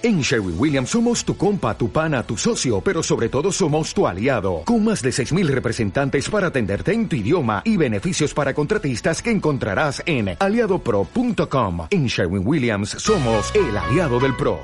En 0.00 0.20
Sherwin 0.20 0.54
Williams 0.56 0.90
somos 0.90 1.24
tu 1.24 1.36
compa, 1.36 1.76
tu 1.76 1.90
pana, 1.90 2.22
tu 2.22 2.36
socio, 2.36 2.80
pero 2.80 3.02
sobre 3.02 3.28
todo 3.28 3.50
somos 3.50 3.92
tu 3.92 4.06
aliado, 4.06 4.62
con 4.64 4.84
más 4.84 5.02
de 5.02 5.10
6.000 5.10 5.48
representantes 5.48 6.30
para 6.30 6.46
atenderte 6.46 6.92
en 6.92 7.08
tu 7.08 7.16
idioma 7.16 7.62
y 7.64 7.76
beneficios 7.76 8.32
para 8.32 8.54
contratistas 8.54 9.20
que 9.20 9.32
encontrarás 9.32 10.00
en 10.06 10.36
aliadopro.com. 10.38 11.88
En 11.90 12.06
Sherwin 12.06 12.46
Williams 12.46 12.90
somos 12.90 13.52
el 13.56 13.76
aliado 13.76 14.20
del 14.20 14.36
PRO. 14.36 14.60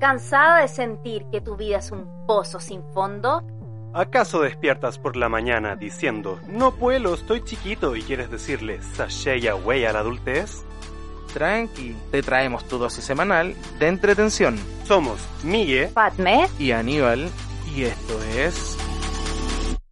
¿Cansada 0.00 0.62
de 0.62 0.68
sentir 0.68 1.26
que 1.30 1.42
tu 1.42 1.56
vida 1.56 1.76
es 1.76 1.90
un 1.90 2.06
pozo 2.26 2.60
sin 2.60 2.82
fondo? 2.94 3.42
¿Acaso 3.92 4.40
despiertas 4.40 4.98
por 4.98 5.16
la 5.16 5.28
mañana 5.28 5.76
diciendo, 5.76 6.40
no 6.48 6.72
puedo, 6.74 7.12
estoy 7.12 7.44
chiquito 7.44 7.94
y 7.94 8.00
quieres 8.00 8.30
decirle 8.30 8.80
sashay 8.80 9.48
away 9.48 9.84
a 9.84 9.92
la 9.92 9.98
adultez? 9.98 10.64
Tranqui, 11.32 11.94
te 12.10 12.22
traemos 12.22 12.66
tu 12.66 12.78
dosis 12.78 13.04
semanal 13.04 13.54
de 13.78 13.88
entretención. 13.88 14.56
Somos 14.84 15.20
Migue 15.44 15.88
Fatme. 15.88 16.46
y 16.58 16.72
Aníbal 16.72 17.28
y 17.74 17.84
esto 17.84 18.22
es... 18.36 18.76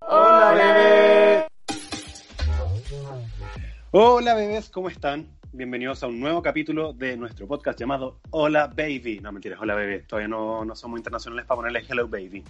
Hola, 0.01 0.53
bebé. 0.55 1.47
Hola 3.91 4.35
bebés, 4.35 4.71
¿cómo 4.71 4.89
están? 4.89 5.27
Bienvenidos 5.53 6.03
a 6.03 6.07
un 6.07 6.21
nuevo 6.21 6.43
capítulo 6.43 6.93
de 6.93 7.17
nuestro 7.17 7.47
podcast 7.47 7.79
llamado 7.79 8.21
Hola 8.31 8.67
Baby. 8.67 9.21
No, 9.23 9.33
mentiras, 9.33 9.59
Hola 9.61 9.75
Bebé. 9.75 10.01
Todavía 10.01 10.29
no, 10.29 10.65
no 10.67 10.77
somos 10.77 10.99
internacionales 10.99 11.47
para 11.47 11.57
ponerle 11.57 11.83
Hello 11.89 12.07
Baby. 12.07 12.45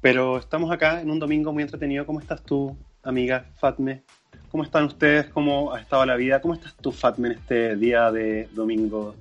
Pero 0.00 0.38
estamos 0.38 0.72
acá 0.72 1.00
en 1.00 1.10
un 1.10 1.20
domingo 1.20 1.52
muy 1.52 1.62
entretenido. 1.62 2.04
¿Cómo 2.06 2.18
estás 2.18 2.42
tú, 2.42 2.76
amiga 3.04 3.46
Fatme? 3.60 4.02
¿Cómo 4.50 4.64
están 4.64 4.84
ustedes? 4.84 5.26
¿Cómo 5.26 5.72
ha 5.72 5.80
estado 5.80 6.04
la 6.04 6.16
vida? 6.16 6.40
¿Cómo 6.40 6.54
estás 6.54 6.74
tú, 6.74 6.90
Fatme, 6.90 7.28
en 7.28 7.34
este 7.34 7.76
día 7.76 8.10
de 8.10 8.48
domingo? 8.52 9.14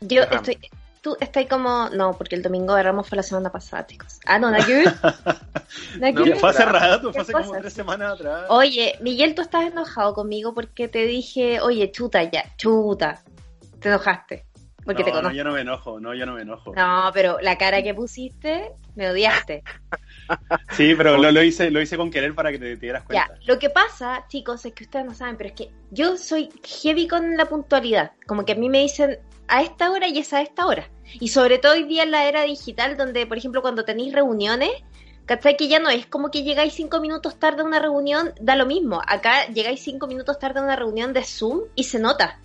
Yo 0.00 0.22
estoy. 0.22 0.58
Tú 1.00 1.16
estás 1.20 1.46
como. 1.46 1.88
No, 1.90 2.14
porque 2.18 2.34
el 2.34 2.42
domingo 2.42 2.74
de 2.74 2.82
Ramos 2.82 3.08
fue 3.08 3.16
la 3.16 3.22
semana 3.22 3.50
pasada, 3.50 3.86
chicos. 3.86 4.18
Ah, 4.26 4.38
no, 4.38 4.52
que 4.52 4.84
No, 6.12 6.36
fue 6.36 6.50
hace 6.50 6.64
rato, 6.64 7.12
¿Qué 7.12 7.22
fue 7.24 7.40
hace 7.40 7.48
como 7.48 7.60
tres 7.60 7.72
semanas 7.72 8.14
atrás. 8.14 8.46
Oye, 8.48 8.98
Miguel, 9.00 9.34
tú 9.34 9.42
estás 9.42 9.64
enojado 9.64 10.12
conmigo 10.12 10.52
porque 10.54 10.88
te 10.88 11.06
dije, 11.06 11.60
oye, 11.60 11.90
chuta 11.92 12.24
ya, 12.24 12.44
chuta. 12.56 13.22
Te 13.78 13.88
enojaste. 13.88 14.44
Porque 14.84 15.02
no, 15.02 15.04
te 15.04 15.10
no, 15.10 15.16
conozco. 15.18 15.36
yo 15.36 15.44
no 15.44 15.52
me 15.52 15.60
enojo, 15.60 16.00
no, 16.00 16.14
yo 16.14 16.26
no 16.26 16.34
me 16.34 16.42
enojo. 16.42 16.74
No, 16.74 17.10
pero 17.14 17.38
la 17.40 17.56
cara 17.56 17.82
que 17.82 17.94
pusiste, 17.94 18.72
me 18.96 19.08
odiaste. 19.08 19.62
Sí, 20.76 20.94
pero 20.96 21.16
lo, 21.18 21.30
lo 21.30 21.42
hice, 21.42 21.70
lo 21.70 21.80
hice 21.80 21.96
con 21.96 22.10
querer 22.10 22.34
para 22.34 22.50
que 22.50 22.58
te, 22.58 22.76
te 22.76 22.86
dieras 22.86 23.02
Ya, 23.10 23.26
cuenta. 23.26 23.44
lo 23.46 23.58
que 23.58 23.70
pasa, 23.70 24.24
chicos, 24.28 24.64
es 24.64 24.72
que 24.72 24.84
ustedes 24.84 25.04
no 25.04 25.14
saben, 25.14 25.36
pero 25.36 25.48
es 25.50 25.54
que 25.56 25.70
yo 25.90 26.16
soy 26.16 26.48
heavy 26.64 27.08
con 27.08 27.36
la 27.36 27.46
puntualidad. 27.46 28.12
Como 28.26 28.44
que 28.44 28.52
a 28.52 28.56
mí 28.56 28.68
me 28.68 28.80
dicen 28.80 29.18
a 29.48 29.62
esta 29.62 29.90
hora 29.90 30.06
y 30.08 30.18
es 30.18 30.32
a 30.32 30.42
esta 30.42 30.66
hora. 30.66 30.88
Y 31.14 31.28
sobre 31.28 31.58
todo 31.58 31.72
hoy 31.72 31.84
día 31.84 32.04
en 32.04 32.12
la 32.12 32.26
era 32.28 32.42
digital, 32.42 32.96
donde, 32.96 33.26
por 33.26 33.36
ejemplo, 33.36 33.62
cuando 33.62 33.84
tenéis 33.84 34.12
reuniones, 34.12 34.70
¿cachai? 35.26 35.56
Que 35.56 35.68
ya 35.68 35.80
no 35.80 35.88
es 35.90 36.06
como 36.06 36.30
que 36.30 36.42
llegáis 36.44 36.72
cinco 36.74 37.00
minutos 37.00 37.38
tarde 37.38 37.62
a 37.62 37.64
una 37.64 37.80
reunión, 37.80 38.32
da 38.40 38.54
lo 38.56 38.66
mismo. 38.66 39.00
Acá 39.06 39.46
llegáis 39.48 39.80
cinco 39.82 40.06
minutos 40.06 40.38
tarde 40.38 40.60
a 40.60 40.62
una 40.62 40.76
reunión 40.76 41.12
de 41.12 41.24
Zoom 41.24 41.62
y 41.74 41.84
se 41.84 41.98
nota. 41.98 42.38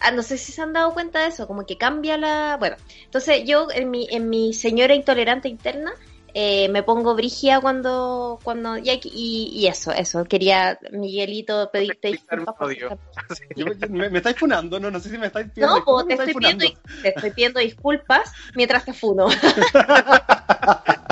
Ah, 0.00 0.10
no 0.10 0.22
sé 0.22 0.36
si 0.38 0.52
se 0.52 0.60
han 0.62 0.72
dado 0.74 0.92
cuenta 0.92 1.20
de 1.20 1.28
eso, 1.28 1.46
como 1.46 1.64
que 1.64 1.78
cambia 1.78 2.18
la... 2.18 2.56
Bueno, 2.58 2.76
entonces 3.04 3.44
yo 3.46 3.68
en 3.72 3.90
mi, 3.90 4.06
en 4.10 4.28
mi 4.28 4.52
señora 4.52 4.94
intolerante 4.94 5.48
interna 5.48 5.92
eh, 6.38 6.68
me 6.68 6.82
pongo 6.82 7.14
brigia 7.14 7.60
cuando... 7.60 8.38
cuando 8.42 8.76
y, 8.76 8.90
y, 9.04 9.48
y 9.54 9.66
eso, 9.68 9.90
eso. 9.90 10.24
Quería, 10.24 10.78
Miguelito, 10.92 11.70
pedirte 11.72 12.08
disculpas 12.08 12.54
me, 13.88 14.10
me 14.10 14.18
estáis 14.18 14.36
funando, 14.36 14.78
no, 14.78 14.90
no 14.90 15.00
sé 15.00 15.08
si 15.08 15.16
me 15.16 15.28
estáis 15.28 15.48
pidiendo. 15.50 15.76
No, 15.78 15.84
po, 15.84 15.92
¿cómo 15.92 16.06
te 16.06 16.12
estoy, 16.12 16.34
pidiendo, 16.34 16.66
te 17.02 17.08
estoy 17.08 17.30
pidiendo 17.30 17.60
disculpas 17.60 18.32
mientras 18.54 18.84
te 18.84 18.92
funo. 18.92 19.28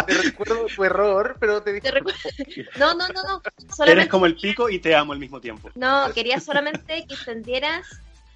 Te 0.07 0.13
recuerdo 0.13 0.67
tu 0.67 0.85
error, 0.85 1.37
pero 1.41 1.63
te 1.63 1.73
dije... 1.73 1.91
Te 1.91 1.99
recu- 1.99 2.69
No, 2.79 2.93
no, 2.95 3.09
no, 3.09 3.23
no. 3.23 3.43
Eres 3.47 3.75
Solamente, 3.75 4.09
como 4.11 4.27
el 4.27 4.37
pico 4.37 4.69
y 4.69 4.79
te 4.79 4.95
amo 4.95 5.15
al 5.15 5.19
mismo 5.19 5.41
tiempo. 5.41 5.71
no, 5.77 6.13
quería 6.13 6.39
solamente 6.41 7.07
que 7.07 7.15
entendieras 7.15 7.87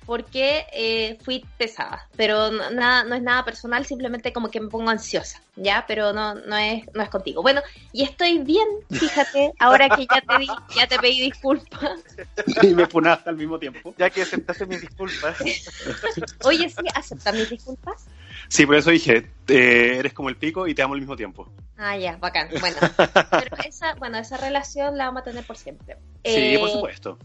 por 0.08 0.24
qué 0.24 0.64
eh, 0.72 1.18
fui 1.22 1.44
pesada. 1.58 2.08
Pero 2.16 2.50
no, 2.50 2.70
nada, 2.70 3.04
no 3.04 3.14
es 3.14 3.20
nada 3.20 3.44
personal, 3.44 3.84
simplemente 3.84 4.32
como 4.32 4.50
que 4.50 4.58
me 4.58 4.68
pongo 4.68 4.88
ansiosa, 4.88 5.42
¿ya? 5.54 5.84
Pero 5.86 6.14
no, 6.14 6.34
no, 6.34 6.56
es, 6.56 6.82
no 6.94 7.02
es 7.02 7.10
contigo. 7.10 7.42
Bueno, 7.42 7.60
y 7.92 8.04
estoy 8.04 8.38
bien, 8.38 8.66
fíjate, 8.90 9.52
ahora 9.58 9.90
que 9.90 10.06
ya 10.06 10.22
te, 10.22 10.38
di, 10.38 10.46
ya 10.74 10.86
te 10.86 10.98
pedí 10.98 11.20
disculpas. 11.20 12.00
Y 12.62 12.68
me 12.68 12.86
funaste 12.86 13.28
al 13.28 13.36
mismo 13.36 13.58
tiempo. 13.58 13.94
Ya 13.98 14.08
que 14.08 14.22
aceptaste 14.22 14.64
mis 14.64 14.80
disculpas. 14.80 15.36
Oye, 16.44 16.70
sí, 16.70 16.86
¿aceptas 16.94 17.34
mis 17.34 17.50
disculpas? 17.50 18.06
Sí, 18.48 18.64
por 18.64 18.76
eso 18.76 18.90
dije, 18.90 19.30
eh, 19.48 19.96
eres 19.98 20.14
como 20.14 20.30
el 20.30 20.36
pico 20.36 20.66
y 20.66 20.74
te 20.74 20.80
amo 20.80 20.94
al 20.94 21.00
mismo 21.00 21.16
tiempo. 21.16 21.52
Ah, 21.76 21.98
ya, 21.98 22.16
bacán. 22.16 22.48
Bueno, 22.60 22.78
pero 22.96 23.56
esa, 23.62 23.94
bueno, 23.96 24.16
esa 24.16 24.38
relación 24.38 24.96
la 24.96 25.04
vamos 25.04 25.20
a 25.20 25.24
tener 25.24 25.44
por 25.44 25.58
siempre. 25.58 25.96
Sí, 26.24 26.54
Eh, 26.54 26.58
por 26.58 26.70
supuesto. 26.70 27.18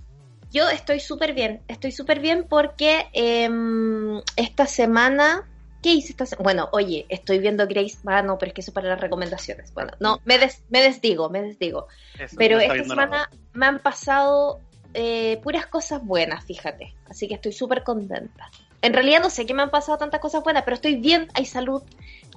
Yo 0.54 0.70
estoy 0.70 1.00
súper 1.00 1.34
bien, 1.34 1.62
estoy 1.68 1.92
súper 1.92 2.20
bien 2.20 2.46
porque 2.48 3.08
em, 3.14 4.22
esta 4.36 4.68
semana, 4.68 5.44
¿qué 5.82 5.94
hice 5.94 6.12
esta 6.12 6.26
semana? 6.28 6.44
Bueno, 6.44 6.70
oye, 6.74 7.06
estoy 7.10 7.40
viendo 7.40 7.66
Grace, 7.68 7.98
ah, 8.06 8.22
no, 8.22 8.38
pero 8.38 8.50
es 8.50 8.54
que 8.54 8.62
eso 8.62 8.72
para 8.72 8.90
las 8.90 9.02
recomendaciones. 9.02 9.74
Bueno, 9.74 9.92
no, 10.00 10.22
me, 10.26 10.38
des- 10.38 10.62
me 10.70 10.82
desdigo, 10.82 11.30
me 11.30 11.42
desdigo. 11.42 11.88
Eso. 12.20 12.36
Pero 12.38 12.60
esta 12.60 12.84
semana 12.84 13.30
me 13.54 13.66
han 13.66 13.80
pasado 13.80 14.60
eh, 14.94 15.40
puras 15.44 15.66
cosas 15.66 16.04
buenas, 16.06 16.46
fíjate. 16.46 16.94
Así 17.10 17.28
que 17.28 17.34
estoy 17.34 17.52
súper 17.52 17.84
contenta. 17.84 18.48
En 18.84 18.94
realidad 18.94 19.22
no 19.22 19.30
sé 19.32 19.46
qué 19.48 19.54
me 19.56 19.64
han 19.64 19.72
pasado 19.72 19.98
tantas 19.98 20.20
cosas 20.20 20.44
buenas, 20.44 20.64
pero 20.64 20.76
estoy 20.76 20.98
bien, 20.98 21.28
hay 21.34 21.46
salud. 21.46 21.82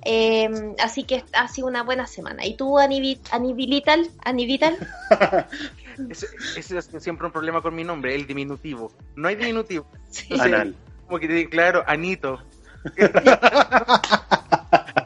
em, 0.04 0.74
así 0.78 1.02
que 1.04 1.24
ha 1.32 1.48
sido 1.48 1.66
una 1.66 1.82
buena 1.82 2.06
semana. 2.06 2.46
¿Y 2.46 2.56
tú, 2.56 2.78
Anivi- 2.78 3.20
Anivital? 3.30 4.08
¿Anivital? 4.24 4.78
Ese, 6.10 6.26
ese 6.56 6.78
es 6.78 6.90
siempre 7.00 7.26
un 7.26 7.32
problema 7.32 7.60
con 7.62 7.74
mi 7.74 7.84
nombre, 7.84 8.14
el 8.14 8.26
diminutivo. 8.26 8.92
No 9.16 9.28
hay 9.28 9.36
diminutivo. 9.36 9.90
Sí. 10.10 10.28
Como 11.06 11.18
que 11.20 11.28
te 11.28 11.34
digo, 11.34 11.50
claro, 11.50 11.84
Anito. 11.86 12.42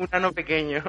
un 0.00 0.08
ano 0.12 0.32
pequeño. 0.32 0.82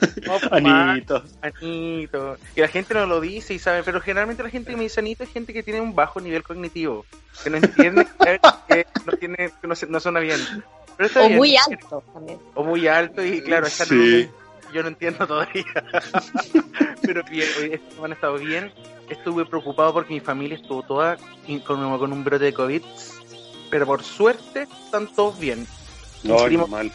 Anito. 0.50 1.22
Anito. 1.42 2.36
Que 2.54 2.60
la 2.62 2.68
gente 2.68 2.94
no 2.94 3.06
lo 3.06 3.20
dice 3.20 3.54
y 3.54 3.58
sabe, 3.58 3.82
pero 3.82 4.00
generalmente 4.00 4.42
la 4.42 4.50
gente 4.50 4.70
que 4.70 4.76
me 4.76 4.84
dice 4.84 5.00
Anito 5.00 5.22
es 5.24 5.30
gente 5.30 5.52
que 5.52 5.62
tiene 5.62 5.80
un 5.80 5.94
bajo 5.94 6.20
nivel 6.20 6.42
cognitivo. 6.42 7.04
Que 7.42 7.50
no 7.50 7.56
entiende, 7.58 8.06
que 8.68 8.86
no, 9.04 9.12
tiene, 9.18 9.50
que 9.60 9.66
no, 9.68 9.74
se- 9.74 9.86
no 9.86 10.00
suena 10.00 10.20
bien. 10.20 10.40
Pero 10.96 11.06
está 11.08 11.22
O 11.22 11.26
bien. 11.26 11.38
muy 11.38 11.56
alto 11.56 12.02
también. 12.12 12.38
O 12.54 12.64
muy 12.64 12.86
alto 12.86 13.24
y 13.24 13.42
claro, 13.42 13.66
esta 13.66 13.84
Sí. 13.84 14.28
Yo 14.74 14.82
no 14.82 14.88
entiendo 14.88 15.26
todavía. 15.26 15.64
Pero 17.02 17.22
bien, 17.30 17.48
hoy 17.60 17.70
esta 17.74 17.90
semana 17.94 18.14
he 18.14 18.16
estado 18.16 18.34
bien. 18.38 18.72
Estuve 19.08 19.44
preocupado 19.46 19.92
porque 19.92 20.14
mi 20.14 20.20
familia 20.20 20.56
estuvo 20.56 20.82
toda 20.82 21.16
con, 21.66 21.98
con 21.98 22.12
un 22.12 22.24
brote 22.24 22.44
de 22.46 22.52
COVID. 22.52 22.82
Pero 23.70 23.86
por 23.86 24.02
suerte 24.02 24.62
están 24.84 25.06
todos 25.14 25.38
bien. 25.38 25.66
No, 26.22 26.36
Primo- 26.44 26.66
mal. 26.66 26.90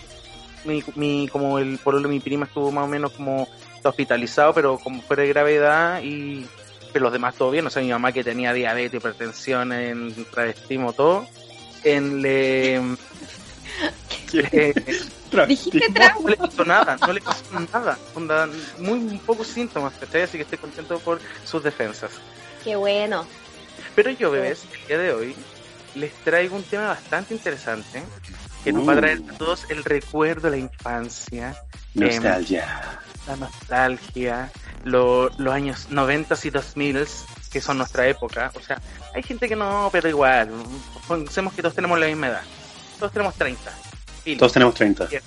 Mi, 0.65 0.83
mi, 0.95 1.27
como 1.31 1.57
el 1.59 1.77
pololo 1.79 2.09
de 2.09 2.13
mi 2.15 2.19
prima 2.19 2.45
estuvo 2.45 2.71
más 2.71 2.83
o 2.83 2.87
menos 2.87 3.11
como 3.13 3.47
hospitalizado, 3.83 4.53
pero 4.53 4.77
como 4.77 5.01
fuera 5.01 5.23
de 5.23 5.29
gravedad 5.29 6.01
y 6.03 6.45
pero 6.91 7.03
los 7.03 7.13
demás 7.13 7.35
todo 7.35 7.51
bien. 7.51 7.65
O 7.65 7.69
sea, 7.69 7.81
mi 7.83 7.89
mamá 7.89 8.11
que 8.11 8.23
tenía 8.23 8.51
diabetes, 8.51 8.95
hipertensión, 8.99 9.71
en 9.71 10.25
travestismo, 10.31 10.91
todo. 10.93 11.25
En 11.83 12.21
le, 12.21 12.81
le- 14.33 14.73
Dijiste 14.73 14.99
Travestismo. 15.29 15.93
trauma. 15.93 16.19
no 16.21 16.29
le 16.29 16.37
pasó 16.37 16.65
nada, 16.65 16.97
no 16.99 17.13
le 17.13 17.21
pasó 17.21 17.43
nada. 17.71 17.97
Onda, 18.15 18.49
muy 18.79 18.99
pocos 19.25 19.47
síntomas, 19.47 19.93
¿cachai? 19.99 20.23
Así 20.23 20.37
que 20.37 20.43
estoy 20.43 20.57
contento 20.57 20.99
por 20.99 21.19
sus 21.45 21.63
defensas. 21.63 22.11
Qué 22.63 22.75
bueno. 22.75 23.25
Pero 23.95 24.09
yo, 24.11 24.31
bebés, 24.31 24.63
el 24.81 24.87
día 24.87 24.97
de 24.97 25.13
hoy 25.13 25.35
les 25.95 26.13
traigo 26.23 26.55
un 26.55 26.63
tema 26.63 26.87
bastante 26.87 27.33
interesante 27.33 28.01
que 28.63 28.71
nos 28.73 28.87
va 28.87 28.93
a 28.93 28.95
Uh. 28.95 28.99
traer 28.99 29.21
a 29.29 29.37
todos 29.37 29.65
el 29.69 29.83
recuerdo 29.83 30.49
de 30.49 30.51
la 30.51 30.57
infancia, 30.57 31.55
Nostalgia. 31.93 32.99
la 33.27 33.35
nostalgia, 33.37 34.51
lo- 34.83 35.29
los 35.37 35.53
años 35.53 35.87
90 35.89 36.35
y 36.43 36.49
2000 36.49 37.05
que 37.51 37.61
son 37.61 37.77
nuestra 37.77 38.07
época. 38.07 38.51
O 38.55 38.59
sea, 38.59 38.79
hay 39.15 39.23
gente 39.23 39.47
que 39.47 39.55
no, 39.55 39.89
pero 39.91 40.07
igual, 40.09 40.49
pensemos 41.07 41.53
que 41.53 41.61
todos 41.61 41.73
tenemos 41.75 41.97
la 41.99 42.07
misma 42.07 42.27
edad. 42.27 42.41
Todos 42.99 43.11
tenemos 43.13 43.35
30. 43.35 43.71
Filo. 44.23 44.37
Todos 44.39 44.51
tenemos 44.53 44.75
30. 44.75 45.05
Bien. 45.05 45.21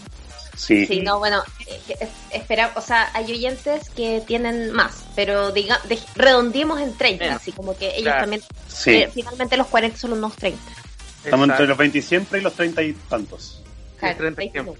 Sí. 0.54 0.86
Sí, 0.86 1.00
no, 1.00 1.18
bueno, 1.18 1.42
eh, 1.66 2.08
espera, 2.30 2.72
o 2.76 2.80
sea, 2.82 3.10
hay 3.14 3.24
oyentes 3.32 3.88
que 3.90 4.22
tienen 4.26 4.70
más, 4.72 5.02
pero 5.16 5.50
diga, 5.50 5.80
de- 5.88 5.98
redondeemos 6.14 6.78
en 6.80 6.94
30, 6.96 7.24
Bueno, 7.24 7.36
así 7.36 7.52
como 7.52 7.76
que 7.76 7.88
ellos 7.88 8.02
claro. 8.02 8.20
también, 8.20 8.42
Sí. 8.68 8.90
eh, 8.90 9.10
finalmente 9.12 9.56
los 9.56 9.66
40 9.68 9.96
son 9.98 10.12
unos 10.12 10.36
30. 10.36 10.60
Estamos 11.24 11.44
entre 11.44 11.54
Exacto. 11.64 11.66
los 11.68 11.78
20 11.78 12.02
siempre 12.02 12.38
y 12.40 12.42
los 12.42 12.52
30 12.54 12.82
y 12.82 12.92
tantos. 12.92 13.62
Claro, 13.98 14.16
30 14.18 14.36
30 14.36 14.52
tiempo. 14.52 14.76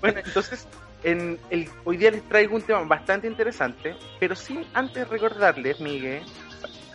Bueno, 0.00 0.20
entonces, 0.24 0.66
en 1.02 1.38
el, 1.50 1.68
hoy 1.84 1.96
día 1.98 2.10
les 2.10 2.26
traigo 2.28 2.56
un 2.56 2.62
tema 2.62 2.80
bastante 2.84 3.26
interesante, 3.26 3.94
pero 4.18 4.34
sin 4.34 4.64
antes 4.74 5.06
recordarles, 5.08 5.78
Miguel, 5.80 6.22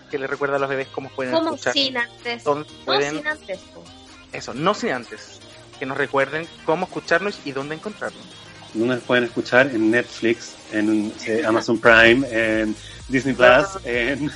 que 0.09 0.17
les 0.17 0.29
recuerda 0.29 0.55
a 0.55 0.59
los 0.59 0.69
bebés 0.69 0.87
cómo 0.87 1.09
pueden 1.09 1.33
¿Cómo 1.33 1.51
escuchar. 1.53 1.73
sin 1.73 1.97
antes? 1.97 2.43
pueden, 2.85 3.17
sin 3.17 3.27
antes. 3.27 3.59
po. 3.73 3.83
Eso, 4.33 4.53
no 4.53 4.73
sin 4.73 4.91
antes. 4.91 5.39
que 5.79 5.85
nos 5.85 5.97
recuerden 5.97 6.45
cómo 6.65 6.85
escucharnos 6.85 7.39
y 7.45 7.53
dónde 7.53 7.75
encontrarnos. 7.75 8.21
Nos 8.73 8.99
pueden 9.01 9.23
escuchar 9.23 9.67
en 9.67 9.89
Netflix, 9.89 10.55
en 10.73 11.13
eh, 11.25 11.43
Amazon 11.45 11.79
Prime, 11.79 12.27
en 12.29 12.75
Disney 13.07 13.33
Plus, 13.33 13.83
en... 13.85 14.29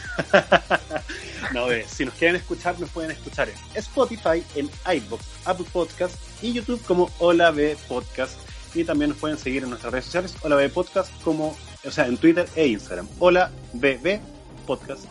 no, 1.54 1.70
eh, 1.70 1.86
si 1.88 2.06
nos 2.06 2.14
quieren 2.16 2.38
escuchar, 2.38 2.80
nos 2.80 2.90
pueden 2.90 3.12
escuchar 3.12 3.50
en 3.50 3.56
Spotify, 3.76 4.44
en 4.56 4.70
iBox, 4.96 5.24
Apple 5.46 5.66
Podcast 5.72 6.16
y 6.42 6.54
YouTube 6.54 6.82
como 6.86 7.12
Hola 7.20 7.52
B 7.52 7.78
Podcast. 7.88 8.40
Y 8.74 8.86
también 8.86 9.10
nos 9.12 9.20
pueden 9.20 9.38
seguir 9.38 9.64
en 9.64 9.70
nuestras 9.70 9.92
redes 9.92 10.06
sociales, 10.06 10.36
Hola 10.42 10.56
B 10.56 10.70
Podcast, 10.70 11.12
como, 11.24 11.56
o 11.86 11.92
sea, 11.92 12.08
en 12.08 12.18
Twitter 12.18 12.48
e 12.56 12.68
Instagram. 12.68 13.08
Hola 13.20 13.52
BB 13.74 14.20
Podcast 14.66 15.06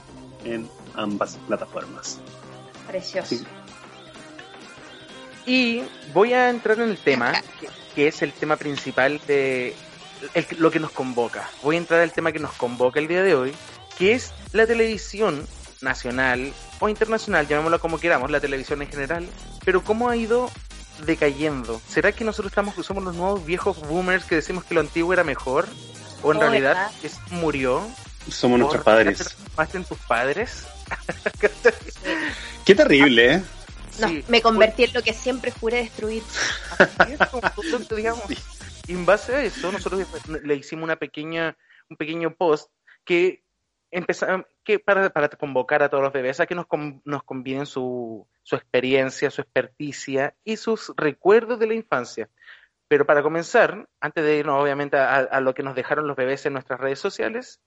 en 0.44 0.68
ambas 0.94 1.38
plataformas. 1.46 2.18
Precioso. 2.88 3.36
Sí. 3.36 3.44
Y 5.46 5.82
voy 6.12 6.32
a 6.34 6.50
entrar 6.50 6.78
en 6.78 6.90
el 6.90 6.98
tema, 6.98 7.32
que, 7.60 7.68
que 7.94 8.08
es 8.08 8.22
el 8.22 8.32
tema 8.32 8.56
principal 8.56 9.20
de 9.26 9.74
el- 10.34 10.46
lo 10.58 10.70
que 10.70 10.78
nos 10.78 10.92
convoca. 10.92 11.48
Voy 11.62 11.76
a 11.76 11.78
entrar 11.78 12.00
al 12.00 12.12
tema 12.12 12.30
que 12.32 12.38
nos 12.38 12.52
convoca 12.52 13.00
el 13.00 13.08
día 13.08 13.22
de 13.22 13.34
hoy, 13.34 13.52
que 13.98 14.12
es 14.12 14.32
la 14.52 14.66
televisión 14.66 15.46
nacional 15.80 16.52
o 16.78 16.88
internacional, 16.88 17.48
llamémosla 17.48 17.78
como 17.78 17.98
queramos, 17.98 18.30
la 18.30 18.38
televisión 18.40 18.82
en 18.82 18.88
general, 18.88 19.26
pero 19.64 19.82
cómo 19.82 20.08
ha 20.08 20.16
ido 20.16 20.48
decayendo. 21.06 21.80
¿Será 21.88 22.12
que 22.12 22.24
nosotros 22.24 22.52
estamos 22.52 22.74
somos 22.86 23.02
los 23.02 23.16
nuevos 23.16 23.44
viejos 23.44 23.80
boomers 23.88 24.24
que 24.24 24.36
decimos 24.36 24.62
que 24.64 24.74
lo 24.74 24.80
antiguo 24.80 25.12
era 25.12 25.24
mejor? 25.24 25.66
¿O 26.22 26.30
en 26.30 26.36
Oh, 26.38 26.40
realidad 26.40 26.92
es, 27.02 27.18
murió? 27.32 27.84
Somos 28.30 28.60
nuestros 28.60 28.82
¿O 28.82 28.84
padres. 28.84 29.36
¿Más 29.56 29.74
en 29.74 29.84
tus 29.84 29.98
padres? 29.98 30.64
Qué 32.64 32.74
terrible, 32.76 33.34
¿eh? 33.34 33.42
No, 34.00 34.08
Sí. 34.08 34.24
me 34.28 34.40
convertí 34.40 34.84
en 34.84 34.92
lo 34.94 35.02
que 35.02 35.12
siempre 35.12 35.50
juré 35.50 35.78
destruir. 35.78 36.22
Es 37.08 37.88
digamos. 37.96 38.24
Y 38.88 38.92
en 38.92 39.06
base 39.06 39.34
a 39.34 39.42
eso, 39.42 39.70
nosotros 39.70 40.06
le 40.42 40.54
hicimos 40.54 40.84
una 40.84 40.96
pequeña, 40.96 41.56
un 41.88 41.96
pequeño 41.96 42.34
post 42.34 42.70
que 43.04 43.42
empezamos, 43.90 44.46
que 44.64 44.78
para, 44.78 45.10
para 45.10 45.28
convocar 45.28 45.82
a 45.82 45.88
todos 45.88 46.02
los 46.02 46.12
bebés 46.12 46.40
a 46.40 46.46
que 46.46 46.54
nos, 46.54 46.66
con- 46.66 47.02
nos 47.04 47.22
conviden 47.22 47.66
su, 47.66 48.26
su 48.42 48.56
experiencia, 48.56 49.30
su 49.30 49.42
experticia 49.42 50.34
y 50.44 50.56
sus 50.56 50.92
recuerdos 50.96 51.58
de 51.58 51.66
la 51.66 51.74
infancia. 51.74 52.28
Pero 52.88 53.06
para 53.06 53.22
comenzar, 53.22 53.88
antes 54.00 54.24
de 54.24 54.36
irnos 54.38 54.60
obviamente 54.62 54.96
a, 54.96 55.16
a 55.16 55.40
lo 55.40 55.54
que 55.54 55.62
nos 55.62 55.74
dejaron 55.74 56.06
los 56.06 56.16
bebés 56.16 56.44
en 56.46 56.54
nuestras 56.54 56.80
redes 56.80 56.98
sociales, 56.98 57.60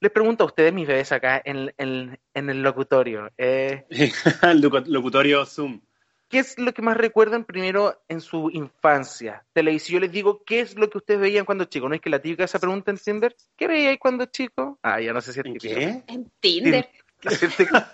les 0.00 0.12
pregunto 0.12 0.44
a 0.44 0.46
ustedes, 0.46 0.72
mis 0.72 0.86
bebés 0.86 1.10
acá 1.12 1.40
en, 1.44 1.72
en- 1.78 2.18
en 2.34 2.50
el 2.50 2.62
locutorio, 2.62 3.30
eh, 3.38 3.84
El 4.42 4.62
locu- 4.62 4.86
locutorio 4.86 5.44
Zoom. 5.46 5.80
¿Qué 6.28 6.40
es 6.40 6.58
lo 6.58 6.74
que 6.74 6.82
más 6.82 6.96
recuerdan 6.96 7.44
primero 7.44 8.02
en 8.08 8.20
su 8.20 8.50
infancia? 8.50 9.46
Televisión, 9.52 9.94
yo 9.94 10.00
les 10.00 10.10
digo, 10.10 10.42
¿qué 10.44 10.58
es 10.60 10.76
lo 10.76 10.90
que 10.90 10.98
ustedes 10.98 11.20
veían 11.20 11.44
cuando 11.44 11.66
chicos? 11.66 11.88
¿No 11.88 11.94
es 11.94 12.00
que 12.00 12.10
la 12.10 12.20
típica 12.20 12.42
esa 12.44 12.58
pregunta 12.58 12.90
en 12.90 12.98
Tinder? 12.98 13.36
¿Qué 13.56 13.68
veíais 13.68 13.98
cuando 14.00 14.24
chico? 14.26 14.76
Ah, 14.82 15.00
ya 15.00 15.12
no 15.12 15.20
sé 15.20 15.32
si 15.32 15.38
es 15.40 15.46
¿En 15.46 15.54
qué? 15.56 16.02
En 16.08 16.30
Tinder. 16.40 16.90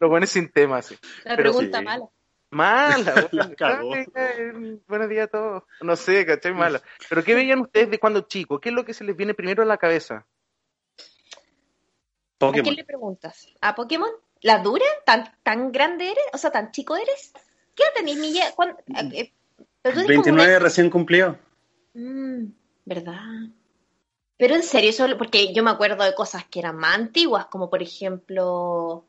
Lo 0.00 0.08
bueno 0.08 0.24
es 0.24 0.30
sin 0.30 0.50
tema, 0.50 0.82
sí. 0.82 0.96
La 1.24 1.36
Pero 1.36 1.50
pregunta 1.52 1.78
sí. 1.78 1.84
mala. 1.84 2.06
Mala, 2.50 3.28
ay, 3.60 4.06
Buenos 4.86 5.08
días 5.08 5.24
a 5.24 5.28
todos. 5.28 5.62
No 5.80 5.96
sé, 5.96 6.26
¿cachai? 6.26 6.52
Mala. 6.52 6.82
Pero 7.08 7.24
¿qué 7.24 7.34
veían 7.34 7.60
ustedes 7.60 7.90
de 7.90 7.98
cuando 7.98 8.20
chicos? 8.22 8.60
¿Qué 8.60 8.68
es 8.68 8.74
lo 8.74 8.84
que 8.84 8.92
se 8.92 9.04
les 9.04 9.16
viene 9.16 9.32
primero 9.32 9.62
a 9.62 9.66
la 9.66 9.78
cabeza? 9.78 10.26
¿A 12.48 12.52
quién 12.52 12.76
le 12.76 12.84
preguntas? 12.84 13.48
¿A 13.60 13.74
Pokémon? 13.74 14.10
¿La 14.40 14.58
dura? 14.58 14.84
¿Tan, 15.06 15.24
tan 15.42 15.70
grande 15.72 16.06
eres? 16.10 16.24
O 16.32 16.38
sea, 16.38 16.50
¿tan 16.50 16.72
chico 16.72 16.96
eres? 16.96 17.32
¿Qué 17.74 17.82
edad 17.84 17.92
tenés? 17.96 18.52
¿Cuán- 18.54 18.76
eh, 19.12 19.32
pero 19.82 19.94
tú 19.94 20.00
eres 20.00 20.16
como 20.16 20.22
29 20.24 20.58
recién 20.58 20.90
cumplido. 20.90 21.38
Mm, 21.94 22.46
¿verdad? 22.84 23.20
Pero 24.36 24.54
en 24.56 24.62
serio, 24.62 24.90
eso, 24.90 25.06
porque 25.18 25.52
yo 25.54 25.62
me 25.62 25.70
acuerdo 25.70 26.02
de 26.04 26.14
cosas 26.14 26.44
que 26.46 26.58
eran 26.60 26.76
más 26.76 26.96
antiguas, 26.96 27.46
como 27.46 27.70
por 27.70 27.82
ejemplo 27.82 29.04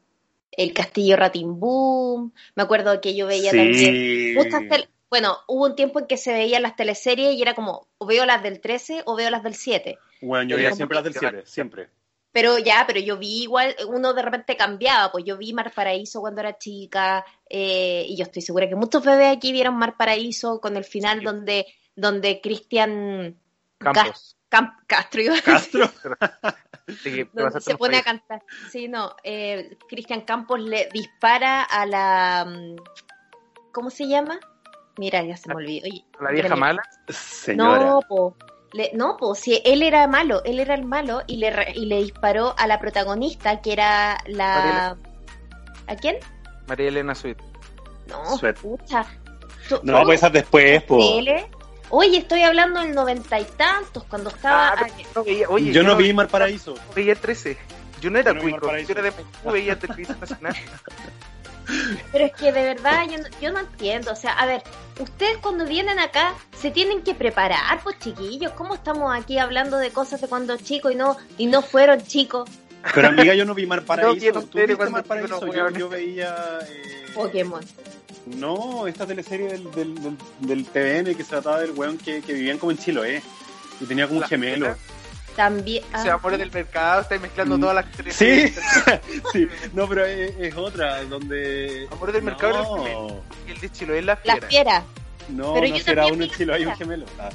el 0.52 0.74
Castillo 0.74 1.16
Ratimbum, 1.16 2.32
me 2.56 2.64
acuerdo 2.64 3.02
que 3.02 3.16
yo 3.16 3.26
veía 3.26 3.50
también 3.52 3.74
Sí. 3.74 4.34
muchas 4.36 4.62
tel- 4.70 4.90
bueno, 5.10 5.38
hubo 5.48 5.66
un 5.66 5.76
tiempo 5.76 6.00
en 6.00 6.08
que 6.08 6.18
se 6.18 6.34
veían 6.34 6.62
las 6.64 6.76
teleseries 6.76 7.34
y 7.36 7.42
era 7.42 7.54
como, 7.56 7.88
o 7.98 8.06
veo 8.06 8.26
las 8.26 8.44
del 8.44 8.60
13 8.62 9.02
o 9.06 9.16
veo 9.16 9.30
las 9.32 9.42
del 9.44 9.56
7. 9.56 9.98
Bueno, 10.22 10.44
yo 10.50 10.58
veía 10.58 10.72
siempre 10.74 10.96
las 10.96 11.04
del 11.04 11.14
que- 11.14 11.20
7, 11.20 11.42
siempre. 11.46 11.90
Pero 12.34 12.58
ya, 12.58 12.84
pero 12.88 13.00
yo 13.00 13.18
vi 13.18 13.44
igual, 13.44 13.74
uno 13.88 14.14
de 14.14 14.22
repente 14.24 14.58
cambiaba, 14.58 15.12
pues 15.12 15.24
yo 15.24 15.38
vi 15.38 15.54
Mar 15.54 15.72
Paraíso 15.74 16.20
cuando 16.20 16.42
era 16.42 16.58
chica, 16.58 17.24
eh, 17.48 18.06
y 18.10 18.18
yo 18.18 18.24
estoy 18.24 18.42
segura 18.42 18.68
que 18.68 18.76
muchos 18.76 19.06
bebés 19.06 19.38
aquí 19.38 19.52
vieron 19.54 19.76
Mar 19.78 19.96
Paraíso 19.96 20.60
con 20.60 20.76
el 20.76 20.84
final 20.84 21.20
Sí. 21.20 21.26
donde, 21.26 21.68
donde 21.96 22.42
Cristian 22.42 23.40
Campos. 23.78 24.36
Cam- 24.50 24.78
Castro 24.88 25.22
iba 25.22 25.38
a 25.38 25.42
Castro. 25.42 25.90
Sí, 27.02 27.24
donde 27.32 27.62
se 27.62 27.78
pone 27.78 27.96
a 27.98 28.04
cantar. 28.04 28.44
Sí, 28.70 28.90
no, 28.90 29.16
eh, 29.24 29.78
Cristian 29.88 30.22
Campos 30.22 30.60
le 30.60 30.90
dispara 30.92 31.64
a 31.64 31.86
la... 31.86 32.46
mm, 32.46 32.76
¿Cómo 33.72 33.90
se 33.90 34.06
llama? 34.06 34.38
Mira, 34.98 35.24
ya 35.24 35.38
se 35.38 35.48
me 35.48 35.56
olvidó. 35.56 35.86
Oye, 35.86 36.06
La 36.20 36.32
vieja 36.32 36.48
mira, 36.50 36.56
mala. 36.58 36.84
Señora. 37.08 37.86
No, 37.86 38.02
po. 38.02 38.36
Le- 38.74 38.92
no, 38.94 39.18
pues 39.18 39.40
si 39.40 39.62
él 39.66 39.84
era 39.84 40.08
malo, 40.08 40.42
él 40.46 40.60
era 40.60 40.74
el 40.74 40.84
malo 40.84 41.22
y 41.28 41.38
le, 41.38 41.54
y 41.76 41.86
le 41.86 42.02
disparó 42.04 42.56
a 42.58 42.66
la 42.68 42.80
protagonista 42.80 43.62
que 43.62 43.74
era 43.74 44.18
la... 44.26 44.98
¿A 45.88 45.96
quién? 45.96 46.18
María 46.68 46.88
Elena 46.88 47.14
Sweet. 47.14 47.38
No, 48.08 48.38
Suet. 48.38 48.58
pucha. 48.60 49.06
No, 49.84 50.04
pues 50.04 50.20
esas 50.20 50.34
después, 50.34 50.86
tele. 50.88 51.48
Oye, 51.90 52.18
estoy 52.18 52.42
hablando 52.42 52.80
del 52.82 52.94
noventa 52.96 53.40
y 53.40 53.46
tantos, 53.46 54.04
cuando 54.06 54.30
estaba... 54.30 54.70
Ah, 54.70 54.88
no 55.16 55.24
veía- 55.24 55.48
oye, 55.50 55.72
yo 55.72 55.84
no 55.84 55.96
vi 55.96 56.12
Mar 56.14 56.28
Paraíso. 56.28 56.74
no 56.74 56.94
veía 56.96 57.14
el 57.14 57.20
13. 57.20 57.58
Yo 58.02 58.10
no 58.10 58.18
era 58.20 58.32
Yo 58.32 58.36
no 58.36 58.42
cuico, 58.42 58.58
Valparaíso. 58.58 58.94
yo 58.94 59.00
era 59.00 59.10
de 59.12 59.52
veía 59.52 59.80
televisión 59.80 60.18
nacional. 60.20 60.56
Pero 62.12 62.26
es 62.26 62.34
que 62.34 62.52
de 62.52 62.64
verdad 62.64 63.04
yo 63.10 63.18
no, 63.18 63.26
yo 63.42 63.52
no 63.52 63.60
entiendo. 63.60 64.12
O 64.12 64.16
sea, 64.16 64.34
a 64.34 64.46
ver, 64.46 64.64
ustedes 65.00 65.38
cuando 65.38 65.66
vienen 65.66 66.00
acá 66.00 66.34
se 66.60 66.72
tienen 66.72 67.02
que 67.04 67.14
preparar, 67.16 67.82
pues 67.84 67.98
chiquillos. 68.00 68.52
¿Cómo 68.54 68.74
estamos 68.76 69.16
aquí 69.16 69.38
hablando 69.40 69.78
de 69.78 69.92
cosas 69.92 70.22
de 70.22 70.28
cuando 70.28 70.58
chicos 70.58 70.92
y 70.92 70.96
no 70.96 71.18
y 71.38 71.46
no 71.48 71.62
fueron 71.62 72.02
chicos? 72.02 72.50
Pero 72.94 73.08
amiga, 73.08 73.34
yo 73.34 73.46
no 73.46 73.56
vi 73.56 73.66
Mar 73.66 73.80
No 73.82 73.86
Paraíso. 73.86 74.16
vieron 74.16 74.44
¿Tú 74.44 74.50
tele 74.58 74.68
viste 74.68 74.78
cuando 74.78 74.92
Mar 74.92 75.04
chico, 75.04 75.40
Paraíso? 75.40 75.46
no, 75.46 75.54
yo, 75.54 75.80
yo 75.80 75.90
veía... 75.90 76.60
eh, 76.70 77.06
Pokémon. 77.14 77.64
No, 78.26 78.88
esta 78.88 79.06
teleserie 79.06 79.48
del, 79.48 79.72
del, 79.72 79.96
del, 80.02 80.18
del 80.40 80.66
TVN 80.66 81.16
que 81.16 81.24
se 81.24 81.30
trataba 81.30 81.60
del 81.60 81.72
weón 81.72 81.98
que, 81.98 82.22
que 82.22 82.34
vivían 82.34 82.58
como 82.58 82.72
en 82.72 82.78
Chiloé. 82.78 83.22
Y 83.82 83.86
tenía 83.86 84.08
como 84.08 84.20
un 84.20 84.26
gemelo. 84.26 84.66
pena. 84.68 84.78
También. 85.36 85.84
Se 86.02 86.10
ah, 86.10 86.14
amores 86.14 86.38
del 86.40 86.52
mercado, 86.52 87.02
estáis 87.02 87.22
mezclando 87.22 87.58
Mm. 87.58 87.62
todas 87.62 87.76
las 87.76 87.86
Sí, 87.86 87.92
teleseries. 87.98 88.60
sí. 89.34 89.48
No, 89.74 89.88
pero 89.90 90.06
es, 90.06 90.34
es 90.40 90.56
otra, 90.56 91.04
donde... 91.06 91.88
Amores 91.92 92.14
del 92.14 92.24
mercado 92.24 92.64
no. 92.78 93.22
Y 93.48 93.52
el 93.52 93.60
de 93.60 93.72
Chiloé 93.72 94.00
es 94.00 94.06
la 94.06 94.20
la 94.24 94.34
fiera. 94.36 94.48
fiera. 94.48 94.84
no, 95.30 95.54
Pero 95.56 95.68
no 95.68 95.76
yo 95.78 95.84
será 95.84 96.04
también 96.04 96.16
uno 96.16 96.24
en 96.26 96.38
Chiloé 96.38 96.60
y 96.60 96.66
un 96.66 96.76
fiera. 96.76 96.78
gemelo. 96.78 97.06
Ah. 97.20 97.30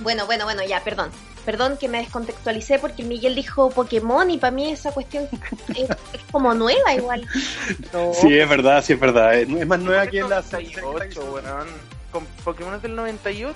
Bueno, 0.00 0.26
bueno, 0.26 0.44
bueno, 0.44 0.62
ya, 0.64 0.82
perdón. 0.82 1.10
Perdón 1.44 1.76
que 1.78 1.88
me 1.88 1.98
descontextualicé 1.98 2.78
porque 2.78 3.02
Miguel 3.02 3.34
dijo 3.34 3.70
Pokémon 3.70 4.30
y 4.30 4.38
para 4.38 4.50
mí 4.50 4.70
esa 4.70 4.92
cuestión 4.92 5.28
es, 5.70 5.90
es 5.90 6.22
como 6.30 6.54
nueva 6.54 6.94
igual. 6.94 7.26
No, 7.92 8.12
Sí, 8.14 8.38
es 8.38 8.48
verdad, 8.48 8.82
sí, 8.84 8.92
es 8.94 9.00
verdad. 9.00 9.34
Es 9.34 9.48
es 9.48 9.66
más 9.66 9.80
nueva 9.80 10.06
que 10.06 10.18
en 10.18 10.28
la 10.30 10.42
98, 10.42 11.20
weón. 11.32 11.66
Con 12.12 12.24
Pokémon 12.44 12.74
es 12.74 12.82
del 12.82 12.94
98. 12.94 13.54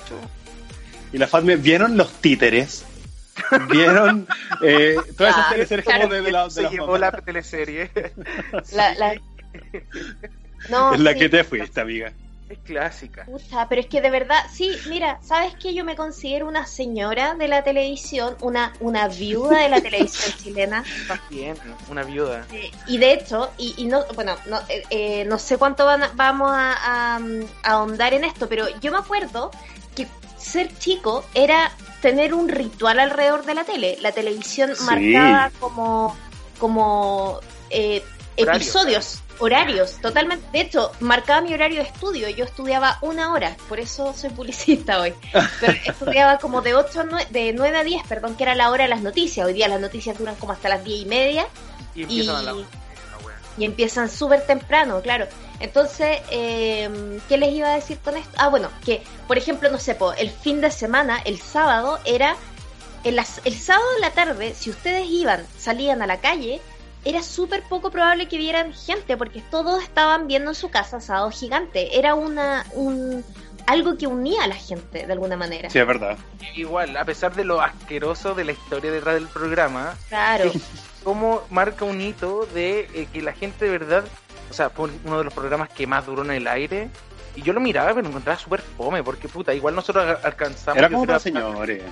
Y 1.12 1.18
la 1.18 1.26
Fatme, 1.26 1.56
¿vieron 1.56 1.96
los 1.96 2.10
títeres? 2.14 2.84
¿Vieron 3.70 4.26
eh, 4.62 4.96
todas 5.16 5.34
esas 5.34 5.46
Ah, 5.46 5.50
teleseries 5.52 5.84
claro. 5.86 6.02
como 6.02 6.14
de, 6.14 6.22
de 6.22 6.32
la, 6.32 6.44
de 6.44 6.50
Se 6.50 6.62
la 6.62 6.70
llevó 6.70 6.98
la 6.98 7.12
teleserie. 7.12 7.90
La, 8.72 8.94
la... 8.94 9.14
No, 10.70 10.94
Es 10.94 11.00
la 11.00 11.12
sí, 11.12 11.18
que 11.18 11.28
te 11.28 11.44
fuiste, 11.44 11.80
amiga. 11.80 12.12
Es 12.48 12.58
clásica. 12.64 13.24
puta, 13.24 13.66
pero 13.68 13.80
es 13.80 13.86
que 13.86 14.02
de 14.02 14.10
verdad, 14.10 14.36
sí, 14.52 14.70
mira, 14.88 15.18
¿sabes 15.22 15.54
qué? 15.60 15.72
Yo 15.74 15.84
me 15.86 15.96
considero 15.96 16.46
una 16.46 16.66
señora 16.66 17.34
de 17.34 17.48
la 17.48 17.64
televisión, 17.64 18.36
una, 18.42 18.74
una 18.80 19.08
viuda 19.08 19.58
de 19.62 19.68
la 19.70 19.80
televisión 19.80 20.34
chilena. 20.38 20.84
También, 21.08 21.56
una 21.88 22.02
viuda. 22.02 22.44
Eh, 22.52 22.70
Y 22.86 22.98
de 22.98 23.14
hecho, 23.14 23.50
y, 23.56 23.74
y 23.78 23.86
no, 23.86 24.04
bueno, 24.14 24.36
no, 24.48 24.58
eh, 24.68 24.82
eh, 24.90 25.24
no 25.24 25.38
sé 25.38 25.56
cuánto 25.56 25.86
van 25.86 26.02
vamos 26.14 26.50
a, 26.52 26.74
a, 26.74 27.16
a 27.16 27.70
ahondar 27.72 28.12
en 28.12 28.24
esto, 28.24 28.46
pero 28.48 28.66
yo 28.80 28.92
me 28.92 28.98
acuerdo 28.98 29.50
que 29.50 29.81
ser 30.52 30.76
chico 30.78 31.24
era 31.34 31.72
tener 32.00 32.34
un 32.34 32.48
ritual 32.48 32.98
alrededor 33.00 33.44
de 33.44 33.54
la 33.54 33.64
tele. 33.64 33.96
La 34.00 34.12
televisión 34.12 34.72
Sí. 34.76 34.82
marcaba 34.84 35.50
como, 35.60 36.16
como 36.58 37.40
eh, 37.70 38.02
Horarios. 38.38 38.62
episodios, 38.62 39.18
horarios, 39.38 39.92
totalmente. 40.00 40.46
De 40.52 40.60
hecho, 40.60 40.90
marcaba 41.00 41.40
mi 41.40 41.52
horario 41.54 41.82
de 41.82 41.88
estudio. 41.88 42.28
Yo 42.30 42.44
estudiaba 42.44 42.98
una 43.02 43.32
hora, 43.32 43.56
por 43.68 43.78
eso 43.80 44.14
soy 44.14 44.30
publicista 44.30 45.00
hoy. 45.00 45.14
Pero 45.60 45.72
estudiaba 45.86 46.38
como 46.38 46.60
de 46.62 46.74
8 46.74 47.00
a 47.00 47.04
9, 47.04 47.26
de 47.30 47.52
9 47.52 47.76
a 47.78 47.82
10, 47.84 48.06
perdón, 48.06 48.34
que 48.36 48.42
era 48.44 48.54
la 48.54 48.70
hora 48.70 48.84
de 48.84 48.90
las 48.90 49.02
noticias. 49.02 49.46
Hoy 49.46 49.52
día 49.54 49.68
las 49.68 49.80
noticias 49.80 50.18
duran 50.18 50.34
como 50.36 50.52
hasta 50.52 50.68
las 50.68 50.82
10 50.84 51.02
y 51.02 51.06
media 51.06 51.46
Y 51.94 52.02
Y- 52.04 52.26
y 53.58 53.64
empiezan 53.64 54.08
súper 54.08 54.46
temprano, 54.46 55.00
claro. 55.02 55.26
Entonces, 55.60 56.20
eh, 56.30 57.18
¿qué 57.28 57.36
les 57.36 57.52
iba 57.52 57.68
a 57.68 57.74
decir 57.74 57.98
con 57.98 58.16
esto? 58.16 58.30
Ah, 58.38 58.48
bueno, 58.48 58.68
que, 58.84 59.02
por 59.28 59.38
ejemplo, 59.38 59.70
no 59.70 59.78
sé, 59.78 59.94
po, 59.94 60.12
el 60.12 60.30
fin 60.30 60.60
de 60.60 60.70
semana, 60.70 61.20
el 61.24 61.40
sábado, 61.40 61.98
era. 62.04 62.36
El, 63.04 63.18
el 63.18 63.54
sábado 63.58 63.92
de 63.94 64.00
la 64.00 64.10
tarde, 64.10 64.54
si 64.54 64.70
ustedes 64.70 65.06
iban, 65.08 65.44
salían 65.58 66.02
a 66.02 66.06
la 66.06 66.20
calle, 66.20 66.60
era 67.04 67.22
súper 67.22 67.64
poco 67.64 67.90
probable 67.90 68.28
que 68.28 68.38
vieran 68.38 68.72
gente, 68.72 69.16
porque 69.16 69.42
todos 69.50 69.82
estaban 69.82 70.28
viendo 70.28 70.50
en 70.50 70.54
su 70.54 70.70
casa 70.70 71.00
Sábado 71.00 71.30
Gigante. 71.30 71.98
Era 71.98 72.14
una. 72.14 72.64
Un, 72.72 73.24
algo 73.66 73.96
que 73.96 74.06
unía 74.06 74.42
a 74.42 74.46
la 74.48 74.56
gente 74.56 75.06
de 75.06 75.12
alguna 75.12 75.36
manera. 75.36 75.70
Sí, 75.70 75.78
es 75.78 75.86
verdad. 75.86 76.16
Igual, 76.54 76.96
a 76.96 77.04
pesar 77.04 77.34
de 77.34 77.44
lo 77.44 77.60
asqueroso 77.60 78.34
de 78.34 78.44
la 78.44 78.52
historia 78.52 78.90
detrás 78.90 79.14
del 79.14 79.28
programa, 79.28 79.96
Claro. 80.08 80.50
cómo 81.02 81.42
marca 81.50 81.84
un 81.84 82.00
hito 82.00 82.46
de 82.54 82.88
eh, 82.94 83.08
que 83.12 83.22
la 83.22 83.32
gente 83.32 83.64
de 83.64 83.70
verdad, 83.70 84.04
o 84.50 84.54
sea, 84.54 84.70
fue 84.70 84.90
uno 85.04 85.18
de 85.18 85.24
los 85.24 85.34
programas 85.34 85.68
que 85.70 85.86
más 85.86 86.06
duró 86.06 86.22
en 86.24 86.30
el 86.32 86.46
aire. 86.46 86.88
Y 87.34 87.40
yo 87.40 87.54
lo 87.54 87.60
miraba, 87.60 87.88
pero 87.88 88.02
lo 88.02 88.08
encontraba 88.10 88.38
súper 88.38 88.60
fome, 88.60 89.02
porque 89.02 89.26
puta, 89.26 89.54
igual 89.54 89.74
nosotros 89.74 90.18
alcanzamos. 90.22 90.76
Era 90.78 90.90
como 90.90 91.06
para 91.06 91.18
señores. 91.18 91.82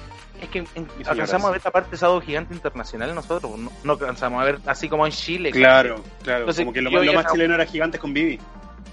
Es 0.41 0.49
que 0.51 0.59
en- 0.75 0.89
alcanzamos 1.07 1.49
a 1.49 1.51
ver 1.53 1.63
la 1.65 1.71
parte 1.71 1.91
de 1.93 1.97
Sábado 1.97 2.21
Gigante 2.21 2.53
Internacional 2.53 3.15
nosotros, 3.15 3.59
no, 3.59 3.71
no 3.83 3.93
alcanzamos 3.93 4.41
a 4.43 4.45
ver 4.45 4.59
así 4.67 4.89
como 4.89 5.07
en 5.07 5.13
Chile. 5.13 5.51
Claro, 5.51 6.03
claro. 6.23 6.41
Entonces, 6.41 6.65
como 6.65 6.75
que 6.75 6.83
lo, 6.83 6.91
más 7.15 7.25
no- 7.25 7.33
chileno 7.33 7.55
era 7.55 7.65
gigantes 7.65 8.01
con 8.01 8.13
Vivi. 8.13 8.39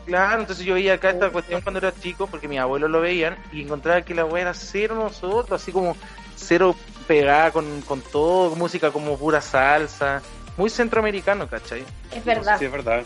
Claro, 0.05 0.39
entonces 0.39 0.63
yo 0.65 0.75
veía 0.75 0.93
acá 0.93 1.09
esta 1.09 1.29
cuestión 1.31 1.59
cuando 1.59 1.79
era 1.79 1.93
chico, 1.93 2.27
porque 2.27 2.47
mis 2.47 2.59
abuelos 2.59 2.89
lo 2.89 3.01
veían, 3.01 3.37
y 3.51 3.61
encontraba 3.63 4.01
que 4.03 4.15
la 4.15 4.23
wea 4.23 4.43
era 4.43 4.53
cero 4.53 4.95
nosotros, 4.95 5.61
así 5.61 5.73
como 5.73 5.97
cero 6.37 6.77
pegada 7.07 7.51
con, 7.51 7.81
con 7.81 8.01
todo, 8.01 8.55
música 8.55 8.91
como 8.91 9.17
pura 9.17 9.41
salsa, 9.41 10.21
muy 10.57 10.69
centroamericano, 10.69 11.47
¿cachai? 11.47 11.83
Es 12.13 12.23
verdad. 12.25 12.57
Sí, 12.59 12.65
es 12.65 12.71
verdad. 12.71 13.03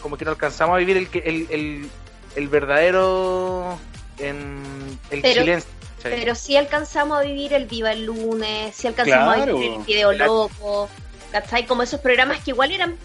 Como 0.00 0.16
que 0.16 0.24
no 0.24 0.32
alcanzamos 0.32 0.74
a 0.74 0.78
vivir 0.78 0.96
el, 0.96 1.08
que- 1.08 1.20
el, 1.20 1.46
el, 1.50 1.90
el 2.36 2.48
verdadero 2.48 3.78
en 4.18 4.98
el 5.10 5.20
Pero- 5.22 5.40
chilense. 5.42 5.66
¿cachai? 6.02 6.18
Pero 6.20 6.34
sí 6.34 6.56
alcanzamos 6.56 7.18
a 7.18 7.22
vivir 7.22 7.52
el 7.54 7.66
Viva 7.66 7.92
el 7.92 8.04
Lunes, 8.06 8.74
sí 8.76 8.86
alcanzamos 8.86 9.34
Claro. 9.36 9.52
a 9.52 9.54
vivir 9.60 9.72
el 9.78 9.84
Video 9.84 10.12
Loco, 10.12 10.88
¿cachai? 11.32 11.66
Como 11.66 11.82
esos 11.82 12.00
programas 12.00 12.40
que 12.42 12.50
igual 12.50 12.70
eran 12.72 12.96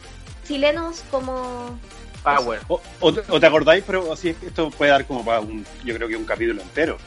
chilenos 0.47 1.03
como... 1.11 1.79
Power. 2.23 2.59
O, 2.67 2.81
o 2.99 3.13
te- 3.13 3.31
o 3.31 3.39
te 3.39 3.45
acordáis, 3.45 3.81
pero 3.87 4.11
así 4.11 4.35
esto 4.45 4.69
puede 4.71 4.91
dar 4.91 5.05
como 5.05 5.23
para 5.23 5.39
un, 5.39 5.65
yo 5.85 5.95
creo 5.95 6.07
que 6.09 6.17
un 6.17 6.25
capítulo 6.25 6.61
entero. 6.61 6.97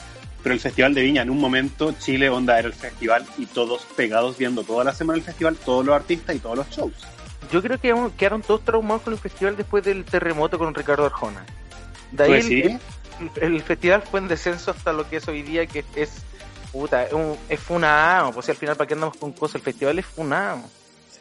Pero 0.43 0.55
el 0.55 0.61
Festival 0.61 0.93
de 0.95 1.03
Viña, 1.03 1.23
en 1.23 1.31
un 1.31 1.39
momento, 1.39 1.95
Chile 1.99 2.29
Onda 2.29 2.59
era 2.59 2.67
el 2.69 2.75
festival 2.75 3.25
y 3.39 3.47
todos 3.47 3.83
pegados 3.97 4.37
viendo 4.39 4.65
toda 4.65 4.83
la 4.85 4.93
semana 4.95 5.19
el 5.19 5.25
festival, 5.25 5.57
todos 5.57 5.85
los 5.87 5.95
artistas 5.95 6.35
y 6.35 6.39
todos 6.41 6.57
los 6.57 6.69
shows. 6.71 6.93
Yo 7.53 7.63
creo 7.63 7.79
que 7.79 7.95
quedaron 8.17 8.43
todos 8.43 8.65
traumados 8.65 9.03
con 9.03 9.13
el 9.13 9.19
festival 9.19 9.57
después 9.57 9.85
del 9.85 10.05
terremoto 10.05 10.59
con 10.59 10.75
Ricardo 10.75 11.05
Arjona. 11.07 11.45
De 12.11 12.25
ahí 12.25 12.31
¿Tú 12.31 12.35
el- 12.35 12.49
decís? 12.63 12.81
el, 13.37 13.55
el 13.55 13.63
festival 13.63 14.03
fue 14.03 14.21
en 14.21 14.29
descenso 14.29 14.71
hasta 14.73 14.93
lo 14.93 15.09
que 15.09 15.17
es 15.17 15.29
hoy 15.29 15.43
día, 15.43 15.67
que 15.67 15.85
es 15.95 16.11
puta, 16.73 17.05
es, 17.05 17.13
un, 17.13 17.37
es 17.49 17.61
funado, 17.61 18.33
pues 18.33 18.47
si 18.47 18.53
al 18.53 18.57
final 18.59 18.77
para 18.77 18.89
qué 18.89 18.95
andamos 18.95 19.17
con 19.17 19.33
cosas, 19.33 19.57
el 19.57 19.63
festival 19.63 19.99
es 19.99 20.07
funado. 20.07 20.61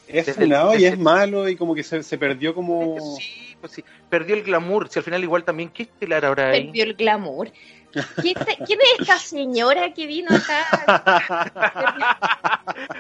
Es 0.07 0.25
Desde- 0.25 0.41
funado 0.41 0.71
y 0.73 0.81
desde- 0.81 0.87
es 0.95 0.99
malo 0.99 1.47
y 1.47 1.55
como 1.55 1.75
que 1.75 1.83
se, 1.83 2.01
se 2.03 2.17
perdió 2.17 2.55
como... 2.55 2.97
Sí, 3.17 3.50
pues 3.61 3.71
sí, 3.73 3.85
perdió 4.09 4.35
el 4.35 4.43
glamour, 4.43 4.89
si 4.89 4.99
al 4.99 5.05
final 5.05 5.23
igual 5.23 5.43
también, 5.45 5.69
¿qué 5.69 5.83
estelar 5.83 6.25
habrá 6.25 6.49
ahí? 6.49 6.65
Perdió 6.65 6.83
el 6.83 6.95
glamour. 6.95 7.51
¿Quién, 8.21 8.37
es 8.47 8.69
esta 8.99 9.17
señora 9.19 9.93
que 9.93 10.07
vino 10.07 10.29
acá? 10.33 10.65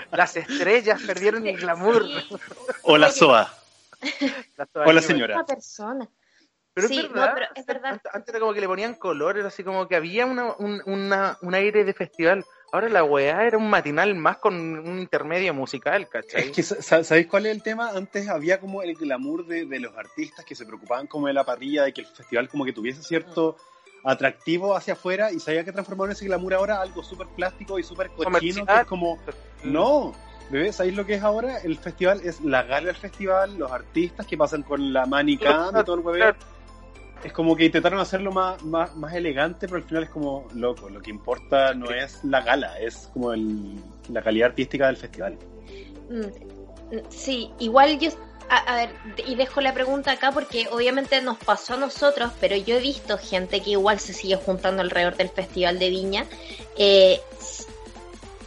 Las 0.11 0.35
estrellas 0.35 1.01
perdieron 1.05 1.47
el 1.47 1.57
glamour. 1.57 2.05
Sí, 2.05 2.27
o 2.83 2.97
la. 2.97 3.11
SOA. 3.11 3.53
La 4.57 4.67
O 4.73 4.91
la 4.91 5.01
señora. 5.01 5.35
esta 5.35 5.45
persona. 5.55 6.07
Pero 6.73 6.87
Sí, 6.87 6.97
es 6.99 7.03
no, 7.09 7.09
verdad, 7.15 7.31
pero 7.35 7.47
es 7.55 7.65
verdad. 7.65 7.91
Antes, 7.93 8.15
antes 8.15 8.29
era 8.33 8.39
como 8.39 8.53
que 8.53 8.61
le 8.61 8.67
ponían 8.67 8.95
color, 8.95 9.37
era 9.37 9.47
así 9.49 9.63
como 9.63 9.87
que 9.87 9.95
había 9.95 10.25
una, 10.25 10.53
un, 10.57 10.81
una- 10.85 11.37
un 11.41 11.53
aire 11.53 11.83
de 11.83 11.93
festival. 11.93 12.45
Ahora 12.73 12.87
la 12.87 13.03
weá 13.03 13.43
era 13.45 13.57
un 13.57 13.69
matinal 13.69 14.15
más 14.15 14.37
con 14.37 14.55
un 14.55 14.99
intermedio 14.99 15.53
musical, 15.53 16.07
¿cachai? 16.07 16.43
Es 16.43 16.51
que, 16.51 16.63
sa- 16.63 17.03
¿sabéis 17.03 17.27
cuál 17.27 17.45
es 17.45 17.51
el 17.51 17.61
tema? 17.61 17.89
Antes 17.89 18.29
había 18.29 18.59
como 18.61 18.81
el 18.81 18.95
glamour 18.95 19.45
de, 19.45 19.65
de 19.65 19.79
los 19.79 19.95
artistas 19.97 20.45
que 20.45 20.55
se 20.55 20.65
preocupaban 20.65 21.07
como 21.07 21.27
de 21.27 21.33
la 21.33 21.43
parrilla, 21.43 21.83
de 21.83 21.93
que 21.93 22.01
el 22.01 22.07
festival 22.07 22.47
como 22.47 22.63
que 22.63 22.71
tuviese 22.71 23.03
cierto 23.03 23.57
atractivo 24.03 24.75
hacia 24.75 24.93
afuera 24.93 25.31
y 25.31 25.39
se 25.39 25.51
había 25.51 25.63
que 25.63 25.71
transformar 25.73 26.09
ese 26.11 26.25
glamour 26.25 26.53
ahora 26.53 26.81
algo 26.81 27.03
súper 27.03 27.27
plástico 27.35 27.77
y 27.77 27.83
súper 27.83 28.09
cochino, 28.09 28.65
que 28.65 28.71
es 28.81 28.87
como, 28.87 29.19
no, 29.63 30.13
bebé, 30.49 30.71
¿sabéis 30.73 30.95
lo 30.95 31.05
que 31.05 31.15
es 31.15 31.23
ahora? 31.23 31.57
El 31.57 31.77
festival 31.77 32.21
es 32.23 32.39
la 32.41 32.63
gala 32.63 32.87
del 32.87 32.95
festival, 32.95 33.57
los 33.57 33.71
artistas 33.71 34.25
que 34.25 34.37
pasan 34.37 34.63
con 34.63 34.91
la 34.93 35.05
manicam 35.05 35.77
y 35.81 35.83
todo 35.83 35.95
el 35.97 36.01
hueveo. 36.01 36.35
Es 37.23 37.33
como 37.33 37.55
que 37.55 37.65
intentaron 37.65 37.99
hacerlo 37.99 38.31
más, 38.31 38.63
más, 38.63 38.95
más 38.95 39.13
elegante, 39.13 39.67
pero 39.67 39.77
al 39.77 39.83
final 39.83 40.03
es 40.03 40.09
como, 40.09 40.47
loco, 40.55 40.89
lo 40.89 41.01
que 41.01 41.11
importa 41.11 41.73
no 41.73 41.91
es 41.91 42.23
la 42.23 42.41
gala, 42.41 42.79
es 42.79 43.09
como 43.13 43.33
el, 43.33 43.75
la 44.09 44.21
calidad 44.21 44.49
artística 44.49 44.87
del 44.87 44.97
festival. 44.97 45.37
Mm, 46.09 46.51
Sí, 47.09 47.49
igual 47.59 47.99
yo, 47.99 48.09
a, 48.49 48.57
a 48.57 48.75
ver, 48.75 48.89
y 49.25 49.35
dejo 49.35 49.61
la 49.61 49.73
pregunta 49.73 50.11
acá 50.11 50.31
porque 50.33 50.67
obviamente 50.71 51.21
nos 51.21 51.37
pasó 51.37 51.75
a 51.75 51.77
nosotros, 51.77 52.33
pero 52.41 52.57
yo 52.57 52.75
he 52.75 52.81
visto 52.81 53.17
gente 53.17 53.61
que 53.61 53.71
igual 53.71 53.99
se 53.99 54.13
sigue 54.13 54.35
juntando 54.35 54.81
alrededor 54.81 55.15
del 55.15 55.29
Festival 55.29 55.79
de 55.79 55.89
Viña. 55.89 56.25
Eh, 56.77 57.21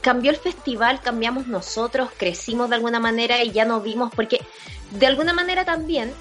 cambió 0.02 0.31
el 0.31 0.37
festival, 0.37 1.00
cambiamos 1.00 1.47
nosotros, 1.47 2.11
crecimos 2.19 2.69
de 2.69 2.76
alguna 2.76 3.00
manera 3.00 3.43
y 3.43 3.52
ya 3.52 3.64
no 3.64 3.81
vimos, 3.81 4.12
porque 4.14 4.40
de 4.90 5.07
alguna 5.07 5.33
manera 5.33 5.64
también, 5.64 6.12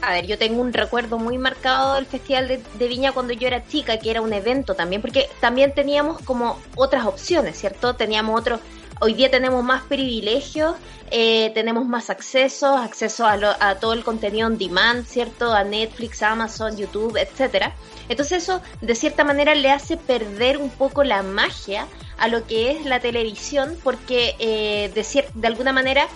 a 0.00 0.12
ver, 0.12 0.26
yo 0.26 0.38
tengo 0.38 0.60
un 0.62 0.72
recuerdo 0.72 1.18
muy 1.18 1.38
marcado 1.38 1.94
del 1.94 2.06
Festival 2.06 2.48
de, 2.48 2.88
Viña 2.88 3.12
cuando 3.12 3.32
yo 3.32 3.46
era 3.48 3.66
chica, 3.66 3.98
que 3.98 4.10
era 4.10 4.20
un 4.22 4.32
evento 4.32 4.74
también, 4.74 5.00
porque 5.02 5.28
también 5.40 5.74
teníamos 5.74 6.20
como 6.22 6.58
otras 6.74 7.04
opciones, 7.06 7.58
¿cierto? 7.58 7.94
Teníamos 7.96 8.38
otros, 8.38 8.60
hoy 9.00 9.14
día 9.14 9.30
tenemos 9.30 9.64
más 9.64 9.82
privilegios, 9.84 10.76
eh, 11.10 11.50
tenemos 11.54 11.84
más 11.86 12.10
acceso, 12.10 12.76
acceso 12.76 13.26
a, 13.26 13.36
lo- 13.36 13.56
a 13.60 13.76
todo 13.80 13.92
el 13.92 14.04
contenido 14.04 14.46
on 14.46 14.56
demand, 14.58 15.04
¿cierto? 15.06 15.52
A 15.52 15.64
Netflix, 15.64 16.22
Amazon, 16.22 16.76
YouTube, 16.76 17.16
etcétera. 17.16 17.74
Entonces 18.08 18.42
eso 18.44 18.62
de 18.80 18.94
cierta 18.94 19.24
manera 19.24 19.54
le 19.54 19.70
hace 19.70 19.96
perder 19.96 20.58
un 20.58 20.70
poco 20.70 21.02
la 21.04 21.22
magia 21.22 21.88
a 22.16 22.28
lo 22.28 22.46
que 22.46 22.70
es 22.72 22.84
la 22.84 23.00
televisión 23.00 23.78
porque 23.82 24.34
eh, 24.38 24.90
de, 24.94 25.30
de 25.34 25.46
alguna 25.46 25.72
manera 25.72 26.08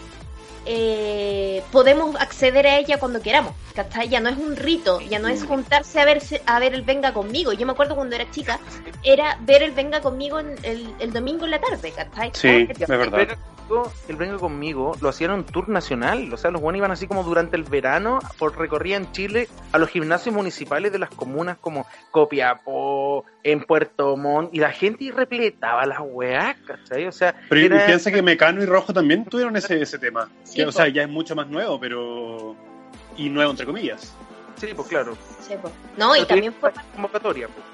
eh, 0.67 1.63
podemos 1.73 2.17
acceder 2.17 2.67
a 2.67 2.79
ella 2.79 2.99
cuando 2.99 3.21
queramos, 3.21 3.55
¿cachai? 3.75 4.09
Ya 4.09 4.21
no 4.21 4.29
es 4.29 4.37
un 4.37 4.57
rito, 4.57 5.01
ya 5.01 5.19
no 5.19 5.29
es 5.29 5.45
juntarse 5.45 6.01
a 6.01 6.05
ver, 6.05 6.23
a 6.47 6.59
ver 6.59 6.75
el 6.75 6.83
Venga 6.83 7.13
Conmigo. 7.13 7.53
Yo 7.53 7.67
me 7.67 7.73
acuerdo 7.73 7.95
cuando 7.95 8.15
era 8.17 8.31
chica, 8.31 8.61
era 9.03 9.39
ver 9.41 9.63
el 9.63 9.73
Venga 9.73 10.01
Conmigo 10.01 10.39
en 10.41 10.57
el, 10.63 10.95
el 10.99 11.13
domingo 11.13 11.45
en 11.45 11.53
la 11.53 11.61
tarde, 11.61 11.93
¿cachai? 11.93 12.31
Sí, 12.35 12.69
es 12.69 12.89
verdad. 12.89 13.37
Conmigo- 13.69 13.93
el 14.09 14.17
Venga 14.17 14.37
Conmigo 14.39 14.97
lo 15.01 15.09
hacían 15.09 15.31
un 15.31 15.45
tour 15.45 15.69
nacional. 15.69 16.33
O 16.33 16.37
sea, 16.37 16.51
los 16.51 16.61
buenos 16.61 16.79
iban 16.79 16.91
así 16.91 17.07
como 17.07 17.23
durante 17.25 17.57
el 17.57 17.63
verano, 17.65 18.19
por 18.39 18.59
recorrían 18.59 19.11
Chile 19.13 19.49
a 19.73 19.79
los 19.79 19.89
gimnasios 19.89 20.35
municipales 20.35 20.93
de 20.93 20.99
las 20.99 21.11
comunas 21.11 21.57
como 21.59 21.87
Copiapó, 22.11 23.25
en 23.45 23.63
Puerto 23.65 24.17
Montt, 24.17 24.55
y 24.55 24.59
la 24.61 24.71
gente 24.73 25.11
repletaba 25.15 25.87
las 25.87 25.99
weas, 26.03 26.57
¿cachai? 26.67 27.07
O 27.07 27.13
sea, 27.13 27.35
Pero 27.49 27.61
y 27.61 27.65
era- 27.67 27.87
piensa 27.87 28.11
que 28.11 28.23
Mecano 28.23 28.63
y 28.63 28.67
Rojo 28.67 28.93
también 28.93 29.25
tuvieron 29.25 29.57
ese, 29.57 29.81
ese 29.81 29.99
tema. 29.99 30.29
Sí, 30.45 30.57
Que, 30.57 30.63
o 30.65 30.67
po. 30.67 30.73
sea, 30.73 30.89
ya 30.89 31.03
es 31.03 31.09
mucho 31.09 31.35
más 31.35 31.47
nuevo, 31.49 31.79
pero... 31.81 32.55
Y 33.17 33.29
nuevo 33.29 33.51
entre 33.51 33.67
comillas. 33.67 34.15
sí, 34.57 34.69
pues 34.75 34.89
claro. 34.89 35.17
Sí, 35.47 35.55
po. 35.61 35.71
No, 35.97 36.15
y 36.17 36.25
también 36.25 36.53
fue 36.55 36.71
convocatoria, 36.95 37.49
pues. 37.49 37.65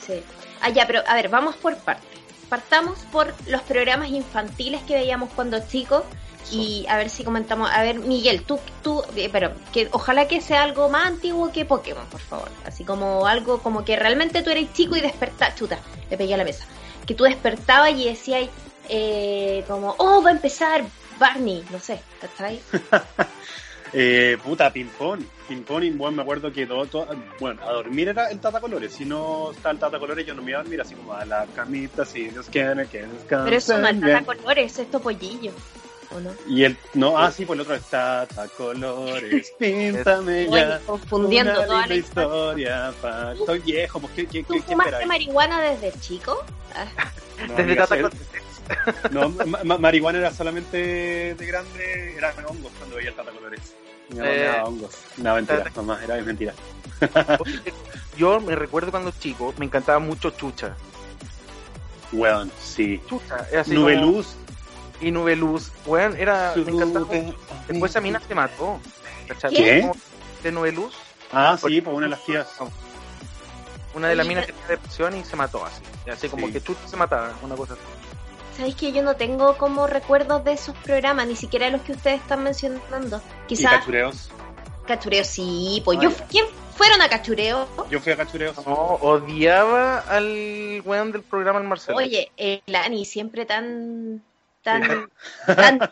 Sí. 0.00 0.22
Ah, 0.62 0.68
ya, 0.70 0.86
pero 0.86 1.00
a 1.06 1.14
ver, 1.14 1.28
vamos 1.28 1.56
por 1.56 1.76
partes. 1.78 2.09
Partamos 2.50 2.98
por 3.10 3.32
los 3.46 3.62
programas 3.62 4.10
infantiles 4.10 4.82
que 4.82 4.94
veíamos 4.94 5.30
cuando 5.34 5.58
chicos 5.66 6.02
y 6.50 6.84
a 6.88 6.96
ver 6.96 7.08
si 7.08 7.24
comentamos. 7.24 7.70
A 7.72 7.82
ver, 7.82 8.00
Miguel, 8.00 8.42
tú, 8.42 8.58
tú, 8.82 9.02
eh, 9.16 9.30
pero 9.32 9.52
que 9.72 9.88
ojalá 9.92 10.28
que 10.28 10.40
sea 10.40 10.64
algo 10.64 10.88
más 10.88 11.06
antiguo 11.06 11.52
que 11.52 11.64
Pokémon, 11.64 12.04
por 12.06 12.20
favor. 12.20 12.50
Así 12.66 12.84
como 12.84 13.26
algo 13.26 13.62
como 13.62 13.84
que 13.84 13.96
realmente 13.96 14.42
tú 14.42 14.50
eres 14.50 14.72
chico 14.74 14.96
y 14.96 15.00
despertabas. 15.00 15.54
Chuta, 15.54 15.78
le 16.10 16.18
pegué 16.18 16.34
a 16.34 16.36
la 16.36 16.44
mesa. 16.44 16.66
Que 17.06 17.14
tú 17.14 17.24
despertabas 17.24 17.92
y 17.92 18.04
decías, 18.06 18.48
eh, 18.88 19.64
como, 19.68 19.94
oh, 19.98 20.22
va 20.22 20.30
a 20.30 20.32
empezar 20.32 20.84
Barney, 21.18 21.64
no 21.70 21.78
sé, 21.78 22.00
¿cachai? 22.20 22.60
Eh, 23.92 24.38
puta, 24.42 24.72
ping-pong. 24.72 25.20
Ping-pong, 25.48 25.82
y 25.82 25.90
bueno, 25.90 26.16
me 26.18 26.22
acuerdo 26.22 26.52
que 26.52 26.64
todo, 26.66 26.86
todo- 26.86 27.08
Bueno, 27.40 27.60
a 27.62 27.72
dormir 27.72 28.08
era 28.08 28.30
el 28.30 28.38
Tata 28.38 28.60
Colores. 28.60 28.92
Si 28.94 29.04
no 29.04 29.50
está 29.50 29.70
el 29.72 29.78
Tata 29.78 29.98
Colores, 29.98 30.24
yo 30.24 30.34
no 30.34 30.42
me 30.42 30.52
iba 30.52 30.60
a 30.60 30.62
dormir 30.62 30.80
así 30.80 30.94
como 30.94 31.12
a 31.12 31.24
la 31.24 31.46
camita, 31.56 32.04
si 32.04 32.28
Dios 32.28 32.46
quiere, 32.50 32.86
que 32.86 32.98
descanse 33.02 33.44
Pero 33.44 33.56
eso 33.56 33.78
no 33.78 33.88
es. 33.88 34.00
Tata 34.00 34.22
Colores, 34.24 34.78
es 34.78 34.90
Topollillo, 34.90 35.50
¿o 36.14 36.20
no? 36.20 36.30
Y 36.46 36.62
el... 36.62 36.76
No, 36.94 37.18
ah, 37.18 37.32
sí, 37.32 37.44
pues 37.44 37.56
el 37.56 37.62
otro 37.62 37.74
es 37.74 37.82
Tata 37.84 38.46
Colores, 38.56 39.52
píntame 39.58 40.48
ya. 40.48 40.78
confundiendo 40.86 41.52
una 41.52 41.66
toda 41.66 41.86
la 41.88 41.94
historia. 41.96 42.92
pa- 43.02 43.32
Estoy 43.32 43.58
viejo, 43.58 43.98
pues, 43.98 44.12
¿qué, 44.14 44.26
qué, 44.26 44.44
¿Tú 44.44 44.54
qué, 44.54 44.60
qué 44.60 44.66
fumaste 44.66 45.06
marihuana 45.06 45.60
desde 45.62 45.98
chico? 46.00 46.44
Ah, 46.74 46.86
No, 47.40 47.54
Desde 47.54 47.62
amiga, 47.62 47.82
Tata 47.86 47.96
Colores. 47.96 48.18
No, 49.10 49.28
ma- 49.30 49.64
ma- 49.64 49.78
marihuana 49.78 50.18
era 50.18 50.32
solamente 50.32 51.34
de 51.34 51.46
grande, 51.46 52.14
eran 52.16 52.34
hongos 52.46 52.70
cuando 52.78 52.94
veía 52.96 53.08
el 53.08 53.16
Tata 53.16 53.32
Colores. 53.32 53.74
Mi 54.10 54.16
mamá 54.18 54.28
me 54.28 54.36
Eh, 54.36 54.44
daba 54.46 54.64
hongos. 54.64 54.94
No, 55.16 55.34
mentira, 55.34 55.64
mamá, 55.76 56.00
era 56.04 56.16
mentira. 56.22 56.52
Yo 58.16 58.40
me 58.40 58.54
recuerdo 58.54 58.90
cuando 58.90 59.10
chico, 59.12 59.54
me 59.58 59.66
encantaba 59.66 59.98
mucho 59.98 60.30
Chucha. 60.30 60.76
Weón, 62.12 62.50
sí. 62.60 63.00
Chucha, 63.08 63.46
era 63.50 63.60
así 63.62 63.70
como- 63.74 63.82
Nubeluz. 63.88 64.34
y 65.00 65.10
Nubeluz. 65.12 65.70
Weón, 65.86 66.16
era. 66.16 66.52
Me 66.56 66.70
encantaba. 66.72 67.06
Después 67.68 67.90
esa 67.92 68.00
mina 68.00 68.20
se 68.26 68.34
mató. 68.34 68.78
¿cachai? 69.28 69.54
¿Qué? 69.54 69.90
De 70.42 70.52
Nubeluz. 70.52 70.92
Ah, 71.32 71.56
sí, 71.56 71.80
pues 71.80 71.96
una 71.96 72.06
de 72.06 72.10
las 72.10 72.24
tías. 72.24 72.48
Una 73.94 74.08
de 74.08 74.16
las 74.16 74.26
minas 74.26 74.46
tenía 74.46 74.66
depresión 74.68 75.16
y 75.16 75.24
se 75.24 75.36
mató 75.36 75.64
así. 75.64 75.82
Y 76.06 76.10
así 76.10 76.28
como 76.28 76.46
Sí. 76.48 76.52
que 76.52 76.60
Chucha 76.62 76.86
se 76.88 76.96
mataba, 76.96 77.32
una 77.42 77.54
cosa 77.54 77.74
así. 77.74 77.82
¿Sabéis 78.60 78.76
que 78.76 78.92
yo 78.92 79.02
no 79.02 79.16
tengo 79.16 79.56
como 79.56 79.86
recuerdos 79.86 80.44
de 80.44 80.52
esos 80.52 80.76
programas, 80.76 81.26
ni 81.26 81.34
siquiera 81.34 81.64
de 81.64 81.72
los 81.72 81.80
que 81.80 81.92
ustedes 81.92 82.20
están 82.20 82.44
mencionando? 82.44 83.22
Quizás 83.46 83.78
cachureos. 83.78 84.30
Cachureo, 84.86 85.24
sí, 85.24 85.80
pues 85.82 85.98
Ah, 85.98 86.02
yo. 86.02 86.10
¿quién 86.28 86.44
fueron 86.76 87.00
a 87.00 87.08
Cachureo? 87.08 87.66
Yo 87.88 88.00
fui 88.00 88.12
a 88.12 88.18
cachureos. 88.18 88.58
No, 88.66 88.74
odiaba 88.74 90.00
al 90.00 90.82
weón 90.84 91.10
del 91.10 91.22
programa 91.22 91.58
el 91.58 91.68
Marcelo. 91.68 91.96
Oye, 91.96 92.32
el 92.36 92.60
Ani 92.74 93.06
siempre 93.06 93.46
tan, 93.46 94.22
tan, 94.62 95.08
tan, 95.46 95.78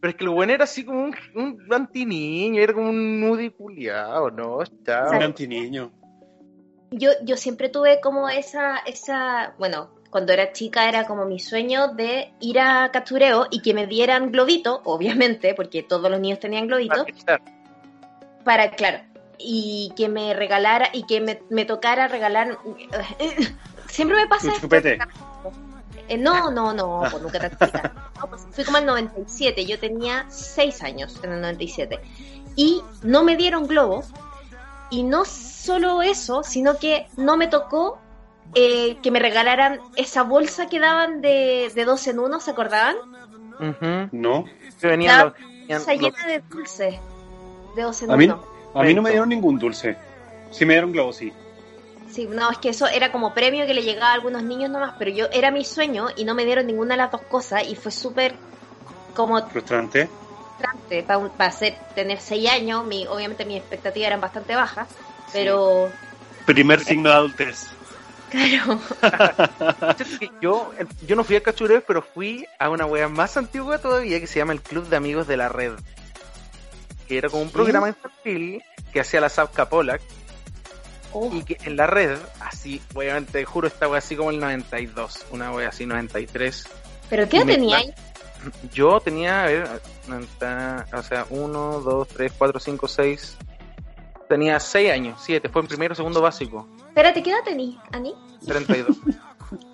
Pero 0.00 0.10
es 0.10 0.14
que 0.14 0.22
el 0.22 0.30
weón 0.30 0.50
era 0.50 0.62
así 0.62 0.84
como 0.84 1.02
un, 1.02 1.16
un 1.34 1.66
antiniño, 1.74 2.62
era 2.62 2.74
como 2.74 2.90
un 2.90 3.18
nudi 3.20 3.50
culiao, 3.50 4.30
¿no? 4.30 4.60
Chao. 4.86 5.10
Un 5.16 5.22
antiniño. 5.24 5.90
Yo, 6.90 7.10
yo 7.22 7.36
siempre 7.36 7.68
tuve 7.68 8.00
como 8.00 8.28
esa, 8.28 8.78
esa, 8.78 9.54
bueno, 9.58 9.90
cuando 10.10 10.32
era 10.32 10.52
chica 10.52 10.88
era 10.88 11.06
como 11.06 11.24
mi 11.24 11.40
sueño 11.40 11.88
de 11.88 12.32
ir 12.40 12.60
a 12.60 12.90
Cachureo 12.92 13.48
y 13.50 13.60
que 13.62 13.74
me 13.74 13.86
dieran 13.86 14.30
globito, 14.30 14.80
obviamente, 14.84 15.54
porque 15.54 15.82
todos 15.82 16.10
los 16.10 16.20
niños 16.20 16.38
tenían 16.38 16.66
globito, 16.66 17.04
para, 18.44 18.70
claro, 18.70 19.00
y 19.38 19.92
que 19.96 20.08
me 20.08 20.34
regalara, 20.34 20.88
y 20.92 21.04
que 21.04 21.20
me, 21.20 21.42
me 21.50 21.64
tocara 21.64 22.08
regalar, 22.08 22.58
siempre 23.88 24.18
me 24.18 24.28
pasa 24.28 24.52
esto. 24.52 24.68
Eh, 26.08 26.18
no, 26.18 26.50
no, 26.50 26.74
no, 26.74 27.02
pues 27.10 27.22
nunca 27.22 27.40
tan 27.40 27.50
chica. 27.50 28.10
No, 28.20 28.28
pues 28.28 28.46
fui 28.50 28.64
como 28.64 28.78
el 28.78 28.86
97, 28.86 29.64
yo 29.64 29.78
tenía 29.78 30.26
6 30.28 30.82
años 30.82 31.18
en 31.22 31.32
el 31.32 31.40
97. 31.40 32.00
Y 32.56 32.82
no 33.02 33.24
me 33.24 33.36
dieron 33.36 33.66
globo. 33.66 34.04
Y 34.90 35.02
no 35.02 35.24
solo 35.24 36.02
eso, 36.02 36.42
sino 36.42 36.78
que 36.78 37.06
no 37.16 37.36
me 37.36 37.48
tocó 37.48 37.98
eh, 38.54 38.98
que 39.02 39.10
me 39.10 39.18
regalaran 39.18 39.80
esa 39.96 40.22
bolsa 40.22 40.66
que 40.68 40.78
daban 40.78 41.20
de, 41.20 41.72
de 41.74 41.84
dos 41.84 42.06
en 42.06 42.18
uno, 42.20 42.38
¿se 42.40 42.52
acordaban? 42.52 42.96
Ujú. 43.58 44.08
No. 44.12 44.44
Que 44.80 44.86
venían 44.88 45.18
La 45.18 45.24
los- 45.24 45.34
venían 45.34 45.78
Bolsa 45.78 45.92
los- 45.94 46.00
llena 46.02 46.26
de 46.26 46.38
dulces. 46.40 46.94
De 47.74 47.82
dos 47.82 48.02
en 48.02 48.10
A 48.12 48.16
mí, 48.16 48.24
uno. 48.26 48.44
a 48.74 48.82
mí 48.82 48.94
no 48.94 49.02
me 49.02 49.10
dieron 49.10 49.28
ningún 49.28 49.58
dulce. 49.58 49.96
Sí 50.52 50.64
me 50.64 50.74
dieron 50.74 50.92
globo, 50.92 51.12
sí. 51.12 51.32
Sí, 52.08 52.26
no, 52.30 52.48
es 52.50 52.58
que 52.58 52.68
eso 52.68 52.86
era 52.86 53.10
como 53.10 53.34
premio 53.34 53.66
que 53.66 53.74
le 53.74 53.82
llegaba 53.82 54.10
a 54.10 54.14
algunos 54.14 54.44
niños 54.44 54.70
nomás, 54.70 54.94
pero 54.98 55.10
yo 55.10 55.26
era 55.32 55.50
mi 55.50 55.64
sueño 55.64 56.06
y 56.14 56.24
no 56.24 56.34
me 56.34 56.44
dieron 56.44 56.66
ninguna 56.66 56.94
de 56.94 56.98
las 56.98 57.10
dos 57.10 57.22
cosas 57.22 57.66
y 57.66 57.74
fue 57.74 57.90
súper 57.90 58.34
como 59.16 59.40
Frustrante. 59.48 60.08
Frustrante 60.56 61.02
para 61.02 61.48
hacer 61.48 61.74
tener 61.94 62.20
seis 62.20 62.48
años 62.50 62.84
mi 62.84 63.06
obviamente 63.06 63.44
mis 63.44 63.58
expectativas 63.58 64.06
eran 64.08 64.20
bastante 64.20 64.54
bajas 64.54 64.88
pero 65.32 65.90
Primer 66.46 66.80
signo 66.80 67.08
de 67.08 67.14
adultez. 67.14 67.66
claro 68.30 68.80
Yo, 70.40 70.72
yo 71.06 71.16
no 71.16 71.24
fui 71.24 71.36
a 71.36 71.42
Cachureo, 71.42 71.82
pero 71.86 72.02
fui 72.02 72.46
a 72.58 72.68
una 72.68 72.84
wea 72.84 73.08
más 73.08 73.36
antigua 73.36 73.78
todavía 73.78 74.20
que 74.20 74.26
se 74.26 74.40
llama 74.40 74.52
el 74.52 74.60
Club 74.60 74.88
de 74.88 74.96
Amigos 74.96 75.26
de 75.26 75.36
la 75.36 75.48
Red. 75.48 75.72
Que 77.08 77.18
era 77.18 77.28
como 77.28 77.42
un 77.42 77.50
programa 77.50 77.88
infantil 77.88 78.62
que 78.92 79.00
hacía 79.00 79.20
la 79.20 79.28
Zapka 79.28 79.68
Polak 79.68 80.02
Oh, 81.16 81.30
y 81.32 81.44
que 81.44 81.56
en 81.62 81.76
la 81.76 81.86
red, 81.86 82.18
así, 82.40 82.82
weón, 82.92 83.24
te 83.24 83.44
juro, 83.44 83.68
esta 83.68 83.86
wea 83.86 83.98
así 83.98 84.16
como 84.16 84.30
el 84.30 84.40
92, 84.40 85.26
una 85.30 85.52
wea 85.52 85.68
así 85.68 85.86
93. 85.86 86.66
pero 87.08 87.28
qué 87.28 87.36
edad 87.36 87.46
tenía 87.46 87.76
ahí 87.76 87.94
Yo 88.72 89.00
tenía, 89.00 89.44
a 89.44 89.46
ver, 89.46 89.68
90, 90.08 90.86
o 90.92 91.02
sea, 91.02 91.26
1, 91.30 91.80
2, 91.80 92.08
3, 92.08 92.32
4, 92.36 92.60
5, 92.60 92.88
6. 92.88 93.36
Tenía 94.28 94.58
6 94.58 94.90
años, 94.90 95.20
7, 95.22 95.48
fue 95.48 95.62
en 95.62 95.68
primero, 95.68 95.94
segundo 95.94 96.20
básico, 96.20 96.66
espérate 96.94 97.22
qué 97.24 97.30
edad 97.30 97.42
tenía 97.44 97.82
Ani 97.90 98.14
32. 98.46 98.96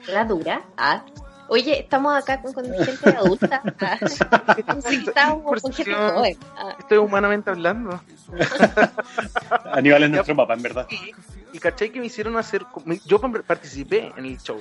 la 0.08 0.24
dura 0.28 0.62
ah 0.78 1.04
oye 1.48 1.80
estamos 1.80 2.16
acá 2.16 2.40
con, 2.40 2.54
con 2.54 2.64
gente 2.64 3.10
adulta 3.10 3.62
ah, 3.80 3.98
sí, 4.88 5.04
estamos 5.06 5.62
con 5.62 5.70
gente 5.70 5.92
joven 5.92 6.38
ah. 6.56 6.74
Estoy 6.78 6.98
humanamente 6.98 7.50
hablando. 7.50 8.00
Aníbal 9.72 10.04
es 10.04 10.10
nuestro 10.10 10.36
papá, 10.36 10.54
en 10.54 10.62
verdad. 10.62 10.86
Y, 10.90 11.12
y 11.52 11.58
caché 11.58 11.92
que 11.92 12.00
me 12.00 12.06
hicieron 12.06 12.36
hacer. 12.36 12.64
Yo 13.04 13.20
participé 13.20 14.12
en 14.16 14.24
el 14.24 14.38
show. 14.40 14.60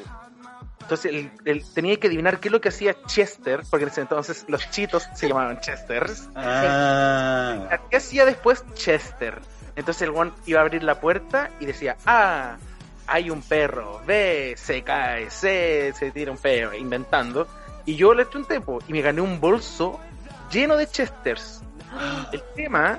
Entonces 0.89 1.11
el, 1.13 1.31
el- 1.45 1.63
tenía 1.75 1.97
que 1.97 2.07
adivinar 2.07 2.39
qué 2.39 2.47
es 2.47 2.51
lo 2.51 2.59
que 2.59 2.69
hacía 2.69 2.95
Chester, 3.05 3.61
porque 3.69 3.83
en 3.83 3.91
ese 3.91 4.01
entonces 4.01 4.43
los 4.47 4.67
chitos 4.71 5.07
se 5.13 5.27
llamaban 5.27 5.59
Chesters. 5.61 6.27
Ah. 6.35 7.77
¿Qué 7.91 7.97
hacía 7.97 8.25
después 8.25 8.63
Chester? 8.73 9.37
Entonces 9.75 10.01
el 10.01 10.09
one 10.09 10.31
iba 10.47 10.59
a 10.61 10.63
abrir 10.63 10.81
la 10.81 10.99
puerta 10.99 11.51
y 11.59 11.67
decía, 11.67 11.95
ah, 12.07 12.57
hay 13.05 13.29
un 13.29 13.43
perro, 13.43 14.01
B, 14.07 14.55
se 14.57 14.81
cae, 14.81 15.29
C, 15.29 15.93
se 15.95 16.09
tira 16.09 16.31
un 16.31 16.39
perro, 16.39 16.73
inventando. 16.73 17.47
Y 17.85 17.95
yo 17.95 18.15
le 18.15 18.23
eché 18.23 18.39
un 18.39 18.45
tempo 18.45 18.79
y 18.87 18.91
me 18.91 19.01
gané 19.01 19.21
un 19.21 19.39
bolso 19.39 19.99
lleno 20.51 20.75
de 20.75 20.87
Chesters. 20.87 21.61
El 22.31 22.41
tema 22.55 22.97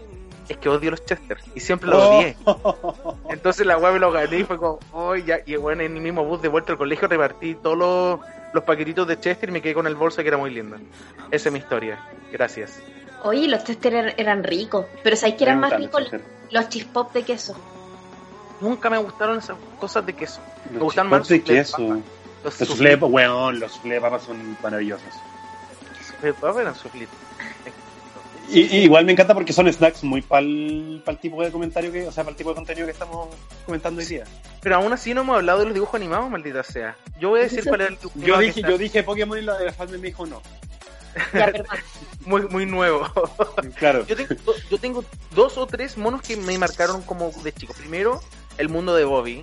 es 0.52 0.58
que 0.58 0.68
odio 0.68 0.90
los 0.90 1.04
Chesters 1.04 1.44
y 1.54 1.60
siempre 1.60 1.88
lo 1.88 2.08
odié. 2.08 2.36
Oh. 2.44 3.16
Entonces 3.30 3.66
la 3.66 3.78
weá 3.78 3.92
me 3.92 3.98
lo 3.98 4.10
gané 4.10 4.40
y 4.40 4.44
fue 4.44 4.58
como, 4.58 4.80
oh, 4.92 5.14
ya, 5.14 5.40
y 5.46 5.56
bueno, 5.56 5.82
en 5.82 5.96
el 5.96 6.02
mismo 6.02 6.24
bus 6.24 6.42
de 6.42 6.48
vuelta 6.48 6.72
al 6.72 6.78
colegio 6.78 7.06
repartí 7.08 7.54
todos 7.54 7.78
los, 7.78 8.20
los 8.52 8.64
paquetitos 8.64 9.06
de 9.06 9.18
Chester 9.18 9.48
y 9.48 9.52
me 9.52 9.62
quedé 9.62 9.74
con 9.74 9.86
el 9.86 9.94
bolso 9.94 10.22
que 10.22 10.28
era 10.28 10.36
muy 10.36 10.50
lindo. 10.50 10.76
Esa 11.30 11.48
es 11.48 11.52
mi 11.52 11.58
historia. 11.60 12.04
Gracias. 12.32 12.80
oye 13.22 13.48
los 13.48 13.64
tester 13.64 13.94
eran, 13.94 14.14
eran 14.16 14.44
ricos 14.44 14.86
pero 15.02 15.16
sabéis 15.16 15.36
que 15.36 15.44
eran 15.44 15.60
más 15.60 15.72
ricos 15.76 16.00
los 16.02 16.10
Chester. 16.10 16.30
los 16.50 16.68
chispop 16.68 17.12
de 17.12 17.22
queso 17.22 17.56
Nunca 18.60 18.90
me 18.90 18.98
gustaron 18.98 19.38
esas 19.38 19.56
cosas 19.78 20.04
de 20.04 20.12
queso. 20.12 20.40
Me 20.66 20.74
Los 20.74 20.82
gustan 20.84 21.08
más 21.08 21.26
de 21.26 21.38
los 21.38 21.46
de 21.46 21.54
queso. 21.54 21.78
Los 22.44 22.60
Los 22.60 23.10
weón, 23.10 23.58
los 23.58 23.78
papas 23.78 24.22
son 24.22 24.56
maravillosos. 24.62 25.14
de 26.22 26.34
papa 26.34 26.60
eran 26.60 26.74
soufflé. 26.74 27.08
Y, 28.52 28.60
y 28.62 28.82
igual 28.82 29.04
me 29.04 29.12
encanta 29.12 29.34
porque 29.34 29.52
son 29.52 29.72
snacks 29.72 30.02
muy 30.02 30.22
para 30.22 30.42
el 30.42 31.18
tipo 31.20 31.42
de 31.42 31.52
comentario 31.52 31.92
que, 31.92 32.06
o 32.06 32.12
sea, 32.12 32.24
para 32.24 32.32
el 32.32 32.36
tipo 32.36 32.50
de 32.50 32.56
contenido 32.56 32.86
que 32.86 32.92
estamos 32.92 33.28
comentando 33.64 34.00
hoy 34.00 34.06
día. 34.06 34.24
Pero 34.60 34.76
aún 34.76 34.92
así 34.92 35.14
no 35.14 35.20
hemos 35.20 35.36
hablado 35.36 35.60
de 35.60 35.66
los 35.66 35.74
dibujos 35.74 35.94
animados, 35.94 36.30
maldita 36.30 36.62
sea. 36.62 36.96
Yo 37.20 37.30
voy 37.30 37.40
a 37.40 37.42
decir 37.44 37.64
cuál 37.64 37.82
era 37.82 37.90
el 37.90 37.98
dibujo 37.98 38.18
Yo 38.18 38.38
dije, 38.38 38.62
yo 38.62 38.78
dije 38.78 39.02
Pokémon 39.02 39.38
y 39.38 39.42
la 39.42 39.56
de 39.56 39.66
la 39.66 39.86
me 39.86 39.98
dijo 39.98 40.26
no. 40.26 40.42
ya 41.32 41.52
muy, 42.24 42.42
muy 42.48 42.66
nuevo. 42.66 43.06
Claro. 43.76 44.06
Yo 44.06 44.16
tengo, 44.16 44.34
yo 44.70 44.78
tengo 44.78 45.04
dos 45.34 45.58
o 45.58 45.66
tres 45.66 45.96
monos 45.96 46.22
que 46.22 46.36
me 46.36 46.56
marcaron 46.58 47.02
como 47.02 47.30
de 47.42 47.52
chico. 47.52 47.74
Primero, 47.74 48.20
el 48.58 48.68
mundo 48.68 48.94
de 48.94 49.04
Bobby. 49.04 49.42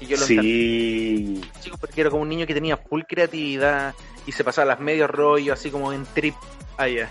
Y 0.00 0.06
yo 0.06 0.16
lo. 0.16 0.24
Sí. 0.24 1.40
chico 1.60 1.76
porque 1.78 2.00
era 2.00 2.10
como 2.10 2.22
un 2.22 2.28
niño 2.28 2.46
que 2.46 2.54
tenía 2.54 2.76
full 2.76 3.02
creatividad 3.08 3.94
y 4.26 4.32
se 4.32 4.42
pasaba 4.44 4.66
las 4.66 4.80
medios 4.80 5.10
rollo, 5.10 5.52
así 5.52 5.70
como 5.70 5.92
en 5.92 6.04
trip 6.06 6.34
allá. 6.76 7.10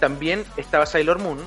También 0.00 0.44
estaba 0.56 0.86
Sailor 0.86 1.18
Moon, 1.18 1.38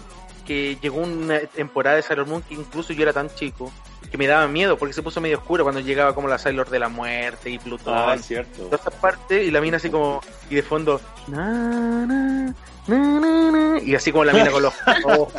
que 0.45 0.77
llegó 0.81 1.01
una 1.01 1.39
temporada 1.39 1.95
de 1.97 2.01
Sailor 2.01 2.27
Moon 2.27 2.41
que 2.41 2.53
incluso 2.55 2.93
yo 2.93 3.03
era 3.03 3.13
tan 3.13 3.29
chico 3.33 3.71
que 4.09 4.17
me 4.17 4.27
daba 4.27 4.47
miedo 4.47 4.77
porque 4.77 4.93
se 4.93 5.01
puso 5.03 5.21
medio 5.21 5.37
oscuro 5.37 5.63
cuando 5.63 5.79
llegaba 5.79 6.13
como 6.13 6.27
la 6.27 6.37
Sailor 6.37 6.69
de 6.69 6.79
la 6.79 6.89
muerte 6.89 7.49
y 7.49 7.59
Plutón. 7.59 7.93
Ah, 7.95 8.13
es 8.15 8.25
cierto. 8.25 8.63
toda 8.63 8.75
esa 8.77 8.91
parte 8.91 9.43
y 9.43 9.51
la 9.51 9.61
mina 9.61 9.77
así 9.77 9.89
como 9.89 10.21
y 10.49 10.55
de 10.55 10.63
fondo 10.63 10.99
na, 11.27 12.05
na, 12.05 12.53
na, 12.87 13.19
na, 13.19 13.51
na, 13.51 13.79
y 13.81 13.95
así 13.95 14.11
como 14.11 14.25
la 14.25 14.33
mina 14.33 14.51
con 14.51 14.63
los 14.63 14.73
ojos 15.05 15.31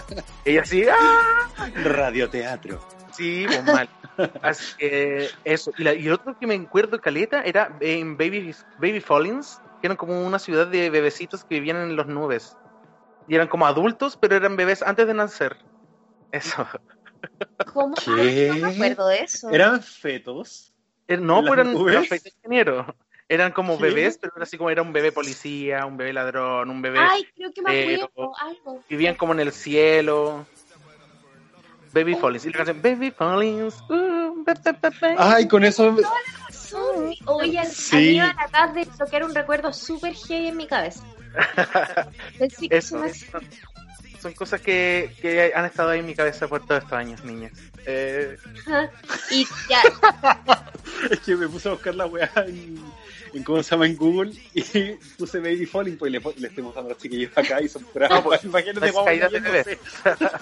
ella 0.45 0.63
así 0.63 0.85
¡ah! 0.89 1.69
Radioteatro. 1.85 2.81
Sí, 3.13 3.45
pues 3.47 3.63
mal. 3.65 3.89
Así 4.41 4.75
que 4.79 5.29
eso. 5.45 5.71
Y, 5.77 5.85
la- 5.85 5.95
y 5.95 6.07
el 6.07 6.13
otro 6.15 6.39
que 6.39 6.47
me 6.47 6.55
acuerdo, 6.55 6.99
Caleta, 7.01 7.43
era 7.43 7.77
en 7.81 8.17
Baby, 8.17 8.55
Baby 8.79 9.01
Fallings, 9.01 9.61
que 9.81 9.87
eran 9.89 9.97
como 9.99 10.25
una 10.27 10.39
ciudad 10.39 10.67
de 10.67 10.89
bebecitos 10.89 11.45
que 11.45 11.57
vivían 11.57 11.77
en 11.77 11.97
las 11.97 12.07
nubes. 12.07 12.57
Y 13.29 13.35
eran 13.35 13.49
como 13.49 13.67
adultos, 13.67 14.17
pero 14.17 14.37
eran 14.37 14.57
bebés 14.57 14.83
antes 14.83 15.07
de 15.07 15.15
nacer. 15.15 15.57
Eso. 16.31 16.67
¿Cómo? 17.73 17.95
¿Qué? 17.95 18.49
no 18.49 18.67
me 18.69 18.75
acuerdo 18.75 19.07
de 19.09 19.19
eso 19.21 19.49
¿Eran 19.51 19.81
fetos? 19.83 20.73
Eh, 21.07 21.17
No, 21.17 21.39
¿En 21.41 21.47
pues 21.47 21.59
las 21.59 21.67
eran, 21.69 21.89
eran 21.89 22.05
feitos 22.05 22.33
ingenieros. 22.37 22.87
Eran 23.29 23.53
como 23.53 23.77
¿Qué? 23.79 23.85
bebés, 23.85 24.19
pero 24.21 24.33
era 24.37 24.43
así 24.43 24.59
como 24.59 24.71
era 24.71 24.83
un 24.83 24.93
bebé 24.93 25.13
policía, 25.13 25.87
un 25.87 25.97
bebé 25.97 26.13
ladrón, 26.13 26.69
un 26.69 26.83
bebé. 26.83 26.99
ay 27.01 27.25
creo 27.35 27.53
que 27.53 27.63
me 27.63 27.71
pero- 27.71 28.05
acuerdo 28.05 28.33
algo 28.41 28.85
Vivían 28.89 29.15
como 29.15 29.33
en 29.33 29.41
el 29.41 29.53
cielo. 29.53 30.45
Baby 31.95 32.15
Fallings. 32.17 32.47
Y 32.47 32.51
la 32.51 32.57
canción 32.57 32.81
Baby 32.83 33.11
Fallings. 33.11 33.81
uh, 33.91 34.43
be, 34.45 34.55
be, 34.65 34.73
be, 34.73 34.91
be. 35.01 35.15
Ay, 35.19 35.47
con 35.47 35.63
eso. 35.63 35.95
Oye, 37.27 37.65
Sí. 37.67 38.19
Aníbal, 38.19 38.35
acabas 38.39 38.75
de 38.75 38.87
tocar 38.87 39.25
un 39.25 39.35
recuerdo 39.35 39.73
súper 39.73 40.15
heavy 40.15 40.49
en 40.49 40.57
mi 40.57 40.67
cabeza. 40.67 41.05
Eso. 42.71 43.05
Son 44.21 44.33
cosas 44.35 44.61
que, 44.61 45.13
que 45.21 45.53
han 45.55 45.65
estado 45.65 45.91
ahí 45.91 45.99
en 45.99 46.07
mi 46.07 46.15
cabeza 46.15 46.47
por 46.47 46.65
todos 46.65 46.85
estos 46.85 46.97
años, 46.97 47.25
niñas. 47.25 47.53
Eh. 47.87 48.37
Y 49.31 49.47
ya, 49.69 49.83
Es 51.11 51.21
que 51.21 51.35
me 51.35 51.49
puse 51.49 51.69
a 51.69 51.73
buscar 51.73 51.95
la 51.95 52.07
weá 52.07 52.31
en, 52.37 52.81
en 53.35 53.43
cómo 53.45 53.63
se 53.63 53.71
llama 53.71 53.87
en 53.87 53.97
Google 53.97 54.33
y 54.55 54.63
puse 55.19 55.39
Baby 55.39 55.67
Falling, 55.67 55.97
pues 55.97 56.13
le, 56.13 56.21
le 56.37 56.49
estoy 56.49 56.63
mostrando 56.63 56.91
a 56.91 56.93
los 56.95 57.03
chiquillos 57.03 57.31
acá 57.37 57.61
y 57.63 57.69
son 57.69 57.83
puras 57.85 58.11
No, 58.11 58.23
pues, 58.23 58.45
imagínate 58.45 58.93
cayéndose. 59.05 59.79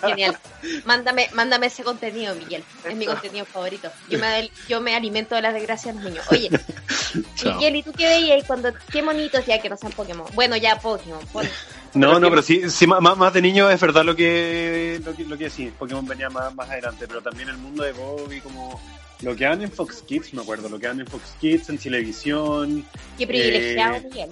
genial. 0.00 0.38
Mándame, 0.84 1.28
mándame 1.34 1.66
ese 1.66 1.82
contenido, 1.84 2.34
Miguel. 2.34 2.62
Es 2.84 2.96
mi 2.96 3.06
contenido 3.06 3.44
favorito. 3.46 3.90
Yo 4.08 4.18
me, 4.18 4.50
yo 4.68 4.80
me 4.80 4.94
alimento 4.94 5.34
de 5.34 5.42
las 5.42 5.54
desgracias 5.54 5.94
de 5.96 6.02
los 6.02 6.10
niños. 6.10 6.26
Oye. 6.30 6.50
Miguel, 7.44 7.76
¿y 7.76 7.82
tú 7.82 7.92
qué 7.92 8.08
veías 8.08 8.44
cuando 8.46 8.72
qué 8.92 9.02
monitos 9.02 9.44
ya 9.46 9.60
que 9.60 9.68
no 9.68 9.76
sean 9.76 9.92
Pokémon? 9.92 10.26
Bueno, 10.34 10.56
ya 10.56 10.78
Pokémon. 10.80 11.24
pon- 11.32 11.48
No, 11.94 12.18
no, 12.20 12.30
pero 12.30 12.42
sí, 12.42 12.70
sí 12.70 12.86
más, 12.86 13.00
más 13.16 13.32
de 13.32 13.42
niño 13.42 13.68
es 13.70 13.80
verdad 13.80 14.04
lo 14.04 14.14
que 14.14 15.00
lo 15.04 15.14
que, 15.16 15.24
lo 15.24 15.36
que 15.38 15.50
sí, 15.50 15.72
Pokémon 15.78 16.06
venía 16.06 16.30
más, 16.30 16.54
más 16.54 16.68
adelante, 16.70 17.06
pero 17.08 17.20
también 17.20 17.48
el 17.48 17.56
mundo 17.58 17.82
de 17.82 17.92
Bobby, 17.92 18.40
como 18.40 18.80
lo 19.22 19.36
que 19.36 19.44
dan 19.44 19.62
en 19.62 19.70
Fox 19.70 20.02
Kids, 20.06 20.32
me 20.34 20.42
acuerdo, 20.42 20.68
lo 20.68 20.78
que 20.78 20.86
dan 20.86 21.00
en 21.00 21.06
Fox 21.06 21.34
Kids, 21.40 21.68
en 21.68 21.78
televisión. 21.78 22.84
Qué 23.18 23.26
privilegiado, 23.26 23.96
Eh, 23.96 24.00
Miguel. 24.08 24.30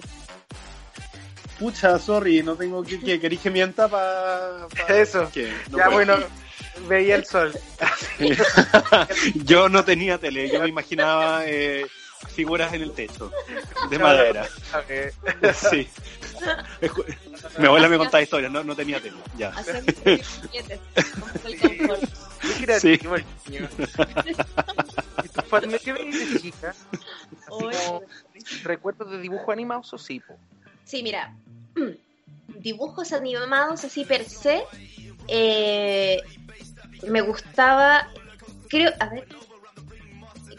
Pucha, 1.59 1.99
sorry, 1.99 2.41
no 2.41 2.55
tengo 2.55 2.83
que, 2.83 2.99
que 2.99 3.19
querís 3.21 3.39
que 3.41 3.49
mienta 3.49 3.87
para... 3.87 4.67
Eso. 4.89 5.29
ya, 5.75 5.89
bueno, 5.89 6.15
veía 6.87 7.15
el 7.15 7.25
sol. 7.25 7.51
yo 9.45 9.69
no 9.69 9.83
tenía 9.83 10.17
tele, 10.17 10.49
yo 10.49 10.61
me 10.61 10.69
imaginaba 10.69 11.43
eh, 11.45 11.85
figuras 12.33 12.73
en 12.73 12.81
el 12.83 12.91
techo, 12.93 13.31
de 13.89 13.99
madera. 13.99 14.47
Eh, 14.87 15.11
Sí. 15.53 15.87
Mi 17.57 17.65
abuela 17.65 17.89
me 17.89 17.97
contaba 17.97 18.21
historias, 18.21 18.49
no, 18.49 18.63
no 18.63 18.73
tenía 18.73 19.01
tele, 19.01 19.17
ya. 19.37 19.51
Mis 22.43 22.57
propios 25.43 25.81
billetes. 25.81 25.81
Como 25.81 25.81
soy 25.81 25.81
confort. 25.81 25.81
qué 25.81 25.81
creativo 25.81 25.97
el 25.97 26.05
niño. 26.05 26.23
¿Y 26.23 26.23
tú, 26.23 26.23
Fátima, 26.23 26.23
¿Qué 26.23 26.23
veías 26.23 26.33
de 26.33 26.39
chica? 26.39 26.75
Como 27.45 28.03
recuerdos 28.63 29.11
de 29.11 29.19
dibujo 29.19 29.51
animados 29.51 29.93
o 29.93 29.97
sí, 29.97 30.19
po? 30.19 30.37
Sí, 30.85 31.03
mira, 31.03 31.35
dibujos 32.59 33.13
animados 33.13 33.83
así 33.83 34.05
per 34.05 34.25
se, 34.25 34.63
eh, 35.27 36.21
me 37.07 37.21
gustaba, 37.21 38.09
creo, 38.69 38.91
a 38.99 39.09
ver, 39.09 39.27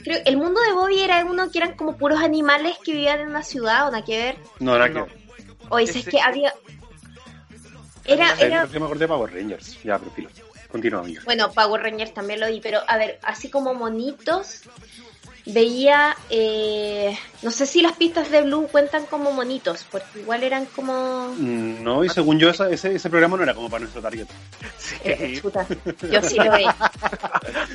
creo, 0.02 0.20
el 0.24 0.36
mundo 0.36 0.60
de 0.60 0.72
Bobby 0.72 1.00
era 1.00 1.24
uno 1.24 1.50
que 1.50 1.58
eran 1.58 1.74
como 1.74 1.96
puros 1.96 2.20
animales 2.20 2.76
que 2.84 2.92
vivían 2.92 3.20
en 3.20 3.28
una 3.28 3.42
ciudad, 3.42 3.88
o 3.88 3.90
nada 3.90 4.04
que 4.04 4.18
ver, 4.18 4.38
No, 4.60 4.76
era 4.76 4.88
No. 4.88 5.06
que... 5.06 5.12
o 5.68 5.78
dices 5.78 6.06
que 6.06 6.20
había, 6.20 6.54
era, 8.04 8.34
era, 8.40 8.62
porque 8.62 8.78
me 8.78 8.86
acordé 8.86 9.00
de 9.00 9.08
Power 9.08 9.32
Rangers, 9.34 9.82
ya, 9.82 9.98
pero 9.98 10.10
filo. 10.12 10.30
Continúa, 10.72 11.00
amiga. 11.00 11.22
bueno, 11.24 11.50
Power 11.52 11.82
Rangers 11.82 12.14
también 12.14 12.40
lo 12.40 12.48
vi, 12.48 12.60
pero 12.60 12.80
a 12.86 12.96
ver, 12.96 13.18
así 13.22 13.50
como 13.50 13.74
monitos, 13.74 14.62
veía, 15.46 16.16
eh, 16.28 17.16
no 17.42 17.50
sé 17.50 17.66
si 17.66 17.82
las 17.82 17.92
pistas 17.96 18.30
de 18.30 18.42
Blue 18.42 18.68
cuentan 18.70 19.06
como 19.06 19.32
monitos, 19.32 19.84
porque 19.90 20.20
igual 20.20 20.42
eran 20.44 20.66
como... 20.66 21.34
Mm, 21.36 21.82
No, 21.82 22.04
y 22.04 22.08
según 22.08 22.38
yo, 22.38 22.50
esa- 22.50 22.70
ese, 22.70 22.94
ese 22.94 23.10
programa 23.10 23.36
no 23.36 23.42
era 23.42 23.54
como 23.54 23.68
para 23.68 23.80
nuestro 23.80 24.00
target. 24.02 24.26
Eh, 25.04 25.38
chuta, 25.40 25.66
yo 26.10 26.20
sí 26.22 26.34
lo 26.36 26.50
veía. 26.50 26.76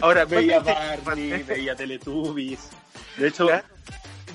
Ahora, 0.02 0.26
Veía 0.26 0.62
¿cuánto- 0.62 1.04
Barney, 1.06 1.44
veía 1.44 1.76
Teletubbies. 1.76 2.60
De 3.18 3.30
hecho, 3.30 3.48
¿Ya? 3.48 3.64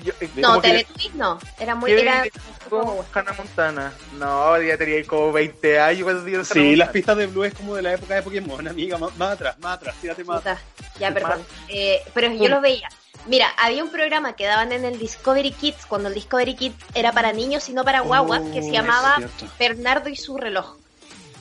Yo, 0.03 0.13
eh, 0.19 0.29
No, 0.35 0.49
como 0.49 0.61
Teletubbies 0.61 1.15
no. 1.15 1.39
Era 1.59 1.75
muy. 1.75 1.91
¿Qué 1.93 2.01
Era 2.01 2.23
con 2.69 2.97
Hannah 3.13 3.33
Montana? 3.33 3.93
No, 4.17 4.61
ya 4.61 4.77
tenía 4.77 5.05
como 5.05 5.31
20 5.31 5.79
años 5.79 6.03
cuando 6.03 6.45
sí, 6.45 6.75
las 6.75 6.89
pistas 6.89 7.17
de 7.17 7.27
Blue 7.27 7.43
es 7.43 7.53
como 7.53 7.75
de 7.75 7.81
la 7.81 7.93
época 7.93 8.15
de 8.15 8.21
Pokémon, 8.23 8.67
amiga. 8.67 8.97
Más, 8.97 9.15
más 9.17 9.33
atrás, 9.33 9.59
más 9.59 9.77
atrás, 9.77 9.95
tírate 10.01 10.23
más 10.23 10.39
atrás. 10.39 10.59
Puta, 10.75 10.99
Ya, 10.99 11.13
perdón. 11.13 11.45
Eh, 11.67 12.01
pero 12.13 12.31
yo 12.33 12.47
los 12.47 12.61
veía. 12.61 12.89
Mira, 13.27 13.49
había 13.57 13.83
un 13.83 13.91
programa 13.91 14.35
que 14.35 14.45
daban 14.45 14.71
en 14.71 14.83
el 14.83 14.97
Discovery 14.97 15.51
Kids, 15.51 15.85
cuando 15.85 16.07
el 16.09 16.15
Discovery 16.15 16.55
Kids 16.55 16.75
era 16.95 17.11
para 17.11 17.33
niños 17.33 17.69
y 17.69 17.73
no 17.73 17.83
para 17.83 17.99
guaguas, 17.99 18.41
que 18.53 18.63
se 18.63 18.69
Oh, 18.69 18.73
llamaba. 18.73 19.17
Bernardo 19.59 20.09
y 20.09 20.15
su 20.15 20.37
reloj. 20.37 20.77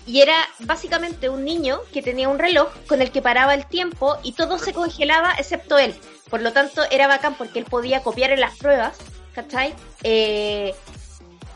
Y 0.07 0.21
era 0.21 0.35
básicamente 0.59 1.29
un 1.29 1.45
niño 1.45 1.81
que 1.93 2.03
tenía 2.03 2.29
un 2.29 2.39
reloj 2.39 2.69
con 2.89 3.01
el 3.01 3.11
que 3.13 3.23
paraba 3.23 3.55
el 3.55 3.65
tiempo 3.67 4.19
y 4.23 4.33
todo 4.33 4.59
se 4.59 4.73
congelaba 4.75 5.33
excepto 5.39 5.79
él. 5.79 5.95
Por 6.31 6.43
lo 6.43 6.53
tanto, 6.53 6.83
era 6.91 7.09
bacán 7.09 7.35
porque 7.35 7.59
él 7.59 7.65
podía 7.65 8.03
copiar 8.03 8.31
en 8.31 8.41
las 8.41 8.57
pruebas, 8.57 8.99
¿cachai? 9.35 9.75
Eh, 10.05 10.75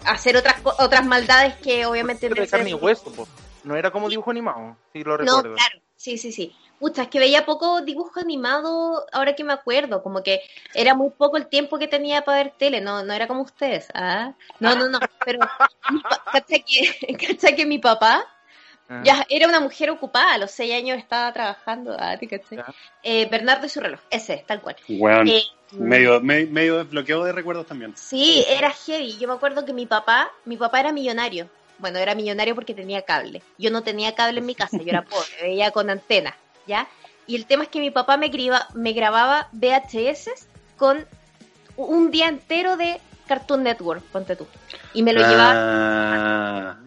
hacer 0.05 0.37
otras 0.37 0.57
otras 0.79 1.07
maldades 1.07 1.55
que 1.57 1.87
obviamente 1.87 2.29
Pero 2.29 2.43
de 2.43 2.49
carne 2.49 2.71
y 2.71 2.75
hueso, 2.75 3.13
po. 3.13 3.27
No 3.63 3.77
era 3.77 3.91
como 3.91 4.11
dibujo 4.11 4.31
animado, 4.31 4.77
si 4.93 5.03
lo 5.03 5.17
No, 5.17 5.37
recuerdo. 5.37 5.55
claro, 5.55 5.81
sí, 5.97 6.19
sí, 6.19 6.33
sí. 6.33 6.55
Pucha, 6.79 7.03
es 7.05 7.09
que 7.09 7.19
veía 7.19 7.47
poco 7.47 7.81
dibujo 7.81 8.21
animado 8.21 9.07
ahora 9.13 9.35
que 9.35 9.45
me 9.45 9.53
acuerdo, 9.55 10.03
como 10.03 10.23
que 10.23 10.43
era 10.75 10.95
muy 10.95 11.11
poco 11.11 11.37
el 11.37 11.47
tiempo 11.47 11.79
que 11.79 11.87
tenía 11.89 12.23
para 12.23 12.39
ver 12.43 12.53
tele, 12.59 12.81
no, 12.81 13.03
no 13.05 13.13
era 13.15 13.27
como 13.27 13.43
ustedes, 13.43 13.89
¿ah? 13.95 14.35
No, 14.61 14.75
no, 14.75 14.89
no, 14.89 14.99
pero 15.25 15.39
¿cachai 16.33 16.63
que, 16.63 17.17
cachai 17.27 17.57
que 17.57 17.65
mi 17.65 17.79
papá 17.79 18.27
Ah. 18.89 19.01
ya 19.03 19.27
era 19.31 19.49
una 19.49 19.61
mujer 19.61 19.91
ocupada, 19.91 20.35
a 20.35 20.39
los 20.39 20.51
seis 20.51 20.75
años 20.75 20.99
estaba 20.99 21.33
trabajando, 21.33 21.97
¿ah? 21.99 22.17
Eh, 23.03 23.27
Bernardo 23.31 23.65
y 23.67 23.69
su 23.71 23.81
reloj, 23.81 24.01
ese, 24.11 24.45
tal 24.47 24.61
cual. 24.61 24.77
Weón, 24.89 25.27
Eh, 25.29 25.43
medio, 25.73 26.21
me- 26.21 26.45
medio 26.47 26.77
desbloqueo 26.79 27.25
de 27.25 27.33
recuerdos 27.33 27.67
también. 27.67 27.95
Sí, 27.97 28.45
era 28.49 28.71
heavy. 28.71 29.17
Yo 29.19 29.27
me 29.27 29.35
acuerdo 29.35 29.65
que 29.65 29.73
mi 29.73 29.87
papá, 29.87 30.31
mi 30.45 30.57
papá 30.59 30.81
era 30.81 30.93
millonario. 30.93 31.49
Bueno, 31.79 31.99
era 31.99 32.15
millonario 32.15 32.55
porque 32.55 32.75
tenía 32.75 33.03
cable. 33.03 33.43
Yo 33.59 33.71
no 33.71 33.83
tenía 33.83 34.15
cable 34.15 34.41
en 34.41 34.47
mi 34.47 34.55
casa, 34.55 34.77
yo 34.77 34.85
era 34.89 35.03
pobre, 35.11 35.29
veía 35.43 35.71
con 35.71 35.89
antena, 35.89 36.37
¿ya? 36.67 36.87
Y 37.27 37.37
el 37.37 37.47
tema 37.47 37.63
es 37.65 37.71
que 37.71 37.81
mi 37.81 37.91
papá 37.91 38.19
me, 38.19 38.29
griba- 38.31 38.69
me 38.75 38.93
grababa 38.93 39.49
VHS 39.53 40.47
con 40.77 41.07
un 41.77 42.11
día 42.11 42.29
entero 42.29 42.77
de 42.77 43.01
Cartoon 43.27 43.63
Network, 43.63 44.03
ponte 44.05 44.37
tú. 44.37 44.47
Y 44.93 45.03
me 45.03 45.15
lo 45.15 45.21
llevaba. 45.27 46.79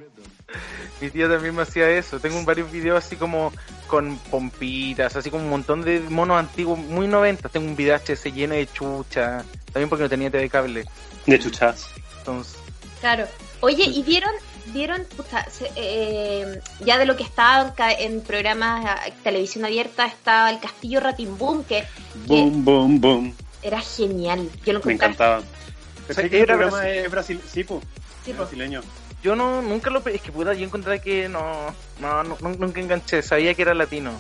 Mi 1.02 1.10
tía 1.10 1.28
también 1.30 1.56
me 1.56 1.62
hacía 1.64 1.90
eso. 1.90 2.20
Tengo 2.20 2.42
varios 2.44 2.72
videos 2.72 3.04
así 3.04 3.16
como 3.16 3.52
con 3.88 4.18
pompitas, 4.32 5.16
así 5.16 5.30
como 5.30 5.44
un 5.44 5.50
montón 5.50 5.82
de 5.84 6.00
monos 6.00 6.40
antiguos, 6.40 6.78
muy 6.80 7.08
90. 7.08 7.50
Tengo 7.50 7.68
un 7.68 7.76
VHS 7.76 8.26
lleno 8.34 8.56
de 8.56 8.68
chucha. 8.72 9.44
También 9.72 9.90
porque 9.90 10.04
no 10.04 10.10
tenía 10.10 10.32
TV 10.32 10.50
cable. 10.50 10.86
de 11.26 11.40
chuchas. 11.40 11.88
Entonces, 12.20 12.56
Claro. 13.00 13.28
Oye, 13.60 13.84
¿y 13.86 14.02
vieron, 14.04 14.32
vieron, 14.68 15.04
puta, 15.16 15.46
se- 15.50 15.72
eh, 15.76 16.62
ya 16.80 16.98
de 16.98 17.06
lo 17.06 17.16
que 17.16 17.24
estaba 17.24 17.74
en, 18.00 18.22
programas 18.22 19.00
televisión 19.24 19.66
abierta, 19.66 20.06
estaba 20.06 20.50
el 20.50 20.60
Castillo 20.60 21.00
Ratimboom, 21.00 21.64
que 21.64 21.84
Boom, 22.26 22.64
boom, 22.66 23.02
boom. 23.02 23.34
era 23.62 23.82
genial. 23.82 24.50
Yo 24.66 24.74
lo 24.74 24.82
Me 24.84 24.94
encantaba. 24.94 25.40
O 25.40 25.42
sea, 25.42 26.16
¿Pensé 26.16 26.30
que 26.30 26.38
el 26.38 26.44
era 26.44 26.56
programa 26.56 26.88
es 26.88 27.12
Brasil? 27.12 27.42
Sí, 27.52 27.64
po. 27.64 27.82
Sí, 28.24 28.32
po. 28.32 28.40
brasileño. 28.44 28.82
Yo 29.24 29.36
no 29.36 29.62
nunca 29.62 29.90
lo. 29.90 30.00
Es 30.08 30.22
que 30.22 30.32
puta, 30.32 30.54
yo 30.54 30.66
encontré 30.66 31.00
que 31.00 31.28
no. 31.30 31.74
No, 32.00 32.24
no, 32.24 32.38
nunca 32.40 32.80
enganché. 32.80 33.22
Sabía 33.22 33.54
que 33.54 33.62
era 33.62 33.74
latino. 33.74 34.12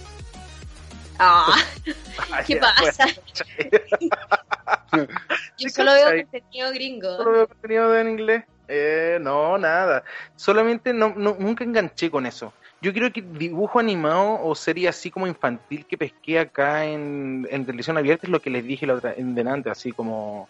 Ah, 1.19 1.55
Ay, 2.31 2.43
¿qué 2.47 2.57
pasa? 2.57 3.05
Yo 4.93 5.05
Sí, 5.57 5.69
solo 5.69 5.91
veo 5.93 6.15
contenido 6.21 6.71
gringo. 6.71 7.17
Solo 7.17 7.31
veo 7.31 7.47
contenido 7.47 7.97
en 7.97 8.09
inglés. 8.09 8.43
Eh, 8.67 9.17
no, 9.21 9.57
nada. 9.57 10.03
Solamente 10.35 10.93
no, 10.93 11.13
no- 11.15 11.35
nunca 11.39 11.63
enganché 11.63 12.09
con 12.11 12.25
eso. 12.25 12.53
Yo 12.81 12.93
creo 12.93 13.11
que 13.11 13.21
dibujo 13.21 13.79
animado 13.79 14.39
o 14.43 14.53
serie 14.53 14.87
así 14.87 15.09
como 15.09 15.25
infantil 15.25 15.85
que 15.85 15.97
pesqué 15.97 16.39
acá 16.39 16.85
en, 16.85 17.47
en 17.49 17.65
televisión 17.65 17.97
abierta 17.97 18.27
es 18.27 18.31
lo 18.31 18.39
que 18.41 18.51
les 18.51 18.63
dije 18.65 18.85
la 18.85 18.93
otra, 18.95 19.13
en 19.17 19.33
delante, 19.33 19.69
así 19.71 19.91
como 19.91 20.47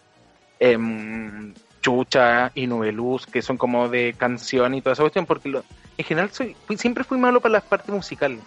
em, 0.60 1.54
Chucha 1.80 2.50
y 2.54 2.66
Nubeluz, 2.66 3.26
que 3.26 3.42
son 3.42 3.56
como 3.56 3.88
de 3.88 4.14
canción 4.18 4.74
y 4.74 4.80
toda 4.82 4.92
esa 4.94 5.02
cuestión, 5.02 5.26
porque 5.26 5.48
lo- 5.48 5.64
en 5.96 6.04
general 6.04 6.30
soy, 6.32 6.56
fui- 6.66 6.76
siempre 6.76 7.04
fui 7.04 7.18
malo 7.18 7.40
para 7.40 7.52
las 7.54 7.62
partes 7.64 7.90
musicales, 7.94 8.40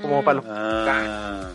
como 0.00 0.20
Mm. 0.22 0.24
para 0.24 0.34
los 0.36 0.44
Ah, 0.48 1.50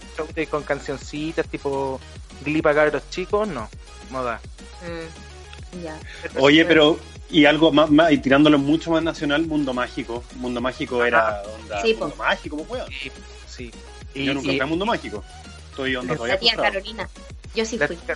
con 0.49 0.63
cancioncitas 0.63 1.47
tipo 1.47 1.99
Glee 2.43 2.61
para 2.61 2.85
cabros 2.85 3.09
chicos, 3.09 3.47
no, 3.47 3.69
no 4.11 4.23
da. 4.23 4.39
Mm, 4.81 5.83
Ya. 5.83 5.99
Oye, 6.39 6.65
pero 6.65 6.97
y 7.29 7.45
algo 7.45 7.71
más, 7.71 7.91
más- 7.91 8.11
y 8.11 8.17
tirándolo 8.17 8.57
mucho 8.57 8.89
más 8.89 9.03
nacional, 9.03 9.45
Mundo 9.45 9.71
Mágico. 9.71 10.23
Mundo 10.37 10.61
Mágico 10.61 11.05
era 11.05 11.43
onda, 11.43 11.81
Sí, 11.83 11.93
po. 11.93 12.07
Mundo 12.07 12.15
Mágico, 12.15 12.57
¿cómo 12.57 12.67
fue? 12.69 12.83
Sí, 12.89 13.11
sí. 13.47 13.71
Yo 14.15 14.33
nunca 14.33 14.47
fui 14.49 14.59
a 14.59 14.65
Mundo 14.65 14.85
Mágico. 14.87 15.23
Estoy 15.69 15.95
onda 15.95 16.15
todavía 16.15 16.33
La 16.35 16.39
tía. 16.39 16.55
Carolina. 16.55 17.09
Yo 17.53 17.65
sí 17.65 17.77
La 17.77 17.85
fui. 17.87 17.97
tía- 17.97 18.15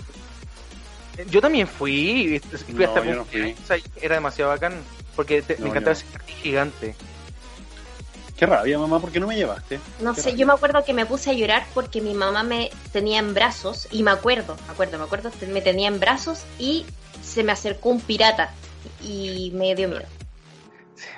Yo 1.30 1.42
también 1.42 1.68
fui, 1.68 2.40
fui 2.40 2.74
No, 2.74 2.86
hasta 2.86 3.06
yo 3.06 3.16
no 3.16 3.26
fui. 3.26 3.56
era 4.02 4.16
demasiado 4.16 4.50
bacán, 4.52 4.74
porque 5.16 5.42
te- 5.42 5.56
No, 5.58 5.66
me 5.66 5.70
encantaba 5.70 5.94
ese 5.94 6.06
gigante. 6.42 6.96
Qué 8.38 8.48
rabia, 8.48 8.80
mamá, 8.80 9.00
¿por 9.00 9.12
qué 9.12 9.20
no 9.20 9.28
me 9.28 9.36
llevaste? 9.36 9.80
No 10.02 10.14
Qué 10.16 10.22
sé, 10.22 10.30
rabia. 10.32 10.40
yo 10.42 10.48
me 10.48 10.54
acuerdo 10.54 10.84
que 10.84 10.94
me 10.94 11.06
puse 11.06 11.30
a 11.30 11.34
llorar 11.34 11.66
porque 11.76 12.02
mi 12.02 12.14
mamá 12.16 12.44
me 12.44 12.72
tenía 12.92 13.20
en 13.20 13.34
brazos 13.34 13.88
y 13.92 14.02
me 14.04 14.12
acuerdo, 14.12 14.58
me 14.66 14.74
acuerdo, 14.74 14.98
me 14.98 15.04
acuerdo, 15.04 15.32
me 15.52 15.62
tenía 15.62 15.88
en 15.88 16.00
brazos 16.00 16.44
y 16.58 16.86
se 17.22 17.44
me 17.44 17.52
acercó 17.52 17.90
un 17.90 18.02
pirata 18.02 18.52
y 19.04 19.52
me 19.54 19.76
dio 19.76 19.88
miedo. 19.90 20.06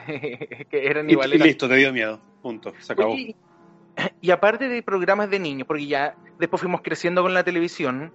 que 0.69 0.87
eran 0.87 1.09
Y, 1.09 1.13
iguales. 1.13 1.39
y 1.39 1.43
listo, 1.43 1.67
te 1.69 1.75
dio 1.75 1.91
miedo. 1.93 2.19
Punto. 2.41 2.73
Se 2.79 2.93
acabó. 2.93 3.15
Y 4.21 4.31
aparte 4.31 4.67
de 4.67 4.83
programas 4.83 5.29
de 5.29 5.39
niños, 5.39 5.67
porque 5.67 5.87
ya 5.87 6.15
después 6.37 6.59
fuimos 6.61 6.81
creciendo 6.81 7.21
con 7.21 7.33
la 7.33 7.43
televisión 7.43 8.11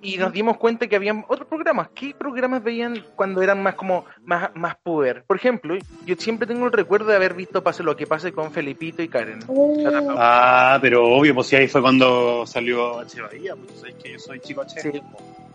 Y 0.00 0.16
nos 0.16 0.32
dimos 0.32 0.56
cuenta 0.56 0.86
que 0.86 0.96
habían 0.96 1.24
otros 1.28 1.46
programas. 1.48 1.88
¿Qué 1.94 2.14
programas 2.18 2.62
veían 2.62 3.04
cuando 3.16 3.42
eran 3.42 3.62
más 3.62 3.74
como 3.74 4.04
más, 4.24 4.50
más 4.54 4.76
puber? 4.76 5.24
Por 5.26 5.36
ejemplo, 5.36 5.76
yo 6.06 6.14
siempre 6.16 6.46
tengo 6.46 6.66
el 6.66 6.72
recuerdo 6.72 7.06
de 7.10 7.16
haber 7.16 7.34
visto 7.34 7.62
Pase 7.62 7.82
lo 7.82 7.94
que 7.96 8.06
pase 8.06 8.32
con 8.32 8.50
Felipito 8.50 9.02
y 9.02 9.08
Karen. 9.08 9.40
Uh, 9.46 10.14
Ah, 10.16 10.78
pero 10.80 11.04
obvio, 11.06 11.34
pues 11.34 11.48
sí, 11.48 11.56
ahí 11.56 11.68
fue 11.68 11.82
cuando 11.82 12.46
salió 12.46 12.98
H. 13.00 13.20
Bahía. 13.20 13.54
Pues 13.56 13.80
sabes 13.80 13.94
que 14.02 14.12
yo 14.12 14.18
soy 14.18 14.40
chico 14.40 14.62
H. 14.62 14.80
Sí. 14.80 15.02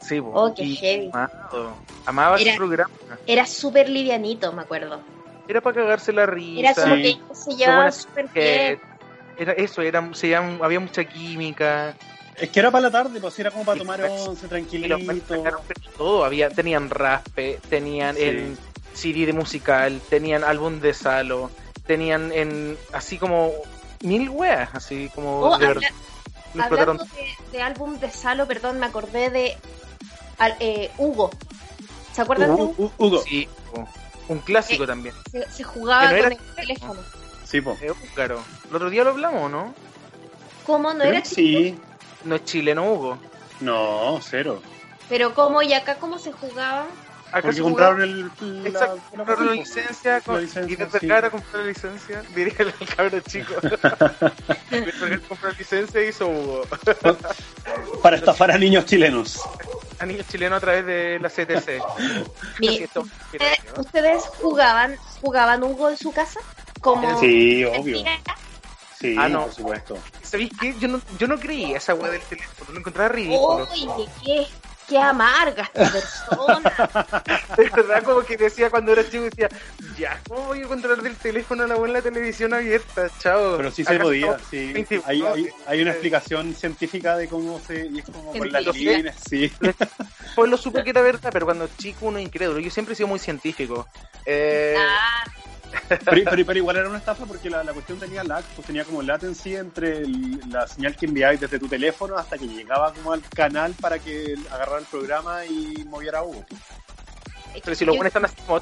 Sí, 0.02 0.22
po. 0.22 0.32
Oh, 0.34 0.54
qué 0.54 0.64
Y 0.64 0.76
heavy. 0.76 1.10
amado. 1.14 1.76
Amaba 2.06 2.36
ese 2.36 2.50
Era- 2.50 2.58
programa. 2.58 2.94
Era 3.26 3.46
súper 3.46 3.90
livianito, 3.90 4.52
me 4.54 4.62
acuerdo. 4.62 5.00
Era 5.48 5.62
para 5.62 5.76
cagarse 5.78 6.14
la 6.14 6.26
risa. 6.26 6.60
Era 6.60 6.74
como 6.76 6.96
Sí. 6.98 7.02
que 7.30 7.36
se 7.36 7.52
llevaban 7.56 7.92
súper 7.92 8.28
bien. 8.34 8.80
era 9.38 9.54
eso, 9.54 9.82
era, 9.82 10.14
se 10.14 10.30
llaman- 10.30 10.60
había 10.62 10.80
mucha 10.80 11.04
química. 11.06 11.96
Es 12.38 12.50
que 12.50 12.60
era 12.60 12.72
para 12.72 12.84
la 12.84 12.92
tarde, 12.92 13.20
pues 13.22 13.38
era 13.40 13.52
como 13.52 13.64
para 13.64 13.78
tomar 13.80 14.02
once, 14.04 14.24
Y 14.26 14.32
los 14.32 14.50
tranquilito. 14.50 15.36
todo, 15.98 16.26
había, 16.26 16.50
tenían 16.50 16.90
raspe, 16.90 17.60
tenían 17.70 18.16
Sí. 18.16 18.24
el 18.24 18.58
CD 18.94 19.26
de 19.26 19.34
musical, 19.34 20.02
tenían 20.10 20.44
álbum 20.44 20.80
de 20.80 20.94
Salo, 20.94 21.52
tenían 21.86 22.32
en 22.32 22.78
así 22.92 23.18
como 23.18 23.52
mil 24.02 24.30
weas, 24.30 24.70
así 24.74 25.10
como 25.14 25.42
Oh, 25.42 25.58
de 25.58 25.66
habla- 25.68 25.68
verdad. 25.82 25.90
lo 26.54 26.60
explotaron. 26.62 27.00
hablando 27.02 27.16
de, 27.16 27.58
de 27.58 27.62
álbum 27.64 28.00
de 28.00 28.10
Salo, 28.12 28.48
perdón, 28.48 28.80
me 28.80 28.86
acordé 28.88 29.30
de 29.30 29.58
al- 30.40 30.58
eh, 30.60 30.92
Hugo. 30.98 31.30
¿Se 32.14 32.22
acuerdan 32.22 32.56
de 32.56 32.62
Hugo, 32.62 32.74
Hugo? 32.78 32.92
Hugo. 32.98 33.24
Sí, 33.24 33.48
un 34.28 34.40
clásico 34.40 34.86
también. 34.88 35.16
Se, 35.32 35.50
se 35.52 35.64
jugaba 35.64 36.04
no 36.04 36.10
con 36.10 36.18
era- 36.18 36.28
el 36.30 36.38
teléfono. 36.56 37.00
Sí, 37.46 37.62
po. 37.62 37.78
Es 37.82 37.92
húngaro. 37.92 38.44
El 38.70 38.76
otro 38.76 38.90
día 38.90 39.04
lo 39.04 39.12
hablamos, 39.12 39.52
¿no? 39.52 39.74
¿Cómo? 40.66 40.92
¿No 40.94 41.00
Creo 41.00 41.12
era 41.12 41.22
chico? 41.22 41.36
Sí. 41.36 41.80
No 42.24 42.36
es 42.36 42.46
chileno 42.46 42.92
Hugo. 42.92 43.18
No, 43.60 44.20
cero. 44.22 44.62
Pero 45.10 45.34
¿cómo? 45.34 45.62
¿Y 45.62 45.74
acá 45.74 45.96
cómo 45.96 46.18
se 46.18 46.32
jugaba? 46.32 46.86
Acá 47.30 47.42
Porque 47.42 47.58
se 47.58 47.62
compraron 47.64 48.02
el, 48.04 48.22
la, 48.64 48.70
Exacto, 48.70 48.96
la- 48.96 49.18
compraron 49.18 49.46
la 49.48 49.54
licencia, 49.54 50.22
con, 50.22 50.36
La 50.36 50.42
licencia, 50.42 50.72
y 50.74 50.76
desde 50.76 51.00
sí. 51.00 51.08
cara 51.08 51.30
comprar 51.32 51.62
la 51.64 51.68
licencia, 51.68 52.24
diría 52.36 52.54
el 52.60 52.88
cabro 52.96 53.20
chico. 53.22 53.54
Desde 54.70 55.20
compró 55.28 55.50
la 55.52 55.58
licencia 55.58 56.04
hizo 56.04 56.28
Hugo. 56.28 56.62
para 58.04 58.18
estafar 58.18 58.52
a 58.52 58.58
niños 58.58 58.86
chilenos. 58.86 59.42
A 60.00 60.06
niños 60.06 60.28
chilenos 60.28 60.58
a 60.58 60.62
través 60.62 60.86
de 60.86 61.20
la 61.20 61.30
CTC. 61.30 61.82
Mi- 62.60 62.86
¿Ustedes, 63.78 64.24
jugaban 64.42 64.96
jugaban 65.22 65.64
Hugo 65.64 65.90
en 65.90 65.98
su 65.98 66.12
casa? 66.12 66.40
Como 66.82 67.20
Sí, 67.20 67.64
obvio. 67.66 67.98
Sí, 69.04 69.16
Ah, 69.20 69.28
no. 69.28 69.44
por 69.48 69.54
supuesto. 69.54 69.98
¿Sabéis 70.22 70.52
qué? 70.60 70.74
Yo 70.80 70.88
no, 70.88 71.02
yo 71.20 71.28
no 71.28 71.38
creía 71.38 71.76
esa 71.76 71.94
weá 71.94 72.10
del 72.10 72.22
teléfono, 72.22 72.72
lo 72.72 72.80
encontraba 72.80 73.10
ridículo. 73.10 73.68
Oye, 73.70 74.06
qué, 74.24 74.48
qué 74.88 74.98
amarga 74.98 75.70
esta 75.74 75.92
persona. 75.92 77.24
De 77.58 77.70
verdad, 77.70 78.02
como 78.04 78.22
que 78.22 78.38
decía 78.38 78.70
cuando 78.70 78.94
era 78.94 79.04
chico, 79.10 79.24
decía, 79.26 79.50
ya, 79.98 80.22
¿cómo 80.30 80.46
voy 80.46 80.60
a 80.60 80.64
encontrar 80.64 81.02
del 81.02 81.18
teléfono 81.18 81.64
a 81.64 81.68
la 81.68 81.78
la 81.86 82.02
televisión 82.02 82.54
abierta? 82.54 83.10
Chao. 83.20 83.58
Pero 83.58 83.72
sí 83.72 83.84
se 83.84 83.94
Acá 83.96 84.04
podía, 84.04 84.26
estamos 84.28 84.48
sí. 84.50 84.72
20, 84.72 85.02
Hay, 85.06 85.22
hay, 85.22 85.50
hay 85.68 85.82
una 85.82 85.92
explicación 85.92 86.56
científica 86.56 87.18
de 87.18 87.28
cómo 87.28 87.60
se. 87.60 87.88
Y 87.88 88.00
es 88.00 88.06
como 88.06 88.32
con 88.32 88.52
las 88.54 88.66
líneas, 88.74 89.16
sí. 89.30 89.52
Pues 90.36 90.50
lo 90.50 90.56
supe 90.58 90.82
que 90.86 90.92
era 90.92 91.02
verdad, 91.02 91.30
pero 91.34 91.46
cuando 91.46 91.68
chico 91.78 92.06
uno 92.06 92.20
es 92.20 92.24
incrédulo. 92.26 92.60
Yo 92.62 92.72
siempre 92.72 92.94
he 92.94 92.96
sido 92.96 93.08
muy 93.10 93.20
científico. 93.20 93.86
Eh, 94.26 94.76
Ah, 94.80 95.24
Pero, 95.90 96.22
pero, 96.30 96.46
pero 96.46 96.58
igual 96.60 96.78
era 96.78 96.90
una 96.90 96.98
estafa 96.98 97.26
porque 97.26 97.50
la, 97.50 97.64
la 97.64 97.74
cuestión 97.74 98.00
tenía 98.00 98.24
lag, 98.24 98.44
pues 98.56 98.66
tenía 98.66 98.84
como 98.86 99.02
latency 99.02 99.56
entre 99.56 100.00
el- 100.00 100.40
la 100.52 100.68
señal 100.68 100.96
que 100.96 101.06
enviabas 101.06 101.40
desde 101.40 101.60
tu 101.60 101.68
teléfono 101.68 102.18
hasta 102.18 102.38
que 102.38 102.48
llegaba 102.48 102.94
como 102.94 103.14
al 103.14 103.22
canal 103.34 103.74
para 103.80 104.00
que 104.00 104.36
agarrara 104.52 104.80
el 104.80 104.86
programa 104.86 105.46
y 105.46 105.84
moviera 105.86 106.20
a 106.20 106.24
Hugo. 106.24 106.46
pero 107.64 107.76
si 107.76 107.86
los 107.86 107.96
buenos 107.96 108.10
están 108.10 108.26
así 108.26 108.36
como... 108.46 108.60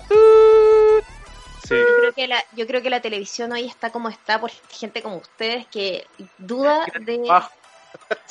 Sí. 1.64 1.76
Yo 1.78 1.86
creo, 2.00 2.14
que 2.14 2.28
la, 2.28 2.44
yo 2.54 2.68
creo 2.68 2.82
que 2.82 2.90
la 2.90 3.02
televisión 3.02 3.52
hoy 3.52 3.66
está 3.66 3.92
como 3.92 4.10
está 4.10 4.42
por 4.42 4.52
gente 4.70 5.02
como 5.02 5.18
ustedes 5.18 5.68
que 5.68 6.06
duda 6.38 6.86
de... 7.00 7.18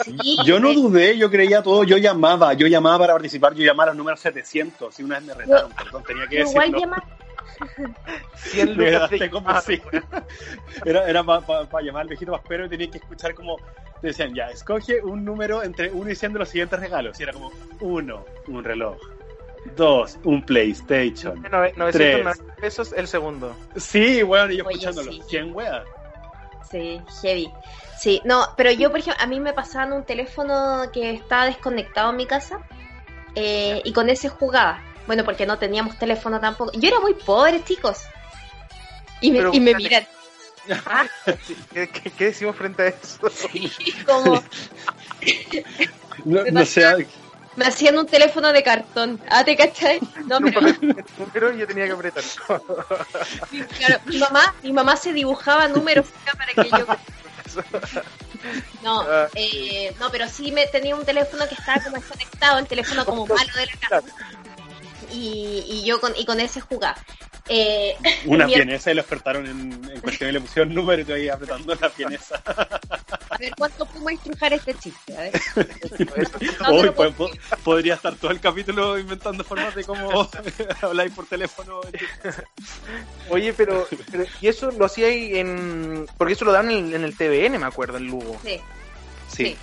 Sí, 0.04 0.16
Yo 0.44 0.58
no 0.60 0.72
dudé, 0.72 1.16
yo 1.16 1.30
creía 1.30 1.62
todo, 1.62 1.84
yo 1.84 1.96
llamaba, 1.98 2.52
yo 2.54 2.66
llamaba 2.66 2.98
para 3.00 3.12
participar, 3.14 3.54
yo 3.54 3.64
llamaba 3.64 3.84
a 3.84 3.86
los 3.88 3.96
números 3.96 4.20
700, 4.20 4.98
y 4.98 5.02
una 5.02 5.16
vez 5.18 5.24
me 5.28 5.34
retaron, 5.34 5.72
perdón, 5.72 6.02
tenía 6.04 6.26
que 6.26 6.36
yo 6.36 6.42
igual 6.50 6.72
decirlo. 6.72 6.80
llama- 6.80 7.04
100 8.36 8.76
Me 8.76 8.90
lucas 8.92 9.10
de 9.10 9.30
como 9.30 9.60
sí. 9.60 9.80
Era, 10.84 11.08
era 11.08 11.22
para 11.24 11.82
llamar 11.82 12.02
al 12.02 12.08
viejito 12.08 12.32
Paspero 12.32 12.64
y 12.66 12.68
tenía 12.70 12.90
que 12.90 12.98
escuchar 12.98 13.34
como 13.34 13.58
te 14.00 14.06
decían, 14.08 14.34
ya, 14.34 14.50
escoge 14.50 15.02
un 15.02 15.24
número 15.26 15.62
entre 15.62 15.90
uno 15.90 16.10
y 16.10 16.14
100 16.16 16.32
de 16.32 16.38
los 16.38 16.48
siguientes 16.48 16.80
regalos. 16.80 17.20
Y 17.20 17.22
era 17.24 17.32
como, 17.34 17.52
uno, 17.80 18.24
un 18.46 18.64
reloj. 18.64 18.96
Dos, 19.76 20.18
un 20.24 20.42
PlayStation. 20.42 21.42
Nove- 21.42 21.74
990 21.76 22.54
pesos 22.58 22.94
el 22.94 23.06
segundo. 23.06 23.54
Sí, 23.76 24.22
weón, 24.22 24.52
y 24.52 24.56
yo 24.56 24.64
Oye, 24.64 24.72
escuchándolo. 24.76 25.12
sí. 25.12 25.22
¿Quién, 25.28 25.54
weón? 25.54 25.82
Sí, 26.70 27.02
heavy. 27.20 27.52
Sí, 28.00 28.22
no, 28.24 28.48
pero 28.56 28.70
yo, 28.70 28.90
por 28.90 29.00
ejemplo, 29.00 29.22
a 29.22 29.26
mí 29.26 29.40
me 29.40 29.52
pasaban 29.52 29.92
un 29.92 30.04
teléfono 30.04 30.90
que 30.90 31.10
estaba 31.10 31.44
desconectado 31.44 32.08
en 32.08 32.16
mi 32.16 32.24
casa 32.24 32.60
eh, 33.34 33.82
y 33.84 33.92
con 33.92 34.08
ese 34.08 34.30
jugaba. 34.30 34.82
Bueno, 35.06 35.22
porque 35.22 35.44
no 35.44 35.58
teníamos 35.58 35.98
teléfono 35.98 36.40
tampoco. 36.40 36.72
Yo 36.72 36.88
era 36.88 36.98
muy 36.98 37.12
pobre, 37.12 37.62
chicos. 37.62 37.98
Y 39.20 39.30
me, 39.30 39.40
Pero, 39.40 39.50
y 39.52 39.60
me 39.60 39.74
miran 39.74 40.06
Ah, 40.86 41.06
¿Qué, 41.74 41.90
qué, 41.90 42.10
qué 42.10 42.24
decimos 42.24 42.56
frente 42.56 42.82
a 42.84 42.86
eso? 42.86 43.18
como 44.06 44.42
No, 46.24 46.44
no 46.44 46.64
sé, 46.64 47.06
me 47.56 47.66
hacían 47.66 47.98
un 47.98 48.06
teléfono 48.06 48.50
de 48.50 48.62
cartón. 48.62 49.20
Ah, 49.28 49.44
¿te 49.44 49.54
cachai? 49.56 50.00
No, 50.24 50.38
pero 50.38 50.60
Pero 51.34 51.52
yo 51.52 51.66
tenía 51.66 51.84
que 51.84 51.92
apretar. 51.92 52.24
claro, 53.76 54.00
mi 54.06 54.16
mamá, 54.16 54.54
mi 54.62 54.72
mamá 54.72 54.96
se 54.96 55.12
dibujaba 55.12 55.68
números 55.68 56.06
para 56.38 56.54
que 56.54 56.70
yo 56.70 56.86
No, 58.82 59.02
Ah, 59.02 59.28
eh, 59.34 59.94
no, 60.00 60.10
pero 60.10 60.26
sí 60.28 60.50
me 60.50 60.66
tenía 60.66 60.96
un 60.96 61.04
teléfono 61.04 61.46
que 61.46 61.54
estaba 61.54 61.82
como 61.82 61.96
desconectado, 61.96 62.58
el 62.58 62.66
teléfono 62.66 63.04
como 63.04 63.26
malo 63.26 63.52
de 63.54 63.66
la 63.66 63.88
casa. 63.88 64.14
Y, 65.12 65.64
y 65.68 65.84
yo 65.84 66.00
con, 66.00 66.14
y 66.16 66.24
con 66.24 66.40
ese 66.40 66.60
jugaba. 66.60 66.96
Eh, 67.52 67.96
una 68.26 68.46
pienesa 68.46 68.92
y 68.92 68.94
lo 68.94 69.02
despertaron 69.02 69.44
en, 69.46 69.90
en 69.90 70.00
cuestión 70.00 70.30
y 70.30 70.32
le 70.34 70.40
pusieron 70.40 70.72
número 70.72 71.02
y 71.02 71.04
tú 71.04 71.12
ahí 71.14 71.28
apretando 71.28 71.74
la 71.74 71.88
pienesa. 71.88 72.40
a 72.46 73.36
ver 73.38 73.52
cuánto 73.58 73.84
podemos 73.86 74.12
estrujar 74.12 74.52
este 74.52 74.74
chiste. 74.74 75.16
A 75.18 75.20
ver. 75.22 75.32
No, 76.60 76.68
Hoy 76.74 76.90
po- 76.90 77.30
podría 77.64 77.94
estar 77.94 78.14
todo 78.14 78.30
el 78.30 78.38
capítulo 78.40 78.98
inventando 78.98 79.42
formas 79.42 79.74
de 79.74 79.82
cómo 79.84 80.28
habláis 80.82 81.12
por 81.12 81.26
teléfono. 81.26 81.80
Oye, 83.28 83.52
pero, 83.52 83.86
pero- 84.10 84.24
¿y 84.40 84.48
eso 84.48 84.70
lo 84.70 84.84
hacía 84.84 85.08
ahí 85.08 85.38
en. 85.38 86.06
Porque 86.18 86.34
eso 86.34 86.44
lo 86.44 86.52
dan 86.52 86.70
en, 86.70 86.94
en 86.94 87.02
el 87.04 87.16
TVN, 87.16 87.58
me 87.58 87.66
acuerdo, 87.66 87.96
en 87.98 88.06
Lugo. 88.06 88.38
Sí, 88.44 88.60
Sí. 89.32 89.56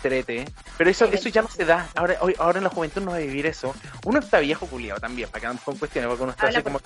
Trete. 0.00 0.44
Pero 0.76 0.90
eso, 0.90 1.04
eso 1.06 1.28
ya 1.28 1.42
no 1.42 1.48
se 1.48 1.64
da. 1.64 1.88
Ahora, 1.94 2.16
hoy, 2.20 2.34
ahora 2.38 2.58
en 2.58 2.64
la 2.64 2.70
juventud 2.70 3.02
no 3.02 3.12
va 3.12 3.16
a 3.16 3.20
vivir 3.20 3.46
eso. 3.46 3.74
Uno 4.04 4.18
está 4.18 4.40
viejo 4.40 4.66
culiado 4.66 5.00
también, 5.00 5.28
para 5.28 5.40
que 5.40 5.46
andamos 5.46 5.64
con 5.64 5.76
cuestiones, 5.76 6.08
porque 6.08 6.22
uno 6.22 6.32
está 6.32 6.46
Habla 6.46 6.58
así 6.58 6.64
como. 6.64 6.80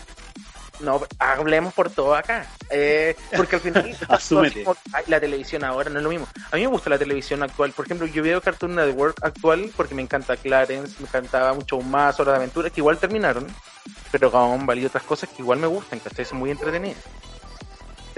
No, 0.81 1.01
hablemos 1.19 1.75
por 1.75 1.91
todo 1.91 2.15
acá. 2.15 2.47
Eh, 2.71 3.17
porque 3.37 3.57
al 3.57 3.63
final. 3.63 3.97
Asúmete. 4.09 4.65
Ay, 4.93 5.05
La 5.09 5.19
televisión 5.19 5.65
ahora 5.65 5.91
no 5.91 5.99
es 5.99 6.05
lo 6.05 6.11
mismo. 6.11 6.29
A 6.53 6.57
mí 6.57 6.63
me 6.63 6.69
gusta 6.69 6.91
la 6.91 6.99
televisión 6.99 7.43
actual. 7.43 7.73
Por 7.73 7.87
ejemplo, 7.87 8.07
yo 8.07 8.23
veo 8.23 8.41
Cartoon 8.41 8.77
Network 8.77 9.19
actual 9.23 9.73
porque 9.77 9.95
me 9.95 10.03
encanta 10.03 10.37
Clarence, 10.37 10.97
me 11.01 11.07
encantaba 11.09 11.53
mucho 11.55 11.81
más 11.81 12.21
Hora 12.21 12.33
de 12.33 12.39
Aventura, 12.39 12.71
que 12.71 12.81
igual 12.81 12.99
terminaron. 12.99 13.47
Pero 14.13 14.31
Gumball 14.31 14.79
y 14.79 14.87
otras 14.87 15.03
cosas 15.03 15.29
que 15.31 15.43
igual 15.43 15.59
me 15.59 15.67
gustan, 15.67 15.99
¿cachai? 15.99 16.25
Son 16.25 16.39
muy 16.39 16.51
entretenidas. 16.51 17.03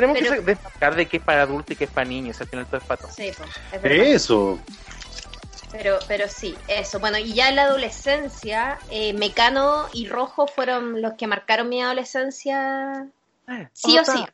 Tenemos 0.01 0.19
Pero- 0.19 0.35
que 0.37 0.41
destacar 0.43 0.95
de 0.97 1.07
qué 1.07 1.17
es 1.19 1.23
para 1.23 1.43
adultos 1.43 1.73
y 1.73 1.77
qué 1.77 1.85
es 1.85 1.91
para 1.91 2.09
niños. 2.09 2.41
Al 2.41 2.47
final 2.49 2.67
todo 2.67 2.79
es 2.79 2.85
para 2.85 3.01
todos. 3.01 3.15
sí, 3.15 3.31
pues, 3.37 3.51
es. 3.85 4.23
Eso. 4.23 4.59
Pero, 5.73 5.99
pero 6.09 6.27
sí, 6.29 6.57
eso. 6.67 6.99
Bueno, 6.99 7.19
y 7.19 7.33
ya 7.35 7.49
en 7.49 7.57
la 7.57 7.63
adolescencia, 7.65 8.79
eh, 8.91 9.13
Mecano 9.13 9.87
y 9.93 10.09
Rojo 10.09 10.47
fueron 10.49 11.01
los 11.01 11.15
que 11.15 11.27
marcaron 11.27 11.69
mi 11.69 11.83
adolescencia. 11.83 13.07
Sí 13.73 13.99
o 13.99 14.05
sí. 14.05 14.25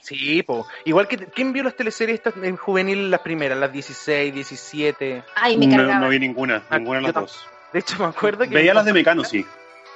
Sí, 0.00 0.42
po. 0.42 0.66
Igual 0.84 1.08
que, 1.08 1.16
¿quién 1.16 1.52
vio 1.52 1.64
las 1.64 1.74
teleseries 1.74 2.16
estas 2.18 2.34
en 2.42 2.56
juvenil, 2.56 3.10
las 3.10 3.20
primeras, 3.20 3.58
las 3.58 3.72
16, 3.72 4.32
17? 4.32 5.24
Ay, 5.34 5.56
me 5.56 5.66
No, 5.66 5.98
no 6.00 6.08
vi 6.08 6.18
ninguna, 6.20 6.62
Ah, 6.70 6.78
ninguna 6.78 6.98
de 6.98 7.02
las 7.04 7.14
dos. 7.14 7.46
De 7.72 7.80
hecho, 7.80 7.98
me 7.98 8.04
acuerdo 8.06 8.44
que... 8.44 8.54
Veía 8.54 8.72
las 8.72 8.84
de 8.84 8.92
Mecano, 8.92 9.24
sí. 9.24 9.44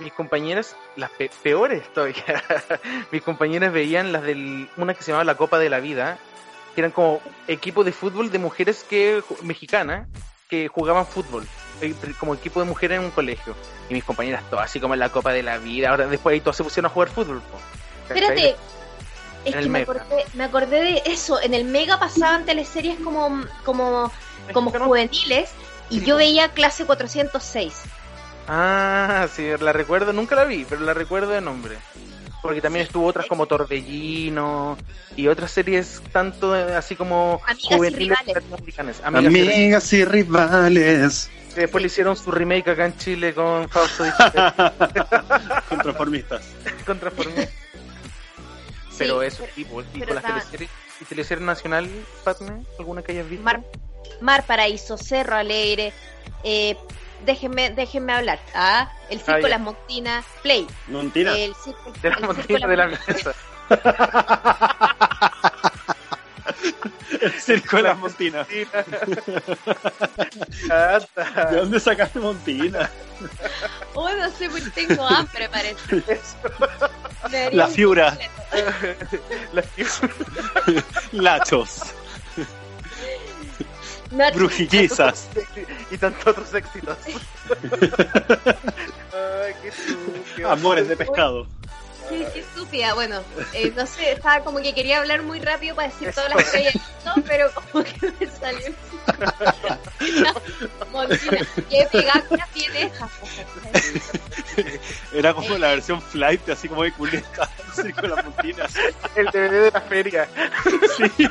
Mis 0.00 0.12
compañeras, 0.12 0.76
las 0.96 1.10
pe- 1.10 1.30
peores 1.42 1.82
todavía, 1.92 2.22
mis 3.10 3.22
compañeras 3.22 3.72
veían 3.72 4.12
las 4.12 4.22
del... 4.22 4.68
Una 4.76 4.94
que 4.94 5.02
se 5.02 5.10
llamaba 5.10 5.24
La 5.24 5.36
Copa 5.36 5.58
de 5.58 5.68
la 5.70 5.80
Vida, 5.80 6.18
que 6.74 6.80
eran 6.82 6.90
como 6.92 7.20
equipo 7.48 7.82
de 7.84 7.92
fútbol 7.92 8.30
de 8.30 8.38
mujeres 8.38 8.84
que 8.88 9.22
mexicanas 9.42 10.06
que 10.48 10.68
jugaban 10.68 11.04
fútbol. 11.06 11.46
como 12.18 12.34
equipo 12.34 12.60
de 12.60 12.66
mujeres 12.66 12.98
en 12.98 13.04
un 13.04 13.10
colegio. 13.10 13.54
Y 13.90 13.94
mis 13.94 14.04
compañeras 14.04 14.42
todas 14.48 14.66
así 14.66 14.80
como 14.80 14.94
en 14.94 15.00
la 15.00 15.10
Copa 15.10 15.32
de 15.32 15.42
la 15.42 15.58
Vida. 15.58 15.90
Ahora 15.90 16.06
después 16.06 16.32
ahí 16.34 16.40
todos 16.40 16.56
se 16.56 16.64
pusieron 16.64 16.90
a 16.90 16.94
jugar 16.94 17.08
fútbol. 17.10 17.42
Espérate. 18.08 18.56
Es 19.44 19.54
que 19.54 19.68
me 19.68 19.80
acordé, 19.82 20.24
me 20.34 20.44
acordé 20.44 20.80
de 20.82 21.02
eso. 21.06 21.40
En 21.40 21.54
el 21.54 21.64
Mega 21.64 21.98
pasaban 21.98 22.44
teleseries 22.44 22.98
como, 23.00 23.44
como, 23.64 24.10
como 24.52 24.70
juveniles 24.70 25.50
y 25.90 26.04
yo 26.04 26.16
veía 26.16 26.48
clase 26.50 26.84
406. 26.86 27.82
Ah, 28.48 29.28
sí, 29.34 29.46
la 29.60 29.72
recuerdo, 29.72 30.12
nunca 30.12 30.34
la 30.34 30.44
vi, 30.44 30.64
pero 30.68 30.80
la 30.80 30.94
recuerdo 30.94 31.30
de 31.32 31.40
nombre. 31.40 31.76
Porque 32.40 32.60
también 32.60 32.86
estuvo 32.86 33.06
otras 33.06 33.26
como 33.26 33.46
Torbellino 33.46 34.78
y 35.16 35.26
otras 35.26 35.50
series 35.50 36.00
tanto 36.12 36.56
eh, 36.56 36.74
así 36.76 36.94
como 36.94 37.40
Amigas 37.44 37.64
y 37.70 37.74
juveniles 37.74 37.98
rivales. 38.08 38.34
latinoamericanas. 38.34 39.00
Amigas 39.04 39.22
y 39.22 39.34
rivales. 39.34 39.54
Amigas 39.54 39.92
y 39.92 40.04
rivales. 40.04 41.30
Que 41.54 41.60
Después 41.62 41.82
le 41.82 41.86
hicieron 41.88 42.16
su 42.16 42.30
remake 42.30 42.68
acá 42.70 42.86
en 42.86 42.96
Chile 42.96 43.34
con 43.34 43.68
Fausto 43.68 44.04
Stefano, 44.04 44.72
Con 45.68 45.78
transformistas. 45.80 46.44
con 46.86 46.98
Transformers. 47.00 47.50
Pero 48.96 49.20
Sí, 49.20 49.26
eso, 49.26 49.44
tipo, 49.54 49.82
tipo 49.84 50.14
las 50.14 50.24
teleseries. 50.24 50.70
¿Y 51.00 51.04
teleserie 51.04 51.44
nacional, 51.44 51.88
Patme? 52.24 52.62
¿Alguna 52.78 53.02
que 53.02 53.12
hayas 53.12 53.28
visto? 53.28 53.44
Mar, 53.44 53.62
Mar 54.20 54.44
Paraíso, 54.46 54.96
Cerro 54.96 55.36
Alegre, 55.36 55.92
eh, 56.44 56.76
déjenme, 57.24 57.70
déjenme 57.70 58.12
hablar. 58.12 58.38
¿ah? 58.54 58.90
El 59.10 59.20
Circo 59.20 59.46
Ah. 59.46 59.48
Las 59.48 59.60
Montinas, 59.60 60.24
Play. 60.42 60.66
Mentira. 60.88 61.34
El 61.36 61.54
circo, 61.54 61.90
de 62.02 62.10
Las 62.10 62.20
de 62.20 62.26
la 62.76 62.86
Montinas. 62.88 63.08
mesa. 63.08 63.34
El 67.20 67.32
circo 67.32 67.76
de 67.78 67.82
las 67.82 67.98
Montinas. 67.98 68.46
¿De 68.48 68.66
dónde 71.56 71.80
sacaste 71.80 72.18
Montina? 72.20 72.88
Oh, 73.94 74.08
no 74.10 74.30
sé, 74.30 74.48
porque 74.48 74.70
tengo 74.70 75.04
hambre, 75.06 75.48
parece. 75.48 76.02
La 77.52 77.66
Fiura. 77.66 78.16
La 79.52 79.62
figura- 79.62 80.14
Lachos. 81.12 81.80
Brujillizas. 84.10 85.28
y 85.90 85.98
tantos 85.98 86.26
otros 86.26 86.54
éxitos. 86.54 86.96
Ay, 89.12 89.54
qué 89.62 89.72
sucio. 89.72 90.50
Amores 90.50 90.88
de 90.88 90.96
pescado. 90.96 91.46
Qué, 92.08 92.26
qué 92.32 92.40
estúpida. 92.40 92.94
Bueno, 92.94 93.20
eh, 93.52 93.72
no 93.76 93.86
sé, 93.86 94.12
estaba 94.12 94.42
como 94.42 94.60
que 94.60 94.74
quería 94.74 94.98
hablar 94.98 95.22
muy 95.22 95.40
rápido 95.40 95.76
para 95.76 95.88
decir 95.88 96.12
todas 96.14 96.34
las 96.34 96.50
que 96.50 96.56
había 96.56 96.70
visto, 96.70 97.14
pero 97.26 97.50
como 97.52 97.84
que 97.84 98.12
me 98.18 98.26
salió. 98.26 98.74
Montina, 100.92 101.38
qué 101.68 101.88
pegadas 101.90 102.50
tiene 102.52 102.84
esas 102.84 103.10
cosas. 103.12 103.44
Era 105.12 105.34
como 105.34 105.58
la 105.58 105.68
versión 105.68 106.00
flight, 106.00 106.48
así 106.48 106.68
como 106.68 106.82
de 106.84 106.92
culeta. 106.92 107.50
El 107.66 107.84
circo 107.84 108.02
de 108.02 108.08
las 108.08 108.24
Montinas. 108.24 108.74
El 109.14 109.26
DVD 109.26 109.64
de 109.64 109.70
la 109.70 109.80
feria. 109.82 110.28
Sí. 110.96 111.28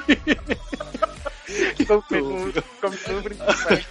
Con 1.88 2.04
menú, 2.10 2.54
con 2.82 2.92
principal. 3.24 3.86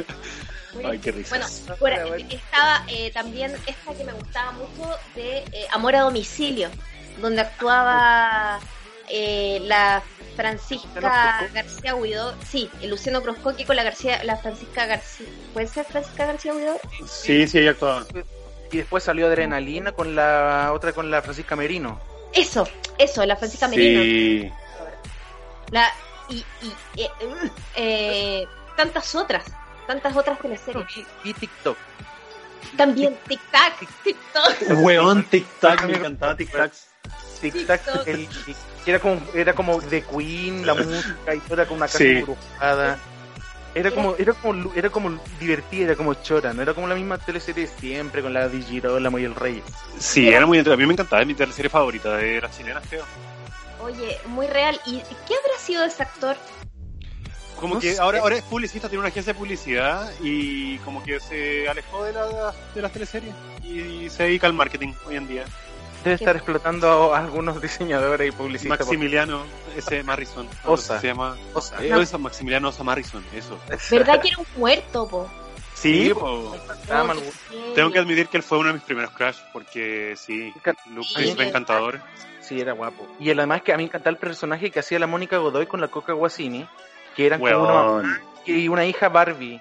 Ay, 0.85 0.99
qué 0.99 1.13
risa. 1.13 1.37
Bueno, 1.37 1.47
por 1.79 1.91
estaba 2.31 2.85
eh, 2.89 3.11
también 3.13 3.53
esta 3.67 3.95
que 3.95 4.05
me 4.05 4.13
gustaba 4.13 4.53
mucho 4.53 4.95
de 5.15 5.39
eh, 5.39 5.67
Amor 5.73 5.97
a 5.97 6.01
Domicilio, 6.03 6.69
donde 7.21 7.41
actuaba 7.41 8.61
eh, 9.09 9.61
la 9.63 10.03
Francisca. 10.37 11.49
García 11.55 11.95
Huidó. 11.95 12.35
Sí, 12.47 12.69
el 12.83 12.91
Luciano 12.91 13.23
Croscoqui 13.23 13.65
con 13.65 13.77
la 13.77 13.85
García, 13.85 14.23
la 14.25 14.37
Francisca 14.37 14.87
García. 14.87 15.27
¿Puede 15.55 15.67
ser 15.67 15.87
Francisca 15.87 16.27
García 16.27 16.55
Huidó? 16.55 16.79
Sí, 17.07 17.49
sí, 17.49 17.59
ella 17.59 17.71
actuaba. 17.71 18.07
Y 18.71 18.77
después 18.79 19.03
salió 19.05 19.27
Adrenalina 19.27 19.93
con 19.93 20.15
la 20.15 20.73
otra 20.75 20.93
con 20.93 21.11
la 21.11 21.23
Francisca 21.23 21.57
Merino. 21.57 21.99
Eso, 22.35 22.69
eso, 22.99 23.25
la 23.25 23.37
Francisca 23.37 23.69
Merino. 23.69 24.03
Sí. 24.03 24.53
La, 25.71 25.91
y, 26.29 26.45
y 26.63 27.07
eh, 27.77 28.47
tantas 28.77 29.15
otras, 29.15 29.45
tantas 29.87 30.17
otras 30.17 30.39
teleseries. 30.41 30.97
Y, 30.97 31.31
y 31.31 31.35
TikTok. 31.35 31.77
También 32.77 33.17
Tic 33.29 33.41
Tac, 33.51 33.79
TikTok. 34.03 34.81
Weón, 34.83 35.25
tic-tac, 35.31 35.87
me 35.87 35.97
encantaba 35.97 36.37
TikTok. 36.37 36.73
el, 38.07 38.29
era 38.87 38.99
como 38.99 39.21
era 39.35 39.53
como 39.55 39.81
The 39.81 40.03
Queen, 40.03 40.67
la 40.67 40.75
música 40.75 41.35
y 41.35 41.39
todo 41.41 41.55
era 41.55 41.65
como 41.67 41.77
una 41.79 41.87
casa 41.87 41.99
Sí. 41.99 42.17
embrujada. 42.19 42.99
Era 43.75 43.91
como, 43.91 44.17
era 44.17 44.33
como, 44.33 44.73
era 44.75 44.89
como 44.89 45.21
divertida, 45.39 45.85
era 45.85 45.97
como 45.97 46.15
chora, 46.15 46.55
no 46.55 46.63
era 46.63 46.73
como 46.73 46.87
la 46.89 46.95
misma 46.95 47.19
teleserie 47.19 47.67
de 47.67 47.73
siempre 47.79 48.23
con 48.23 48.33
la 48.33 48.49
de 48.49 48.63
Girolamo 48.63 49.19
y 49.19 49.25
el 49.25 49.35
Rey. 49.35 49.63
Sí, 49.99 50.29
era 50.31 50.47
muy 50.47 50.57
entre- 50.59 50.73
A 50.73 50.77
mí 50.79 50.87
me 50.87 50.95
encantaba, 50.95 51.21
es 51.21 51.29
mi 51.29 51.35
teleserie 51.35 51.69
favorita 51.69 52.17
de 52.17 52.41
las 52.41 52.57
chilenas, 52.57 52.83
creo. 52.89 53.05
Oye, 53.81 54.19
muy 54.27 54.47
real. 54.47 54.81
¿Y 54.87 54.99
qué 55.01 55.35
habrá 55.35 55.59
sido 55.59 55.85
ese 55.85 56.03
actor? 56.03 56.37
Como 57.61 57.75
No 57.77 57.81
que 57.81 57.95
sé. 57.95 58.01
ahora, 58.01 58.21
ahora 58.21 58.37
es 58.37 58.43
publicista, 58.43 58.89
tiene 58.89 59.01
una 59.01 59.09
agencia 59.09 59.33
de 59.33 59.39
publicidad 59.39 60.11
y 60.21 60.77
como 60.79 61.03
que 61.03 61.19
se 61.21 61.69
alejó 61.69 62.05
de, 62.05 62.13
la, 62.13 62.53
de 62.75 62.83
las 62.83 62.93
teleseries 62.93 63.35
y 63.65 64.11
se 64.11 64.25
dedica 64.25 64.47
al 64.47 64.53
marketing 64.53 64.93
hoy 65.07 65.17
en 65.17 65.27
día. 65.27 65.45
Debe 66.05 66.17
estar 66.17 66.37
explotando 66.37 67.15
a 67.15 67.19
algunos 67.19 67.61
diseñadores 67.63 68.29
y 68.29 68.33
publicistas. 68.33 68.81
Maximiliano 68.81 69.43
ese 69.75 70.03
Marrison. 70.03 70.47
no 70.65 70.73
Osa. 70.73 71.01
Se 71.01 71.07
llama 71.09 71.37
Osa. 71.55 71.83
Eh, 71.83 71.89
No. 71.89 72.01
eso, 72.01 72.19
Maximiliano 72.19 72.69
Osa 72.69 72.85
Marrison, 72.85 73.25
eso. 73.35 73.59
¿Verdad 73.91 74.21
que 74.21 74.29
era 74.29 74.39
un 74.39 74.47
muerto, 74.57 75.09
po? 75.09 75.29
Sí, 75.75 76.09
Sí, 76.09 76.15
po. 76.15 76.55
Tengo 77.75 77.91
que 77.91 77.99
admitir 77.99 78.29
que 78.29 78.37
él 78.39 78.43
fue 78.43 78.59
uno 78.59 78.69
de 78.69 78.75
mis 78.75 78.83
primeros 78.83 79.11
crush 79.13 79.37
porque 79.53 80.15
sí, 80.17 80.53
Luke 80.91 81.09
Sí. 81.17 81.31
es 81.31 81.39
encantador. 81.41 82.01
Sí, 82.47 82.61
era 82.61 82.73
guapo. 82.73 83.07
Y 83.19 83.31
además 83.31 83.63
que 83.63 83.73
a 83.73 83.77
mí 83.77 83.83
me 83.83 83.89
encantaba 83.89 84.13
el 84.13 84.19
personaje 84.19 84.71
que 84.71 84.79
hacía 84.81 84.99
la 84.99 85.07
Mónica 85.07 85.37
Godoy 85.39 85.67
con 85.67 85.81
la 85.81 85.89
Coca 85.89 86.13
Guasini, 86.13 86.67
que 87.17 87.27
eran 87.27 87.41
como 87.41 87.53
una 87.63 87.73
mamá 87.73 88.21
y 88.45 88.69
una 88.69 88.85
hija 88.87 89.09
Barbie. 89.09 89.55
Y 89.55 89.61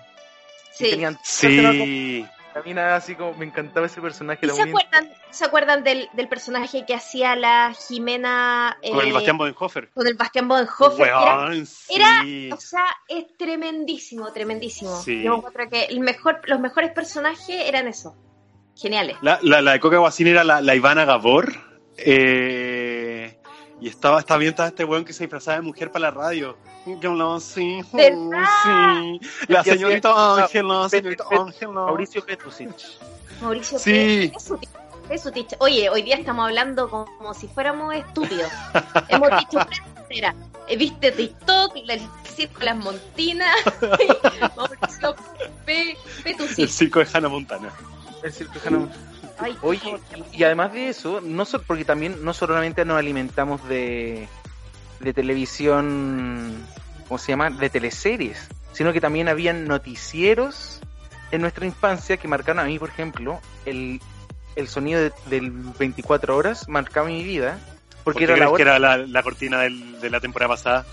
Sí. 0.83 0.89
tenían 0.91 1.17
Sí. 1.23 2.25
Camina 2.53 2.95
así 2.95 3.15
como 3.15 3.33
me 3.33 3.45
encantaba 3.45 3.85
ese 3.85 3.99
personaje. 3.99 4.39
¿Y 4.43 4.45
era 4.45 4.55
se 4.55 4.61
acuerdan, 4.61 5.13
¿Se 5.29 5.43
acuerdan 5.45 5.83
del, 5.83 6.07
del 6.13 6.29
personaje 6.29 6.85
que 6.85 6.93
hacía 6.93 7.35
la 7.35 7.73
Jimena 7.73 8.77
Con 8.81 9.01
el 9.01 9.09
eh, 9.09 9.11
Bastián 9.11 9.37
Bodenhofer. 9.37 9.89
con 9.89 10.07
el 10.07 10.13
Bastián 10.13 10.47
Bodenhofer? 10.47 11.07
Era, 11.07 11.35
Weón, 11.49 11.67
era- 11.89 12.21
sí. 12.21 12.49
o 12.53 12.57
sea, 12.57 12.85
es 13.09 13.35
tremendísimo, 13.35 14.31
tremendísimo. 14.31 14.95
Sí. 15.01 15.23
Yo 15.23 15.35
encuentro 15.35 15.69
que 15.69 15.83
el 15.85 15.99
mejor, 15.99 16.39
los 16.45 16.59
mejores 16.61 16.91
personajes 16.91 17.49
eran 17.67 17.87
esos. 17.87 18.13
Geniales. 18.77 19.17
La, 19.21 19.39
la, 19.41 19.61
la 19.61 19.71
de 19.73 19.79
Coca 19.81 19.97
Guasini 19.97 20.29
era 20.29 20.43
la, 20.45 20.61
la 20.61 20.75
Ivana 20.75 21.03
Gabor. 21.05 21.53
Eh, 21.97 23.37
y 23.81 23.87
estaba, 23.89 24.19
estaba 24.19 24.37
bien 24.39 24.51
estaba 24.51 24.69
este 24.69 24.83
weón 24.85 25.05
que 25.05 25.13
se 25.13 25.23
disfrazaba 25.23 25.57
de 25.57 25.63
mujer 25.63 25.91
para 25.91 26.03
la 26.03 26.11
radio. 26.11 26.57
Así. 27.35 27.81
oh, 27.91 27.97
¿Verdad? 27.97 28.45
sí. 28.63 29.19
La 29.47 29.63
señorita 29.63 30.35
Ángela, 30.43 30.87
señorita 30.89 31.23
Ángela. 31.31 31.71
Mauricio 31.71 32.23
Petusic. 32.25 32.69
Mauricio 33.41 33.79
Sí. 33.79 34.31
Tich. 35.33 35.55
Oye, 35.59 35.89
hoy 35.89 36.01
día 36.01 36.15
estamos 36.15 36.45
hablando 36.47 36.89
como 36.89 37.33
si 37.33 37.47
fuéramos 37.47 37.93
estúpidos. 37.93 38.51
Hemos 39.09 39.29
dicho 39.39 39.59
entera. 39.97 40.35
Viste 40.77 41.11
TikTok, 41.11 41.75
el 41.87 42.01
circo 42.35 42.59
de 42.59 42.65
las 42.65 42.77
Montinas, 42.77 43.55
Mauricio 44.57 45.15
P. 45.65 45.97
El 46.57 46.69
circo 46.69 46.99
de 46.99 47.07
Hannah 47.13 47.29
Montana. 47.29 47.71
El 48.23 48.33
circo 48.33 48.53
Hannah- 48.65 48.89
Ay, 49.37 49.57
Oye, 49.61 49.99
y 50.31 50.43
además 50.43 50.71
de 50.73 50.89
eso, 50.89 51.21
no 51.21 51.45
so- 51.45 51.61
porque 51.61 51.83
también 51.85 52.23
no 52.23 52.33
solamente 52.33 52.85
nos 52.85 52.97
alimentamos 52.97 53.67
de, 53.67 54.27
de 54.99 55.13
televisión, 55.13 56.65
¿cómo 57.07 57.17
se 57.17 57.31
llama? 57.33 57.49
De 57.49 57.69
teleseries, 57.69 58.47
sino 58.71 58.93
que 58.93 59.01
también 59.01 59.27
habían 59.27 59.65
noticieros 59.65 60.79
en 61.31 61.41
nuestra 61.41 61.65
infancia 61.65 62.17
que 62.17 62.27
marcaron 62.27 62.59
a 62.59 62.65
mí, 62.67 62.79
por 62.79 62.89
ejemplo, 62.89 63.41
el, 63.65 63.99
el 64.55 64.67
sonido 64.67 65.01
de- 65.01 65.13
del 65.25 65.51
24 65.51 66.35
horas 66.37 66.69
marcaba 66.69 67.07
mi 67.07 67.23
vida, 67.23 67.59
porque 68.03 68.03
¿Por 68.03 68.15
qué 68.19 68.23
era 68.25 68.33
la 68.33 68.45
crees 68.45 68.57
que 68.57 68.63
hora 68.63 68.75
era 68.77 68.79
la, 68.79 68.97
la 69.07 69.23
cortina 69.23 69.59
del- 69.61 69.99
de 69.99 70.09
la 70.09 70.19
temporada 70.21 70.49
pasada? 70.53 70.85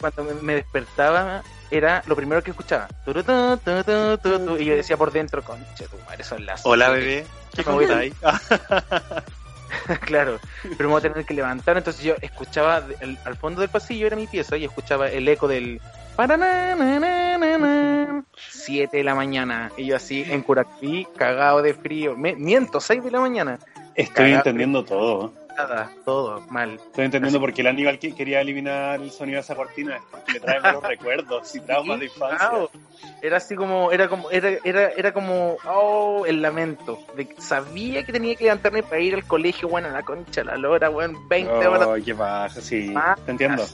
cuando 0.00 0.24
me, 0.24 0.34
me 0.40 0.54
despertaba, 0.54 1.42
era 1.72 2.02
lo 2.06 2.14
primero 2.14 2.42
que 2.42 2.50
escuchaba. 2.50 2.86
Turu, 3.04 3.22
tu, 3.24 3.56
tu, 3.58 3.82
tu, 3.82 4.18
tu, 4.18 4.38
tu, 4.46 4.56
y 4.58 4.64
yo 4.66 4.76
decía 4.76 4.96
por 4.96 5.10
dentro, 5.10 5.42
concha, 5.42 5.86
tu 5.86 5.96
madre, 6.06 6.22
son 6.22 6.44
las 6.46 6.60
Hola, 6.64 6.86
siete". 6.94 7.00
bebé. 7.00 7.26
¿Qué? 7.54 8.12
Ah, 9.88 9.96
claro, 9.96 10.38
pero 10.76 10.88
me 10.90 10.92
voy 10.92 10.98
a 10.98 11.00
tener 11.10 11.24
que 11.24 11.32
levantar, 11.32 11.78
entonces 11.78 12.04
yo 12.04 12.14
escuchaba 12.20 12.82
el- 13.00 13.18
al 13.24 13.36
fondo 13.36 13.62
del 13.62 13.70
pasillo 13.70 14.06
era 14.06 14.16
mi 14.16 14.26
pieza 14.26 14.56
y 14.58 14.64
escuchaba 14.64 15.08
el 15.08 15.26
eco 15.26 15.48
del 15.48 15.80
7 18.36 18.98
de 18.98 19.02
la 19.04 19.14
mañana 19.14 19.72
y 19.78 19.86
yo 19.86 19.96
así 19.96 20.24
en 20.28 20.42
Curaquí 20.42 21.06
cagado 21.16 21.62
de 21.62 21.72
frío, 21.72 22.14
Me- 22.16 22.36
miento, 22.36 22.80
6 22.80 23.02
de 23.02 23.10
la 23.10 23.20
mañana. 23.20 23.58
Estoy 23.94 24.12
Cagado. 24.26 24.36
entendiendo 24.36 24.84
todo. 24.84 25.32
Nada, 25.56 25.90
todo 26.04 26.40
mal. 26.50 26.74
Estoy 26.74 27.04
entendiendo 27.06 27.38
por 27.40 27.52
qué 27.52 27.60
el 27.62 27.66
Aníbal 27.68 27.98
que- 27.98 28.14
quería 28.14 28.40
eliminar 28.40 29.00
el 29.00 29.10
sonido 29.10 29.36
de 29.36 29.40
esa 29.42 29.54
cortina, 29.54 30.00
porque 30.10 30.32
le 30.32 30.40
trae 30.40 30.60
malos 30.60 30.82
recuerdos 30.82 31.54
y 31.54 31.60
traumas 31.60 31.98
de 32.00 32.06
infancia. 32.06 32.48
Claro. 32.48 32.70
Era 33.22 33.36
así 33.38 33.54
como, 33.54 33.90
era 33.92 34.08
como, 34.08 34.30
era, 34.30 34.50
era, 34.64 34.90
era 34.90 35.12
como, 35.12 35.56
oh, 35.66 36.24
el 36.26 36.40
lamento. 36.42 36.98
De, 37.16 37.28
sabía 37.38 38.04
que 38.04 38.12
tenía 38.12 38.34
que 38.34 38.44
levantarme 38.44 38.82
para 38.82 39.00
ir 39.00 39.14
al 39.14 39.24
colegio, 39.24 39.68
bueno, 39.68 39.88
a 39.88 39.92
la 39.92 40.02
concha, 40.02 40.44
la 40.44 40.56
lora, 40.56 40.88
bueno, 40.88 41.18
20 41.28 41.52
horas. 41.66 41.88
Ay, 41.88 42.02
qué 42.02 42.14
pasa, 42.14 42.60
sí, 42.60 42.90
Más. 42.90 43.18
te 43.24 43.30
entiendo. 43.30 43.64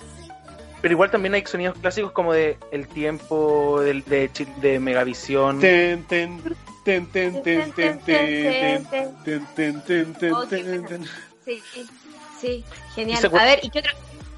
Pero 0.80 0.92
igual 0.92 1.10
también 1.10 1.34
hay 1.34 1.44
sonidos 1.44 1.76
clásicos 1.78 2.12
como 2.12 2.32
de 2.32 2.56
El 2.70 2.86
Tiempo, 2.86 3.80
del, 3.80 4.04
de, 4.04 4.30
Chi- 4.32 4.46
de 4.60 4.78
Megavisión. 4.78 5.58
Ten, 5.58 6.04
ten, 6.04 6.40
ten, 6.84 7.06
ten, 7.06 7.42
ten, 7.42 7.72
ten, 7.72 7.72
ten, 7.72 7.98
ten, 8.04 8.86
ten. 8.86 9.16
ten, 9.24 9.46
ten, 9.56 9.82
ten, 9.82 10.14
ten, 10.14 10.32
Oh, 10.32 10.42
qué 10.48 10.56
ten, 10.58 10.66
pena. 10.84 10.86
ten. 10.88 11.04
Sí, 11.48 11.62
sí, 11.72 11.86
sí, 12.40 12.46
¿Y 12.46 12.94
genial. 12.94 13.30
A 13.34 13.44
ver, 13.44 13.60
¿y 13.62 13.70
qué 13.70 13.78
otra? 13.78 13.92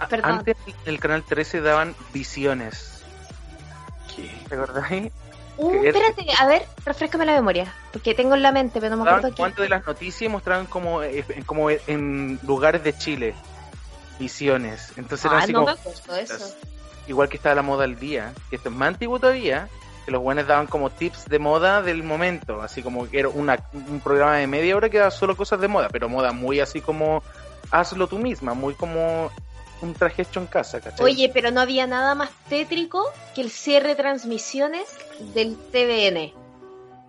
Perdón. 0.08 0.30
Antes 0.30 0.56
en 0.66 0.74
el 0.86 1.00
canal 1.00 1.24
13 1.24 1.60
daban 1.60 1.96
visiones. 2.12 3.02
¿Qué? 4.14 4.30
¿Te 4.48 4.54
acordáis? 4.54 5.12
Uh, 5.56 5.84
espérate, 5.84 6.24
a 6.38 6.46
ver, 6.46 6.62
refrescame 6.86 7.26
la 7.26 7.32
memoria, 7.32 7.74
porque 7.92 8.14
tengo 8.14 8.34
en 8.36 8.42
la 8.42 8.52
mente, 8.52 8.80
pero 8.80 8.96
no 8.96 9.02
me 9.02 9.10
acuerdo 9.10 9.30
qué. 9.30 9.36
cuanto 9.36 9.62
de 9.62 9.68
las 9.68 9.84
noticias 9.84 10.30
mostraban 10.30 10.66
como, 10.66 11.02
eh, 11.02 11.24
como 11.46 11.68
en 11.68 12.38
lugares 12.44 12.82
de 12.84 12.96
Chile. 12.96 13.34
Visiones. 14.18 14.92
Entonces 14.96 15.24
eran 15.24 15.38
Ah, 15.40 15.42
así 15.42 15.52
no 15.52 15.60
me 15.60 15.66
como 15.66 15.78
acuerdo 15.78 16.14
de 16.14 16.22
eso. 16.22 16.54
igual 17.08 17.28
que 17.28 17.36
estaba 17.38 17.56
la 17.56 17.62
moda 17.62 17.84
al 17.84 17.98
día, 17.98 18.32
que 18.50 18.56
esto 18.56 18.68
es 18.68 18.74
más 18.74 18.88
antiguo 18.88 19.18
todavía, 19.18 19.68
que 20.04 20.10
los 20.10 20.22
buenos 20.22 20.46
daban 20.46 20.66
como 20.66 20.90
tips 20.90 21.26
de 21.28 21.38
moda 21.38 21.82
del 21.82 22.02
momento, 22.02 22.62
así 22.62 22.82
como 22.82 23.08
que 23.08 23.20
era 23.20 23.28
una, 23.28 23.58
un 23.72 24.00
programa 24.00 24.36
de 24.36 24.46
media 24.46 24.76
hora 24.76 24.88
que 24.88 24.98
daba 24.98 25.10
solo 25.10 25.36
cosas 25.36 25.60
de 25.60 25.68
moda, 25.68 25.88
pero 25.90 26.08
moda 26.08 26.32
muy 26.32 26.60
así 26.60 26.80
como 26.80 27.22
hazlo 27.70 28.06
tú 28.06 28.18
misma, 28.18 28.54
muy 28.54 28.74
como 28.74 29.30
un 29.82 29.94
traje 29.94 30.22
hecho 30.22 30.40
en 30.40 30.46
casa, 30.46 30.80
¿cachai? 30.80 31.04
Oye, 31.06 31.30
pero 31.32 31.50
no 31.50 31.60
había 31.60 31.86
nada 31.86 32.14
más 32.14 32.30
tétrico 32.48 33.04
que 33.34 33.40
el 33.42 33.50
cierre 33.50 33.88
de 33.90 33.94
transmisiones 33.96 34.84
del 35.34 35.56
TVN. 35.56 36.34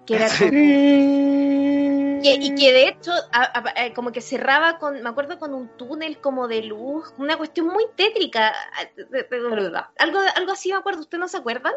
Que 0.05 0.15
era 0.15 0.27
como- 0.29 0.49
que- 0.49 2.33
y 2.39 2.55
que 2.55 2.71
de 2.71 2.87
hecho, 2.87 3.11
a- 3.31 3.41
a- 3.43 3.83
a- 3.85 3.93
como 3.93 4.11
que 4.11 4.21
cerraba 4.21 4.77
con, 4.77 5.01
me 5.01 5.09
acuerdo, 5.09 5.37
con 5.39 5.53
un 5.53 5.67
túnel 5.77 6.19
como 6.19 6.47
de 6.47 6.61
luz, 6.63 7.13
una 7.17 7.37
cuestión 7.37 7.67
muy 7.67 7.85
tétrica. 7.95 8.53
de- 8.95 9.05
de- 9.05 9.23
de 9.23 9.39
verdad. 9.49 9.87
Algo, 9.97 10.19
algo 10.35 10.51
así 10.51 10.69
me 10.71 10.77
acuerdo, 10.77 11.01
¿ustedes 11.01 11.19
no 11.19 11.27
se 11.27 11.37
acuerdan? 11.37 11.73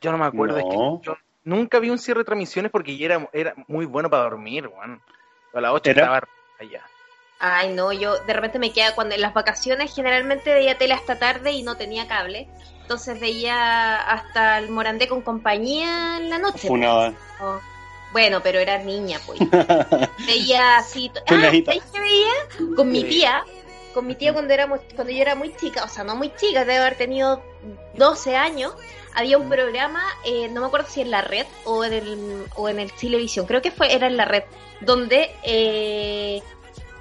Yo 0.00 0.12
no 0.12 0.18
me 0.18 0.26
acuerdo, 0.26 0.58
es 0.58 0.64
que 0.64 1.06
yo 1.06 1.16
nunca 1.44 1.78
vi 1.78 1.90
un 1.90 1.98
cierre 1.98 2.20
de 2.20 2.24
transmisiones 2.24 2.70
porque 2.70 2.96
ya 2.96 3.06
era, 3.06 3.28
era 3.32 3.54
muy 3.66 3.86
bueno 3.86 4.10
para 4.10 4.24
dormir, 4.24 4.68
weón. 4.68 5.02
A 5.54 5.60
las 5.60 5.72
8 5.72 5.90
¿Era? 5.90 6.02
estaba 6.02 6.28
allá. 6.60 6.82
Ay, 7.40 7.72
no, 7.72 7.92
yo 7.92 8.18
de 8.24 8.32
repente 8.32 8.58
me 8.58 8.72
queda 8.72 8.94
cuando 8.94 9.14
en 9.14 9.20
las 9.20 9.32
vacaciones 9.32 9.94
generalmente 9.94 10.52
veía 10.52 10.76
tele 10.76 10.94
hasta 10.94 11.18
tarde 11.18 11.52
y 11.52 11.62
no 11.62 11.76
tenía 11.76 12.08
cable. 12.08 12.48
Entonces 12.82 13.20
veía 13.20 13.96
hasta 13.96 14.58
el 14.58 14.70
Morandé 14.70 15.08
con 15.08 15.22
compañía 15.22 16.18
en 16.18 16.30
la 16.30 16.38
noche. 16.38 16.66
Funada. 16.66 17.12
Oh, 17.40 17.60
Bueno, 18.12 18.40
pero 18.42 18.58
era 18.58 18.78
niña, 18.78 19.20
pues. 19.24 19.38
veía 20.26 20.78
así. 20.78 21.10
Ah, 21.14 21.20
Funadita. 21.26 21.72
¿sabes 21.72 21.90
qué 21.92 22.00
veía? 22.00 22.74
Con 22.74 22.90
mi 22.90 23.04
tía. 23.04 23.44
Con 23.98 24.06
mi 24.06 24.14
tía 24.14 24.32
cuando, 24.32 24.54
éramos, 24.54 24.78
cuando 24.94 25.12
yo 25.12 25.20
era 25.20 25.34
muy 25.34 25.52
chica, 25.56 25.82
o 25.82 25.88
sea, 25.88 26.04
no 26.04 26.14
muy 26.14 26.32
chica, 26.36 26.60
debe 26.60 26.78
haber 26.78 26.96
tenido 26.96 27.42
12 27.96 28.36
años. 28.36 28.72
Había 29.12 29.38
un 29.38 29.48
programa, 29.48 30.00
eh, 30.24 30.46
no 30.48 30.60
me 30.60 30.68
acuerdo 30.68 30.86
si 30.88 31.00
en 31.00 31.10
la 31.10 31.20
red 31.20 31.46
o 31.64 31.84
en 31.84 31.92
el, 31.92 32.44
o 32.54 32.68
en 32.68 32.78
el 32.78 32.94
Chilevisión, 32.94 33.44
creo 33.44 33.60
que 33.60 33.72
fue, 33.72 33.92
era 33.92 34.06
en 34.06 34.16
la 34.16 34.24
red, 34.24 34.44
donde 34.80 35.34
eh, 35.42 36.40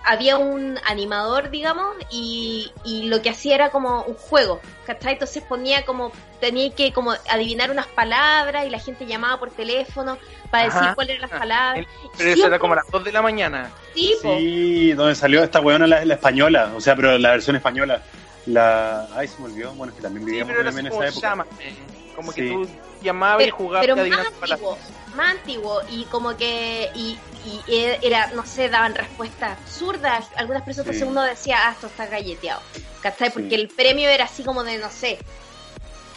había 0.10 0.38
un 0.38 0.80
animador, 0.86 1.50
digamos, 1.50 1.96
y, 2.10 2.72
y 2.86 3.04
lo 3.10 3.22
que 3.22 3.30
hacía 3.30 3.56
era 3.56 3.70
como 3.72 4.04
un 4.04 4.16
juego, 4.16 4.62
¿cachai? 4.86 5.14
Entonces 5.14 5.44
ponía 5.44 5.86
como, 5.86 6.12
tenía 6.40 6.72
que 6.74 6.94
como 6.94 7.12
adivinar 7.30 7.70
unas 7.72 7.88
palabras 7.88 8.66
y 8.66 8.70
la 8.70 8.80
gente 8.80 9.06
llamaba 9.06 9.38
por 9.38 9.52
teléfono 9.52 10.18
para 10.50 10.64
decir 10.66 10.96
cuáles 10.96 11.18
eran 11.18 11.30
las 11.30 11.40
palabras. 11.40 11.86
Pero 12.18 12.30
eso 12.32 12.48
era 12.48 12.58
como 12.58 12.74
a 12.74 12.78
las 12.78 12.88
2 12.90 13.04
de 13.04 13.12
la 13.12 13.22
mañana. 13.22 13.70
Sí. 13.94 14.14
Sí, 14.22 14.94
donde 14.94 15.14
salió 15.14 15.44
esta 15.44 15.60
weona 15.60 15.86
la, 15.88 16.06
la 16.06 16.14
española, 16.14 16.72
o 16.76 16.80
sea, 16.82 16.96
pero 16.96 17.18
la 17.18 17.32
versión 17.32 17.56
española. 17.58 18.02
La. 18.46 19.08
Ay, 19.14 19.28
se 19.28 19.38
me 19.40 19.46
olvidó. 19.48 19.74
Bueno, 19.74 19.92
es 19.92 19.98
que 19.98 20.04
también 20.04 20.24
Sí, 20.24 20.32
vivíamos 20.32 20.50
pero 20.52 20.62
era 20.62 20.70
también 20.72 20.88
así 20.88 20.96
en 20.96 21.00
como 21.00 21.04
esa 21.04 21.18
época. 21.18 21.28
llámame. 21.30 22.16
Como 22.16 22.32
que 22.32 22.42
Sí. 22.42 22.48
tú 22.50 22.56
llamabas 22.64 22.87
y 23.14 23.46
pero, 23.46 23.56
jugabas 23.58 23.82
pero 23.82 23.94
y 23.94 24.10
más 24.10 24.20
adivinabas 24.20 24.40
palabras. 24.40 24.52
antiguo, 24.52 25.16
más 25.16 25.32
antiguo 25.36 25.82
y 25.90 26.06
como 26.06 26.36
que 26.38 26.90
y, 26.96 27.20
y 27.46 27.62
era, 28.02 28.30
no 28.34 28.46
sé, 28.46 28.70
daban 28.70 28.96
respuestas 28.96 29.58
absurdas. 29.60 30.28
Algunas 30.38 30.64
personas 30.64 30.96
Sí. 30.96 31.04
uno 31.04 31.24
decía, 31.24 31.58
ah, 31.68 31.72
esto 31.74 31.88
está 31.88 32.06
galleteado, 32.08 32.62
¿cachai? 33.02 33.32
Porque 33.32 33.50
Sí. 33.50 33.56
el 33.56 33.68
premio 33.70 34.10
era 34.10 34.26
así 34.26 34.44
como 34.44 34.64
de, 34.64 34.78
no 34.78 34.90
sé, 34.90 35.20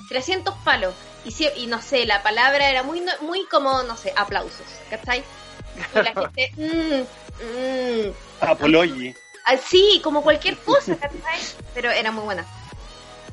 300 0.08 0.54
palos. 0.64 0.94
Y, 1.24 1.30
si- 1.32 1.50
y 1.56 1.66
no 1.66 1.80
sé, 1.82 2.06
la 2.06 2.22
palabra 2.22 2.70
era 2.70 2.82
muy, 2.82 3.00
no- 3.00 3.12
muy 3.20 3.44
como, 3.46 3.82
no 3.82 3.96
sé, 3.96 4.12
aplausos, 4.16 4.66
¿cachai? 4.88 5.24
Y 5.94 5.98
la 5.98 6.14
gente, 6.34 6.50
mmm, 6.56 7.02
mmm, 7.44 8.12
Apology. 8.40 9.14
así, 9.44 10.00
como 10.02 10.22
cualquier 10.22 10.56
cosa, 10.62 10.96
¿cachai? 10.96 11.40
Pero 11.74 11.90
era 11.90 12.10
muy 12.10 12.24
buena. 12.24 12.46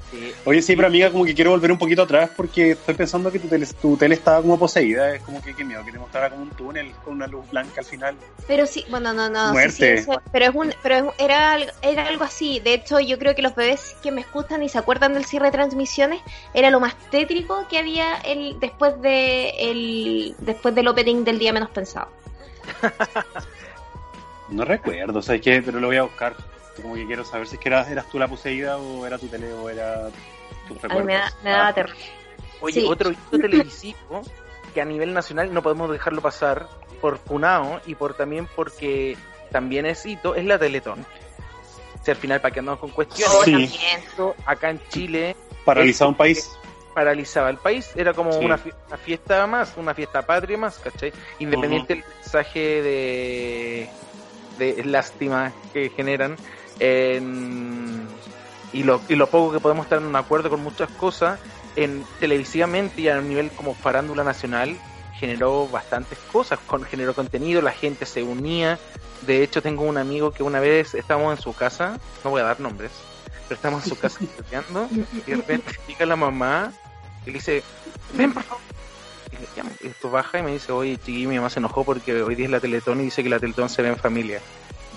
Sí. 0.10 0.34
Oye, 0.46 0.62
sí, 0.62 0.74
pero 0.76 0.88
amiga, 0.88 1.12
como 1.12 1.26
que 1.26 1.36
quiero 1.36 1.52
volver 1.52 1.70
un 1.70 1.78
poquito 1.78 2.04
atrás 2.04 2.30
porque 2.36 2.72
estoy 2.72 2.96
pensando 2.96 3.30
que 3.30 3.40
tu 3.40 3.50
tele, 3.50 3.66
tu 3.82 3.98
tele 3.98 4.16
estaba 4.16 4.42
como 4.42 4.58
poseída. 4.58 5.14
Es 5.14 5.22
como 5.22 5.42
que 5.42 5.54
qué 5.54 5.66
miedo 5.66 5.84
que 5.84 5.92
te 5.92 6.00
mostrara 6.00 6.30
como 6.30 6.44
un 6.44 6.50
túnel 6.52 6.94
con 7.04 7.16
una 7.16 7.28
luz 7.28 7.50
blanca 7.50 7.82
al 7.82 7.86
final. 7.86 8.16
Pero 8.48 8.66
sí, 8.66 8.86
bueno, 8.90 9.12
no, 9.12 9.30
no, 9.30 9.52
Muerte. 9.52 9.72
sí, 9.72 9.84
eso- 9.84 10.22
pero 10.32 10.46
es 10.46 10.56
un, 10.56 10.74
pero 10.82 10.96
es 10.96 11.02
un- 11.04 11.12
era, 11.18 11.52
algo- 11.54 11.72
era 11.82 12.08
algo 12.08 12.24
así. 12.24 12.62
De 12.62 12.74
hecho, 12.76 13.02
yo 13.02 13.20
creo 13.20 13.36
que 13.36 13.42
los 13.42 13.54
bebés 13.54 13.98
que 14.02 14.12
me 14.14 14.22
escuchan 14.22 14.64
y 14.64 14.70
se 14.70 14.78
acuerdan 14.78 15.14
del 15.14 15.26
cierre 15.26 15.48
de 15.48 15.52
transmisiones 15.52 16.22
era 16.54 16.70
lo 16.70 16.80
más 16.80 16.96
tétrico 17.12 17.68
que 17.70 17.78
había 17.78 18.16
el, 18.20 18.58
después 18.62 19.02
de 19.02 19.50
el, 19.60 20.36
después 20.40 20.74
del 20.74 20.88
opening 20.88 21.26
del 21.26 21.38
día 21.38 21.52
menos 21.52 21.70
pensado. 21.72 22.08
No 24.50 24.64
recuerdo, 24.64 25.22
¿sabes 25.22 25.42
qué? 25.42 25.62
Pero 25.62 25.82
lo 25.82 25.88
voy 25.88 25.98
a 25.98 26.04
buscar. 26.04 26.34
Como 26.82 26.96
que 26.96 27.06
quiero 27.06 27.24
saber 27.26 27.48
si 27.48 27.56
es 27.56 27.62
que 27.62 27.70
eras, 27.70 27.90
eras 27.90 28.08
tú 28.10 28.20
la 28.20 28.28
poseída 28.28 28.78
o 28.78 29.06
era 29.06 29.18
tu 29.18 29.28
tele 29.28 29.52
o 29.54 29.70
era 29.70 30.10
tu 30.68 30.74
recuerdo. 30.76 31.04
me, 31.06 31.14
da- 31.16 31.34
me 31.44 31.50
daba 31.52 31.74
terror. 31.74 31.96
Oye, 32.62 32.82
Sí. 32.82 32.88
otro 32.88 33.12
hito 33.12 33.38
televisivo 33.40 34.22
que 34.74 34.82
a 34.82 34.86
nivel 34.86 35.14
nacional 35.14 35.54
no 35.54 35.62
podemos 35.62 35.92
dejarlo 35.92 36.22
pasar 36.22 36.68
por 37.02 37.18
Funao 37.20 37.80
y 37.86 37.96
por 37.96 38.14
también 38.16 38.48
porque 38.56 39.16
también 39.52 39.86
es 39.86 40.06
hito, 40.06 40.36
es 40.36 40.46
la 40.46 40.58
Teletón. 40.60 41.06
Sea, 42.04 42.14
al 42.14 42.20
final, 42.20 42.42
para 42.42 42.54
que 42.54 42.60
andamos 42.60 42.80
con 42.80 42.90
cuestiones, 42.92 43.36
Oh, 44.18 44.34
Sí. 44.36 44.42
acá 44.46 44.70
en 44.70 44.82
Chile 44.90 45.36
Paralizado 45.66 46.10
un 46.10 46.16
país. 46.18 46.52
paralizaba 46.94 47.50
el 47.50 47.58
país, 47.58 47.92
era 47.96 48.14
como 48.14 48.32
Sí. 48.34 48.40
una, 48.44 48.58
fie- 48.58 48.74
una 48.88 48.98
fiesta 48.98 49.46
más, 49.46 49.74
una 49.78 49.94
fiesta 49.94 50.22
patria 50.24 50.58
más, 50.58 50.80
¿cachai? 50.80 51.12
Independiente 51.40 51.96
del 51.96 52.04
mensaje 52.24 52.82
de, 52.82 53.90
de 54.58 54.84
lástima 54.86 55.54
que 55.74 55.90
generan 55.90 56.36
en- 56.80 58.08
y, 58.74 58.84
lo, 58.84 59.02
y 59.08 59.16
lo 59.16 59.28
poco 59.30 59.52
que 59.54 59.60
podemos 59.60 59.86
estar 59.86 60.00
en 60.00 60.06
un 60.06 60.16
acuerdo 60.16 60.50
con 60.50 60.62
muchas 60.62 60.90
cosas, 60.92 61.40
en 61.76 62.04
televisivamente 62.20 63.02
y 63.02 63.10
a 63.10 63.20
nivel 63.22 63.52
como 63.52 63.74
farándula 63.76 64.24
nacional 64.24 64.78
generó 65.20 65.68
bastantes 65.68 66.18
cosas, 66.32 66.60
con, 66.68 66.84
generó 66.84 67.14
contenido, 67.16 67.62
la 67.62 67.72
gente 67.72 68.06
se 68.06 68.24
unía. 68.24 68.78
De 69.22 69.42
hecho, 69.42 69.62
tengo 69.62 69.84
un 69.84 69.98
amigo 69.98 70.32
que 70.32 70.44
una 70.44 70.60
vez 70.60 70.94
estábamos 70.94 71.36
en 71.38 71.42
su 71.42 71.54
casa, 71.54 71.98
no 72.24 72.30
voy 72.30 72.42
a 72.42 72.46
dar 72.46 72.60
nombres, 72.60 72.92
pero 73.48 73.56
estamos 73.56 73.84
en 73.84 73.90
su 73.90 73.98
casa 74.00 74.20
estudiando 74.24 74.88
y 75.26 75.32
de 75.32 75.38
repente 75.38 75.72
llega 75.88 76.06
la 76.06 76.16
mamá 76.16 76.72
y 77.26 77.28
le 77.32 77.34
dice, 77.34 77.64
ven 78.14 78.34
por 78.34 78.44
favor. 78.44 78.62
Y 79.32 79.36
le 79.42 79.48
llama, 79.56 79.72
y 79.82 79.88
esto 79.88 80.10
baja 80.10 80.40
y 80.40 80.44
me 80.44 80.52
dice, 80.54 80.72
oye, 80.72 80.98
chiquillo, 80.98 81.30
mi 81.30 81.36
mamá 81.38 81.50
se 81.50 81.60
enojó 81.60 81.84
porque 81.84 82.22
hoy 82.22 82.36
día 82.36 82.46
es 82.46 82.52
la 82.52 82.60
Teletón 82.60 83.02
y 83.02 83.06
dice 83.06 83.24
que 83.24 83.30
la 83.30 83.40
Teletón 83.40 83.70
se 83.70 83.82
ve 83.82 83.90
en 83.90 83.98
familia. 83.98 84.40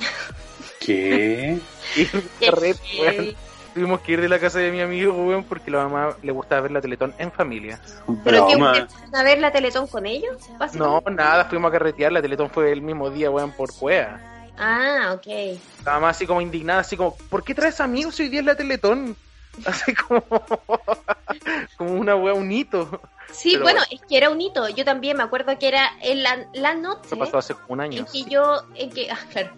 ¿Qué? 0.81 1.61
Qué 2.41 2.75
weón, 2.99 3.37
tuvimos 3.75 4.01
que 4.01 4.13
ir 4.13 4.21
de 4.21 4.29
la 4.29 4.39
casa 4.39 4.59
de 4.59 4.73
mi 4.73 4.81
amigo, 4.81 5.13
weón, 5.13 5.45
porque 5.45 5.71
la 5.71 5.87
mamá 5.87 6.17
le 6.23 6.33
gustaba 6.33 6.63
ver 6.63 6.73
la 6.73 6.81
Teletón 6.81 7.15
en 7.19 7.31
familia. 7.31 7.81
¿Pero 8.25 8.47
fueron 8.47 8.89
a 9.13 9.23
ver 9.23 9.39
la 9.39 9.53
Teletón 9.53 9.87
con 9.87 10.07
ellos? 10.07 10.37
No, 10.75 11.03
nada, 11.11 11.45
fuimos 11.45 11.69
a 11.69 11.73
carretear, 11.73 12.11
la 12.11 12.23
Teletón 12.23 12.51
fue 12.51 12.73
el 12.73 12.83
mismo 12.83 13.11
día, 13.11 13.31
weón, 13.31 13.53
por 13.53 13.73
cuea. 13.75 14.27
Ah, 14.59 15.15
ok. 15.15 15.59
La 15.85 15.95
mamá 15.95 16.11
así 16.11 16.27
como 16.27 16.41
indignada, 16.41 16.81
así 16.81 16.97
como, 16.97 17.17
¿por 17.29 17.45
qué 17.45 17.55
traes 17.55 17.81
amigos 17.81 18.17
si 18.17 18.25
hoy 18.25 18.29
día 18.29 18.41
es 18.41 18.47
la 18.47 18.57
Teletón? 18.57 19.17
Así 19.67 19.93
como, 19.95 20.23
como 21.77 21.93
una 21.95 22.15
wea, 22.15 22.35
un 22.35 22.53
hito. 22.53 23.01
Sí, 23.33 23.51
Pero 23.55 23.65
bueno, 23.65 23.81
es 23.91 24.01
que 24.09 24.17
era 24.17 24.31
un 24.31 24.41
hito. 24.41 24.69
Yo 24.69 24.85
también 24.85 25.17
me 25.17 25.25
acuerdo 25.25 25.59
que 25.59 25.67
era 25.67 25.91
en 26.03 26.23
la, 26.23 26.47
la 26.55 26.75
noche. 26.75 27.01
Eso 27.07 27.19
pasó 27.19 27.39
hace 27.39 27.57
un 27.67 27.81
año. 27.81 27.99
en 27.99 28.05
que 28.07 28.31
yo, 28.31 28.63
en 28.77 28.91
que, 28.91 29.11
ah, 29.11 29.19
claro, 29.33 29.51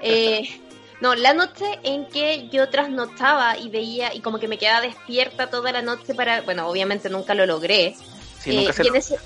Eh, 0.00 0.60
no, 1.00 1.14
la 1.14 1.34
noche 1.34 1.64
en 1.82 2.06
que 2.06 2.48
yo 2.50 2.68
trasnochaba 2.68 3.58
y 3.58 3.68
veía 3.70 4.14
y 4.14 4.20
como 4.20 4.38
que 4.38 4.48
me 4.48 4.58
quedaba 4.58 4.80
despierta 4.80 5.50
toda 5.50 5.72
la 5.72 5.82
noche 5.82 6.14
para, 6.14 6.42
bueno, 6.42 6.68
obviamente 6.68 7.10
nunca 7.10 7.34
lo 7.34 7.44
logré. 7.46 7.94
Sí, 8.40 8.50
Eh, 8.52 8.56
nunca 8.60 8.72
se 8.72 8.84
y, 8.84 8.86
en 8.88 8.96
ese, 8.96 9.16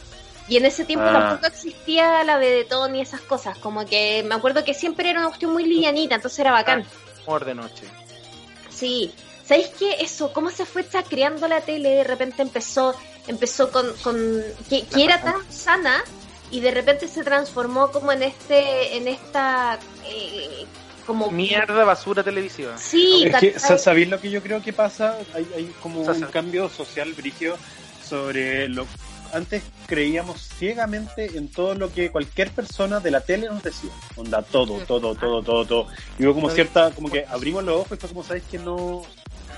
y 0.48 0.56
en 0.56 0.64
ese 0.66 0.84
tiempo 0.84 1.06
Ah. 1.08 1.12
tampoco 1.12 1.46
existía 1.48 2.24
la 2.24 2.38
vedetón 2.38 2.96
y 2.96 3.00
esas 3.00 3.20
cosas, 3.20 3.58
como 3.58 3.84
que 3.84 4.22
me 4.26 4.34
acuerdo 4.34 4.64
que 4.64 4.74
siempre 4.74 5.10
era 5.10 5.20
una 5.20 5.28
cuestión 5.28 5.52
muy 5.52 5.64
livianita, 5.64 6.14
entonces 6.16 6.38
era 6.38 6.52
bacán. 6.52 6.86
humor 7.26 7.44
de 7.44 7.54
noche. 7.54 7.84
Sí, 8.70 9.12
¿sabéis 9.44 9.68
qué? 9.78 9.96
Eso, 10.00 10.32
cómo 10.32 10.50
se 10.50 10.64
fue 10.66 10.84
creando 11.08 11.48
la 11.48 11.60
tele, 11.60 11.90
de 11.90 12.04
repente 12.04 12.42
empezó, 12.42 12.94
empezó 13.26 13.70
con, 13.70 13.92
con 14.02 14.42
que, 14.68 14.86
que 14.86 15.04
era 15.04 15.20
tan 15.20 15.36
sana 15.50 16.02
y 16.50 16.60
de 16.60 16.70
repente 16.70 17.08
se 17.08 17.24
transformó 17.24 17.90
como 17.90 18.12
en 18.12 18.22
este, 18.22 18.96
en 18.96 19.08
esta 19.08 19.78
eh, 20.04 20.66
como 21.06 21.30
mierda 21.30 21.84
basura 21.84 22.22
televisiva. 22.22 22.76
Sí, 22.78 23.24
es 23.26 23.36
que, 23.36 23.58
¿sabéis 23.58 24.08
lo 24.08 24.20
que 24.20 24.30
yo 24.30 24.42
creo 24.42 24.60
que 24.60 24.72
pasa? 24.72 25.16
Hay, 25.34 25.46
hay 25.56 25.72
como 25.80 26.00
un 26.00 26.22
cambio 26.24 26.68
social 26.68 27.12
brigio 27.14 27.56
sobre 28.02 28.68
lo 28.68 28.86
antes 29.32 29.62
creíamos 29.86 30.40
ciegamente 30.40 31.36
en 31.36 31.48
todo 31.48 31.74
lo 31.74 31.92
que 31.92 32.10
cualquier 32.10 32.50
persona 32.50 33.00
de 33.00 33.10
la 33.10 33.20
tele 33.20 33.48
nos 33.48 33.62
decía. 33.62 33.90
Onda, 34.16 34.42
todo, 34.42 34.78
todo, 34.86 35.14
todo, 35.14 35.42
todo, 35.42 35.64
todo. 35.64 35.86
Y 36.18 36.24
hubo 36.24 36.34
como 36.34 36.50
cierta, 36.50 36.90
como 36.92 37.10
que 37.10 37.24
abrimos 37.28 37.64
los 37.64 37.80
ojos 37.80 37.92
y 37.92 38.00
fue 38.00 38.08
como 38.08 38.22
sabéis 38.22 38.44
que 38.50 38.58
no, 38.58 39.02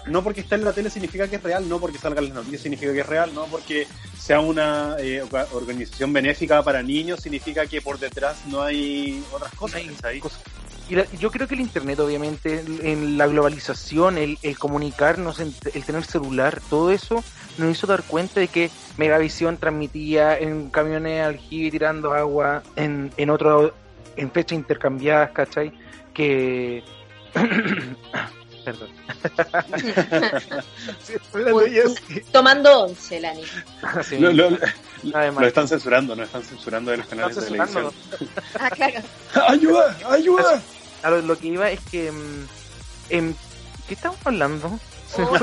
no 0.08 0.22
porque 0.22 0.40
está 0.40 0.54
en 0.54 0.64
la 0.64 0.72
tele 0.72 0.90
significa 0.90 1.28
que 1.28 1.36
es 1.36 1.42
real, 1.42 1.68
no 1.68 1.78
porque 1.78 1.98
salga 1.98 2.20
en 2.20 2.26
las 2.26 2.34
noticias 2.34 2.62
significa 2.62 2.92
que 2.92 3.00
es 3.00 3.06
real, 3.06 3.34
no 3.34 3.46
porque 3.46 3.86
sea 4.18 4.40
una 4.40 4.96
eh, 4.98 5.22
organización 5.52 6.12
benéfica 6.12 6.62
para 6.62 6.82
niños 6.82 7.20
significa 7.20 7.66
que 7.66 7.80
por 7.80 7.98
detrás 7.98 8.46
no 8.46 8.62
hay 8.62 9.24
otras 9.32 9.52
cosas. 9.54 9.82
Y 10.90 11.18
yo 11.18 11.30
creo 11.30 11.46
que 11.46 11.54
el 11.54 11.60
Internet, 11.60 12.00
obviamente, 12.00 12.64
en 12.82 13.18
la 13.18 13.26
globalización, 13.26 14.16
el, 14.16 14.38
el 14.42 14.58
comunicarnos, 14.58 15.38
el, 15.38 15.52
tener 15.54 16.04
celular, 16.04 16.62
todo 16.70 16.90
eso 16.90 17.22
nos 17.58 17.70
hizo 17.70 17.86
dar 17.86 18.02
cuenta 18.04 18.40
de 18.40 18.48
que 18.48 18.70
Megavisión 18.96 19.58
transmitía 19.58 20.38
en 20.38 20.70
camiones 20.70 21.26
aljibe 21.26 21.70
tirando 21.70 22.14
agua, 22.14 22.62
en, 22.76 23.12
en 23.18 23.28
otro, 23.28 23.74
en 24.16 24.30
fechas 24.30 24.58
intercambiadas, 24.58 25.32
¿cachai? 25.32 25.72
Que 26.14 26.82
Perdón. 28.68 28.90
Tomando 32.32 32.84
once, 32.84 33.18
Lani. 33.18 33.44
Sí. 34.04 34.18
Lo, 34.18 34.30
lo, 34.32 34.50
lo, 34.50 35.46
están 35.46 35.66
censurando, 35.66 36.14
no 36.14 36.24
están 36.24 36.42
censurando 36.42 36.90
de 36.90 36.98
los 36.98 37.06
canales 37.06 37.36
de 37.36 37.42
televisión. 37.46 37.92
ah, 38.60 38.70
claro. 38.70 39.00
¡Ayuda! 39.48 39.96
¡Ayuda! 40.10 40.60
Claro, 41.00 41.22
lo 41.22 41.38
que 41.38 41.46
iba 41.46 41.70
es 41.70 41.80
que. 41.80 42.12
Mm, 42.12 42.46
en, 43.08 43.36
¿Qué 43.86 43.94
estamos 43.94 44.18
hablando? 44.24 44.78
Oh. 45.16 45.36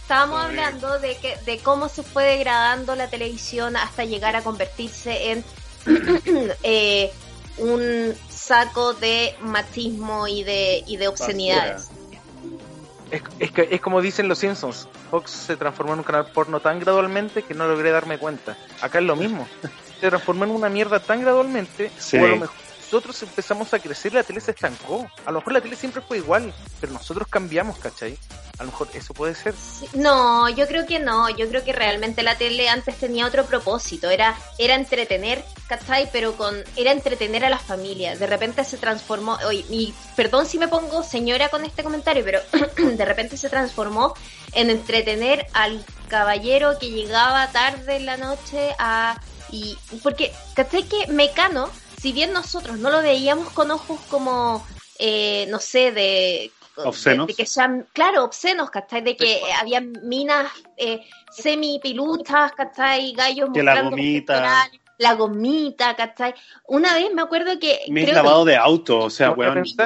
Estábamos 0.00 0.42
hablando 0.42 0.98
de 0.98 1.18
que 1.18 1.36
de 1.44 1.58
cómo 1.58 1.90
se 1.90 2.02
fue 2.02 2.24
degradando 2.24 2.94
la 2.96 3.10
televisión 3.10 3.76
hasta 3.76 4.04
llegar 4.04 4.34
a 4.34 4.42
convertirse 4.42 5.32
en 5.32 5.44
eh, 6.62 7.12
un 7.58 8.14
saco 8.50 8.94
de 8.94 9.36
machismo 9.42 10.26
y 10.26 10.42
de, 10.42 10.82
y 10.84 10.96
de 10.96 11.06
obscenidades. 11.06 11.88
Es, 13.12 13.22
es, 13.38 13.52
que, 13.52 13.68
es 13.70 13.80
como 13.80 14.02
dicen 14.02 14.26
los 14.26 14.38
Simpsons, 14.38 14.88
Fox 15.08 15.30
se 15.30 15.56
transformó 15.56 15.92
en 15.92 16.00
un 16.00 16.04
canal 16.04 16.26
porno 16.32 16.58
tan 16.58 16.80
gradualmente 16.80 17.44
que 17.44 17.54
no 17.54 17.68
logré 17.68 17.92
darme 17.92 18.18
cuenta. 18.18 18.56
Acá 18.80 18.98
es 18.98 19.04
lo 19.04 19.14
mismo. 19.14 19.46
Se 20.00 20.08
transformó 20.08 20.44
en 20.44 20.50
una 20.50 20.68
mierda 20.68 20.98
tan 20.98 21.20
gradualmente, 21.20 21.92
sí. 21.96 22.16
o 22.18 22.24
a 22.24 22.28
lo 22.28 22.36
mejor 22.38 22.56
nosotros 22.90 23.22
empezamos 23.22 23.72
a 23.72 23.78
crecer, 23.78 24.12
la 24.12 24.24
tele 24.24 24.40
se 24.40 24.50
estancó. 24.50 25.08
A 25.24 25.30
lo 25.30 25.38
mejor 25.38 25.52
la 25.52 25.60
tele 25.60 25.76
siempre 25.76 26.02
fue 26.02 26.18
igual, 26.18 26.52
pero 26.80 26.92
nosotros 26.92 27.28
cambiamos, 27.28 27.78
¿cachai? 27.78 28.18
A 28.58 28.64
lo 28.64 28.72
mejor 28.72 28.88
eso 28.94 29.14
puede 29.14 29.36
ser. 29.36 29.54
No, 29.94 30.48
yo 30.48 30.66
creo 30.66 30.84
que 30.86 30.98
no. 30.98 31.30
Yo 31.30 31.48
creo 31.48 31.62
que 31.62 31.72
realmente 31.72 32.24
la 32.24 32.36
tele 32.36 32.68
antes 32.68 32.96
tenía 32.96 33.26
otro 33.26 33.46
propósito. 33.46 34.10
Era, 34.10 34.36
era 34.58 34.74
entretener, 34.74 35.44
¿cachai? 35.68 36.10
Pero 36.10 36.32
con, 36.32 36.56
era 36.74 36.90
entretener 36.90 37.44
a 37.44 37.48
las 37.48 37.62
familias. 37.62 38.18
De 38.18 38.26
repente 38.26 38.64
se 38.64 38.76
transformó, 38.76 39.38
oye, 39.46 39.64
y 39.70 39.94
perdón 40.16 40.46
si 40.46 40.58
me 40.58 40.66
pongo 40.66 41.04
señora 41.04 41.48
con 41.48 41.64
este 41.64 41.84
comentario, 41.84 42.24
pero 42.24 42.40
de 42.76 43.04
repente 43.04 43.36
se 43.36 43.48
transformó 43.48 44.14
en 44.52 44.68
entretener 44.68 45.46
al 45.52 45.84
caballero 46.08 46.76
que 46.80 46.90
llegaba 46.90 47.52
tarde 47.52 47.94
en 47.94 48.06
la 48.06 48.16
noche 48.16 48.74
a 48.80 49.20
y 49.52 49.78
porque 50.02 50.32
¿cachai? 50.54 50.84
que 50.84 51.06
Mecano 51.08 51.70
si 52.00 52.12
bien 52.12 52.32
nosotros 52.32 52.78
no 52.78 52.90
lo 52.90 53.02
veíamos 53.02 53.50
con 53.50 53.70
ojos 53.70 54.00
como, 54.08 54.66
eh, 54.98 55.46
no 55.50 55.58
sé, 55.58 55.92
de... 55.92 56.50
Obscenos. 56.76 57.26
De, 57.26 57.34
que 57.34 57.44
sean, 57.44 57.86
claro, 57.92 58.24
obscenos, 58.24 58.70
¿cachai? 58.70 59.02
De 59.02 59.16
que 59.16 59.40
había 59.60 59.80
minas 59.80 60.50
eh, 60.78 61.02
semi-piluchas, 61.30 62.52
¿cachai? 62.52 63.12
Gallos 63.12 63.50
que 63.52 63.62
la 63.62 63.82
gomita. 63.82 64.70
La 64.96 65.14
gomita, 65.14 65.94
¿cachai? 65.94 66.34
Una 66.66 66.94
vez 66.94 67.12
me 67.12 67.20
acuerdo 67.20 67.58
que... 67.58 67.80
Me 67.88 68.04
he 68.04 68.12
lavado 68.12 68.46
de 68.46 68.56
auto, 68.56 68.98
o 68.98 69.10
sea, 69.10 69.32
weón. 69.32 69.64
Sí, 69.66 69.76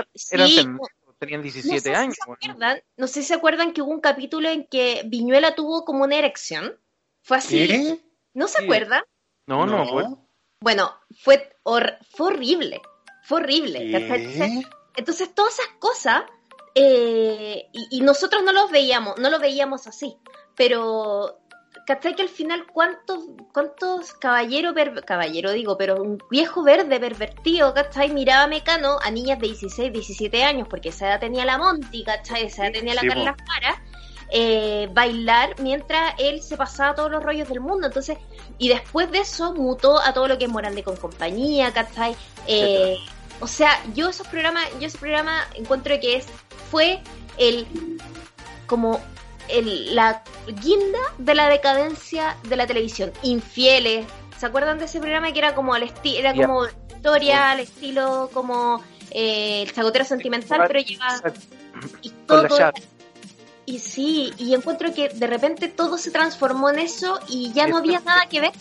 tenían 1.19 1.43
17 1.43 1.91
no 1.91 1.99
años. 1.99 2.15
Si 2.15 2.21
se 2.21 2.51
acuerdan, 2.51 2.79
no 2.97 3.07
sé 3.09 3.23
si 3.23 3.29
se 3.29 3.35
acuerdan 3.35 3.73
que 3.73 3.83
hubo 3.83 3.91
un 3.91 4.01
capítulo 4.01 4.49
en 4.49 4.67
que 4.67 5.03
Viñuela 5.07 5.55
tuvo 5.57 5.85
como 5.85 6.05
una 6.05 6.17
erección. 6.17 6.77
Fue 7.23 7.39
así. 7.39 7.67
¿Qué? 7.67 8.01
¿No 8.35 8.47
se 8.47 8.63
acuerdan? 8.63 9.03
No, 9.47 9.67
no, 9.67 9.85
no. 9.85 10.29
Bueno, 10.65 10.99
fue, 11.23 11.59
fue 11.63 12.29
horrible, 12.29 12.81
fue 13.23 13.41
horrible. 13.41 13.95
Entonces, 13.95 14.65
entonces, 14.97 15.35
todas 15.35 15.59
esas 15.59 15.69
cosas, 15.79 16.23
eh, 16.75 17.69
y, 17.91 18.01
nosotros 18.01 18.43
no 18.43 18.51
los 18.51 18.71
veíamos, 18.71 19.19
no 19.19 19.29
lo 19.29 19.39
veíamos 19.39 19.87
así, 19.87 20.17
pero 20.57 21.39
¿cachai? 21.87 22.15
Que 22.15 22.23
al 22.23 22.31
final, 22.31 22.65
¿cuántos, 22.73 23.27
cuántos 23.53 24.15
caballeros, 24.15 24.75
caballero 25.05 25.53
digo, 25.53 25.77
pero 25.77 26.03
un 26.03 26.17
viejo 26.31 26.63
verde 26.63 26.99
pervertido, 26.99 27.75
¿cachai? 27.75 28.15
Miraba 28.15 28.47
Mecano 28.47 28.97
a 29.03 29.11
niñas 29.11 29.39
de 29.41 29.49
16, 29.49 29.93
17 29.93 30.45
años, 30.45 30.67
porque 30.71 30.89
esa 30.89 31.09
edad 31.09 31.21
tenía 31.21 31.45
la 31.45 31.59
Monty, 31.59 32.05
¿cachai? 32.05 32.45
Esa 32.45 32.65
edad 32.65 32.73
tenía 32.73 32.95
la 32.95 33.03
sí, 33.03 33.09
Carla 33.09 33.37
Fara 33.47 33.83
eh, 34.37 34.89
bailar 34.93 35.55
mientras 35.61 36.15
él 36.19 36.43
se 36.43 36.57
pasaba 36.57 36.97
todos 36.97 37.09
los 37.09 37.23
rollos 37.23 37.49
del 37.49 37.61
mundo. 37.61 37.87
Entonces, 37.87 38.19
y 38.59 38.69
después 38.69 39.09
de 39.13 39.19
eso 39.19 39.55
mutó 39.55 40.01
a 40.01 40.13
todo 40.13 40.27
lo 40.27 40.37
que 40.37 40.47
es 40.47 40.51
moral 40.51 40.75
de 40.75 40.83
con 40.83 40.97
compañía, 40.97 41.73
¿cachai? 41.73 42.17
Eh, 42.49 42.97
o 43.39 43.47
sea, 43.47 43.81
yo 43.95 44.09
esos 44.09 44.27
programas, 44.27 44.65
yo 44.81 44.89
ese 44.89 44.99
programa 44.99 45.47
encuentro 45.55 46.01
que 46.01 46.17
es, 46.17 46.27
fue 46.69 47.01
el 47.39 47.65
como 48.67 49.01
el, 49.47 49.95
la 49.95 50.25
guinda 50.49 50.99
de 51.19 51.35
la 51.37 51.49
decadencia 51.49 52.37
de 52.49 52.57
la 52.57 52.67
televisión. 52.67 53.13
Infieles. 53.23 54.05
¿Se 54.37 54.47
acuerdan 54.47 54.81
de 54.81 54.87
ese 54.87 54.99
programa 54.99 55.33
que 55.33 55.39
era 55.39 55.55
como 55.55 55.75
al 55.75 55.85
estilo, 55.85 56.19
era 56.19 56.35
como 56.35 56.67
historia, 56.67 57.53
al 57.53 57.61
estilo 57.61 58.31
como 58.35 58.83
eh, 59.13 59.63
el 59.63 59.73
chagotero 59.73 60.05
sentimental, 60.05 60.65
pero 60.67 60.81
lleva 60.81 61.23
y 62.03 62.11
todo 62.27 62.49
y 63.67 63.79
sí, 63.79 64.33
y 64.39 64.55
encuentro 64.55 64.93
que 64.93 65.09
de 65.09 65.27
repente 65.27 65.69
todo 65.69 65.99
se 65.99 66.11
transformó 66.11 66.71
en 66.71 66.79
eso 66.79 67.21
y 67.29 67.53
ya 67.53 67.67
no 67.67 67.79
había 67.79 68.01
nada 68.01 68.27
que 68.29 68.41
ver. 68.41 68.53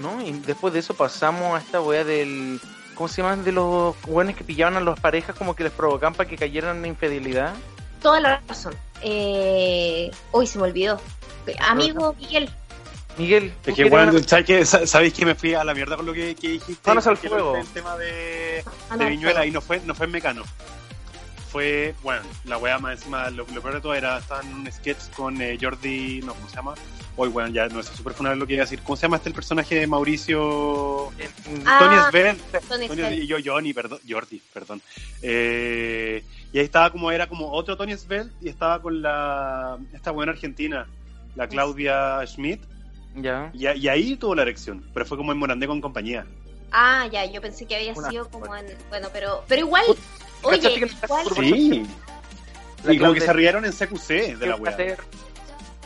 No, 0.00 0.20
y 0.22 0.32
después 0.32 0.72
de 0.72 0.80
eso 0.80 0.94
pasamos 0.94 1.58
a 1.58 1.62
esta 1.62 1.80
wea 1.80 2.04
del. 2.04 2.60
¿Cómo 2.94 3.08
se 3.08 3.22
llaman? 3.22 3.44
De 3.44 3.52
los 3.52 3.96
weones 4.06 4.36
que 4.36 4.44
pillaban 4.44 4.76
a 4.76 4.80
las 4.80 5.00
parejas 5.00 5.34
como 5.34 5.56
que 5.56 5.64
les 5.64 5.72
provocaban 5.72 6.14
para 6.14 6.28
que 6.28 6.36
cayeran 6.36 6.78
en 6.78 6.86
infidelidad. 6.86 7.54
Toda 8.02 8.20
la 8.20 8.42
razón. 8.46 8.74
Eh... 9.02 10.10
Hoy 10.32 10.46
se 10.46 10.58
me 10.58 10.64
olvidó. 10.64 11.00
Amigo 11.66 12.14
Miguel. 12.18 12.50
Miguel. 13.16 13.52
Es 13.64 13.74
que 13.74 13.84
bueno, 13.84 14.12
¿sabes 14.26 14.68
¿sabéis 14.86 15.14
que 15.14 15.24
me 15.24 15.34
fui 15.34 15.54
a 15.54 15.64
la 15.64 15.74
mierda 15.74 15.96
con 15.96 16.06
lo 16.06 16.12
que, 16.12 16.34
que 16.34 16.48
dijiste? 16.48 16.88
Manos 16.88 17.06
al 17.06 17.16
fuego. 17.16 17.56
El 17.56 17.66
tema 17.68 17.96
de, 17.96 18.62
de 18.96 19.04
Viñuela 19.06 19.46
y 19.46 19.50
no 19.50 19.60
fue, 19.60 19.80
no 19.80 19.94
fue 19.94 20.06
en 20.06 20.12
Mecano 20.12 20.44
fue, 21.50 21.94
bueno, 22.02 22.22
la 22.44 22.58
wea 22.58 22.78
más 22.78 22.98
encima, 22.98 23.28
lo, 23.30 23.44
lo 23.52 23.60
peor 23.60 23.74
de 23.74 23.80
todo 23.80 23.94
era, 23.94 24.18
estaba 24.18 24.40
en 24.42 24.54
un 24.54 24.72
sketch 24.72 25.10
con 25.16 25.40
eh, 25.42 25.58
Jordi, 25.60 26.20
no, 26.24 26.34
¿cómo 26.34 26.48
se 26.48 26.56
llama? 26.56 26.74
Hoy, 27.16 27.28
bueno, 27.28 27.50
ya 27.50 27.68
no 27.68 27.82
sé 27.82 27.94
súper 27.94 28.14
funable 28.14 28.38
lo 28.38 28.46
que 28.46 28.54
iba 28.54 28.62
a 28.62 28.66
decir. 28.66 28.80
¿Cómo 28.82 28.96
se 28.96 29.02
llama 29.02 29.16
este 29.16 29.28
el 29.28 29.34
personaje 29.34 29.74
de 29.74 29.86
Mauricio? 29.86 31.10
Ah, 31.66 31.78
Tony 31.80 31.96
Svel. 32.10 32.36
Tony 32.68 32.88
Tony, 32.88 33.26
yo, 33.26 33.36
Johnny, 33.44 33.74
perdón, 33.74 33.98
Jordi, 34.08 34.40
perdón. 34.54 34.80
Eh, 35.22 36.22
y 36.52 36.58
ahí 36.58 36.64
estaba 36.64 36.90
como, 36.90 37.10
era 37.10 37.26
como 37.26 37.50
otro 37.52 37.76
Tony 37.76 37.96
Svel 37.96 38.32
y 38.40 38.48
estaba 38.48 38.80
con 38.80 39.02
la, 39.02 39.76
esta 39.92 40.12
buena 40.12 40.32
argentina, 40.32 40.86
la 41.34 41.48
Claudia 41.48 42.24
Schmidt. 42.26 42.60
Ya. 43.16 43.50
Y, 43.52 43.66
y, 43.66 43.88
ahí 43.88 44.16
tuvo 44.16 44.36
la 44.36 44.42
erección, 44.42 44.84
pero 44.94 45.04
fue 45.04 45.16
como 45.16 45.32
en 45.32 45.38
Morandé 45.38 45.66
con 45.66 45.80
compañía. 45.80 46.24
Ah, 46.72 47.08
ya, 47.10 47.24
yo 47.24 47.40
pensé 47.40 47.66
que 47.66 47.76
había 47.76 47.92
Una, 47.92 48.10
sido 48.10 48.28
como 48.28 48.54
en, 48.54 48.66
bueno, 48.88 49.08
pero, 49.12 49.44
pero 49.48 49.62
igual, 49.62 49.84
Oye. 50.42 50.88
Sí. 51.34 51.86
y 52.88 52.98
como 52.98 53.12
que 53.12 53.20
se 53.20 53.32
rieron 53.32 53.64
en 53.64 53.72
CQC 53.72 54.36
de 54.38 54.46
la 54.46 54.56
weá. 54.56 54.76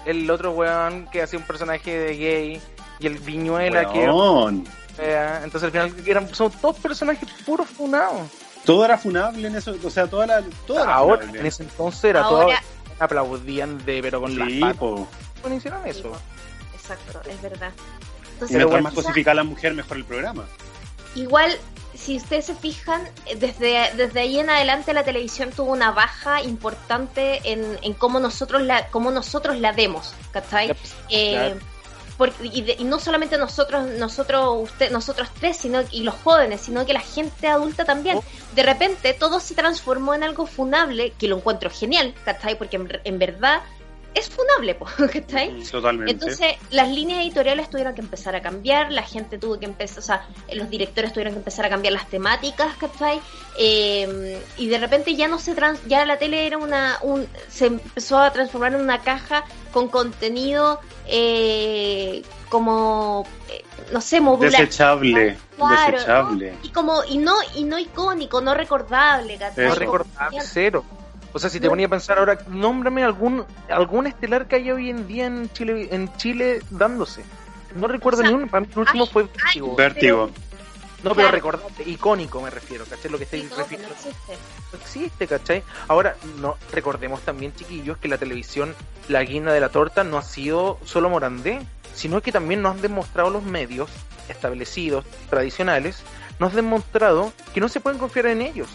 El 0.05 0.31
otro 0.31 0.53
weón 0.53 1.09
que 1.11 1.23
hacía 1.23 1.39
un 1.39 1.47
personaje 1.47 1.99
de 1.99 2.17
gay 2.17 2.63
y 3.01 3.07
el 3.07 3.19
Viñuela 3.19 3.89
weón. 3.91 4.65
que. 4.97 5.15
entonces 5.43 5.63
al 5.65 5.71
final 5.71 5.95
eran, 6.07 6.35
son 6.35 6.51
todos 6.53 6.77
personajes 6.77 7.29
puros 7.45 7.69
funados. 7.69 8.29
Todo 8.65 8.85
era 8.85 8.97
funable 8.97 9.49
en 9.49 9.57
eso, 9.57 9.75
o 9.83 9.91
sea, 9.91 10.07
toda 10.07 10.27
la. 10.27 10.43
Todo 10.67 10.83
era 10.83 10.95
Ahora, 10.95 11.21
funable. 11.21 11.41
en 11.41 11.47
ese 11.47 11.63
entonces 11.65 12.05
era 12.05 12.23
Ahora... 12.23 12.57
todo. 12.57 12.75
Aplaudían 13.01 13.85
de, 13.85 14.01
pero 14.03 14.21
con 14.21 14.31
sí, 14.31 14.37
las 14.37 14.53
patas. 14.61 14.77
po. 14.77 15.09
¿Cómo 15.43 15.55
hicieron 15.55 15.85
eso? 15.87 16.13
Exacto, 16.75 17.21
es 17.29 17.43
verdad. 17.43 17.73
Entonces, 18.35 18.55
y 18.55 18.59
mientras 18.59 18.83
más 18.83 18.95
cosificada 18.95 19.35
la 19.35 19.45
mujer, 19.45 19.75
mejor 19.75 19.97
el 19.97 20.05
programa. 20.05 20.45
Igual 21.15 21.57
si 22.05 22.17
ustedes 22.19 22.45
se 22.47 22.55
fijan, 22.55 23.03
desde, 23.39 23.91
desde 23.97 24.21
ahí 24.21 24.39
en 24.39 24.51
adelante 24.51 24.93
la 24.93 25.05
televisión 25.05 25.51
tuvo 25.51 25.73
una 25.73 25.91
baja 25.91 26.43
importante 26.43 27.41
en, 27.51 27.79
en 27.83 27.95
cómo 27.95 28.21
nosotros 28.21 28.63
la 28.63 28.89
cómo 28.89 29.11
nosotros 29.11 29.59
la 29.59 29.73
vemos, 29.73 30.13
¿cachai? 30.31 30.75
Eh, 31.09 31.55
porque- 32.19 32.47
y, 32.53 32.63
de- 32.63 32.77
y 32.79 32.85
no 32.85 33.01
solamente 33.01 33.39
nosotros, 33.39 33.87
nosotros, 33.87 34.51
usted, 34.63 34.91
nosotros 34.93 35.29
tres, 35.41 35.57
sino 35.57 35.81
y 35.91 36.03
los 36.03 36.15
jóvenes, 36.23 36.61
sino 36.61 36.85
que 36.87 36.93
la 36.93 37.01
gente 37.01 37.49
adulta 37.49 37.85
también. 37.85 38.19
Oh. 38.19 38.25
De 38.55 38.63
repente 38.63 39.15
todo 39.15 39.41
se 39.41 39.55
transformó 39.55 40.15
en 40.15 40.23
algo 40.23 40.47
funable, 40.47 41.13
que 41.19 41.27
lo 41.27 41.37
encuentro 41.39 41.71
genial, 41.71 42.15
¿cachai? 42.25 42.57
Porque 42.57 42.77
en, 42.77 43.01
en 43.03 43.19
verdad 43.19 43.63
es 44.15 44.31
funable, 44.31 44.75
po, 44.75 44.87
¿cachai? 45.13 45.63
Totalmente. 45.63 46.13
Entonces, 46.13 46.55
las 46.71 46.89
líneas 46.89 47.21
editoriales 47.21 47.69
tuvieron 47.69 47.95
que 47.95 48.01
empezar 48.01 48.35
a 48.37 48.41
cambiar, 48.41 48.93
la 48.93 49.03
gente 49.03 49.39
tuvo 49.39 49.59
que 49.59 49.67
empezar, 49.67 49.99
o 49.99 50.03
sea, 50.03 50.29
los 50.53 50.71
directores 50.71 51.13
tuvieron 51.13 51.35
que 51.35 51.39
empezar 51.39 51.67
a 51.67 51.69
cambiar 51.69 51.93
las 51.93 52.09
temáticas, 52.09 52.77
¿cachai? 52.77 53.21
Eh, 53.59 54.41
y 54.57 54.69
de 54.69 54.79
repente 54.79 55.15
ya 55.15 55.29
no 55.29 55.39
se 55.39 55.55
trans, 55.55 55.81
ya 55.87 56.05
la 56.07 56.19
tele 56.19 56.47
era 56.47 56.59
una, 56.59 56.99
un, 57.03 57.27
se 57.49 57.67
empezó 57.67 58.19
a 58.19 58.33
transformar 58.33 58.75
en 58.75 58.81
una 58.81 59.03
caja 59.03 59.45
con 59.73 59.89
contenido 59.89 60.81
eh, 61.07 62.23
como, 62.49 63.27
eh, 63.51 63.65
no 63.93 64.01
sé, 64.01 64.21
modular. 64.21 64.53
Desechable, 64.53 65.37
Claro, 65.57 65.93
desechable. 65.93 66.53
¿no? 66.53 66.59
Y 66.63 66.69
como, 66.71 67.05
y 67.05 67.19
no, 67.19 67.35
y 67.55 67.65
no 67.65 67.79
icónico, 67.79 68.41
no 68.41 68.55
recordable, 68.55 69.37
¿cachai? 69.39 69.69
No 69.69 69.75
recordar 69.75 70.31
cero. 70.41 70.85
O 71.35 71.39
sea, 71.39 71.51
si 71.51 71.61
te 71.61 71.69
ponía 71.69 71.87
a 71.87 71.91
pensar 71.91 72.19
ahora, 72.19 72.39
nómbrame 72.49 73.03
algún 73.05 73.45
algún 73.69 74.07
estelar 74.07 74.47
que 74.49 74.57
haya 74.57 74.73
hoy 74.73 74.89
en 74.89 75.07
día 75.07 75.27
en 75.27 75.53
Chile 75.53 75.89
en 75.91 76.17
Chile 76.17 76.63
dándose. 76.71 77.23
No 77.75 77.89
recuerdo 77.89 78.21
O 78.21 78.23
sea, 78.23 78.31
ni 78.31 78.37
uno, 78.37 78.47
para 78.47 78.61
mí 78.63 78.69
el 78.73 78.79
último 78.79 79.05
hay- 79.05 79.11
fue 79.11 79.23
Vértigo. 79.25 79.75
Vértigo. 79.77 80.31
No, 81.03 81.11
pero 81.11 81.15
claro. 81.15 81.31
recordarte, 81.33 81.83
icónico 81.91 82.41
me 82.41 82.49
refiero, 82.49 82.87
¿cachai? 82.87 83.11
Lo 83.11 83.19
que 83.19 83.25
estoy 83.25 83.41
Sí, 83.41 83.47
no, 83.51 83.57
no 83.57 83.63
refiriendo. 83.63 83.93
existe. 83.95 84.33
No 84.73 84.79
existe, 84.79 85.27
¿cachai? 85.27 85.63
Ahora, 85.89 86.17
no 86.41 86.57
recordemos 86.73 87.21
también, 87.23 87.53
chiquillos, 87.55 87.99
que 87.99 88.09
la 88.09 88.17
televisión, 88.17 88.75
la 89.09 89.23
guinda 89.23 89.53
de 89.53 89.61
la 89.61 89.69
torta, 89.69 90.03
no 90.03 90.17
ha 90.17 90.23
sido 90.23 90.79
solo 90.87 91.11
Morandé, 91.11 91.61
sino 91.95 92.23
que 92.23 92.33
también 92.33 92.63
nos 92.63 92.77
han 92.77 92.81
demostrado 92.81 93.29
los 93.29 93.43
medios 93.43 93.91
establecidos, 94.31 95.05
tradicionales, 95.29 96.03
nos 96.39 96.51
han 96.51 96.57
demostrado 96.57 97.33
que 97.53 97.61
no 97.61 97.69
se 97.69 97.81
pueden 97.81 97.99
confiar 97.99 98.27
en 98.27 98.41
ellos. 98.41 98.69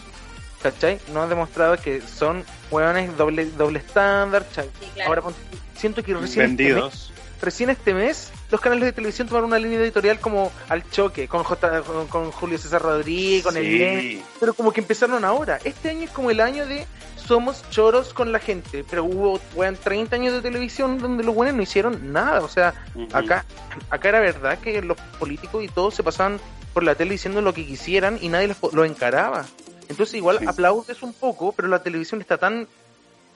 ¿Cachai? 0.62 0.98
Nos 1.12 1.22
han 1.24 1.28
demostrado 1.30 1.76
que 1.78 2.00
son 2.02 2.44
hueones 2.70 3.16
doble, 3.16 3.46
doble 3.46 3.78
estándar. 3.78 4.46
Sí, 4.54 4.60
claro. 4.94 5.08
Ahora 5.24 5.36
siento 5.76 6.02
que 6.02 6.12
recién 6.14 6.50
este, 6.50 6.64
mes, 6.64 6.74
Vendidos. 6.74 7.12
recién 7.40 7.70
este 7.70 7.94
mes 7.94 8.30
los 8.50 8.60
canales 8.60 8.84
de 8.84 8.92
televisión 8.92 9.28
tomaron 9.28 9.48
una 9.48 9.58
línea 9.58 9.78
editorial 9.80 10.18
como 10.18 10.52
al 10.68 10.88
choque 10.90 11.28
con, 11.28 11.44
J, 11.44 11.82
con, 11.82 12.06
con 12.08 12.30
Julio 12.32 12.58
César 12.58 12.82
Rodríguez, 12.82 13.44
con 13.44 13.56
el 13.56 13.64
Sí. 13.64 14.22
pero 14.38 14.52
como 14.54 14.72
que 14.72 14.80
empezaron 14.80 15.24
ahora. 15.24 15.58
Este 15.64 15.90
año 15.90 16.02
es 16.02 16.10
como 16.10 16.30
el 16.30 16.40
año 16.40 16.66
de 16.66 16.86
somos 17.16 17.62
choros 17.70 18.12
con 18.12 18.32
la 18.32 18.40
gente, 18.40 18.84
pero 18.90 19.04
hubo 19.04 19.40
weón, 19.54 19.76
30 19.76 20.16
años 20.16 20.34
de 20.34 20.40
televisión 20.42 20.98
donde 20.98 21.22
los 21.22 21.34
buenos 21.34 21.54
no 21.54 21.62
hicieron 21.62 22.12
nada. 22.12 22.40
O 22.40 22.48
sea, 22.48 22.74
acá, 23.12 23.44
acá 23.88 24.08
era 24.08 24.18
verdad 24.20 24.58
que 24.58 24.82
los 24.82 24.98
políticos 25.18 25.62
y 25.64 25.68
todos 25.68 25.94
se 25.94 26.02
pasaban 26.02 26.40
por 26.74 26.82
la 26.82 26.96
tele 26.96 27.12
diciendo 27.12 27.40
lo 27.40 27.54
que 27.54 27.64
quisieran 27.64 28.18
y 28.20 28.28
nadie 28.28 28.48
los, 28.48 28.72
lo 28.72 28.84
encaraba. 28.84 29.46
Entonces 29.90 30.14
igual 30.14 30.38
Sí. 30.38 30.46
aplaudes 30.46 31.02
un 31.02 31.12
poco, 31.12 31.52
pero 31.52 31.68
la 31.68 31.82
televisión 31.82 32.20
está 32.22 32.38
tan, 32.38 32.66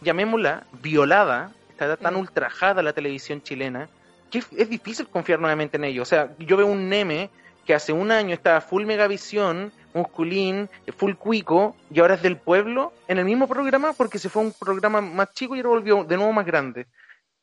llamémosla, 0.00 0.64
violada, 0.80 1.50
está 1.70 1.96
tan 1.96 2.14
Mm. 2.14 2.18
ultrajada 2.18 2.82
la 2.82 2.92
televisión 2.92 3.42
chilena, 3.42 3.88
que 4.30 4.38
es, 4.38 4.46
es 4.56 4.68
difícil 4.68 5.06
confiar 5.08 5.40
nuevamente 5.40 5.76
en 5.76 5.84
ello. 5.84 6.02
O 6.02 6.06
sea, 6.06 6.30
yo 6.38 6.56
veo 6.56 6.66
un 6.66 6.88
Neme 6.88 7.28
que 7.66 7.74
hace 7.74 7.92
un 7.92 8.10
año 8.10 8.34
estaba 8.34 8.60
full 8.60 8.84
megavisión, 8.84 9.72
musculín, 9.94 10.68
full 10.96 11.14
cuico, 11.14 11.76
y 11.90 12.00
ahora 12.00 12.14
es 12.14 12.22
del 12.22 12.36
pueblo, 12.36 12.92
en 13.08 13.18
el 13.18 13.24
mismo 13.24 13.46
programa, 13.48 13.92
porque 13.92 14.18
se 14.18 14.28
fue 14.28 14.42
a 14.42 14.46
un 14.46 14.52
programa 14.52 15.00
más 15.00 15.32
chico 15.34 15.54
y 15.54 15.58
ahora 15.58 15.70
volvió 15.70 16.04
de 16.04 16.16
nuevo 16.16 16.32
más 16.32 16.46
grande. 16.46 16.86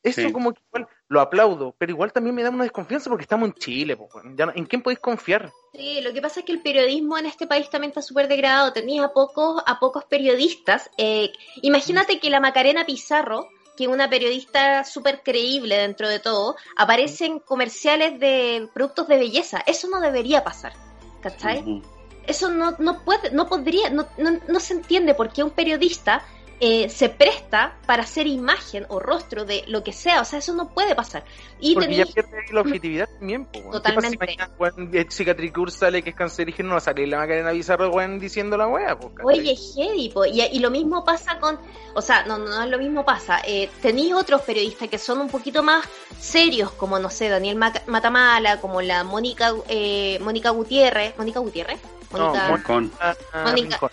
Eso 0.02 0.20
Sí. 0.20 0.32
como 0.32 0.52
que 0.52 0.60
igual 0.68 0.88
lo 1.08 1.20
aplaudo, 1.20 1.74
pero 1.78 1.92
igual 1.92 2.12
también 2.12 2.34
me 2.34 2.42
da 2.42 2.50
una 2.50 2.64
desconfianza 2.64 3.08
porque 3.08 3.22
estamos 3.22 3.48
en 3.48 3.54
Chile, 3.54 3.96
po, 3.96 4.08
weón. 4.14 4.36
Ya 4.36 4.46
no- 4.46 4.52
¿en 4.54 4.64
quién 4.66 4.82
podéis 4.82 4.98
confiar? 5.00 5.50
Sí, 5.74 6.02
lo 6.02 6.12
que 6.12 6.20
pasa 6.20 6.40
es 6.40 6.46
que 6.46 6.52
el 6.52 6.60
periodismo 6.60 7.16
en 7.16 7.24
este 7.24 7.46
país 7.46 7.70
también 7.70 7.90
está 7.90 8.02
súper 8.02 8.28
degradado. 8.28 8.74
Tenías 8.74 9.06
a 9.06 9.12
pocos, 9.12 9.62
a 9.66 9.80
pocos 9.80 10.04
periodistas. 10.04 10.90
Eh, 10.98 11.32
imagínate 11.62 12.20
que 12.20 12.28
la 12.28 12.40
Macarena 12.40 12.84
Pizarro, 12.84 13.48
que 13.74 13.84
es 13.84 13.90
una 13.90 14.10
periodista 14.10 14.84
súper 14.84 15.22
creíble 15.22 15.78
dentro 15.78 16.10
de 16.10 16.18
todo, 16.18 16.56
aparece 16.76 17.24
en 17.24 17.38
comerciales 17.38 18.20
de 18.20 18.68
productos 18.74 19.08
de 19.08 19.16
belleza. 19.16 19.62
Eso 19.66 19.88
no 19.88 20.00
debería 20.00 20.44
pasar. 20.44 20.74
¿Cachai? 21.22 21.82
Eso 22.26 22.50
no, 22.50 22.76
no 22.78 23.02
puede, 23.02 23.30
no 23.30 23.48
podría, 23.48 23.88
no, 23.88 24.06
no, 24.18 24.40
no 24.46 24.60
se 24.60 24.74
entiende 24.74 25.14
por 25.14 25.32
qué 25.32 25.42
un 25.42 25.50
periodista 25.50 26.22
eh, 26.64 26.88
se 26.88 27.08
presta 27.08 27.76
para 27.86 28.04
hacer 28.04 28.28
imagen 28.28 28.86
o 28.88 29.00
rostro 29.00 29.44
de 29.44 29.64
lo 29.66 29.82
que 29.82 29.92
sea. 29.92 30.20
O 30.20 30.24
sea, 30.24 30.38
eso 30.38 30.54
no 30.54 30.68
puede 30.68 30.94
pasar. 30.94 31.24
Y 31.58 31.74
Porque 31.74 31.88
tení- 31.88 31.96
ya 31.96 32.06
pierde 32.06 32.44
la 32.52 32.60
objetividad 32.60 33.08
también, 33.18 33.46
po, 33.46 33.58
weón. 33.58 33.72
¿Qué 33.72 33.92
pasa 33.92 34.08
si 34.10 34.16
Totalmente. 34.16 34.36
mañana, 34.38 34.54
weón, 34.58 35.10
Cicatricur 35.10 35.70
sale 35.72 36.02
que 36.02 36.10
es 36.10 36.16
cancerígeno, 36.16 36.68
no 36.68 36.74
va 36.74 36.78
a 36.78 36.80
salir 36.82 37.08
la 37.08 37.18
Macarena 37.18 37.50
Bizarro, 37.50 37.90
weón, 37.90 38.20
diciendo 38.20 38.56
la 38.56 38.68
wea, 38.68 38.96
po. 38.96 39.10
Oye, 39.24 39.56
heavy, 39.56 40.08
po. 40.10 40.24
Y, 40.24 40.40
y 40.40 40.60
lo 40.60 40.70
mismo 40.70 41.04
pasa 41.04 41.40
con, 41.40 41.58
o 41.94 42.00
sea, 42.00 42.24
no, 42.26 42.38
no, 42.38 42.46
no 42.46 42.62
es 42.62 42.70
lo 42.70 42.78
mismo 42.78 43.04
pasa. 43.04 43.40
Eh, 43.44 43.68
tenéis 43.82 44.14
otros 44.14 44.42
periodistas 44.42 44.88
que 44.88 44.98
son 44.98 45.20
un 45.20 45.28
poquito 45.28 45.64
más 45.64 45.84
serios, 46.20 46.70
como, 46.70 47.00
no 47.00 47.10
sé, 47.10 47.28
Daniel 47.28 47.56
Maca- 47.56 47.82
Matamala, 47.88 48.60
como 48.60 48.80
la 48.82 49.02
Mónica 49.02 49.52
eh, 49.68 50.18
Mónica 50.20 50.50
Gutiérrez. 50.50 51.18
¿Mónica 51.18 51.40
Gutiérrez? 51.40 51.80
No, 52.12 52.32
Mónica, 52.34 52.86
ah, 53.00 53.44
Mónica. 53.46 53.90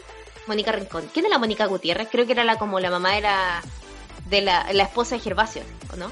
Mónica 0.49 0.71
Rincón. 0.73 1.09
¿Quién 1.13 1.25
es 1.25 1.31
la 1.31 1.37
Mónica 1.37 1.65
Gutiérrez? 1.67 2.09
Creo 2.11 2.25
que 2.25 2.33
era 2.33 2.43
la 2.43 2.57
como 2.57 2.79
la 2.81 2.89
mamá 2.89 3.13
de 3.15 3.21
la, 3.21 3.61
de 4.29 4.41
la, 4.41 4.71
la 4.73 4.83
esposa 4.83 5.15
de 5.15 5.21
Gervasio, 5.21 5.61
¿o 5.93 5.95
no? 5.95 6.11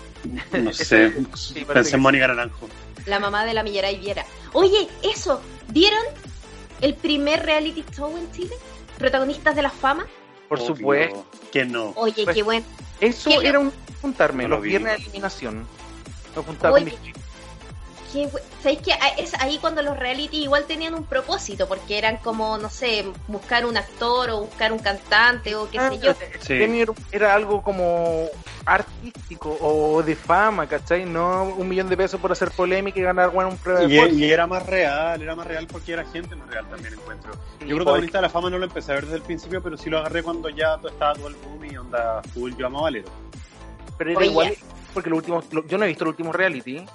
No 0.57 0.71
sé. 0.71 1.11
Sí, 1.35 1.65
Pensé 1.65 1.95
en 1.95 2.01
Mónica 2.01 2.27
Naranjo. 2.27 2.69
La 3.05 3.19
mamá 3.19 3.43
de 3.45 3.53
la 3.53 3.63
Millaray 3.63 3.97
Viera. 3.99 4.25
Oye, 4.53 4.87
eso, 5.03 5.41
¿vieron 5.69 6.01
el 6.81 6.93
primer 6.95 7.45
reality 7.45 7.83
show 7.95 8.15
en 8.17 8.31
Chile? 8.31 8.55
Protagonistas 8.97 9.55
de 9.55 9.61
la 9.61 9.69
fama. 9.69 10.05
Por 10.47 10.59
Obvio 10.59 10.75
supuesto. 10.75 11.25
Que 11.51 11.65
no. 11.65 11.91
Oye, 11.95 12.23
Pues, 12.23 12.35
qué 12.35 12.43
bueno. 12.43 12.65
Eso 13.01 13.29
¿Qué? 13.29 13.47
era 13.47 13.59
un 13.59 13.71
juntarme, 14.01 14.43
No 14.43 14.49
lo 14.49 14.55
los 14.55 14.63
vi. 14.63 14.69
viernes 14.69 14.97
de 14.97 15.03
eliminación. 15.03 15.67
Juntaba 16.35 16.79
bu- 18.13 18.39
¿Sabéis 18.61 18.81
que 18.81 18.93
a- 18.93 19.09
es 19.17 19.33
ahí 19.41 19.57
cuando 19.59 19.81
los 19.81 19.97
reality 19.97 20.43
igual 20.43 20.65
tenían 20.65 20.93
un 20.93 21.03
propósito? 21.03 21.67
Porque 21.67 21.97
eran 21.97 22.17
como, 22.17 22.57
no 22.57 22.69
sé, 22.69 23.05
buscar 23.27 23.65
un 23.65 23.77
actor 23.77 24.29
o 24.29 24.41
buscar 24.41 24.71
un 24.71 24.79
cantante 24.79 25.55
o 25.55 25.69
qué 25.69 25.79
Ah, 25.79 25.89
sé 25.91 25.99
yo. 25.99 26.13
Sí. 26.39 26.55
premio 26.57 26.95
era- 27.11 27.33
algo 27.33 27.61
como 27.61 28.25
artístico 28.65 29.57
o 29.61 30.01
de 30.03 30.15
fama, 30.15 30.67
¿cachai? 30.67 31.05
No 31.05 31.43
un 31.43 31.67
millón 31.69 31.87
de 31.89 31.95
pesos 31.97 32.19
por 32.19 32.31
hacer 32.31 32.51
polémica 32.51 32.99
y 32.99 33.03
ganar 33.03 33.29
bueno, 33.31 33.49
un 33.51 33.57
prueba 33.57 33.79
de 33.81 33.93
Y, 33.93 33.97
fuerza. 33.97 34.15
y 34.15 34.31
era 34.31 34.47
más 34.47 34.65
real, 34.65 35.21
era 35.21 35.35
más 35.35 35.47
real 35.47 35.67
porque 35.67 35.93
era 35.93 36.03
gente 36.05 36.35
más 36.35 36.49
real 36.49 36.65
también 36.69 36.93
encuentro. 36.93 37.31
Yo 37.33 37.39
pues, 37.59 37.75
protagonista 37.75 38.17
de 38.17 38.21
la 38.23 38.29
fama 38.29 38.49
no 38.49 38.57
lo 38.57 38.65
empecé 38.65 38.91
a 38.91 38.95
ver 38.95 39.05
desde 39.05 39.17
el 39.17 39.23
principio, 39.23 39.61
pero 39.61 39.77
sí 39.77 39.89
lo 39.89 39.99
agarré 39.99 40.21
cuando 40.23 40.49
ya 40.49 40.77
to- 40.77 40.89
estaba 40.89 41.13
todo 41.13 41.27
el 41.29 41.35
boom 41.35 41.65
y 41.65 41.77
onda 41.77 42.21
full 42.33 42.53
yo 42.57 42.67
amo 42.67 42.81
Valero. 42.83 43.09
pero 43.97 44.11
era 44.11 44.19
Oye. 44.19 44.27
igual, 44.29 44.55
porque 44.93 45.09
lo 45.09 45.15
último, 45.15 45.43
lo- 45.51 45.65
yo 45.67 45.77
no 45.77 45.85
he 45.85 45.87
visto 45.87 46.03
el 46.03 46.09
último 46.09 46.31
reality, 46.33 46.85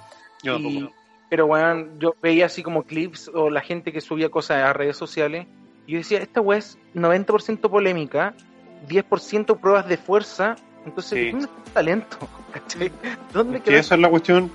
Yo 0.43 0.57
y- 0.59 0.63
tampoco. 0.63 0.95
Pero 1.33 1.47
bueno, 1.47 1.87
yo 1.97 2.15
veía 2.21 2.45
así 2.45 2.61
como 2.61 2.83
clips 2.83 3.27
o 3.33 3.49
la 3.49 3.61
gente 3.61 3.91
que 3.91 4.01
subía 4.01 4.29
cosas 4.29 4.57
a 4.57 4.71
redes 4.71 4.97
sociales 4.97 5.47
y 5.87 5.93
yo 5.93 5.97
decía, 5.97 6.19
esta 6.19 6.41
weá 6.41 6.59
es 6.59 6.77
90% 6.93 7.71
polémica, 7.71 8.35
10% 8.87 9.59
pruebas 9.59 9.87
de 9.87 9.97
fuerza, 9.97 10.55
entonces, 10.85 11.17
Sí. 11.17 11.31
¿dónde 11.31 11.45
está 11.47 11.57
el 11.65 11.73
talento? 11.73 12.17
¿Cachai? 12.53 12.91
¿Dónde 13.33 13.57
Es 13.57 13.63
que 13.63 13.77
esa 13.79 13.95
es 13.95 14.01
la 14.01 14.09
cuestión. 14.11 14.51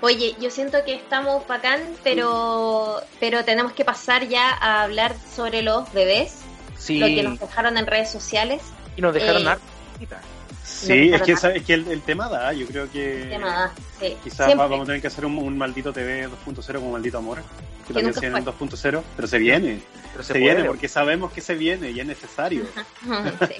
Oye, 0.00 0.36
yo 0.40 0.50
siento 0.50 0.78
que 0.86 0.94
estamos 0.94 1.44
bacán, 1.48 1.80
pero, 2.04 3.00
pero 3.18 3.44
tenemos 3.44 3.72
que 3.72 3.84
pasar 3.84 4.28
ya 4.28 4.50
a 4.52 4.84
hablar 4.84 5.16
sobre 5.34 5.62
los 5.62 5.92
bebés, 5.92 6.42
Sí, 6.76 7.00
lo 7.00 7.06
que 7.06 7.24
nos 7.24 7.40
dejaron 7.40 7.76
en 7.76 7.88
redes 7.88 8.12
sociales. 8.12 8.62
y 8.96 9.02
nos 9.02 9.12
dejaron 9.12 9.42
eh, 9.42 9.48
harta. 9.48 10.20
Sí, 10.68 11.10
es 11.12 11.22
que, 11.22 11.32
esa- 11.32 11.52
es 11.52 11.64
que 11.64 11.74
el, 11.74 11.88
el 11.88 12.02
tema 12.02 12.28
da, 12.28 12.52
yo 12.52 12.66
creo 12.66 12.90
que 12.90 13.26
Tema, 13.30 13.72
sí. 13.98 14.16
quizás 14.22 14.46
Siempre. 14.46 14.68
vamos 14.68 14.82
a 14.82 14.86
tener 14.86 15.00
que 15.00 15.06
hacer 15.08 15.24
un, 15.26 15.36
un 15.38 15.56
maldito 15.58 15.92
TV 15.92 16.28
2.0 16.28 16.74
como 16.74 16.92
maldito 16.92 17.18
amor, 17.18 17.38
que, 17.38 17.88
Que 17.88 17.94
también 17.94 18.14
se 18.14 18.20
viene 18.20 18.38
en 18.38 18.44
fue. 18.44 18.52
2.0, 18.68 19.02
pero 19.16 19.26
se 19.28 19.38
viene, 19.38 19.82
Pero 20.12 20.22
se, 20.24 20.32
se 20.34 20.38
viene 20.38 20.64
porque 20.64 20.88
sabemos 20.88 21.32
que 21.32 21.40
se 21.40 21.54
viene 21.54 21.90
y 21.90 21.98
es 22.00 22.06
necesario. 22.06 22.64
Sí, 22.66 23.54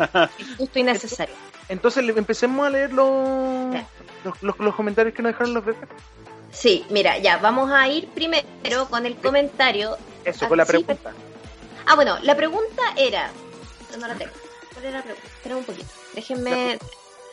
justo 0.59 0.79
y 0.79 0.83
necesario. 0.83 1.35
Entonces 1.69 2.05
le- 2.05 2.13
empecemos 2.13 2.67
a 2.67 2.71
leer 2.71 2.93
los, 2.93 3.75
los, 4.25 4.43
los- 4.43 4.59
los 4.59 4.75
comentarios 4.75 5.15
que 5.15 5.23
nos 5.23 5.33
dejaron 5.33 5.55
los 5.55 5.65
bebés. 5.65 5.81
Sí, 6.53 6.85
mira, 6.91 7.19
ya, 7.19 7.39
vamos 7.39 7.71
a 7.73 7.89
ir 7.89 8.07
primero 8.09 8.47
con 8.91 9.05
el 9.07 9.17
comentario. 9.17 9.97
Eso, 10.25 10.45
Ah, 10.45 10.49
con 10.49 10.59
la 10.59 10.65
sí, 10.67 10.73
pregunta. 10.73 11.13
Ah, 11.87 11.95
bueno, 11.95 12.19
la 12.23 12.37
pregunta 12.37 12.83
era. 12.97 13.31
No 13.99 14.07
la 14.07 14.15
tengo. 14.15 14.33
¿Cuál 14.75 14.85
era 14.87 14.99
la 14.99 15.03
pregunta? 15.05 15.27
Espera 15.29 15.57
un 15.57 15.65
poquito. 15.65 15.87
Déjenme. 16.19 16.79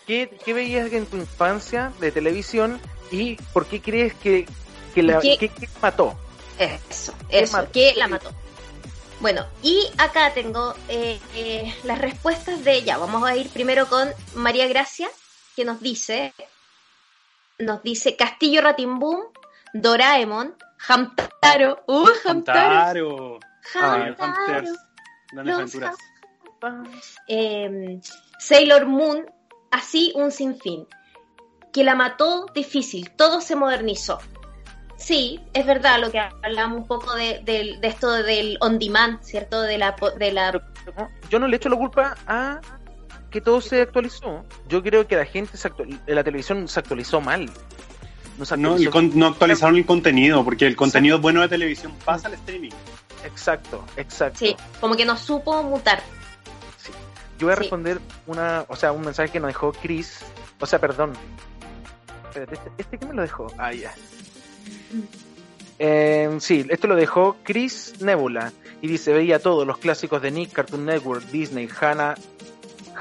¿Qué, 0.05 0.29
qué 0.45 0.53
veías 0.53 0.91
en 0.93 1.07
tu 1.07 1.17
infancia 1.17 1.91
de 1.99 2.11
televisión 2.11 2.79
y 3.09 3.35
por 3.53 3.65
qué 3.65 3.81
crees 3.81 4.13
que, 4.13 4.47
que 4.93 5.01
la 5.01 5.19
¿Qué? 5.19 5.37
que- 5.39 5.49
que 5.49 5.67
mató? 5.81 6.15
Eso, 6.59 7.15
¿Qué 7.27 7.39
eso. 7.39 7.57
mató? 7.57 7.71
¿Qué 7.71 7.93
la 7.97 8.07
mató? 8.07 8.31
Bueno, 9.19 9.43
y 9.63 9.87
acá 9.97 10.31
tengo 10.35 10.75
eh, 10.89 11.17
eh, 11.33 11.73
las 11.83 11.97
respuestas 11.97 12.63
de 12.63 12.73
ella. 12.75 12.97
Vamos 12.97 13.23
a 13.27 13.35
ir 13.35 13.49
primero 13.49 13.87
con 13.87 14.07
María 14.35 14.67
Gracia, 14.67 15.09
que 15.55 15.65
nos 15.65 15.81
dice, 15.81 16.31
nos 17.57 17.81
dice 17.81 18.15
Castillo 18.15 18.61
Ratimbum, 18.61 19.21
Doraemon, 19.73 20.55
Hamtaro, 20.87 21.83
uh, 21.87 22.07
Hamtaro, 22.23 23.39
Hamtaro, 23.73 24.15
ah, 24.15 24.15
Hamtaro, 24.19 24.73
Grandes 25.31 25.45
los 25.45 25.55
aventuras. 25.55 25.95
eh, 27.27 27.99
Sailor 28.39 28.85
Moon, 28.85 29.25
así 29.71 30.11
un 30.15 30.31
sinfín. 30.31 30.87
Que 31.73 31.83
la 31.83 31.95
mató 31.95 32.45
difícil, 32.53 33.11
todo 33.11 33.41
se 33.41 33.55
modernizó. 33.55 34.19
Sí, 34.97 35.41
es 35.53 35.65
verdad 35.65 35.99
lo 35.99 36.09
que 36.09 36.19
hablamos 36.19 36.79
un 36.79 36.87
poco 36.87 37.13
de, 37.15 37.41
de- 37.43 37.77
de 37.81 37.87
esto 37.87 38.09
del 38.11 38.57
on 38.61 38.79
demand, 38.79 39.21
¿cierto? 39.21 39.61
De 39.61 39.77
la, 39.77 39.95
po- 39.95 40.11
de 40.11 40.31
la 40.31 40.61
Yo 41.29 41.37
no 41.39 41.47
le 41.47 41.57
echo 41.57 41.67
la 41.67 41.75
culpa 41.75 42.15
a 42.27 42.61
que 43.29 43.41
todo 43.41 43.59
se 43.59 43.81
actualizó. 43.81 44.45
Yo 44.69 44.81
creo 44.81 45.05
que 45.05 45.17
la 45.17 45.25
gente 45.25 45.57
se 45.57 45.67
actual- 45.67 45.99
la 46.07 46.23
televisión 46.23 46.65
se 46.69 46.79
actualizó 46.79 47.19
mal. 47.19 47.49
No 48.37 48.45
se 48.45 48.55
No, 48.55 48.69
actualizó- 48.69 48.87
el 48.87 48.91
con- 48.91 49.19
no 49.19 49.25
actualizaron 49.27 49.75
el 49.75 49.85
contenido, 49.85 50.45
porque 50.45 50.65
el 50.65 50.77
contenido 50.77 51.19
bueno 51.19 51.41
de 51.41 51.49
televisión 51.49 51.93
pasa 52.05 52.29
al 52.29 52.35
streaming. 52.35 52.71
Exacto, 53.25 53.83
exacto. 53.97 54.39
Sí, 54.39 54.55
como 54.79 54.95
que 54.95 55.03
no 55.03 55.17
supo 55.17 55.61
mutar. 55.63 56.01
Yo 57.37 57.47
voy 57.47 57.53
a 57.53 57.55
Sí. 57.55 57.61
responder 57.63 57.99
una, 58.27 58.65
o 58.67 58.75
sea, 58.75 58.91
un 58.91 59.01
mensaje 59.01 59.31
que 59.31 59.39
nos 59.39 59.49
dejó 59.49 59.71
Chris, 59.73 60.19
o 60.59 60.65
sea, 60.65 60.79
perdón. 60.79 61.13
Espérate, 62.29 62.55
este, 62.55 62.69
este 62.77 62.97
que 62.97 63.05
me 63.05 63.13
lo 63.13 63.21
dejó. 63.21 63.47
Ah, 63.57 63.73
ya. 63.73 63.93
Eh, 65.77 66.37
sí, 66.39 66.65
esto 66.69 66.87
lo 66.87 66.95
dejó 66.95 67.35
Chris 67.43 67.95
Nebula 67.99 68.53
y 68.81 68.87
dice, 68.87 69.11
veía 69.13 69.39
todos 69.39 69.67
los 69.67 69.77
clásicos 69.77 70.21
de 70.21 70.31
Nick, 70.31 70.53
Cartoon 70.53 70.85
Network, 70.85 71.23
Disney, 71.31 71.67
Hanna, 71.79 72.15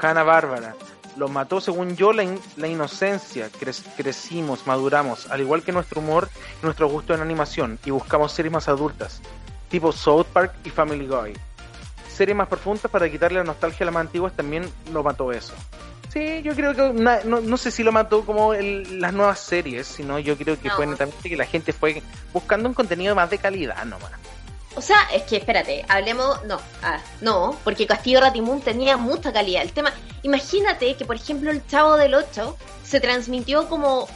Hanna 0.01 0.23
Bárbara. 0.23 0.75
Lo 1.15 1.29
mató, 1.29 1.61
según 1.61 1.95
yo, 1.95 2.11
la, 2.11 2.23
in- 2.23 2.39
la 2.57 2.67
inocencia. 2.67 3.49
Cre- 3.49 3.81
crecimos, 3.95 4.67
maduramos, 4.67 5.31
al 5.31 5.39
igual 5.39 5.63
que 5.63 5.71
nuestro 5.71 6.01
humor 6.01 6.27
y 6.61 6.65
nuestro 6.65 6.89
gusto 6.89 7.13
en 7.13 7.21
animación, 7.21 7.79
y 7.85 7.91
buscamos 7.91 8.33
series 8.33 8.51
más 8.51 8.67
adultas, 8.67 9.21
tipo 9.69 9.93
South 9.93 10.25
Park 10.33 10.53
y 10.65 10.69
Family 10.69 11.07
Guy. 11.07 11.33
Series 12.15 12.35
más 12.35 12.47
profundas 12.47 12.89
para 12.89 13.09
quitarle 13.09 13.39
la 13.39 13.43
nostalgia 13.43 13.83
a 13.83 13.85
las 13.85 13.93
más 13.93 14.01
antiguas 14.01 14.33
también 14.33 14.69
lo 14.93 15.03
mató 15.03 15.31
eso. 15.31 15.53
Sí, 16.13 16.41
yo 16.43 16.55
creo 16.55 16.73
que 16.73 16.93
na- 16.93 17.19
no, 17.25 17.41
no 17.41 17.57
sé 17.57 17.71
si 17.71 17.83
lo 17.83 17.91
mató 17.91 18.25
como 18.25 18.53
el- 18.53 19.01
las 19.01 19.11
nuevas 19.11 19.39
series, 19.39 19.85
sino 19.85 20.17
yo 20.19 20.37
creo 20.37 20.57
que 20.59 20.69
No. 20.69 20.75
fue 20.77 20.87
netamente 20.87 21.27
que 21.29 21.35
la 21.35 21.45
gente 21.45 21.73
fue 21.73 22.01
buscando 22.31 22.69
un 22.69 22.73
contenido 22.73 23.13
más 23.15 23.29
de 23.29 23.37
calidad 23.37 23.83
nomás. 23.83 24.11
O 24.77 24.81
sea, 24.81 24.97
es 25.13 25.23
que 25.23 25.37
espérate, 25.37 25.85
hablemos, 25.89 26.43
no, 26.45 26.59
ah, 26.83 26.99
no, 27.21 27.57
porque 27.63 27.85
Castillo 27.87 28.19
Ratimun 28.21 28.61
tenía 28.61 28.95
mucha 28.97 29.31
calidad. 29.33 29.61
El 29.63 29.71
tema, 29.73 29.93
imagínate 30.23 30.95
que 30.95 31.05
por 31.05 31.15
ejemplo 31.17 31.51
el 31.51 31.65
Chavo 31.67 31.95
del 31.97 32.13
8 32.13 32.57
se 32.83 32.99
transmitió 33.01 33.67
como 33.67 34.07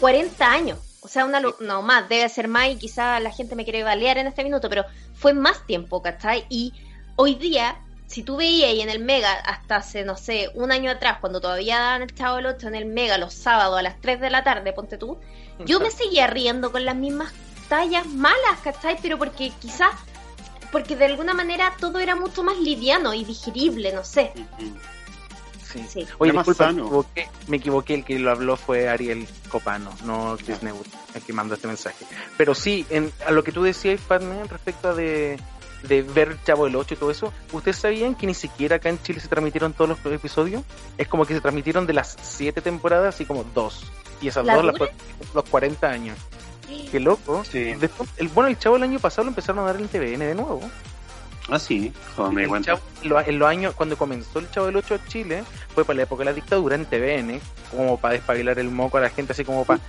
40 0.00 0.50
años. 0.50 0.78
O 1.00 1.08
sea, 1.08 1.24
una, 1.24 1.40
no 1.40 1.82
más, 1.82 2.08
debe 2.08 2.28
ser 2.28 2.48
más 2.48 2.68
y 2.68 2.76
quizá 2.76 3.18
la 3.20 3.30
gente 3.32 3.56
me 3.56 3.64
quiere 3.64 3.82
balear 3.82 4.18
en 4.18 4.28
este 4.28 4.44
minuto, 4.44 4.68
pero 4.68 4.84
fue 5.14 5.32
más 5.34 5.66
tiempo, 5.66 6.00
¿cachai? 6.00 6.44
Y 6.48 6.72
hoy 7.16 7.34
día, 7.34 7.76
si 8.06 8.22
tú 8.22 8.36
veías 8.36 8.70
ahí 8.70 8.80
en 8.80 8.90
el 8.90 9.02
Mega 9.02 9.32
hasta 9.32 9.76
hace, 9.76 10.04
no 10.04 10.16
sé, 10.16 10.50
un 10.54 10.70
año 10.70 10.90
atrás, 10.90 11.18
cuando 11.20 11.40
todavía 11.40 11.78
daban 11.78 12.02
el 12.02 12.14
Chavo 12.14 12.36
del 12.36 12.46
8 12.46 12.68
en 12.68 12.74
el 12.74 12.86
Mega 12.86 13.18
los 13.18 13.34
sábados 13.34 13.78
a 13.78 13.82
las 13.82 14.00
3 14.00 14.20
de 14.20 14.30
la 14.30 14.44
tarde, 14.44 14.72
ponte 14.72 14.98
tú, 14.98 15.18
yo 15.64 15.80
me 15.80 15.90
seguía 15.92 16.26
riendo 16.26 16.72
con 16.72 16.84
las 16.84 16.96
mismas 16.96 17.32
tallas 17.68 18.06
malas, 18.06 18.60
¿cachai? 18.62 18.98
Pero 19.00 19.18
porque 19.18 19.50
quizás, 19.60 19.92
porque 20.70 20.96
de 20.96 21.06
alguna 21.06 21.32
manera 21.34 21.72
todo 21.80 21.98
era 22.00 22.14
mucho 22.14 22.42
más 22.42 22.58
liviano 22.58 23.14
y 23.14 23.24
digerible, 23.24 23.92
no 23.92 24.04
sé. 24.04 24.32
Sí. 24.58 24.74
Sí. 25.88 26.06
Oye, 26.18 26.32
disculpa, 26.32 26.70
me 26.70 26.82
equivoqué, 26.82 27.28
me 27.46 27.56
equivoqué, 27.56 27.94
el 27.94 28.04
que 28.04 28.18
lo 28.18 28.30
habló 28.30 28.58
fue 28.58 28.90
Ariel 28.90 29.26
Copano, 29.48 29.90
no 30.04 30.36
Chris 30.36 30.62
Nebula, 30.62 30.90
el 31.14 31.22
que 31.22 31.32
mandó 31.32 31.54
este 31.54 31.66
mensaje. 31.66 32.04
Pero 32.36 32.54
sí, 32.54 32.84
en, 32.90 33.10
a 33.26 33.30
lo 33.30 33.42
que 33.42 33.52
tú 33.52 33.62
decías, 33.62 33.98
Fatman, 33.98 34.50
respecto 34.50 34.90
a 34.90 34.94
de, 34.94 35.40
de 35.82 36.02
ver 36.02 36.36
Chavo 36.44 36.64
del 36.66 36.76
8 36.76 36.94
y 36.94 36.96
todo 36.96 37.10
eso, 37.10 37.32
¿ustedes 37.52 37.76
sabían 37.78 38.14
que 38.14 38.26
ni 38.26 38.34
siquiera 38.34 38.76
acá 38.76 38.88
en 38.88 39.02
Chile 39.02 39.20
se 39.20 39.28
transmitieron 39.28 39.72
todos 39.72 39.90
los 39.90 40.12
episodios? 40.12 40.62
Es 40.98 41.08
como 41.08 41.24
que 41.26 41.34
se 41.34 41.40
transmitieron 41.40 41.86
de 41.86 41.92
las 41.94 42.16
siete 42.22 42.60
temporadas, 42.60 43.14
así 43.14 43.24
como 43.24 43.44
dos. 43.54 43.84
Y 44.20 44.28
esas 44.28 44.44
¿La 44.46 44.54
dos 44.56 44.64
las 44.64 44.74
los 45.34 45.44
40 45.48 45.88
años. 45.88 46.16
Qué 46.90 47.00
loco. 47.00 47.44
Sí. 47.44 47.74
Después, 47.74 48.08
el, 48.16 48.28
bueno, 48.28 48.48
el 48.48 48.58
Chavo 48.58 48.76
el 48.76 48.82
año 48.84 48.98
pasado 48.98 49.24
lo 49.24 49.30
empezaron 49.30 49.62
a 49.64 49.66
dar 49.66 49.76
en 49.80 49.88
TVN 49.88 50.18
de 50.20 50.34
nuevo. 50.34 50.60
Ah, 51.50 51.58
sí, 51.58 51.92
joder, 52.16 52.32
me 52.32 52.42
di 52.46 52.52
El. 52.52 52.64
Chavo- 52.64 52.80
lo- 53.02 53.20
en 53.20 53.38
los 53.38 53.48
años, 53.48 53.74
cuando 53.74 53.96
comenzó 53.98 54.38
el 54.38 54.48
Chavo 54.50 54.66
del 54.66 54.76
8 54.76 54.94
a 54.94 55.04
Chile, 55.08 55.42
fue 55.74 55.84
para 55.84 55.96
la 55.96 56.02
época 56.04 56.20
de 56.20 56.24
la 56.26 56.32
dictadura 56.32 56.76
en 56.76 56.86
TVN, 56.86 57.40
como 57.70 57.98
para 57.98 58.14
despabilar 58.14 58.58
el 58.60 58.70
moco 58.70 58.96
a 58.98 59.00
la 59.00 59.10
gente, 59.10 59.32
así 59.32 59.44
como 59.44 59.64
para, 59.64 59.80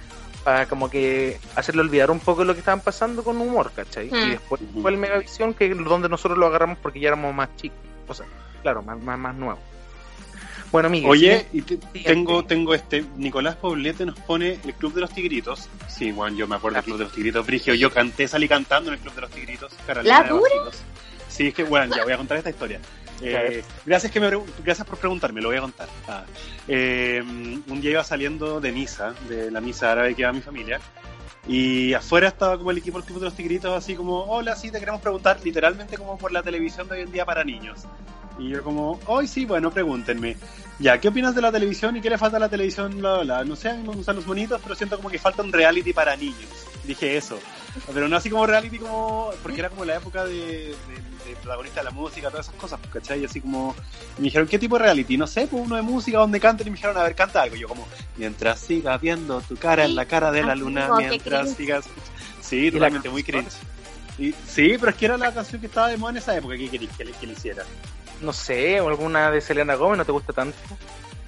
para 0.43 0.65
como 0.67 0.89
que 0.89 1.39
hacerle 1.55 1.81
olvidar 1.81 2.11
un 2.11 2.19
poco 2.19 2.43
lo 2.43 2.53
que 2.53 2.59
estaban 2.59 2.81
pasando 2.81 3.23
con 3.23 3.37
humor, 3.39 3.71
¿cachai? 3.75 4.07
Y 4.07 4.29
después 4.31 4.61
Ujú. 4.61 4.81
fue 4.81 4.91
el 4.91 4.97
Megavisión, 4.97 5.53
que 5.53 5.67
es 5.71 5.77
donde 5.77 6.09
nosotros 6.09 6.37
lo 6.37 6.47
agarramos 6.47 6.77
porque 6.79 6.99
ya 6.99 7.09
éramos 7.09 7.33
más 7.33 7.55
chicos, 7.55 7.77
o 8.07 8.13
sea, 8.13 8.25
claro, 8.61 8.81
más, 8.83 8.99
más, 9.01 9.17
más 9.17 9.35
nuevos. 9.35 9.59
Bueno, 10.71 10.89
Miguel, 10.89 11.09
Oye, 11.11 11.47
sí, 11.51 11.59
y 11.59 11.61
te- 11.61 11.77
tengo, 12.03 12.43
tengo 12.45 12.73
este, 12.73 13.05
Nicolás 13.15 13.55
Poblete 13.57 14.07
nos 14.07 14.17
pone 14.19 14.59
el 14.65 14.73
Club 14.73 14.93
de 14.95 15.01
los 15.01 15.11
Tigritos. 15.11 15.69
Sí, 15.87 16.11
Juan, 16.11 16.35
yo 16.35 16.47
me 16.47 16.55
acuerdo 16.55 16.77
del 16.77 16.83
Club 16.85 16.97
de 16.97 17.03
los 17.03 17.13
Tigritos. 17.13 17.45
Brigio, 17.45 17.75
yo 17.75 17.91
canté, 17.91 18.27
salí 18.27 18.47
cantando 18.47 18.89
en 18.89 18.95
el 18.95 18.99
Club 18.99 19.13
de 19.13 19.21
los 19.21 19.29
Tigritos. 19.29 19.71
Carolina 19.85 20.17
¿La 20.17 20.23
de 20.23 20.29
dura? 20.29 20.49
Sí, 21.27 21.47
es 21.49 21.53
que, 21.53 21.63
bueno, 21.63 21.95
ya 21.95 22.03
voy 22.03 22.13
a 22.13 22.17
contar 22.17 22.37
esta 22.37 22.49
historia. 22.49 22.79
Eh, 23.23 23.63
gracias, 23.85 24.11
que 24.11 24.19
me, 24.19 24.29
gracias 24.63 24.85
por 24.85 24.97
preguntarme, 24.97 25.41
lo 25.41 25.49
voy 25.49 25.57
a 25.57 25.61
contar. 25.61 25.87
Ah, 26.07 26.25
eh, 26.67 27.23
un 27.23 27.81
día 27.81 27.91
iba 27.91 28.03
saliendo 28.03 28.59
de 28.59 28.71
misa, 28.71 29.13
de 29.29 29.49
la 29.49 29.61
misa 29.61 29.91
árabe 29.91 30.13
que 30.13 30.25
va 30.25 30.33
mi 30.33 30.41
familia, 30.41 30.79
y 31.47 31.93
afuera 31.93 32.29
estaba 32.29 32.57
como 32.57 32.71
el 32.71 32.77
equipo 32.77 32.97
del 32.97 33.05
Club 33.05 33.19
de 33.19 33.25
los 33.25 33.35
Tigritos, 33.35 33.73
así 33.73 33.95
como, 33.95 34.23
hola, 34.23 34.55
sí, 34.55 34.71
te 34.71 34.79
queremos 34.79 35.01
preguntar, 35.01 35.39
literalmente 35.43 35.97
como 35.97 36.17
por 36.17 36.31
la 36.31 36.43
televisión 36.43 36.87
de 36.87 36.95
hoy 36.95 37.01
en 37.01 37.11
día 37.11 37.25
para 37.25 37.43
niños. 37.43 37.81
Y 38.39 38.49
yo 38.49 38.63
como, 38.63 38.99
hoy 39.05 39.27
sí, 39.27 39.45
bueno, 39.45 39.71
pregúntenme. 39.71 40.37
Ya, 40.79 40.97
¿qué 40.99 41.09
opinas 41.09 41.35
de 41.35 41.41
la 41.41 41.51
televisión 41.51 41.95
y 41.97 42.01
qué 42.01 42.09
le 42.09 42.17
falta 42.17 42.37
a 42.37 42.39
la 42.39 42.49
televisión? 42.49 42.97
Bla, 42.97 43.15
bla, 43.15 43.23
bla. 43.23 43.45
No 43.45 43.55
sé, 43.55 43.69
a 43.69 43.73
mí 43.75 43.87
me 43.87 43.93
gustan 43.93 44.15
los 44.15 44.25
bonitos, 44.25 44.59
pero 44.63 44.73
siento 44.73 44.97
como 44.97 45.09
que 45.09 45.19
falta 45.19 45.43
un 45.43 45.53
reality 45.53 45.93
para 45.93 46.15
niños. 46.15 46.49
Dije 46.83 47.15
eso. 47.15 47.39
Pero 47.93 48.07
no 48.07 48.17
así 48.17 48.29
como 48.29 48.47
reality 48.47 48.79
como... 48.79 49.31
Porque 49.43 49.59
era 49.59 49.69
como 49.69 49.85
la 49.85 49.97
época 49.97 50.25
de, 50.25 50.33
de, 50.33 50.75
de 51.25 51.35
protagonista 51.35 51.81
de 51.81 51.85
la 51.85 51.91
música, 51.91 52.29
todas 52.29 52.47
esas 52.47 52.59
cosas, 52.59 52.79
pues, 52.79 52.93
¿cachai? 52.93 53.21
Y 53.21 53.25
así 53.25 53.41
como... 53.41 53.75
Me 54.17 54.25
dijeron, 54.25 54.47
¿qué 54.47 54.59
tipo 54.59 54.77
de 54.77 54.83
reality? 54.83 55.17
No 55.17 55.27
sé, 55.27 55.47
pues 55.47 55.63
uno 55.65 55.75
de 55.75 55.81
música 55.81 56.17
donde 56.17 56.39
canten 56.39 56.67
y 56.67 56.71
me 56.71 56.75
dijeron, 56.75 56.97
a 56.97 57.03
ver, 57.03 57.15
canta 57.15 57.41
algo. 57.41 57.55
Y 57.55 57.59
yo 57.59 57.67
como, 57.67 57.87
mientras 58.17 58.59
sigas 58.59 58.99
viendo 59.01 59.41
tu 59.41 59.55
cara 59.55 59.85
en 59.85 59.95
la 59.95 60.05
cara 60.05 60.31
de 60.31 60.43
la 60.43 60.55
luna, 60.55 60.89
mientras 60.97 61.53
sigas... 61.53 61.85
Sí, 62.41 62.65
la 62.65 62.73
totalmente, 62.73 63.09
muy 63.09 63.23
cringe. 63.23 63.53
Y, 64.19 64.33
sí, 64.45 64.75
pero 64.77 64.89
es 64.89 64.97
que 64.97 65.05
era 65.05 65.17
la 65.17 65.33
canción 65.33 65.61
que 65.61 65.67
estaba 65.67 65.87
de 65.87 65.95
moda 65.95 66.11
en 66.11 66.17
esa 66.17 66.35
época. 66.35 66.57
¿Qué 66.57 66.69
queréis 66.69 66.91
que 66.91 67.05
le, 67.05 67.13
que 67.13 67.25
le 67.25 67.33
hiciera? 67.33 67.63
no 68.23 68.33
sé, 68.33 68.81
o 68.81 68.87
alguna 68.87 69.29
de 69.29 69.41
Selena 69.41 69.75
Gómez 69.75 69.99
no 69.99 70.05
te 70.05 70.11
gusta 70.11 70.33
tanto. 70.33 70.57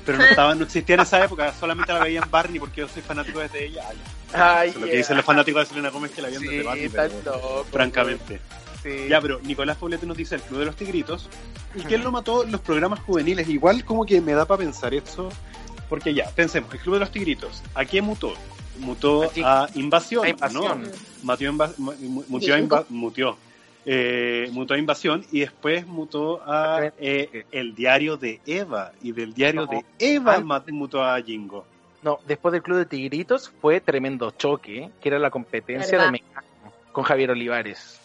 Pero 0.05 0.19
no, 0.19 0.23
estaba, 0.23 0.53
no 0.53 0.65
existía 0.65 0.95
en 0.95 1.01
esa 1.01 1.23
época, 1.23 1.51
solamente 1.59 1.91
la 1.91 1.99
veían 1.99 2.29
Barney 2.29 2.59
porque 2.59 2.81
yo 2.81 2.87
soy 2.87 3.01
fanático 3.01 3.39
desde 3.39 3.65
ella. 3.65 3.83
Ay, 3.89 3.97
Ay, 4.33 4.69
es 4.69 4.75
lo 4.75 4.85
que 4.85 4.97
dicen 4.97 5.17
los 5.17 5.25
fanáticos 5.25 5.63
de 5.63 5.69
Selena 5.69 5.89
Gómez 5.89 6.11
que 6.11 6.21
la 6.21 6.27
veían 6.27 6.41
Sí, 6.41 6.47
desde 6.47 6.63
Barney, 6.63 6.89
tan 6.89 7.09
pero, 7.09 7.35
loco, 7.35 7.65
francamente. 7.71 8.39
Sí. 8.85 9.07
Ya, 9.09 9.19
pero 9.19 9.39
Nicolás 9.41 9.77
Poblete 9.77 10.05
nos 10.05 10.15
dice 10.15 10.35
el 10.35 10.41
Club 10.41 10.59
de 10.59 10.65
los 10.65 10.75
Tigritos. 10.75 11.29
¿Y 11.75 11.79
quién 11.81 12.03
lo 12.03 12.11
mató? 12.11 12.45
Los 12.45 12.61
programas 12.61 12.99
juveniles. 13.01 13.49
Igual 13.49 13.83
como 13.83 14.05
que 14.05 14.21
me 14.21 14.33
da 14.33 14.45
para 14.45 14.59
pensar 14.59 14.93
eso. 14.93 15.29
Porque 15.89 16.13
ya, 16.13 16.29
pensemos, 16.29 16.73
el 16.73 16.79
Club 16.79 16.95
de 16.95 16.99
los 17.01 17.11
Tigritos, 17.11 17.61
¿a 17.73 17.85
qué 17.85 18.01
mutó? 18.01 18.33
Mutó 18.79 19.29
A 19.43 19.67
invasión, 19.75 20.25
A 20.25 20.29
Invasión. 20.29 20.83
¿no? 20.83 20.89
Mutió, 21.23 21.51
inva- 21.51 21.73
mu- 21.77 21.93
mu- 21.93 22.23
mutió, 22.27 22.57
inva-. 22.57 22.85
Eh, 23.87 24.49
mutó 24.51 24.73
a 24.73 24.77
invasión 24.79 25.23
y 25.31 25.41
después 25.41 25.85
mutó 25.85 26.41
a 26.43 26.91
eh, 26.97 27.45
el 27.51 27.75
diario 27.75 28.17
de 28.17 28.41
Eva 28.47 28.93
y 29.03 29.11
del 29.11 29.33
diario 29.35 29.61
No. 29.61 29.67
de 29.67 29.85
Eva 29.99 30.43
mutó 30.71 31.03
a 31.03 31.21
Jingo. 31.21 31.65
No, 32.01 32.19
después 32.27 32.51
del 32.51 32.63
Club 32.63 32.77
de 32.79 32.85
Tigritos 32.87 33.51
fue 33.61 33.79
Tremendo 33.81 34.31
Choque, 34.31 34.89
que 35.01 35.09
era 35.09 35.19
la 35.19 35.29
competencia 35.29 35.91
¿Verdad? 35.91 36.05
de 36.07 36.11
Mecano 36.13 36.47
con 36.91 37.03
Javier 37.03 37.29
Olivares. 37.31 37.99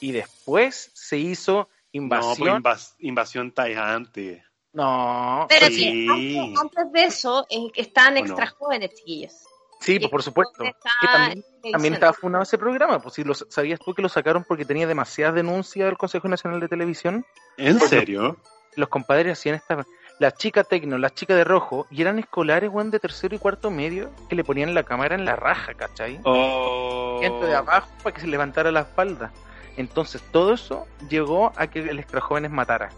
Y 0.00 0.12
después 0.12 0.90
se 0.94 1.18
hizo 1.18 1.52
No, 1.52 1.66
pues 1.68 1.92
Invasión. 1.92 2.62
invas- 2.62 2.94
invasión 3.00 3.52
antes. 3.56 4.42
No, 4.72 5.46
Pero 5.48 5.66
Sí. 5.66 5.74
sí, 5.74 6.38
antes, 6.38 6.60
antes 6.60 6.92
de 6.92 7.04
eso, 7.04 7.46
están 7.74 8.14
¿O 8.14 8.18
extra 8.18 8.46
no? 8.46 8.52
jóvenes, 8.56 8.94
chiquillos. 8.94 9.32
sí, 9.80 9.98
pues 9.98 10.10
por 10.10 10.22
supuesto. 10.22 10.62
Está 10.62 10.90
Que 11.00 11.06
también, 11.08 11.44
también 11.72 11.94
estaba 11.94 12.12
fundado 12.12 12.44
ese 12.44 12.56
programa. 12.58 13.00
Pues 13.00 13.14
si 13.16 13.24
lo, 13.24 13.34
sabías 13.34 13.80
tú 13.80 13.92
que 13.94 14.02
lo 14.02 14.08
sacaron 14.08 14.44
porque 14.44 14.64
tenía 14.64 14.86
demasiadas 14.86 15.34
denuncias 15.34 15.86
del 15.86 15.98
Consejo 15.98 16.28
Nacional 16.28 16.60
de 16.60 16.68
Televisión. 16.68 17.26
¿En 17.56 17.80
serio? 17.80 18.36
Los 18.76 18.88
compadres 18.88 19.32
hacían 19.38 19.56
esta. 19.56 19.84
La 20.20 20.30
chica 20.32 20.62
tecno, 20.64 20.98
la 20.98 21.10
chica 21.10 21.34
de 21.34 21.44
rojo, 21.44 21.86
y 21.90 22.02
eran 22.02 22.18
escolares, 22.18 22.70
weón, 22.70 22.90
de 22.92 23.00
tercero 23.00 23.34
y 23.34 23.38
cuarto 23.38 23.70
medio, 23.70 24.10
que 24.28 24.36
le 24.36 24.44
ponían 24.44 24.74
la 24.74 24.84
cámara 24.84 25.14
en 25.14 25.24
la 25.24 25.34
raja, 25.34 25.72
¿cachai? 25.74 26.20
Oh. 26.24 27.18
Gente 27.22 27.46
de 27.46 27.54
abajo 27.56 27.88
para 28.02 28.14
que 28.14 28.20
se 28.20 28.26
levantara 28.28 28.70
la 28.70 28.80
espalda. 28.80 29.32
Entonces 29.80 30.22
todo 30.30 30.52
eso 30.52 30.86
llegó 31.08 31.52
a 31.56 31.66
que 31.66 31.80
el 31.80 31.98
extra 31.98 32.20
jóvenes 32.20 32.50
matara. 32.50 32.90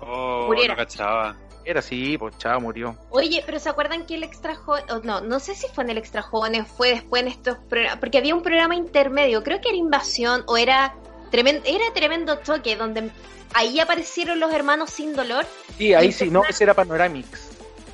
Oh, 0.00 0.46
Muriera. 0.46 0.74
no 0.74 0.78
cachaba. 0.78 1.36
Era 1.64 1.78
así, 1.78 2.18
pues 2.18 2.36
chao, 2.38 2.60
murió. 2.60 2.96
Oye, 3.10 3.42
pero 3.46 3.60
¿se 3.60 3.68
acuerdan 3.68 4.04
que 4.04 4.16
el 4.16 4.24
extra 4.24 4.56
joven, 4.56 4.84
o 4.90 4.98
no, 5.00 5.20
no 5.20 5.38
sé 5.38 5.54
si 5.54 5.68
fue 5.68 5.84
en 5.84 5.90
el 5.90 5.98
extra 5.98 6.22
jóvenes, 6.22 6.66
fue 6.66 6.90
después 6.90 7.22
en 7.22 7.28
estos 7.28 7.56
programas, 7.68 7.98
porque 7.98 8.18
había 8.18 8.34
un 8.34 8.42
programa 8.42 8.74
intermedio, 8.74 9.44
creo 9.44 9.60
que 9.60 9.68
era 9.68 9.76
Invasión 9.76 10.42
o 10.46 10.56
era 10.56 10.94
tremendo, 11.30 11.62
era 11.66 11.84
tremendo 11.94 12.38
toque, 12.38 12.74
donde 12.74 13.10
ahí 13.54 13.78
aparecieron 13.78 14.40
los 14.40 14.52
hermanos 14.52 14.90
sin 14.90 15.14
dolor. 15.14 15.46
Sí, 15.78 15.94
ahí 15.94 16.10
sí, 16.10 16.30
no, 16.30 16.44
ese 16.44 16.64
era 16.64 16.74
Panoramics. 16.74 17.51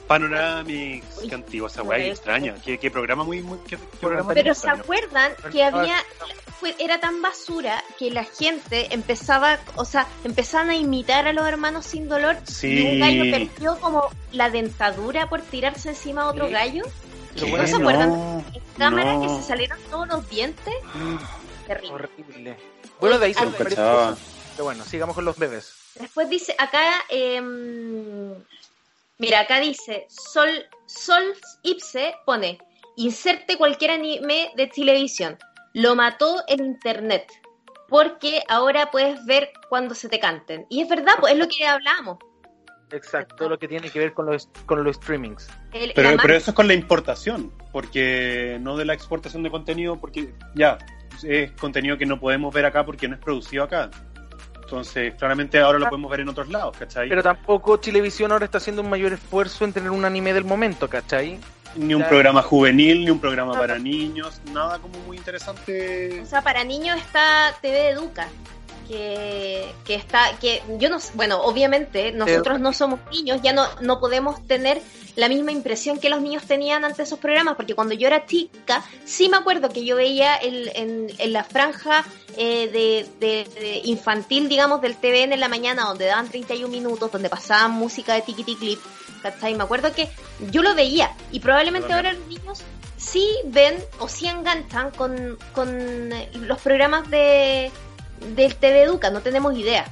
Panoramics, 0.09 1.07
qué 1.29 1.35
antigua 1.35 1.69
esa 1.69 1.83
weá, 1.83 1.99
extraña. 2.07 2.55
Qué, 2.65 2.79
qué 2.79 2.91
programa 2.91 3.25
muy, 3.25 3.43
muy 3.43 3.59
qué, 3.69 3.77
qué 3.77 3.97
programa 4.01 4.33
Pero 4.35 4.55
¿se 4.55 4.61
extraño. 4.67 4.83
acuerdan 4.83 5.33
que 5.53 5.63
había, 5.63 5.97
fue, 6.59 6.75
era 6.79 6.99
tan 6.99 7.21
basura 7.23 7.85
que 7.99 8.11
la 8.11 8.25
gente 8.25 8.93
empezaba, 8.95 9.59
o 9.77 9.85
sea, 9.85 10.07
empezaban 10.25 10.71
a 10.71 10.75
imitar 10.77 11.27
a 11.29 11.33
los 11.33 11.47
hermanos 11.47 11.85
sin 11.87 12.09
dolor 12.09 12.37
Sí. 12.45 12.69
y 12.79 12.87
un 12.95 13.01
gallo 13.01 13.31
perdió 13.31 13.79
como 13.81 14.09
la 14.33 14.51
dentadura 14.51 15.29
por 15.29 15.43
tirarse 15.43 15.91
encima 15.91 16.23
a 16.23 16.29
otro 16.31 16.49
gallo? 16.49 16.85
¿Qué? 17.37 17.43
bueno, 17.45 17.59
¿No 17.59 17.67
se 17.69 17.77
acuerdan? 17.77 18.09
No, 18.11 18.45
En 18.55 18.63
cámara 18.79 19.15
no. 19.15 19.23
que 19.23 19.29
se 19.29 19.43
salieron 19.47 19.79
todos 19.91 20.09
los 20.09 20.29
dientes. 20.29 20.75
Terrible. 21.67 21.93
Horrible. 21.93 22.57
Bueno, 23.01 23.19
de 23.19 23.27
ahí 23.27 23.35
se. 23.35 23.47
Pero 23.47 24.17
bueno, 24.65 24.85
sigamos 24.85 25.15
con 25.15 25.25
los 25.25 25.39
bebés. 25.39 25.73
Después 26.01 26.29
dice, 26.29 26.55
acá, 26.59 27.05
em, 27.09 28.33
mira, 29.19 29.41
acá 29.41 29.61
dice, 29.61 30.07
Sol, 30.09 30.49
Sol 30.87 31.23
Ipse 31.63 32.15
pone, 32.25 32.59
inserte 32.97 33.57
cualquier 33.57 33.93
anime 33.93 34.51
de 34.57 34.67
televisión. 34.69 35.37
Lo 35.75 35.95
mató 35.95 36.43
el 36.49 36.61
internet. 36.61 37.27
Porque 37.89 38.43
ahora 38.49 38.91
puedes 38.91 39.25
ver 39.25 39.51
cuando 39.71 39.95
se 39.95 40.09
te 40.11 40.19
canten. 40.21 40.67
Y 40.69 40.83
es 40.83 40.89
verdad, 40.89 41.15
pues 41.21 41.33
es 41.33 41.39
lo 41.39 41.49
que 41.49 41.67
hablábamos. 41.67 42.19
Exacto, 42.91 43.37
todo 43.37 43.49
lo 43.51 43.59
que 43.59 43.69
tiene 43.69 43.91
que 43.91 43.99
ver 43.99 44.13
con 44.15 44.27
los, 44.27 44.49
con 44.67 44.83
los 44.85 44.97
streamings. 44.97 45.49
El- 45.73 45.93
Pero, 45.95 46.11
pero 46.21 46.35
eso 46.35 46.51
es 46.51 46.55
con 46.55 46.67
la 46.69 46.75
importación, 46.75 47.53
porque 47.73 48.59
no 48.61 48.77
de 48.77 48.85
la 48.85 48.95
exportación 48.95 49.43
de 49.43 49.51
contenido, 49.51 49.99
porque 50.01 50.35
ya, 50.55 50.79
es 51.23 51.53
contenido 51.53 51.97
que 51.99 52.07
no 52.07 52.19
podemos 52.21 52.53
ver 52.55 52.65
acá 52.67 52.85
porque 52.85 53.09
no 53.09 53.15
es 53.17 53.21
producido 53.21 53.65
acá. 53.65 53.91
Entonces, 54.69 55.15
claramente 55.15 55.59
ahora 55.59 55.79
lo 55.79 55.89
podemos 55.89 56.11
ver 56.11 56.21
en 56.21 56.29
otros 56.29 56.47
lados, 56.51 56.77
¿cachai? 56.79 57.09
Pero 57.09 57.23
tampoco 57.23 57.81
Televisión 57.81 58.33
ahora 58.33 58.45
está 58.45 58.59
haciendo 58.59 58.83
un 58.83 58.91
mayor 58.91 59.15
esfuerzo 59.15 59.65
en 59.65 59.73
tener 59.73 59.91
un 59.91 60.05
anime 60.05 60.35
del 60.35 60.45
momento, 60.45 60.89
¿cachai? 60.91 61.39
ni 61.75 61.95
un 61.95 62.01
Claro. 62.01 62.09
programa 62.11 62.43
juvenil, 62.43 63.05
ni 63.05 63.11
un 63.11 63.21
programa 63.21 63.53
No, 63.55 63.61
para 63.61 63.77
no. 63.77 63.85
niños, 63.85 64.41
nada 64.53 64.79
como 64.79 64.99
muy 65.01 65.17
interesante. 65.17 66.21
O 66.23 66.27
sea, 66.27 66.43
para 66.43 66.65
niños 66.65 66.99
está 66.99 67.55
TV 67.63 67.91
Educa, 67.91 68.27
que, 68.89 69.67
que 69.85 69.95
está, 69.95 70.37
que 70.41 70.63
yo 70.79 70.89
no 70.89 70.99
bueno, 71.15 71.41
obviamente 71.43 72.11
nosotros 72.13 72.59
no 72.61 72.73
somos 72.73 72.99
niños, 73.13 73.41
ya 73.43 73.53
no, 73.53 73.67
no 73.81 74.01
podemos 74.01 74.45
tener 74.47 74.81
la 75.15 75.29
misma 75.29 75.53
impresión 75.53 75.99
que 75.99 76.09
los 76.09 76.21
niños 76.23 76.45
tenían 76.45 76.85
ante 76.85 77.03
esos 77.03 77.19
programas, 77.19 77.57
porque 77.57 77.75
cuando 77.75 77.95
yo 77.95 78.07
era 78.07 78.25
chica, 78.27 78.83
sí 79.05 79.29
me 79.29 79.37
acuerdo 79.37 79.69
que 79.69 79.85
yo 79.85 79.97
veía 79.97 80.37
el- 80.37 80.71
en, 80.75 81.07
en 81.19 81.33
la 81.33 81.45
franja 81.45 82.05
eh, 82.37 82.69
de, 82.69 83.07
de- 83.21 83.49
de 83.61 83.81
infantil, 83.85 84.49
digamos, 84.49 84.81
del 84.81 84.97
TVN 84.97 85.33
en 85.35 85.41
la 85.41 85.49
mañana, 85.49 85.85
donde 85.85 86.07
daban 86.07 86.29
31 86.29 86.69
minutos, 86.69 87.11
donde 87.11 87.29
pasaban 87.29 87.73
música 87.73 88.15
de 88.15 88.23
Tiki 88.23 88.45
Clip, 88.55 88.79
¿cachai? 89.23 89.55
Me 89.55 89.65
acuerdo 89.65 89.93
que 89.93 90.09
yo 90.51 90.63
lo 90.63 90.75
veía, 90.75 91.11
y 91.33 91.41
probablemente 91.41 91.93
ahora 91.93 92.13
los 92.13 92.27
niños 92.29 92.61
sí 92.97 93.29
ven 93.45 93.75
o 93.99 94.09
sí 94.09 94.27
enganchan 94.29 94.93
con, 94.93 95.37
con 95.53 96.11
los 96.47 96.59
programas 96.61 97.11
de 97.11 97.71
del 98.35 98.55
TV 98.57 98.83
Educa, 98.83 99.11
no 99.11 99.21
tenemos 99.21 99.57
idea. 99.57 99.87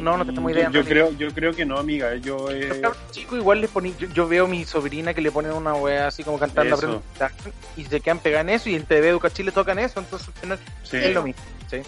No, 0.00 0.16
no 0.16 0.24
tenemos 0.24 0.50
Yo, 0.50 0.58
idea. 0.58 0.70
yo 0.70 0.82
creo, 0.84 1.12
yo 1.12 1.30
creo 1.34 1.52
que 1.52 1.66
no, 1.66 1.78
amiga. 1.78 2.14
Yo 2.16 2.50
eh, 2.50 2.68
Los 2.68 2.78
cabros 2.78 2.98
chicos 3.10 3.38
igual 3.38 3.60
les 3.60 3.70
ponen, 3.70 3.94
yo, 3.98 4.08
yo 4.08 4.26
veo 4.26 4.46
a 4.46 4.48
mi 4.48 4.64
sobrina 4.64 5.12
que 5.12 5.20
le 5.20 5.30
ponen 5.30 5.52
una 5.52 5.74
wea 5.74 6.06
así 6.06 6.24
como 6.24 6.38
cantando 6.38 6.74
Eso. 6.76 7.02
la 7.18 7.30
y 7.76 7.84
se 7.84 8.00
quedan 8.00 8.18
pegadas 8.18 8.46
en 8.48 8.54
eso 8.54 8.70
y 8.70 8.76
en 8.76 8.84
TV 8.86 9.08
Educa 9.10 9.30
Chile 9.30 9.52
tocan 9.52 9.78
eso, 9.78 10.00
entonces 10.00 10.30
sí. 10.84 10.96
es 10.96 11.12
lo 11.14 11.22
mismo. 11.22 11.42
¿sí? 11.70 11.78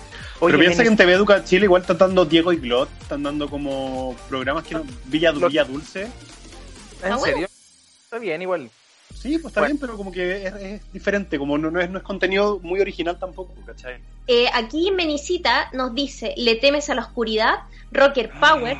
Pero 0.41 0.59
piensa 0.59 0.83
que 0.83 0.89
en- 0.91 0.97
TV 0.97 1.13
Educa 1.15 1.43
Chile 1.45 1.65
igual 1.65 1.83
están 1.83 1.97
dando 1.99 2.27
Diego 2.27 2.53
y 2.53 2.57
Glot, 2.57 2.89
están 3.01 3.23
dando 3.23 3.49
como 3.49 4.15
programas 4.29 4.65
que 4.65 4.75
no, 4.75 4.85
Villa, 5.07 5.33
Villa 5.33 5.65
Dulce. 5.65 6.03
¿En 6.03 7.13
Ah, 7.13 7.17
bueno. 7.17 7.25
serio? 7.25 7.49
Está 8.05 8.19
bien, 8.19 8.43
igual. 8.43 8.71
Sí, 9.27 9.39
pues 9.39 9.51
está 9.51 9.61
Bueno. 9.61 9.75
bien, 9.75 9.81
pero 9.81 9.97
como 9.97 10.13
que 10.13 10.47
es, 10.47 10.55
es 10.55 10.93
diferente, 10.93 11.39
como 11.39 11.59
no, 11.59 11.71
no 11.71 11.81
es, 11.81 11.91
no 11.91 11.99
es 11.99 12.05
contenido 12.05 12.61
muy 12.63 12.81
original 12.81 13.19
tampoco, 13.19 13.53
¿cachai? 13.67 13.99
Eh, 14.29 14.49
aquí 14.55 14.91
Menicita 14.93 15.69
nos 15.73 15.95
dice, 15.95 16.33
le 16.37 16.55
temes 16.57 16.89
a 16.91 16.95
la 16.95 17.03
oscuridad, 17.03 17.55
Rocker 17.91 18.31
Power, 18.39 18.77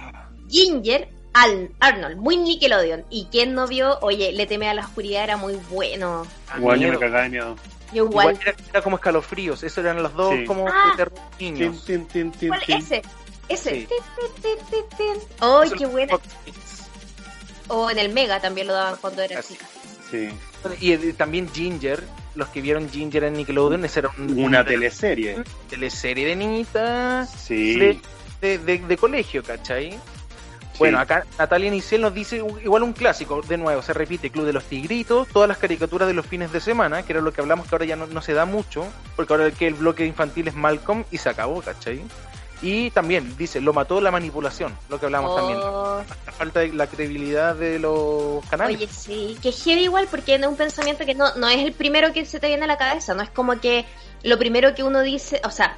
Ginger, 0.49 1.09
Al 1.35 1.71
Arnold, 1.81 2.17
muy 2.19 2.37
Nickelodeon. 2.37 3.05
¿Y 3.11 3.27
quién 3.31 3.55
no 3.55 3.67
vio? 3.67 3.99
Oye, 4.03 4.33
le 4.33 4.47
teme 4.47 4.69
a 4.69 4.75
la 4.75 4.83
oscuridad 4.83 5.25
era 5.25 5.37
muy 5.37 5.55
bueno. 5.71 6.27
Igual 6.57 6.81
yo 6.81 6.89
me 6.91 6.99
cagaba 6.99 7.23
de 7.25 7.29
miedo. 7.31 7.57
Yo 7.93 8.05
Igual, 8.05 8.31
igual. 8.35 8.39
era, 8.43 8.57
era 8.71 8.83
como 8.83 8.97
escalofríos, 8.97 9.63
esos 9.63 9.79
eran 9.79 10.03
los 10.03 10.13
dos 10.15 10.33
Sí. 10.35 10.45
como 10.45 10.67
Ah. 10.69 10.91
de 10.91 10.97
terror 10.97 11.19
Tin, 11.39 11.55
niños. 11.55 11.85
tin, 11.85 12.07
tin, 12.07 12.33
tin, 12.33 12.49
¿Cuál? 12.49 12.63
Ese. 12.69 13.03
Ese. 13.49 13.71
Sí. 13.71 13.87
Tin, 13.87 13.99
tin, 14.17 14.43
tin, 14.43 14.67
tin, 14.71 14.97
tin. 14.97 15.23
¡Ay, 15.41 15.67
Esos 15.67 15.79
qué 15.79 15.87
buena! 15.87 16.19
O 17.69 17.91
en 17.91 17.99
el 17.99 18.13
Mega 18.13 18.41
también 18.41 18.67
lo 18.69 18.73
daban 18.73 18.97
cuando 19.01 19.23
era 19.23 19.39
Así. 19.41 19.55
chica. 19.55 19.67
Sí. 20.11 20.29
Y 20.81 20.93
eh, 20.93 21.15
también 21.17 21.49
Ginger, 21.53 22.03
los 22.35 22.49
que 22.49 22.61
vieron 22.61 22.89
Ginger 22.91 23.25
en 23.25 23.35
Nickelodeon, 23.35 23.85
esa 23.85 24.01
era 24.01 24.11
un- 24.19 24.39
Una 24.39 24.65
teleserie. 24.65 25.43
teleserie 25.71 26.27
de 26.27 26.37
niñitas 26.37 27.31
Sí. 27.31 27.79
de, 27.79 28.01
de, 28.41 28.59
de- 28.59 28.79
de 28.79 28.97
colegio, 28.97 29.43
¿cachai? 29.43 29.99
Bueno, 30.79 30.99
acá 30.99 31.25
Natalia 31.39 31.71
Nicel 31.71 32.03
nos 32.03 32.13
dice 32.13 32.37
igual 32.63 32.83
un 32.83 32.93
clásico, 32.93 33.41
de 33.41 33.57
nuevo, 33.57 33.81
se 33.81 33.95
repite, 33.95 34.29
Club 34.29 34.45
de 34.45 34.53
los 34.53 34.65
Tigritos, 34.65 35.27
todas 35.29 35.49
las 35.49 35.57
caricaturas 35.57 36.07
de 36.07 36.13
los 36.13 36.27
fines 36.27 36.53
de 36.53 36.61
semana, 36.61 37.03
que 37.03 37.15
era 37.15 37.23
lo 37.23 37.33
que 37.33 37.41
hablamos 37.41 37.67
que 37.67 37.75
ahora 37.75 37.87
ya 37.87 37.97
no, 37.97 38.07
no 38.07 38.21
se 38.21 38.35
da 38.35 38.45
mucho, 38.45 38.87
porque 39.17 39.33
ahora 39.33 39.47
el 39.47 39.53
que 39.55 39.67
el 39.69 39.73
bloque 39.75 40.05
infantil 40.05 40.49
es 40.49 40.55
Malcolm 40.55 41.05
y 41.11 41.17
se 41.17 41.31
acabó, 41.31 41.63
¿cachai? 41.63 42.03
Y 42.63 42.91
también, 42.91 43.37
dice, 43.37 43.61
lo 43.61 43.73
mató 43.75 44.01
la 44.01 44.11
manipulación, 44.11 44.77
lo 44.89 44.99
que 44.99 45.07
hablamos 45.07 45.35
también, 45.35 45.59
Oh, 45.63 46.01
la 46.27 46.33
falta 46.33 46.61
de 46.61 46.69
la 46.73 46.87
credibilidad 46.87 47.55
de 47.55 47.79
los 47.79 48.43
canales. 48.47 48.77
Oye, 48.77 48.89
sí, 48.89 49.37
que 49.43 49.53
heavy 49.53 49.83
igual 49.83 50.09
porque 50.11 50.37
es 50.37 50.47
un 50.47 50.57
pensamiento 50.57 51.05
que 51.05 51.15
no, 51.15 51.35
no 51.35 51.49
es 51.49 51.59
el 51.59 51.73
primero 51.73 52.13
que 52.15 52.25
se 52.25 52.41
te 52.41 52.49
viene 52.49 52.65
a 52.65 52.67
la 52.67 52.79
cabeza, 52.79 53.13
no 53.15 53.23
es 53.23 53.29
como 53.31 53.61
que 53.61 53.85
lo 54.23 54.39
primero 54.39 54.75
que 54.75 54.83
uno 54.85 55.03
dice, 55.03 55.41
o 55.45 55.51
sea, 55.51 55.77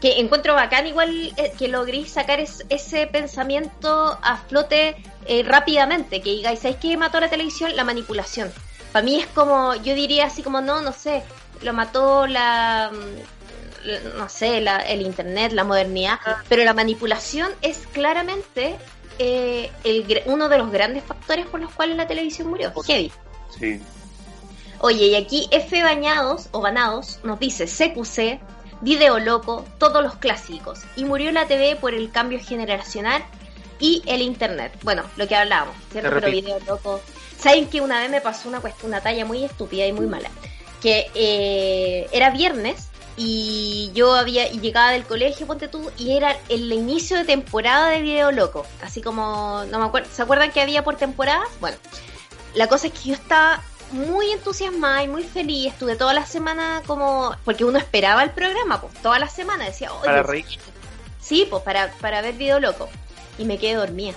que 0.00 0.20
encuentro 0.20 0.54
bacán 0.54 0.86
igual 0.86 1.32
eh, 1.36 1.52
que 1.58 1.66
logréis 1.68 2.10
sacar 2.12 2.38
es- 2.40 2.64
ese 2.68 3.06
pensamiento 3.08 4.18
a 4.22 4.36
flote 4.36 4.96
eh, 5.26 5.42
rápidamente, 5.44 6.20
que 6.22 6.30
digáis, 6.30 6.60
¿sabéis 6.60 6.78
qué 6.80 6.96
mató 6.96 7.20
la 7.20 7.28
televisión? 7.30 7.74
La 7.76 7.84
manipulación. 7.84 8.52
Para 8.92 9.04
mí 9.04 9.20
es 9.20 9.26
como, 9.28 9.74
yo 9.76 9.94
diría 9.94 10.26
así 10.26 10.42
como, 10.42 10.60
no, 10.60 10.80
no 10.80 10.92
sé, 10.92 11.22
lo 11.62 11.72
mató 11.72 12.26
la- 12.26 12.90
no 14.16 14.28
sé, 14.28 14.60
la, 14.60 14.78
el 14.78 15.02
internet, 15.02 15.52
la 15.52 15.64
modernidad, 15.64 16.18
pero 16.48 16.64
la 16.64 16.74
manipulación 16.74 17.50
es 17.62 17.78
claramente 17.92 18.76
eh, 19.18 19.70
el 19.84 20.06
gr- 20.06 20.22
uno 20.26 20.48
de 20.48 20.58
los 20.58 20.70
grandes 20.70 21.04
factores 21.04 21.46
por 21.46 21.60
los 21.60 21.72
cuales 21.72 21.96
la 21.96 22.06
televisión 22.06 22.48
murió. 22.48 22.72
Heavy. 22.86 23.12
Sí. 23.58 23.80
Oye, 24.78 25.06
y 25.06 25.14
aquí 25.14 25.48
F 25.50 25.82
Bañados 25.82 26.48
o 26.52 26.60
Banados 26.60 27.20
nos 27.22 27.38
dice 27.38 27.66
CQC, 27.66 28.40
Video 28.80 29.18
Loco, 29.20 29.64
todos 29.78 30.02
los 30.02 30.16
clásicos. 30.16 30.80
Y 30.96 31.04
murió 31.04 31.30
la 31.30 31.46
TV 31.46 31.76
por 31.76 31.94
el 31.94 32.10
cambio 32.10 32.40
generacional 32.44 33.22
y 33.78 34.02
el 34.06 34.22
internet. 34.22 34.72
Bueno, 34.82 35.04
lo 35.16 35.28
que 35.28 35.36
hablábamos, 35.36 35.76
¿cierto? 35.92 36.10
Pero. 36.14 36.30
Video 36.30 36.58
Loco. 36.66 37.00
¿Saben 37.38 37.68
que 37.68 37.80
una 37.80 38.00
vez 38.00 38.10
me 38.10 38.20
pasó 38.20 38.48
una 38.48 38.60
cuestión, 38.60 38.90
una 38.90 39.00
talla 39.00 39.24
muy 39.24 39.44
estúpida 39.44 39.86
y 39.86 39.92
muy 39.92 40.06
mala? 40.06 40.30
Que 40.80 41.10
eh, 41.14 42.08
era 42.12 42.30
viernes 42.30 42.88
y 43.16 43.90
yo 43.94 44.14
había 44.14 44.50
y 44.50 44.60
llegaba 44.60 44.90
del 44.92 45.04
colegio, 45.04 45.46
ponte 45.46 45.68
tú, 45.68 45.90
y 45.98 46.16
era 46.16 46.36
el 46.48 46.72
inicio 46.72 47.16
de 47.18 47.24
temporada 47.24 47.88
de 47.90 48.00
Video 48.02 48.32
Loco. 48.32 48.66
Así 48.82 49.02
como, 49.02 49.64
no 49.70 49.78
me 49.78 49.84
acuerdo, 49.86 50.08
¿se 50.12 50.22
acuerdan 50.22 50.50
que 50.50 50.60
había 50.60 50.82
por 50.84 50.96
temporadas? 50.96 51.48
Bueno, 51.60 51.76
la 52.54 52.68
cosa 52.68 52.86
es 52.86 52.92
que 52.92 53.10
yo 53.10 53.14
estaba 53.14 53.62
muy 53.92 54.30
entusiasmada 54.32 55.02
y 55.02 55.08
muy 55.08 55.22
feliz. 55.22 55.72
Estuve 55.72 55.96
toda 55.96 56.14
la 56.14 56.24
semana 56.24 56.82
como. 56.86 57.36
Porque 57.44 57.64
uno 57.64 57.78
esperaba 57.78 58.22
el 58.22 58.30
programa, 58.30 58.80
pues 58.80 58.94
toda 59.02 59.18
la 59.18 59.28
semana 59.28 59.66
decía, 59.66 59.92
oye, 59.92 60.06
Para 60.06 60.22
reír. 60.22 60.46
Sí, 61.20 61.46
pues 61.50 61.62
para, 61.62 61.92
para 62.00 62.22
ver 62.22 62.34
video 62.34 62.58
loco. 62.60 62.88
Y 63.38 63.44
me 63.44 63.58
quedé 63.58 63.74
dormida. 63.74 64.14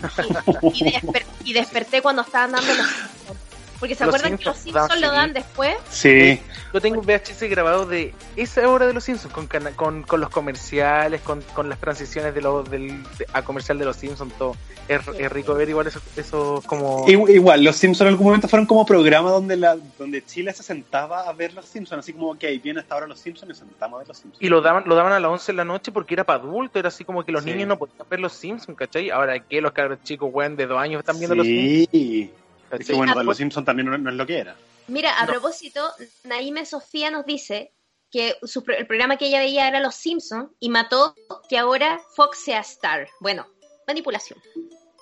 Y, 0.62 0.88
y 0.88 0.92
desper- 0.92 1.24
y 1.44 1.52
desperté 1.52 2.02
cuando 2.02 2.22
estaban 2.22 2.52
dando 2.52 2.74
los. 2.74 2.86
Porque 3.80 3.94
se 3.94 4.04
Los 4.06 4.14
acuerdan 4.14 4.38
que 4.38 4.44
los 4.44 4.56
Simpsons 4.56 5.00
lo 5.00 5.10
dan 5.12 5.32
después. 5.32 5.74
Sí, 5.90 6.40
Yo 6.72 6.80
tengo 6.80 7.00
un 7.00 7.06
VHS 7.06 7.42
grabado 7.50 7.84
de 7.86 8.14
esa 8.36 8.68
hora 8.68 8.86
de 8.86 8.92
los 8.94 9.04
Simpsons, 9.04 9.32
con, 9.34 9.46
con, 9.76 10.02
con 10.02 10.20
los 10.20 10.30
comerciales, 10.30 11.20
con, 11.20 11.42
con 11.54 11.68
las 11.68 11.78
transiciones 11.80 12.34
de 12.34 12.40
los 12.42 12.70
del, 12.70 13.02
de- 13.18 13.26
a 13.32 13.42
comercial 13.42 13.78
de 13.78 13.84
los 13.84 13.96
Simpsons, 13.96 14.32
todo. 14.38 14.56
Es, 14.88 15.00
es 15.18 15.32
rico 15.32 15.54
ver 15.54 15.68
igual 15.68 15.86
eso, 15.86 16.00
eso 16.16 16.62
como... 16.66 17.06
Igu- 17.06 17.30
Igual, 17.34 17.64
los 17.64 17.76
Simpsons 17.76 18.02
en 18.02 18.08
algún 18.08 18.26
momento 18.26 18.48
fueron 18.48 18.66
como 18.66 18.84
programa 18.84 19.30
donde 19.30 19.56
la 19.56 19.76
donde 19.98 20.24
Chile 20.24 20.52
se 20.52 20.62
sentaba 20.62 21.22
a 21.28 21.32
ver 21.32 21.54
los 21.54 21.64
Simpsons, 21.64 22.00
así 22.00 22.12
como, 22.12 22.30
ok, 22.32 22.44
viene 22.62 22.80
hasta 22.80 22.94
ahora 22.94 23.06
los 23.06 23.18
Simpsons 23.18 23.52
y 23.52 23.54
sentamos 23.58 23.96
a 23.96 23.98
ver 23.98 24.08
los 24.08 24.18
Simpsons. 24.18 24.42
Y 24.42 24.48
lo 24.48 24.60
daban, 24.60 24.84
lo 24.86 24.94
daban 24.94 25.12
a 25.12 25.20
las 25.20 25.30
11 25.30 25.52
de 25.52 25.56
la 25.56 25.64
noche 25.64 25.90
porque 25.92 26.14
era 26.14 26.24
para 26.24 26.40
adultos, 26.40 26.78
era 26.78 26.88
así 26.88 27.04
como 27.04 27.24
que 27.24 27.32
los 27.32 27.44
Sí. 27.44 27.50
niños 27.50 27.68
no 27.68 27.78
podían 27.78 28.06
ver 28.08 28.20
los 28.20 28.32
Simpsons, 28.34 28.76
¿cachai? 28.76 29.10
Ahora 29.10 29.38
que 29.40 29.60
los 29.60 29.72
cabros 29.72 29.98
chicos, 30.04 30.28
weón, 30.32 30.54
de 30.56 30.66
dos 30.66 30.78
años 30.78 31.00
están 31.00 31.18
viendo 31.18 31.34
los 31.34 31.46
Simpsons. 31.46 32.30
Es 32.70 32.86
que 32.86 32.94
bueno, 32.94 33.14
Ah, 33.16 33.22
los 33.22 33.36
Simpsons 33.36 33.64
también 33.66 33.86
no, 33.88 33.96
no 33.98 34.10
es 34.10 34.16
lo 34.16 34.26
que 34.26 34.38
era. 34.38 34.56
Mira, 34.88 35.18
a 35.18 35.24
No. 35.26 35.32
propósito, 35.32 35.90
Naime 36.24 36.66
Sofía 36.66 37.10
nos 37.10 37.24
dice 37.24 37.72
que 38.10 38.36
su 38.42 38.62
el 38.68 38.86
programa 38.86 39.16
que 39.16 39.26
ella 39.26 39.38
veía 39.38 39.66
era 39.68 39.80
Los 39.80 39.94
Simpsons 39.96 40.50
y 40.60 40.68
mató 40.68 41.14
que 41.48 41.58
ahora 41.58 42.00
Fox 42.14 42.38
sea 42.44 42.60
Star. 42.60 43.08
Bueno, 43.20 43.46
manipulación. 43.86 44.38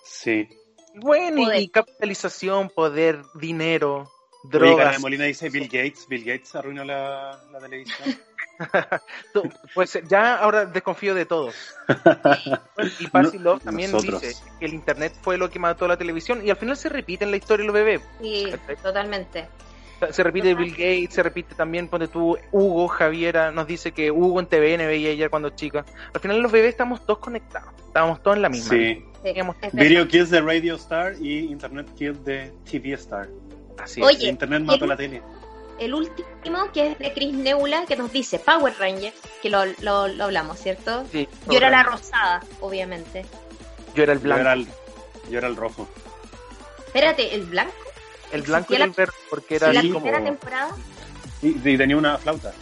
Sí. 0.05 0.49
Bueno, 0.95 1.43
y- 1.43 1.45
Poder. 1.45 1.61
y 1.63 1.69
capitalización, 1.69 2.69
poder, 2.71 3.23
dinero, 3.35 4.11
Oye, 4.45 4.51
drogas. 4.59 5.01
Molina 5.01 5.25
dice 5.25 5.49
Bill 5.51 5.65
Gates, 5.65 6.07
Bill 6.09 6.25
Gates 6.25 6.55
arruinó 6.55 6.85
la, 6.85 7.41
la 7.51 7.59
televisión. 7.61 7.97
Pues 9.75 9.99
ya 10.09 10.37
ahora 10.37 10.67
desconfío 10.67 11.15
de 11.15 11.27
todos. 11.27 11.55
Y 13.01 13.07
Patsy 13.09 13.39
No, 13.39 13.45
Love 13.45 13.63
también 13.65 13.91
nosotros. 13.93 14.21
dice 14.23 14.43
que 14.59 14.67
el 14.67 14.75
internet 14.75 15.15
fue 15.23 15.39
lo 15.39 15.51
que 15.51 15.59
mató 15.59 15.89
la 15.89 15.97
televisión 15.97 16.47
y 16.47 16.51
al 16.51 16.57
final 16.57 16.77
se 16.77 16.89
repite 16.89 17.25
en 17.25 17.31
la 17.31 17.37
historia 17.37 17.63
de 17.63 17.67
los 17.67 17.75
bebés. 17.75 18.03
Sí, 18.21 18.53
totalmente. 18.83 19.49
Se 20.11 20.25
repite 20.25 20.55
Bill 20.57 20.73
Gates, 20.73 21.15
se 21.15 21.23
repite 21.23 21.55
también, 21.55 21.87
ponte 21.87 22.09
tú, 22.09 22.37
Hugo, 22.51 22.89
Javiera, 22.89 23.53
nos 23.53 23.69
dice 23.69 23.93
que 23.93 24.11
Hugo 24.11 24.41
en 24.41 24.47
TVN 24.47 24.79
veía 24.87 25.11
ella 25.11 25.29
cuando 25.29 25.51
chica. 25.51 25.85
Al 26.13 26.21
final 26.21 26.41
los 26.43 26.51
bebés 26.51 26.71
estamos 26.71 27.07
todos 27.07 27.21
conectados, 27.21 27.73
estábamos 27.87 28.21
todos 28.21 28.37
en 28.37 28.43
la 28.43 28.49
misma. 28.49 28.75
Sí. 28.75 29.05
Sí. 29.23 29.35
Video 29.73 30.09
Kills 30.09 30.31
de 30.31 30.41
Radio 30.41 30.75
Star 30.75 31.15
y 31.21 31.39
Internet 31.53 31.87
Kills 31.97 32.25
de 32.25 32.53
TV 32.69 32.95
Star. 32.95 33.29
Así 33.79 34.01
es. 34.01 34.07
Oye, 34.09 34.29
Internet 34.29 34.63
mató 34.65 34.85
el- 34.87 34.89
la 34.91 34.97
tele. 34.97 35.23
El 35.79 35.95
último, 35.95 36.71
que 36.73 36.93
es 36.93 36.99
de 36.99 37.13
Chris 37.13 37.33
Nebula, 37.35 37.85
que 37.87 37.97
nos 37.97 38.13
dice 38.13 38.39
Power 38.39 38.75
Rangers, 38.79 39.17
que 39.43 39.51
lo, 39.51 39.65
lo, 39.81 40.07
lo 40.09 40.25
hablamos, 40.25 40.59
¿cierto? 40.59 41.05
Sí, 41.11 41.29
Yo 41.49 41.57
era 41.57 41.71
la 41.71 41.83
rosada, 41.83 42.43
obviamente. 42.61 43.25
Yo 43.95 44.03
era 44.05 44.13
el 44.13 44.19
Yo 44.21 44.25
blanco. 44.25 44.41
era 44.41 44.53
el, 44.53 44.67
yo 45.31 45.39
era 45.39 45.49
el 45.49 45.57
rojo. 45.57 45.89
Espérate, 46.87 47.35
¿el 47.35 47.43
blanco? 47.47 47.73
El 48.33 48.43
blanco 48.43 48.73
y 48.75 48.77
el 48.77 48.91
verde, 48.91 49.13
porque 49.29 49.57
era 49.57 49.69
¿En 49.69 49.75
la 49.75 49.81
Sí, 49.81 49.89
como... 49.91 50.05
primera 50.05 50.25
temporada? 50.25 50.77
Y, 51.43 51.49
y 51.69 51.77
tenía 51.77 51.97
una 51.97 52.17
flauta. 52.19 52.53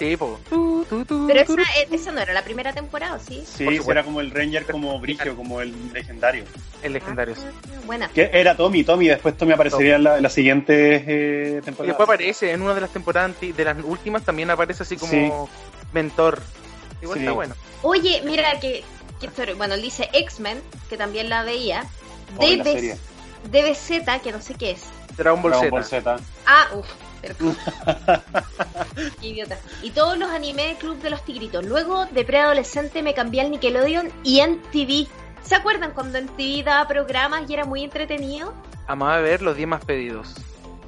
Sí, 0.00 0.16
po. 0.16 0.40
Tu, 0.48 0.84
tu, 0.88 1.04
tu, 1.04 1.26
Pero 1.26 1.40
esa, 1.40 1.52
eh, 1.78 1.88
esa 1.90 2.10
no 2.10 2.20
era 2.22 2.32
la 2.32 2.42
primera 2.42 2.72
temporada, 2.72 3.18
¿sí? 3.18 3.44
Sí, 3.46 3.66
era 3.86 4.02
como 4.02 4.22
el 4.22 4.30
Ranger, 4.30 4.64
como 4.64 4.98
Brigio, 4.98 5.36
como 5.36 5.60
el 5.60 5.74
legendario. 5.92 6.44
El 6.82 6.94
legendario. 6.94 7.34
sí. 7.36 7.42
Ah, 7.44 7.80
buena. 7.84 8.08
Que 8.08 8.30
era 8.32 8.56
Tommy, 8.56 8.82
Tommy, 8.82 9.08
después 9.08 9.36
Tommy 9.36 9.52
aparecería 9.52 9.96
en 9.96 10.04
la, 10.04 10.16
en 10.16 10.22
las 10.22 10.32
siguientes 10.32 11.02
eh, 11.06 11.56
Y 11.60 11.64
temporadas. 11.66 11.88
después 11.88 12.06
aparece 12.08 12.50
en 12.52 12.62
una 12.62 12.72
de 12.74 12.80
las 12.80 12.90
temporadas, 12.90 13.32
de 13.40 13.62
las 13.64 13.76
últimas, 13.84 14.24
también 14.24 14.48
aparece 14.50 14.84
así 14.84 14.96
como 14.96 15.50
mentor. 15.92 16.40
Igual 17.02 17.18
Sí. 17.18 17.24
está 17.24 17.32
bueno. 17.32 17.54
Oye, 17.82 18.22
mira 18.24 18.58
que, 18.58 18.82
que 19.20 19.52
bueno, 19.54 19.74
él 19.74 19.82
dice 19.82 20.08
X-Men, 20.14 20.62
que 20.88 20.96
también 20.96 21.28
la 21.28 21.42
veía. 21.44 21.84
Oh, 22.38 22.46
la. 22.46 22.64
DBZ, 23.50 24.22
que 24.22 24.32
no 24.32 24.40
sé 24.40 24.54
qué 24.54 24.70
es. 24.70 24.84
Dragon 25.16 25.42
Ball 25.42 25.52
Dragon 25.52 25.84
Z. 25.84 26.00
Ball 26.00 26.18
Z. 26.20 26.24
Ah, 26.46 26.68
uff, 26.74 26.86
idiota. 29.22 29.58
Y 29.82 29.90
todos 29.90 30.18
los 30.18 30.30
animes 30.30 30.76
Club 30.78 31.00
de 31.00 31.10
los 31.10 31.24
Tigritos. 31.24 31.64
Luego, 31.64 32.06
de 32.06 32.24
preadolescente, 32.24 33.02
me 33.02 33.14
cambié 33.14 33.40
al 33.42 33.50
Nickelodeon 33.50 34.10
y 34.24 34.40
MTV. 34.42 35.08
¿Se 35.42 35.54
acuerdan 35.54 35.92
cuando 35.92 36.20
MTV 36.20 36.64
daba 36.64 36.86
programas 36.88 37.48
y 37.48 37.54
era 37.54 37.64
muy 37.64 37.82
entretenido? 37.84 38.52
Amaba 38.86 39.18
ver 39.20 39.42
los 39.42 39.56
10 39.56 39.68
más 39.68 39.84
pedidos. 39.84 40.34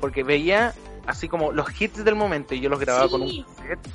Porque 0.00 0.22
veía 0.22 0.74
así 1.06 1.28
como 1.28 1.52
los 1.52 1.80
hits 1.80 2.04
del 2.04 2.14
momento 2.14 2.54
y 2.54 2.60
yo 2.60 2.68
los 2.68 2.80
grababa 2.80 3.06
Sí. 3.06 3.10
con 3.10 3.22
un 3.22 3.44
cassette. 3.44 3.88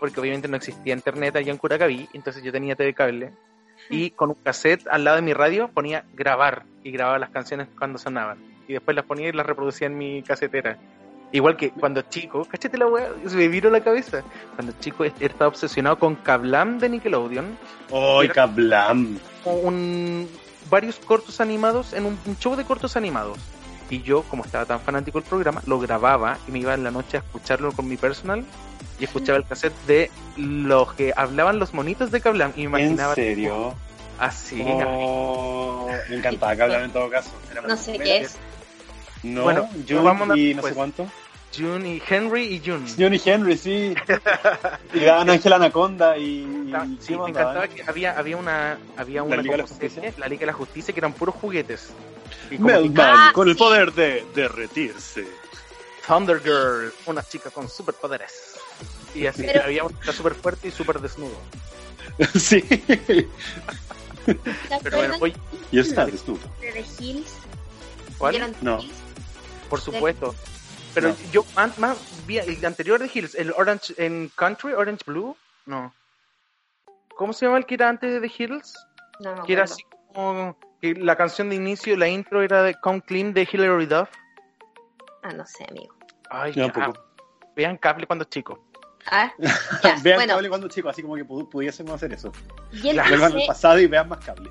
Porque 0.00 0.20
obviamente 0.20 0.48
no 0.48 0.56
existía 0.56 0.94
internet 0.94 1.36
allá 1.36 1.52
en 1.52 1.58
Curacaví, 1.58 2.08
entonces 2.12 2.42
yo 2.42 2.50
tenía 2.50 2.74
TV 2.74 2.92
cable. 2.94 3.32
Y 3.88 4.10
con 4.10 4.30
un 4.30 4.36
cassette 4.36 4.86
al 4.88 5.04
lado 5.04 5.16
de 5.16 5.22
mi 5.22 5.32
radio 5.32 5.68
ponía 5.68 6.04
grabar 6.12 6.64
y 6.82 6.90
grababa 6.90 7.18
las 7.18 7.30
canciones 7.30 7.68
cuando 7.78 7.98
sonaban. 7.98 8.38
Y 8.66 8.72
después 8.72 8.94
las 8.96 9.04
ponía 9.04 9.28
y 9.28 9.32
las 9.32 9.46
reproducía 9.46 9.86
en 9.86 9.98
mi 9.98 10.22
casetera. 10.22 10.78
Igual 11.32 11.56
que 11.56 11.70
cuando 11.70 12.02
chico, 12.02 12.44
cachete 12.44 12.76
la 12.76 12.86
weá, 12.86 13.08
se 13.26 13.36
me 13.36 13.48
viró 13.48 13.70
la 13.70 13.80
cabeza. 13.80 14.22
Cuando 14.54 14.74
chico 14.80 15.04
est- 15.04 15.20
estaba 15.20 15.48
obsesionado 15.48 15.98
con 15.98 16.14
Kablam 16.16 16.78
de 16.78 16.90
Nickelodeon, 16.90 17.56
¡Ay. 17.90 18.28
Kablam! 18.28 19.18
un, 19.44 20.28
varios 20.70 20.96
cortos 20.98 21.40
animados 21.40 21.94
en 21.94 22.04
un, 22.06 22.18
un 22.26 22.38
show 22.38 22.54
de 22.54 22.64
cortos 22.64 22.96
animados. 22.96 23.38
Y 23.90 24.02
yo, 24.02 24.22
como 24.24 24.44
estaba 24.44 24.64
tan 24.66 24.80
fanático 24.80 25.20
del 25.20 25.28
programa, 25.28 25.62
lo 25.66 25.78
grababa 25.78 26.38
y 26.46 26.50
me 26.52 26.58
iba 26.60 26.74
en 26.74 26.84
la 26.84 26.90
noche 26.90 27.16
a 27.16 27.20
escucharlo 27.20 27.72
con 27.72 27.88
mi 27.88 27.96
personal 27.96 28.44
y 28.98 29.04
escuchaba 29.04 29.38
el 29.38 29.44
cassette 29.46 29.74
de 29.86 30.10
los 30.36 30.92
que 30.94 31.12
hablaban 31.16 31.58
los 31.58 31.74
monitos 31.74 32.10
de 32.10 32.20
Kablam 32.20 32.52
y 32.56 32.68
me 32.68 32.78
¿En 32.80 32.86
imaginaba 32.92 33.14
serio? 33.14 33.74
así. 34.18 34.62
Oh, 34.66 35.88
me 36.08 36.16
encantaba 36.16 36.56
Kablam 36.56 36.84
en 36.84 36.90
todo 36.90 37.10
caso. 37.10 37.30
Era 37.50 37.62
No 37.62 37.76
sé 37.76 37.98
qué 37.98 38.18
es. 38.18 38.36
No, 39.22 39.42
Bueno, 39.44 39.68
vámonos 40.02 40.36
y 40.36 40.54
no 40.54 40.62
sé 40.62 40.74
cuánto. 40.74 41.06
June 41.56 41.96
y 41.96 42.02
Henry 42.08 42.44
y 42.54 42.62
June. 42.64 42.86
Johnny 42.98 43.20
Henry, 43.24 43.56
sí. 43.58 43.94
y 44.94 45.00
daban 45.00 45.28
Ángel 45.30 45.52
Anaconda 45.52 46.16
y... 46.16 46.22
Y 46.22 46.98
Sí, 47.00 47.08
¿qué 47.08 47.18
me 47.18 47.28
encantaba 47.30 47.68
que 47.68 47.82
había, 47.82 48.18
había 48.18 48.36
una, 48.38 48.78
había 48.96 49.16
¿La 49.18 49.22
una 49.24 49.36
Liga 49.42 49.52
de 49.52 49.58
la 49.58 49.64
como 49.64 49.68
Justicia? 49.78 50.02
serie, 50.02 50.14
la 50.18 50.28
Liga 50.28 50.40
de 50.40 50.46
la 50.46 50.52
Justicia, 50.54 50.94
que 50.94 51.00
eran 51.00 51.12
puros 51.12 51.34
juguetes. 51.34 51.90
Y 52.50 52.58
Melman, 52.58 52.94
que 52.94 53.02
Ah, 53.02 53.30
con 53.34 53.48
el 53.48 53.56
poder 53.56 53.92
de 53.92 54.24
derretirse. 54.34 55.26
Thunder 56.06 56.40
Girl, 56.42 56.92
una 57.06 57.22
chica 57.22 57.50
con 57.50 57.68
superpoderes. 57.68 58.54
Y 59.14 59.26
así, 59.26 59.42
Pero- 59.44 59.62
había 59.64 59.84
una 59.84 59.98
chica 60.00 60.12
súper 60.12 60.34
fuerte 60.34 60.68
y 60.68 60.70
súper 60.70 61.00
desnudo. 61.00 61.36
sí. 62.34 62.60
¿Se 62.62 64.38
Pero 64.82 64.96
bueno, 64.98 65.16
oye, 65.20 65.34
Y 65.70 65.78
está 65.80 66.06
desnudo. 66.06 66.40
de 66.60 66.72
The 66.72 66.84
Hills? 67.04 67.32
¿cuál? 68.18 68.32
¿Vieron 68.32 68.52
The 68.52 68.58
No. 68.64 68.80
Por 69.68 69.80
supuesto. 69.80 70.34
Pero 70.94 71.08
No. 71.10 71.16
yo 71.30 71.44
más, 71.56 71.78
más 71.78 71.98
vi 72.26 72.38
el 72.38 72.64
anterior 72.64 73.00
de 73.00 73.10
Hills, 73.12 73.34
el 73.34 73.52
Orange 73.52 73.94
en 73.96 74.30
Country, 74.36 74.72
Orange 74.74 75.02
Blue, 75.06 75.36
no. 75.66 75.92
¿Cómo 77.16 77.32
se 77.32 77.46
llama 77.46 77.58
el 77.58 77.66
que 77.66 77.74
era 77.74 77.88
antes 77.88 78.10
de 78.20 78.26
The 78.28 78.34
Hills? 78.42 78.74
No, 79.20 79.36
me 79.36 79.42
Que 79.46 79.52
era 79.54 79.64
así 79.64 79.82
como 80.14 80.58
que 80.80 80.94
la 80.94 81.16
canción 81.16 81.48
de 81.50 81.56
inicio, 81.56 81.96
la 81.96 82.08
intro 82.08 82.42
era 82.42 82.62
de 82.62 82.74
Come 82.74 83.00
Clean 83.02 83.32
de 83.32 83.48
Hilary 83.50 83.86
Duff. 83.86 84.08
Ah, 85.22 85.32
no 85.32 85.46
sé, 85.46 85.64
amigo. 85.70 85.94
Ay, 86.30 86.52
ya, 86.52 86.70
tampoco. 86.72 87.04
vean 87.54 87.76
cable 87.76 88.06
cuando 88.06 88.24
chico. 88.24 88.58
Ah, 89.10 89.32
ya, 89.82 89.96
vean 90.02 90.18
bueno, 90.18 90.34
cable 90.34 90.48
cuando 90.48 90.68
chicos, 90.68 90.90
así 90.92 91.02
como 91.02 91.14
que 91.16 91.24
pu- 91.24 91.48
pudiésemos 91.48 91.92
hacer 91.94 92.12
eso. 92.12 92.32
y 92.72 92.90
Claro. 92.90 93.08
Vuelvan 93.10 93.30
al 93.32 93.36
dice, 93.38 93.46
pasado 93.48 93.78
y 93.80 93.86
vean 93.86 94.08
más 94.08 94.24
cable. 94.24 94.50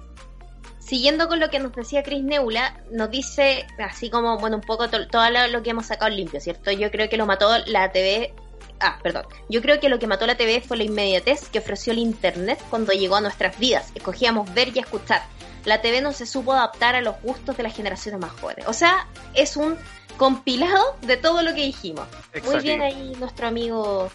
Siguiendo 0.92 1.30
con 1.30 1.40
lo 1.40 1.50
que 1.50 1.58
nos 1.58 1.72
decía 1.74 2.04
Chris 2.04 2.22
Nebula, 2.22 2.78
nos 2.92 3.10
dice 3.10 3.66
así 3.80 4.10
como, 4.10 4.38
bueno, 4.40 4.58
un 4.58 4.62
poco 4.62 4.90
to- 4.90 5.08
todo 5.08 5.24
lo, 5.48 5.64
que 5.64 5.70
hemos 5.70 5.86
sacado 5.86 6.12
limpio, 6.12 6.42
¿cierto? 6.42 6.70
Yo 6.70 6.92
creo 6.92 7.08
que 7.08 7.16
lo 7.16 7.26
mató 7.26 7.48
la 7.68 7.94
TV. 7.94 8.34
Ah, 8.82 9.00
perdón. 9.02 9.24
Yo 9.48 9.62
creo 9.62 9.80
que 9.80 9.88
lo 9.88 10.00
que 10.00 10.08
mató 10.08 10.28
la 10.28 10.36
TV 10.36 10.60
fue 10.60 10.76
la 10.76 10.84
inmediatez 10.84 11.48
que 11.48 11.60
ofreció 11.60 11.94
el 11.94 12.00
Internet 12.00 12.60
cuando 12.70 12.92
llegó 12.92 13.16
a 13.16 13.22
nuestras 13.22 13.58
vidas. 13.58 13.90
Escogíamos 13.96 14.54
ver 14.54 14.76
y 14.76 14.80
escuchar. 14.80 15.22
La 15.64 15.82
TV 15.82 16.02
no 16.02 16.12
se 16.12 16.26
supo 16.26 16.52
adaptar 16.52 16.96
a 16.96 17.02
los 17.02 17.16
gustos 17.22 17.56
de 17.56 17.64
las 17.64 17.74
generaciones 17.74 18.20
más 18.20 18.32
jóvenes. 18.32 18.66
O 18.68 18.74
sea, 18.74 19.08
es 19.34 19.56
un 19.56 19.78
compilado 20.18 20.98
de 21.04 21.16
todo 21.16 21.42
lo 21.42 21.56
que 21.56 21.62
dijimos. 21.62 22.06
Muy 22.44 22.60
bien 22.60 22.82
ahí 22.82 23.14
nuestro 23.18 23.48
amigo 23.48 24.12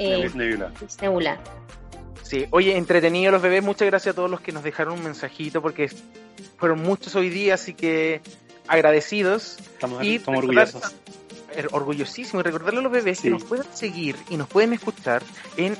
eh, 0.00 0.18
Chris 0.20 0.34
Nebula. 0.34 0.72
Nebula. 1.00 1.38
Sí, 2.28 2.46
oye, 2.50 2.76
entretenido 2.76 3.32
los 3.32 3.40
bebés, 3.40 3.62
muchas 3.62 3.86
gracias 3.86 4.12
a 4.12 4.16
todos 4.16 4.30
los 4.30 4.40
que 4.40 4.52
nos 4.52 4.62
dejaron 4.62 4.94
un 4.98 5.04
mensajito 5.04 5.62
porque 5.62 5.90
fueron 6.58 6.82
muchos 6.82 7.14
hoy 7.14 7.30
día, 7.30 7.54
así 7.54 7.72
que 7.74 8.20
agradecidos 8.66 9.56
Estamos, 9.60 10.04
y 10.04 10.16
estamos 10.16 10.40
orgullosos. 10.40 10.82
er- 11.56 11.68
orgullosísimos 11.72 12.40
y 12.40 12.44
recordarle 12.44 12.80
a 12.80 12.82
los 12.82 12.92
bebés 12.92 13.18
Sí. 13.18 13.24
que 13.24 13.30
nos 13.30 13.44
pueden 13.44 13.66
seguir 13.72 14.16
y 14.28 14.36
nos 14.36 14.46
pueden 14.48 14.74
escuchar 14.74 15.22
en, 15.56 15.76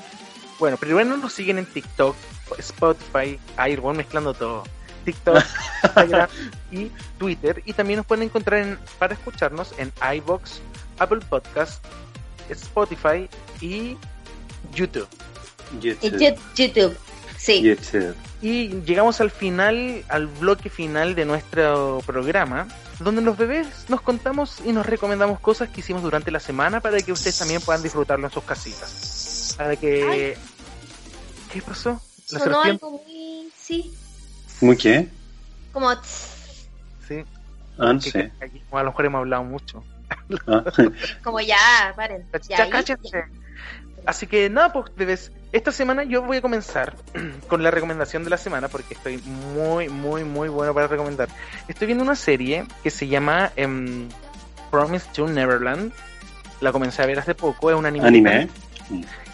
bueno, 0.57 0.77
primero 0.77 1.15
nos 1.17 1.31
siguen 1.33 1.59
en 1.59 1.65
TikTok, 1.67 2.15
Spotify, 2.57 3.37
voy 3.79 3.95
mezclando 3.95 4.33
todo, 4.33 4.63
TikTok, 5.05 5.37
Instagram 5.83 6.29
y 6.71 6.85
Twitter 7.19 7.61
y 7.65 7.73
también 7.73 7.97
nos 7.97 8.07
pueden 8.07 8.23
encontrar 8.23 8.61
en, 8.61 8.79
para 8.97 9.13
escucharnos 9.13 9.73
en 9.77 9.91
iBox, 10.15 10.61
Apple 10.97 11.19
Podcast, 11.29 11.85
Spotify 12.49 13.29
y 13.61 13.95
YouTube. 14.73 15.07
Y 15.73 15.79
YouTube. 15.79 16.19
Yu- 16.19 16.37
YouTube. 16.55 16.97
Sí. 17.37 17.61
YouTube. 17.61 18.15
Y 18.41 18.69
llegamos 18.83 19.19
al 19.21 19.31
final, 19.31 20.03
al 20.07 20.27
bloque 20.27 20.69
final 20.69 21.15
de 21.15 21.25
nuestro 21.25 22.01
programa. 22.05 22.67
donde 22.99 23.21
los 23.21 23.37
bebés 23.37 23.67
nos 23.87 24.01
contamos 24.01 24.57
y 24.65 24.73
nos 24.73 24.85
recomendamos 24.85 25.39
cosas 25.39 25.69
que 25.69 25.79
hicimos 25.79 26.03
durante 26.03 26.31
la 26.31 26.39
semana 26.41 26.81
para 26.81 26.99
que 27.01 27.13
ustedes 27.13 27.37
también 27.39 27.61
puedan 27.61 27.81
disfrutarlo 27.81 28.27
en 28.27 28.33
sus 28.33 28.43
casitas. 28.43 29.55
Para 29.57 29.75
que... 29.77 30.37
¿Qué 31.53 31.61
pasó? 31.61 32.01
¿La 32.31 32.39
Sonó 32.39 32.61
algo 32.61 32.91
muy... 32.91 33.49
Sí. 33.57 33.93
¿Muy 34.61 34.75
qué? 34.75 35.07
Como... 35.71 35.93
Sí. 37.07 37.23
Ah, 37.77 37.93
no 37.93 38.01
sé. 38.01 38.31
Aquí, 38.41 38.61
a 38.71 38.83
lo 38.83 38.89
mejor 38.89 39.05
hemos 39.05 39.19
hablado 39.19 39.43
mucho. 39.45 39.83
Ah. 40.45 40.63
Como 41.23 41.39
ya, 41.39 41.93
paren. 41.95 42.25
Ya, 42.49 42.67
Así 44.05 44.27
que 44.27 44.49
nada, 44.49 44.73
pues 44.73 44.93
bebés, 44.95 45.31
esta 45.51 45.71
semana 45.71 46.03
yo 46.03 46.21
voy 46.21 46.37
a 46.37 46.41
comenzar 46.41 46.95
con 47.47 47.63
la 47.63 47.71
recomendación 47.71 48.23
de 48.23 48.29
la 48.29 48.37
semana 48.37 48.67
porque 48.67 48.93
estoy 48.93 49.17
muy, 49.17 49.89
muy, 49.89 50.23
muy 50.23 50.49
bueno 50.49 50.73
para 50.73 50.87
recomendar. 50.87 51.29
Estoy 51.67 51.87
viendo 51.87 52.03
una 52.03 52.15
serie 52.15 52.65
que 52.83 52.91
se 52.91 53.07
llama 53.07 53.51
um, 53.57 54.09
Promise 54.71 55.07
to 55.13 55.27
Neverland. 55.27 55.91
La 56.61 56.71
comencé 56.71 57.01
a 57.01 57.05
ver 57.05 57.19
hace 57.19 57.35
poco, 57.35 57.71
es 57.71 57.77
un 57.77 57.85
anime. 57.85 58.07
¿Anime? 58.07 58.49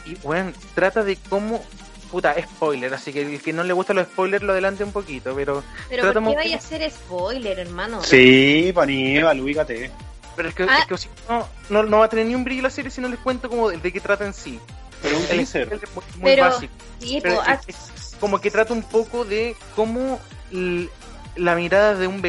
Y 0.05 0.15
bueno, 0.23 0.51
trata 0.75 1.03
de 1.03 1.17
cómo 1.29 1.63
puta, 2.11 2.35
spoiler, 2.41 2.93
así 2.93 3.11
que 3.11 3.23
el 3.23 3.41
que 3.41 3.51
no 3.51 3.63
le 3.63 3.73
gusta 3.73 3.93
los 3.93 4.07
spoilers 4.07 4.43
lo 4.43 4.53
adelante 4.53 4.83
un 4.83 4.91
poquito, 4.91 5.35
pero... 5.35 5.63
Pero 5.89 6.13
¿por 6.13 6.23
qué 6.29 6.35
vaya 6.35 6.57
a 6.57 6.61
ser 6.61 6.89
spoiler, 6.89 7.59
hermano? 7.59 8.01
Sí, 8.03 8.71
Paníbal, 8.73 9.41
ubícate. 9.41 9.91
Pero 10.35 10.49
es 10.49 10.55
que, 10.55 10.63
ah. 10.63 10.85
es 10.89 11.07
que 11.07 11.09
no, 11.69 11.83
no, 11.83 11.99
va 11.99 12.05
a 12.05 12.09
tener 12.09 12.25
ni 12.25 12.35
un 12.35 12.43
brillo 12.43 12.61
la 12.61 12.69
serie 12.69 12.91
si 12.91 13.01
no 13.01 13.07
les 13.09 13.19
cuento 13.19 13.49
como 13.49 13.69
de, 13.69 13.91
qué 13.91 13.99
trata 13.99 14.25
en 14.25 14.33
sí. 14.33 14.59
Pero 15.05 15.17
un 15.19 15.25
teaser. 15.27 15.71
Es 15.71 16.17
muy, 16.17 16.35
básico. 16.35 16.73
pero 17.21 17.41
es, 17.67 18.15
como 18.19 18.41
que 18.41 18.49
trata 18.49 18.73
un 18.73 18.81
poco 18.81 19.23
de 19.23 19.55
cómo 19.75 20.19
la 21.35 21.55
mirada 21.55 21.93
de 21.93 22.07
un... 22.07 22.21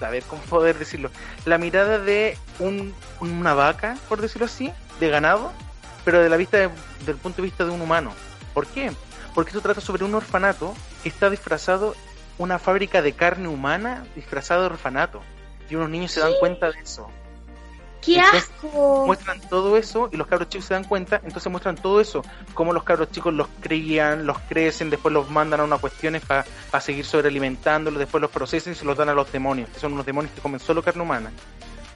A 0.00 0.08
ver, 0.08 0.22
¿cómo 0.22 0.40
poder 0.42 0.78
decirlo? 0.78 1.10
La 1.44 1.58
mirada 1.58 1.98
de 1.98 2.38
un, 2.60 2.94
una 3.20 3.54
vaca, 3.54 3.98
por 4.08 4.20
decirlo 4.20 4.46
así, 4.46 4.72
de 5.00 5.08
ganado, 5.08 5.52
pero 6.04 6.22
de 6.22 6.28
la 6.28 6.36
vista 6.36 6.58
del 6.58 7.16
punto 7.16 7.42
de 7.42 7.42
vista 7.42 7.64
de 7.64 7.70
un 7.70 7.80
humano. 7.82 8.12
¿Por 8.54 8.66
qué? 8.68 8.92
Porque 9.34 9.50
esto 9.50 9.60
trata 9.60 9.80
sobre 9.80 10.04
un 10.04 10.14
orfanato 10.14 10.74
que 11.02 11.08
está 11.08 11.28
disfrazado, 11.28 11.96
una 12.38 12.58
fábrica 12.58 13.02
de 13.02 13.12
carne 13.12 13.48
humana 13.48 14.06
disfrazada 14.14 14.60
de 14.60 14.66
orfanato 14.66 15.22
y 15.68 15.74
unos 15.74 15.90
niños 15.90 16.12
se 16.12 16.20
dan 16.20 16.32
cuenta 16.40 16.70
de 16.70 16.78
eso. 16.80 17.10
¡Qué 18.00 18.20
asco! 18.20 19.04
Muestran 19.06 19.40
todo 19.40 19.76
eso 19.76 20.08
y 20.12 20.16
los 20.16 20.26
cabros 20.26 20.48
chicos 20.48 20.66
se 20.66 20.74
dan 20.74 20.84
cuenta, 20.84 21.20
entonces 21.24 21.50
muestran 21.50 21.76
todo 21.76 22.00
eso, 22.00 22.22
cómo 22.54 22.72
los 22.72 22.82
cabros 22.82 23.10
chicos 23.10 23.34
los 23.34 23.48
crían, 23.60 24.26
los 24.26 24.38
crecen, 24.40 24.90
después 24.90 25.12
los 25.12 25.30
mandan 25.30 25.60
a 25.60 25.64
unas 25.64 25.80
cuestiones 25.80 26.22
para 26.24 26.44
seguir 26.80 27.04
sobrealimentándolos, 27.04 27.98
después 27.98 28.20
los 28.22 28.30
procesan 28.30 28.72
y 28.72 28.76
se 28.76 28.84
los 28.84 28.96
dan 28.96 29.08
a 29.08 29.14
los 29.14 29.30
demonios, 29.30 29.68
que 29.70 29.78
son 29.78 29.92
unos 29.92 30.06
demonios 30.06 30.34
que 30.34 30.40
comen 30.40 30.60
solo 30.60 30.82
carne 30.82 31.02
humana. 31.02 31.30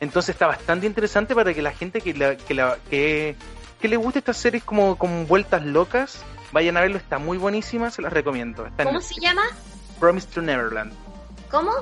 Entonces 0.00 0.30
está 0.34 0.46
bastante 0.46 0.86
interesante 0.86 1.34
para 1.34 1.54
que 1.54 1.62
la 1.62 1.72
gente 1.72 2.00
que, 2.00 2.14
la, 2.14 2.36
que, 2.36 2.54
la, 2.54 2.76
que, 2.90 3.36
que 3.80 3.88
le 3.88 3.96
guste 3.96 4.18
estas 4.18 4.36
series 4.36 4.62
como 4.62 4.96
con 4.96 5.26
vueltas 5.26 5.64
locas, 5.64 6.22
vayan 6.52 6.76
a 6.76 6.80
verlo, 6.80 6.98
está 6.98 7.18
muy 7.18 7.38
buenísima, 7.38 7.90
se 7.90 8.02
las 8.02 8.12
recomiendo. 8.12 8.68
¿Cómo 8.82 9.00
se 9.00 9.20
llama? 9.20 9.42
Promise 9.98 10.28
to 10.34 10.42
Neverland. 10.42 10.92
¿Cómo? 11.50 11.72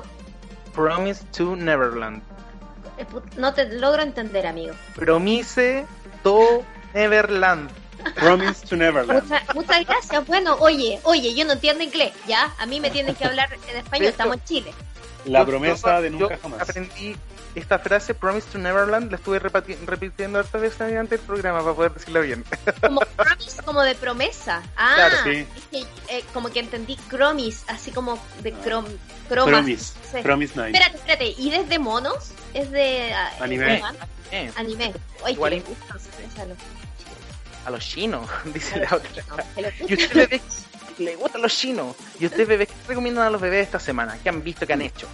Promise 0.73 1.25
to 1.35 1.55
Neverland. 1.55 2.21
Eh, 2.97 3.05
no 3.37 3.53
te 3.53 3.65
logro 3.65 4.01
entender, 4.03 4.45
amigo. 4.47 4.73
Promise 4.95 5.83
to 6.23 6.63
Neverland. 6.93 7.69
Promise 8.15 8.67
to 8.67 8.75
Neverland. 8.75 9.23
muchas 9.53 9.85
gracias. 9.85 10.27
Bueno, 10.27 10.55
oye, 10.59 10.99
oye, 11.03 11.33
yo 11.33 11.45
no 11.45 11.53
entiendo 11.53 11.83
inglés, 11.83 12.13
¿ya? 12.27 12.53
A 12.57 12.65
mí 12.65 12.79
me 12.79 12.89
tienen 12.89 13.15
que 13.15 13.25
hablar 13.25 13.49
en 13.69 13.77
español, 13.77 14.07
estamos 14.07 14.37
en 14.37 14.43
Chile. 14.43 14.73
La 15.25 15.45
promesa 15.45 16.01
de 16.01 16.09
nunca 16.09 16.37
jamás. 16.37 16.61
Aprendí 16.61 17.15
esta 17.55 17.79
frase, 17.79 18.13
Promise 18.15 18.47
to 18.51 18.57
Neverland, 18.57 19.11
la 19.11 19.17
estuve 19.17 19.39
repitiendo 19.39 20.39
hartas 20.39 20.61
veces 20.61 20.79
durante 20.79 21.15
el 21.15 21.21
programa 21.21 21.61
para 21.61 21.75
poder 21.75 21.93
decirla 21.93 22.21
bien. 22.21 22.43
Como 22.81 23.01
promise, 23.01 23.61
como 23.63 23.81
de 23.81 23.95
promesa. 23.95 24.63
Ah, 24.75 24.93
claro, 24.95 25.17
sí. 25.23 25.47
Eh, 26.09 26.23
como 26.33 26.49
que 26.49 26.59
entendí 26.59 26.95
cromis, 27.07 27.63
así 27.67 27.91
como 27.91 28.19
de 28.41 28.51
ah. 28.53 28.61
crom, 28.63 28.85
cromas. 29.29 29.51
Promise, 29.51 30.23
promise 30.23 30.55
night. 30.55 30.75
Espérate, 30.75 30.97
espérate, 30.97 31.35
¿y 31.37 31.49
desde 31.51 31.79
monos? 31.79 32.31
¿Es 32.53 32.71
de 32.71 33.13
ah, 33.13 33.31
anime? 33.39 33.81
Anime. 34.31 34.51
anime. 34.55 34.93
Oye, 35.23 35.33
Igual 35.33 35.63
gusta, 35.63 35.95
a 37.65 37.71
los 37.71 37.85
chinos, 37.85 38.29
dice 38.53 38.79
la 38.79 38.95
otra. 38.95 39.23
y 39.87 39.93
usted 39.93 40.13
bebé, 40.13 40.41
le 40.97 41.15
gustan 41.15 41.41
los 41.41 41.57
chinos. 41.57 41.95
¿Y 42.19 42.25
usted 42.25 42.47
bebé 42.47 42.67
qué 42.67 42.73
recomiendan 42.87 43.27
a 43.27 43.29
los 43.29 43.41
bebés 43.41 43.65
esta 43.65 43.79
semana? 43.79 44.17
¿Qué 44.21 44.29
han 44.29 44.43
visto, 44.43 44.65
qué 44.65 44.73
han 44.73 44.81
hecho? 44.81 45.07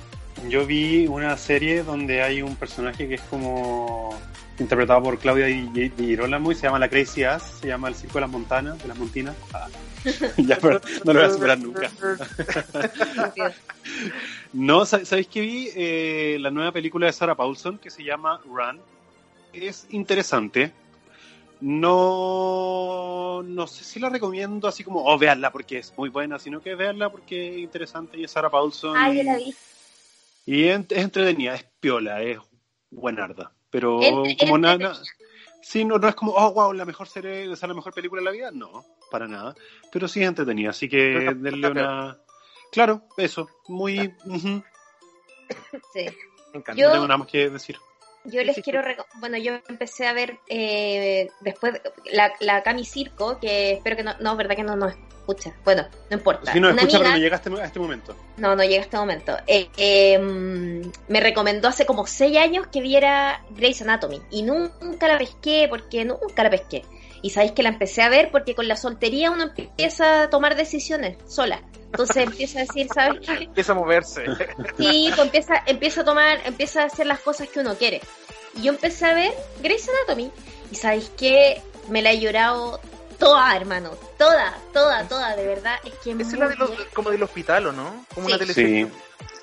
Yo 0.47 0.65
vi 0.65 1.07
una 1.07 1.36
serie 1.38 1.84
donde 1.84 2.21
hay 2.21 2.41
un 2.41 2.55
personaje 2.55 3.07
que 3.07 3.15
es 3.15 3.21
como 3.21 4.17
interpretado 4.59 5.01
por 5.03 5.19
Claudia 5.19 5.45
Di 5.45 5.91
Girolamo 5.97 6.51
y 6.51 6.55
se 6.55 6.63
llama 6.63 6.80
La 6.80 6.89
Crazy 6.89 7.23
Ass, 7.23 7.59
se 7.61 7.67
llama 7.67 7.88
El 7.88 7.95
Circo 7.95 8.15
de 8.15 8.21
las 8.21 8.30
Montanas, 8.30 8.82
de 8.82 8.88
las 8.88 8.97
Montinas. 8.97 9.36
Ah. 9.53 9.67
ya, 10.38 10.57
pero 10.61 10.80
no 11.03 11.13
lo 11.13 11.19
voy 11.19 11.30
a 11.30 11.34
superar 11.34 11.59
nunca. 11.59 11.91
no, 14.53 14.86
¿sabéis 14.86 15.27
que 15.27 15.41
vi 15.41 15.69
eh, 15.75 16.38
la 16.39 16.51
nueva 16.51 16.71
película 16.71 17.07
de 17.07 17.13
Sarah 17.13 17.36
Paulson 17.36 17.77
que 17.77 17.89
se 17.89 18.03
llama 18.03 18.39
Run? 18.45 18.80
Es 19.51 19.88
interesante. 19.89 20.71
No, 21.62 23.43
no 23.43 23.68
sé 23.68 23.84
si 23.84 23.99
la 23.99 24.10
recomiendo 24.10 24.68
así 24.68 24.84
como, 24.84 25.03
oh, 25.03 25.18
veanla 25.18 25.51
porque 25.51 25.80
es 25.80 25.93
muy 25.97 26.10
buena, 26.10 26.39
sino 26.39 26.62
que 26.62 26.76
veanla 26.76 27.10
porque 27.10 27.49
es 27.49 27.57
interesante 27.57 28.18
y 28.18 28.24
es 28.24 28.32
Sarah 28.32 28.49
Paulson. 28.49 28.95
Ah, 28.95 29.12
la 29.12 29.36
vi. 29.36 29.53
Y 30.45 30.68
es, 30.68 30.86
entretenida, 30.89 31.55
es 31.55 31.66
piola, 31.80 32.22
es 32.22 32.39
buenarda. 32.89 33.51
Pero 33.70 33.99
como 34.39 34.57
nada. 34.57 34.99
Sí, 35.62 35.84
no, 35.84 35.97
no 35.97 36.07
es 36.07 36.16
como, 36.16 36.32
oh, 36.32 36.53
wow, 36.53 36.74
la 36.74 36.86
mejor 36.86 37.07
serie, 37.07 37.47
o 37.49 37.55
la 37.55 37.74
mejor 37.74 37.93
película 37.93 38.22
de 38.22 38.26
la 38.26 38.32
vida. 38.32 38.51
No, 38.51 38.86
para 39.12 39.28
nada. 39.28 39.53
Pero 39.91 40.07
sí 40.07 40.22
es 40.22 40.28
entretenida, 40.28 40.70
así 40.70 40.88
que 40.88 41.34
denle 41.36 41.70
una. 41.70 42.18
Claro, 42.72 43.03
eso, 43.18 43.49
muy. 43.68 44.14
Sí. 45.93 46.05
Me 46.53 46.60
encanta, 46.60 46.82
no 46.84 46.91
tengo 46.91 47.07
nada 47.07 47.18
más 47.18 47.28
que 47.28 47.49
decir. 47.49 47.78
Yo 48.26 48.43
les 48.43 48.57
quiero. 48.57 48.82
Bueno, 49.20 49.38
yo 49.38 49.59
empecé 49.67 50.07
a 50.07 50.13
ver 50.13 50.39
eh, 50.47 51.30
después 51.41 51.82
la, 52.11 52.34
la 52.39 52.63
Cami 52.63 52.86
Circo, 52.86 53.39
que 53.39 53.74
espero 53.74 53.95
que 53.95 54.03
no. 54.03 54.13
No, 54.20 54.36
verdad 54.36 54.55
que 54.55 54.63
no 54.63 54.76
nos 54.76 54.93
escucha. 54.93 55.53
Bueno, 55.63 55.88
no 56.09 56.17
importa. 56.17 56.51
Sí, 56.51 56.59
no 56.59 56.70
escucha, 56.70 56.99
pero 56.99 57.11
no 57.11 57.17
llega 57.17 57.38
a 57.38 57.65
este, 57.65 57.80
momento. 57.80 58.15
No, 58.38 58.55
no 58.55 58.63
llega 58.63 58.82
a 58.82 58.86
este 58.86 58.97
momento. 58.97 59.38
Eh, 59.47 59.70
em, 59.78 60.91
me 61.07 61.20
recomendó 61.20 61.70
hace 61.70 61.86
como 61.86 62.05
seis 62.07 62.38
años 62.38 62.67
que 62.67 62.82
viera 62.82 63.43
Grey's 63.51 63.82
Anatomy. 63.82 64.22
Y 64.32 64.43
nunca 64.43 65.07
la 65.07 65.17
pesqué, 65.17 65.67
porque 65.70 66.03
nunca 66.03 66.43
la 66.43 66.49
pesqué. 66.49 66.84
Y 67.22 67.32
sabéis 67.32 67.51
que 67.53 67.63
la 67.63 67.70
empecé 67.70 68.01
a 68.01 68.09
ver 68.09 68.32
porque 68.32 68.55
con 68.55 68.67
la 68.67 68.76
soltería 68.76 69.32
uno 69.32 69.51
empieza 69.55 70.24
a 70.24 70.30
tomar 70.30 70.55
decisiones 70.55 71.17
sola. 71.28 71.61
Entonces 71.86 72.17
empieza 72.17 72.59
a 72.59 72.61
decir, 72.63 72.88
¿sabes 72.93 73.28
Empieza 73.28 73.72
a 73.72 73.76
moverse. 73.76 74.24
Sí, 74.78 75.09
pues 75.09 75.20
empieza, 75.20 75.63
empieza 75.65 76.01
a 76.01 76.05
tomar, 76.05 76.39
empieza 76.45 76.84
a 76.84 76.86
hacer 76.86 77.07
las 77.07 77.20
cosas 77.20 77.49
que 77.49 77.59
uno 77.59 77.76
quiere. 77.76 78.01
Y 78.55 78.63
yo 78.63 78.72
empecé 78.72 79.05
a 79.05 79.13
ver 79.13 79.34
Grey's 79.61 79.88
Anatomy. 79.89 80.32
Y 80.72 80.76
sabéis 80.76 81.09
que 81.17 81.61
me 81.89 82.01
la 82.01 82.11
he 82.11 82.20
llorado 82.20 82.80
toda, 83.17 83.55
hermano. 83.55 83.91
Toda, 84.17 84.57
toda, 84.74 85.07
toda, 85.07 85.36
de 85.36 85.45
verdad. 85.45 85.78
Es 85.84 85.93
que 85.95 86.11
es 86.11 86.34
la 86.34 86.47
de 86.47 86.55
como 86.93 87.09
del 87.09 87.24
hospital, 87.24 87.67
¿o 87.67 87.72
no? 87.72 88.05
Como 88.13 88.28
una 88.28 88.38
televisión. 88.38 88.91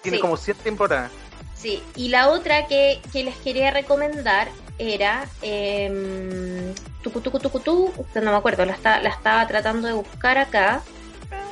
Tiene 0.02 0.20
como 0.20 0.36
siete 0.36 0.60
temporadas. 0.62 1.10
Sí, 1.56 1.82
y 1.96 2.08
la 2.08 2.28
otra 2.28 2.66
que, 2.66 3.00
que 3.12 3.24
les 3.24 3.36
quería 3.38 3.70
recomendar 3.70 4.48
era 4.78 5.28
eh, 5.42 6.74
tucu, 7.02 7.20
tucu, 7.20 7.38
tucu, 7.38 8.06
no 8.14 8.30
me 8.30 8.36
acuerdo, 8.36 8.64
la, 8.64 8.76
la 8.82 9.08
estaba 9.08 9.46
tratando 9.46 9.88
de 9.88 9.94
buscar 9.94 10.38
acá. 10.38 10.82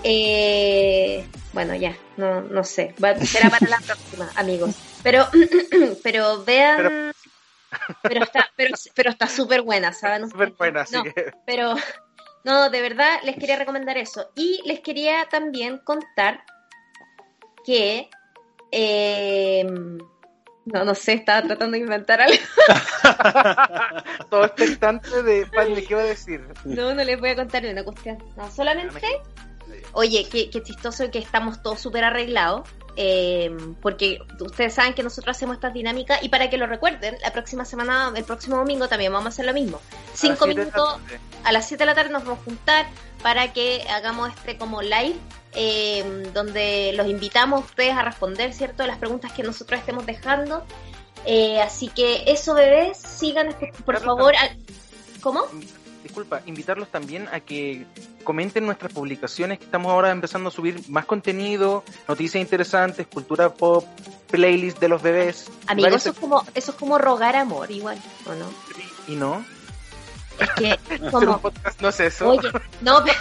Eh, 0.03 1.27
bueno, 1.53 1.75
ya, 1.75 1.97
no, 2.17 2.43
no 2.43 2.65
sé, 2.65 2.95
será 3.25 3.49
para 3.49 3.69
la 3.69 3.79
próxima, 3.79 4.31
amigos. 4.37 4.75
Pero, 5.03 5.27
pero 6.03 6.45
vean, 6.45 7.13
pero, 8.03 8.25
está, 8.25 8.51
pero, 8.57 8.75
pero 8.95 9.11
está 9.11 9.27
súper 9.29 9.63
buena, 9.63 9.93
¿saben? 9.93 10.29
Súper 10.29 10.51
buena, 10.51 10.85
no, 10.93 11.05
Pero, 11.47 11.75
no, 12.45 12.71
de 12.71 12.83
verdad 12.83 13.21
les 13.23 13.37
quería 13.37 13.57
recomendar 13.57 13.97
eso. 13.97 14.31
Y 14.35 14.61
les 14.67 14.81
quería 14.81 15.27
también 15.31 15.79
contar 15.79 16.45
que 17.65 18.11
eh, 18.71 19.65
no, 20.67 20.85
no 20.85 20.95
sé, 20.95 21.13
estaba 21.15 21.43
tratando 21.43 21.73
de 21.73 21.81
inventar 21.81 22.21
algo. 22.21 22.39
Todo 24.31 24.45
expectante 24.45 25.23
de 25.23 25.47
¿qué 25.51 25.87
iba 25.91 26.01
a 26.01 26.05
decir? 26.05 26.47
No, 26.65 26.95
no 26.95 27.05
les 27.05 27.21
voy 27.21 27.31
a 27.31 27.37
contar 27.37 27.65
una 27.67 27.85
cuestión. 27.85 28.23
No, 28.37 28.51
solamente, 28.51 29.21
oye, 29.93 30.27
qué, 30.31 30.51
qué 30.51 30.63
chistoso 30.63 31.11
que 31.11 31.19
estamos 31.19 31.63
todos 31.63 31.81
súper 31.81 32.05
arreglados. 32.05 32.69
Eh, 32.97 33.51
porque 33.83 34.21
ustedes 34.39 34.75
saben 34.75 34.95
que 34.95 35.03
nosotros 35.03 35.37
hacemos 35.37 35.57
estas 35.57 35.75
dinámicas 35.75 36.23
y 36.23 36.29
para 36.29 36.49
que 36.49 36.57
lo 36.57 36.69
recuerden, 36.69 37.17
la 37.23 37.33
próxima 37.33 37.65
semana, 37.65 38.13
el 38.15 38.23
próximo 38.23 38.57
domingo 38.57 38.87
también 38.87 39.13
vamos 39.13 39.27
a 39.27 39.29
hacer 39.31 39.47
lo 39.47 39.53
mismo. 39.53 39.81
Cinco 40.15 40.47
minutos 40.47 41.01
a 41.43 41.53
las 41.53 41.67
7 41.67 41.83
de 41.83 41.87
la 41.87 41.95
tarde 41.95 42.11
nos 42.11 42.25
vamos 42.25 42.39
a 42.39 42.45
juntar 42.45 42.87
para 43.21 43.53
que 43.53 43.85
hagamos 43.91 44.29
este 44.29 44.57
como 44.59 44.81
live 44.81 45.17
eh, 45.55 46.31
donde 46.35 46.93
los 46.97 47.07
invitamos 47.07 47.63
a 47.63 47.65
ustedes 47.65 47.93
a 47.95 48.03
responder, 48.03 48.53
¿cierto?, 48.53 48.87
las 48.87 48.99
preguntas 48.99 49.33
que 49.33 49.43
nosotros 49.43 49.81
estemos 49.81 50.07
dejando. 50.07 50.65
Eh, 51.27 51.61
así 51.63 51.89
que 51.89 52.25
eso, 52.27 52.55
bebés, 52.55 52.99
sigan, 52.99 53.55
por 53.85 53.99
favor. 54.01 54.35
al- 54.37 54.59
¿Cómo? 55.23 55.45
Disculpa, 56.03 56.43
invitarlos 56.45 56.89
también 56.89 57.29
a 57.33 57.41
que 57.41 57.87
comenten 58.25 58.67
nuestras 58.67 58.93
publicaciones, 58.93 59.59
que 59.59 59.65
estamos 59.65 59.91
ahora 59.91 60.11
empezando 60.11 60.51
a 60.51 60.53
subir 60.53 60.83
más 60.91 61.07
contenido, 61.07 61.83
noticias 62.07 62.41
interesantes, 62.43 63.07
cultura 63.07 63.55
pop, 63.55 63.87
playlist 64.31 64.79
de 64.81 64.89
los 64.89 65.01
bebés. 65.01 65.47
Amigos, 65.67 65.93
varios- 65.93 66.03
eso 66.03 66.11
es 66.11 66.19
como, 66.19 66.45
eso 66.55 66.71
es 66.73 66.77
como 66.77 66.99
rogar 66.99 67.37
amor, 67.37 67.71
igual, 67.71 67.99
¿o 68.27 68.35
no? 68.35 68.47
Y 69.09 69.17
no, 69.17 69.45
Es 70.39 70.51
que, 70.51 70.79
como, 71.11 71.41
no 71.81 71.89
es 71.89 72.01
eso. 72.01 72.29
oye, 72.29 72.51
no, 72.83 73.03
pero, 73.03 73.19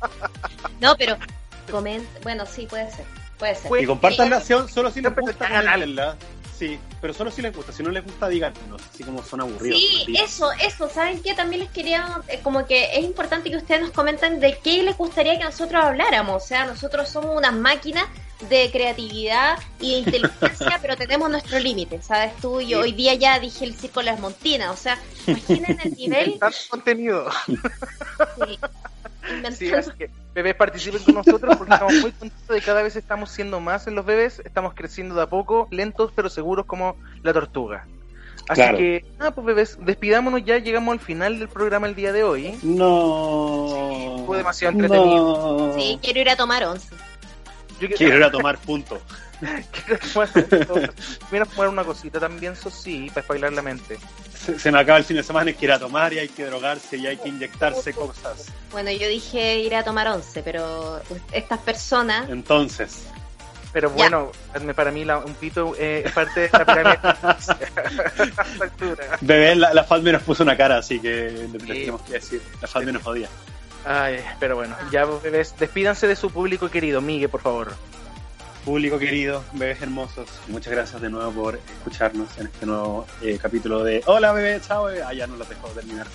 no, 0.80 0.96
pero, 0.96 1.16
coment, 1.72 2.06
bueno, 2.22 2.44
sí, 2.46 2.66
puede 2.66 2.88
ser, 2.92 3.04
puede 3.38 3.56
ser. 3.56 3.82
Y 3.82 3.86
compartan 3.86 4.30
la 4.30 4.36
acción 4.36 4.68
solo 4.68 4.90
si 4.92 5.00
les 5.00 5.12
gusta. 5.16 5.48
Sí, 6.56 6.78
pero 7.00 7.12
solo 7.12 7.32
si 7.32 7.42
les 7.42 7.52
gusta. 7.56 7.72
Si 7.72 7.82
no 7.82 7.90
les 7.90 8.04
gusta, 8.04 8.28
díganos. 8.28 8.80
Así 8.94 9.02
como 9.02 9.20
son 9.24 9.40
aburridos. 9.40 9.80
Sí, 9.80 10.04
eso, 10.16 10.52
eso, 10.64 10.88
¿saben 10.88 11.20
qué? 11.20 11.34
También 11.34 11.62
les 11.62 11.70
quería, 11.70 12.20
eh, 12.28 12.38
como 12.40 12.64
que 12.66 12.84
es 12.96 13.02
importante 13.02 13.50
que 13.50 13.56
ustedes 13.56 13.80
nos 13.80 13.90
comenten 13.90 14.38
de 14.38 14.56
qué 14.62 14.84
les 14.84 14.96
gustaría 14.96 15.36
que 15.38 15.44
nosotros 15.44 15.82
habláramos. 15.84 16.40
O 16.40 16.46
sea, 16.46 16.64
nosotros 16.66 17.08
somos 17.08 17.36
unas 17.36 17.52
máquinas 17.52 18.04
de 18.48 18.70
creatividad 18.70 19.58
y 19.80 19.90
de 19.92 19.98
inteligencia, 19.98 20.78
pero 20.82 20.96
tenemos 20.96 21.28
nuestro 21.30 21.58
límite, 21.58 22.00
¿sabes 22.00 22.36
tú? 22.40 22.60
Yo 22.60 22.80
hoy 22.80 22.92
día 22.92 23.14
ya 23.14 23.40
dije 23.40 23.64
el 23.64 23.74
circo 23.74 23.98
de 24.00 24.06
las 24.06 24.20
montinas, 24.20 24.70
o 24.70 24.76
sea, 24.76 24.98
imaginen 25.26 25.78
el 25.82 25.92
nivel 25.96 26.38
contenido. 26.70 27.28
sí, 27.46 27.56
Sí, 29.26 29.34
inventando- 29.34 29.78
así 29.78 29.90
que 29.98 30.10
bebés 30.34 30.54
participen 30.54 31.02
con 31.02 31.14
nosotros 31.14 31.56
porque 31.56 31.72
estamos 31.74 31.94
muy 31.94 32.12
contentos 32.12 32.48
de 32.48 32.60
cada 32.62 32.82
vez 32.82 32.96
estamos 32.96 33.30
siendo 33.30 33.60
más 33.60 33.86
en 33.86 33.94
los 33.94 34.04
bebés, 34.04 34.40
estamos 34.44 34.74
creciendo 34.74 35.14
de 35.14 35.22
a 35.22 35.26
poco, 35.26 35.68
lentos 35.70 36.12
pero 36.14 36.28
seguros 36.30 36.66
como 36.66 36.96
la 37.22 37.32
tortuga. 37.32 37.86
Así 38.48 38.60
Claro. 38.60 38.78
que, 38.78 39.04
ah, 39.20 39.30
pues 39.30 39.46
bebés, 39.46 39.78
despidámonos 39.80 40.44
ya, 40.44 40.58
llegamos 40.58 40.92
al 40.92 41.00
final 41.00 41.38
del 41.38 41.48
programa 41.48 41.86
el 41.86 41.94
día 41.94 42.12
de 42.12 42.24
hoy. 42.24 42.58
No. 42.62 44.22
Fue 44.26 44.38
demasiado 44.38 44.72
entretenido. 44.72 45.68
No. 45.68 45.74
Sí, 45.74 45.98
quiero 46.02 46.20
ir 46.20 46.30
a 46.30 46.36
tomar 46.36 46.64
once. 46.64 46.88
Yo 47.80 47.88
quiero, 47.88 47.96
Quiero 47.96 48.16
ir 48.16 48.24
a 48.24 48.30
tomar 48.30 48.58
punto. 48.58 49.00
Quiero 51.30 51.46
tomar 51.46 51.68
una 51.68 51.84
cosita 51.84 52.20
también, 52.20 52.52
eso 52.54 52.70
sí, 52.70 53.10
para 53.14 53.26
bailar 53.26 53.52
la 53.52 53.62
mente. 53.62 53.98
Se, 54.44 54.58
se 54.58 54.72
me 54.72 54.78
acaba 54.80 54.98
el 54.98 55.04
fin 55.04 55.16
de 55.16 55.22
semana 55.22 55.50
y 55.50 55.54
quiero 55.54 55.74
ir 55.74 55.76
a 55.76 55.80
tomar 55.80 56.12
y 56.12 56.18
hay 56.18 56.28
que 56.28 56.44
drogarse 56.46 56.96
y 56.96 57.06
hay 57.06 57.16
que 57.16 57.28
inyectarse 57.28 57.92
cosas. 57.92 58.46
Bueno, 58.70 58.90
yo 58.90 59.08
dije 59.08 59.58
ir 59.60 59.74
a 59.74 59.84
tomar 59.84 60.08
once, 60.08 60.42
pero 60.42 61.00
estas 61.32 61.58
personas... 61.60 62.28
Entonces, 62.28 63.04
Pero 63.72 63.88
Ya. 63.90 63.94
bueno, 63.96 64.32
para 64.74 64.90
mí 64.90 65.04
la- 65.04 65.18
un 65.18 65.34
pito 65.34 65.74
eh, 65.78 66.02
es 66.04 66.12
parte 66.12 66.40
de 66.40 66.50
la 66.52 66.64
pirámide. 66.66 66.98
Bebé, 69.22 69.54
la, 69.56 69.72
la 69.72 69.84
Fatme 69.84 70.12
nos 70.12 70.22
puso 70.22 70.42
una 70.42 70.56
cara, 70.56 70.78
así 70.78 71.00
que 71.00 71.08
le, 71.30 71.48
le 71.48 71.58
tenemos 71.58 72.02
que 72.02 72.14
decir. 72.14 72.42
La 72.60 72.68
Fatme 72.68 72.92
nos 72.92 73.06
odia. 73.06 73.28
Ay, 73.84 74.20
pero 74.38 74.56
bueno, 74.56 74.76
ya 74.92 75.04
bebés, 75.06 75.54
despídanse 75.58 76.06
de 76.06 76.14
su 76.16 76.30
público 76.30 76.68
querido, 76.70 77.00
Migue, 77.00 77.28
por 77.28 77.40
favor. 77.40 77.74
Público 78.64 78.96
querido, 78.98 79.42
bebés 79.54 79.82
hermosos, 79.82 80.28
muchas 80.46 80.72
gracias 80.72 81.00
de 81.02 81.10
nuevo 81.10 81.32
por 81.32 81.56
escucharnos 81.78 82.28
en 82.38 82.46
este 82.46 82.64
nuevo 82.64 83.06
eh, 83.20 83.36
capítulo 83.40 83.82
de 83.82 84.02
Hola 84.06 84.32
bebé, 84.32 84.60
chao 84.66 84.84
bebé. 84.84 85.02
Ah, 85.02 85.12
ya 85.12 85.26
no 85.26 85.36
los 85.36 85.48
dejo 85.48 85.66
terminar. 85.68 86.06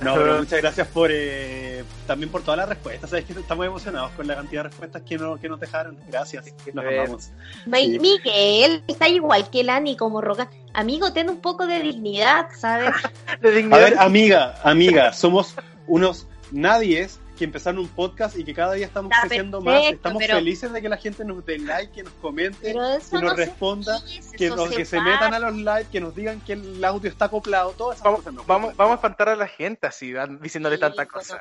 No, 0.00 0.14
pero 0.14 0.38
muchas 0.38 0.60
gracias 0.60 0.86
por 0.88 1.10
eh, 1.12 1.82
también 2.06 2.30
por 2.30 2.42
todas 2.42 2.58
las 2.58 2.68
respuestas. 2.68 3.08
Sabes 3.10 3.24
que 3.24 3.32
estamos 3.32 3.66
emocionados 3.66 4.10
con 4.12 4.26
la 4.26 4.36
cantidad 4.36 4.62
de 4.64 4.68
respuestas 4.68 5.02
que, 5.02 5.16
no, 5.16 5.40
que 5.40 5.48
nos 5.48 5.58
dejaron. 5.58 5.96
Gracias, 6.08 6.44
nos 6.74 6.84
amamos. 6.84 7.30
Ma- 7.66 7.78
Sí. 7.78 7.98
Miguel 7.98 8.84
está 8.86 9.08
igual 9.08 9.48
que 9.50 9.64
Lani 9.64 9.96
como 9.96 10.20
roca. 10.20 10.50
Amigo, 10.74 11.12
ten 11.14 11.30
un 11.30 11.40
poco 11.40 11.66
de 11.66 11.80
dignidad, 11.80 12.48
¿sabes? 12.56 12.90
De 13.40 13.48
A 13.48 13.52
dignidad. 13.52 13.78
ver, 13.80 13.98
amiga, 13.98 14.60
amiga, 14.62 15.12
somos 15.14 15.54
unos 15.88 16.28
nadies 16.52 17.18
que 17.38 17.44
empezaron 17.44 17.78
un 17.80 17.88
podcast 17.88 18.36
y 18.36 18.44
que 18.44 18.52
cada 18.52 18.72
día 18.74 18.86
estamos 18.86 19.10
Está 19.12 19.22
creciendo 19.28 19.60
más. 19.60 19.84
Estamos 19.84 20.20
pero- 20.20 20.34
felices 20.36 20.72
de 20.72 20.82
que 20.82 20.88
la 20.88 20.96
gente 20.96 21.24
nos 21.24 21.44
dé 21.46 21.58
like, 21.58 21.92
que 21.92 22.02
nos 22.02 22.12
comente, 22.14 22.58
que 22.72 22.74
nos 22.74 23.12
no 23.12 23.34
responda, 23.34 24.00
dice, 24.00 24.36
que, 24.36 24.48
nos- 24.50 24.68
se 24.70 24.76
que 24.76 24.84
se 24.84 25.00
metan 25.00 25.32
a 25.32 25.38
los 25.38 25.56
likes, 25.56 25.90
que 25.90 26.00
nos 26.00 26.14
digan 26.14 26.40
que 26.40 26.54
el 26.54 26.84
audio 26.84 27.08
está 27.08 27.26
acoplado, 27.26 27.70
todas 27.72 27.96
esas 27.96 28.04
Vamos, 28.04 28.22
cosas 28.22 28.46
vamos, 28.46 28.76
vamos 28.76 28.92
a 28.92 28.94
espantar 28.96 29.28
a 29.30 29.36
la 29.36 29.46
gente 29.46 29.86
así, 29.86 30.12
diciéndole 30.40 30.76
Sí, 30.76 30.80
tanta 30.80 31.04
bueno. 31.04 31.10
cosa. 31.12 31.40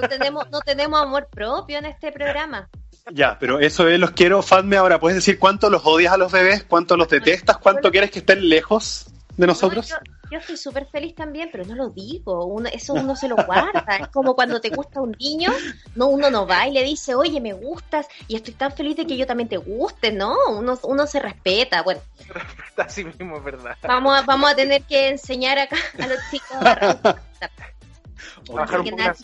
No 0.00 0.08
tenemos, 0.08 0.50
no 0.50 0.60
tenemos 0.60 1.00
amor 1.02 1.28
propio 1.30 1.78
en 1.78 1.86
este 1.86 2.12
programa. 2.12 2.68
Ya, 3.12 3.38
pero 3.40 3.58
eso 3.58 3.88
es, 3.88 3.98
los 3.98 4.10
quiero, 4.10 4.42
Fatme, 4.42 4.76
ahora, 4.76 5.00
¿puedes 5.00 5.16
decir 5.16 5.38
cuánto 5.38 5.70
los 5.70 5.82
odias 5.84 6.12
a 6.12 6.16
los 6.18 6.30
bebés? 6.30 6.64
¿Cuánto 6.64 6.96
los 6.96 7.08
detestas? 7.08 7.56
¿Cuánto 7.56 7.90
quieres 7.90 8.10
que 8.10 8.18
estén 8.20 8.48
lejos 8.48 9.06
de 9.40 9.46
nosotros? 9.46 9.90
No, 9.90 9.96
yo, 9.96 10.28
yo 10.32 10.38
estoy 10.38 10.56
súper 10.56 10.86
feliz 10.86 11.14
también, 11.14 11.48
pero 11.50 11.64
no 11.64 11.74
lo 11.74 11.88
digo. 11.88 12.44
Uno, 12.46 12.68
eso 12.72 12.92
uno 12.94 13.16
se 13.16 13.26
lo 13.28 13.36
guarda. 13.46 13.84
Es 14.00 14.08
como 14.08 14.34
cuando 14.34 14.60
te 14.60 14.68
gusta 14.70 15.00
un 15.00 15.16
niño, 15.18 15.50
no 15.96 16.06
uno 16.06 16.30
no 16.30 16.46
va 16.46 16.66
y 16.68 16.72
le 16.72 16.84
dice, 16.84 17.14
oye, 17.14 17.40
me 17.40 17.52
gustas 17.52 18.06
y 18.28 18.36
estoy 18.36 18.54
tan 18.54 18.72
feliz 18.72 18.96
de 18.96 19.06
que 19.06 19.16
yo 19.16 19.26
también 19.26 19.48
te 19.48 19.56
guste, 19.56 20.12
¿no? 20.12 20.36
Uno, 20.50 20.78
uno 20.84 21.06
se 21.06 21.18
respeta. 21.20 21.82
Bueno, 21.82 22.00
Así 22.76 23.04
mismo, 23.04 23.36
es 23.38 23.44
verdad. 23.44 23.76
vamos 23.82 24.18
a, 24.18 24.22
vamos 24.22 24.50
a 24.52 24.54
tener 24.54 24.82
que 24.84 25.08
enseñar 25.08 25.58
acá 25.58 25.76
a 25.98 26.06
los 26.06 26.18
chicos 26.30 26.56
a 26.60 28.54
bajar 28.54 28.80
un 28.80 28.84
poco 28.86 28.96
nada. 28.96 29.14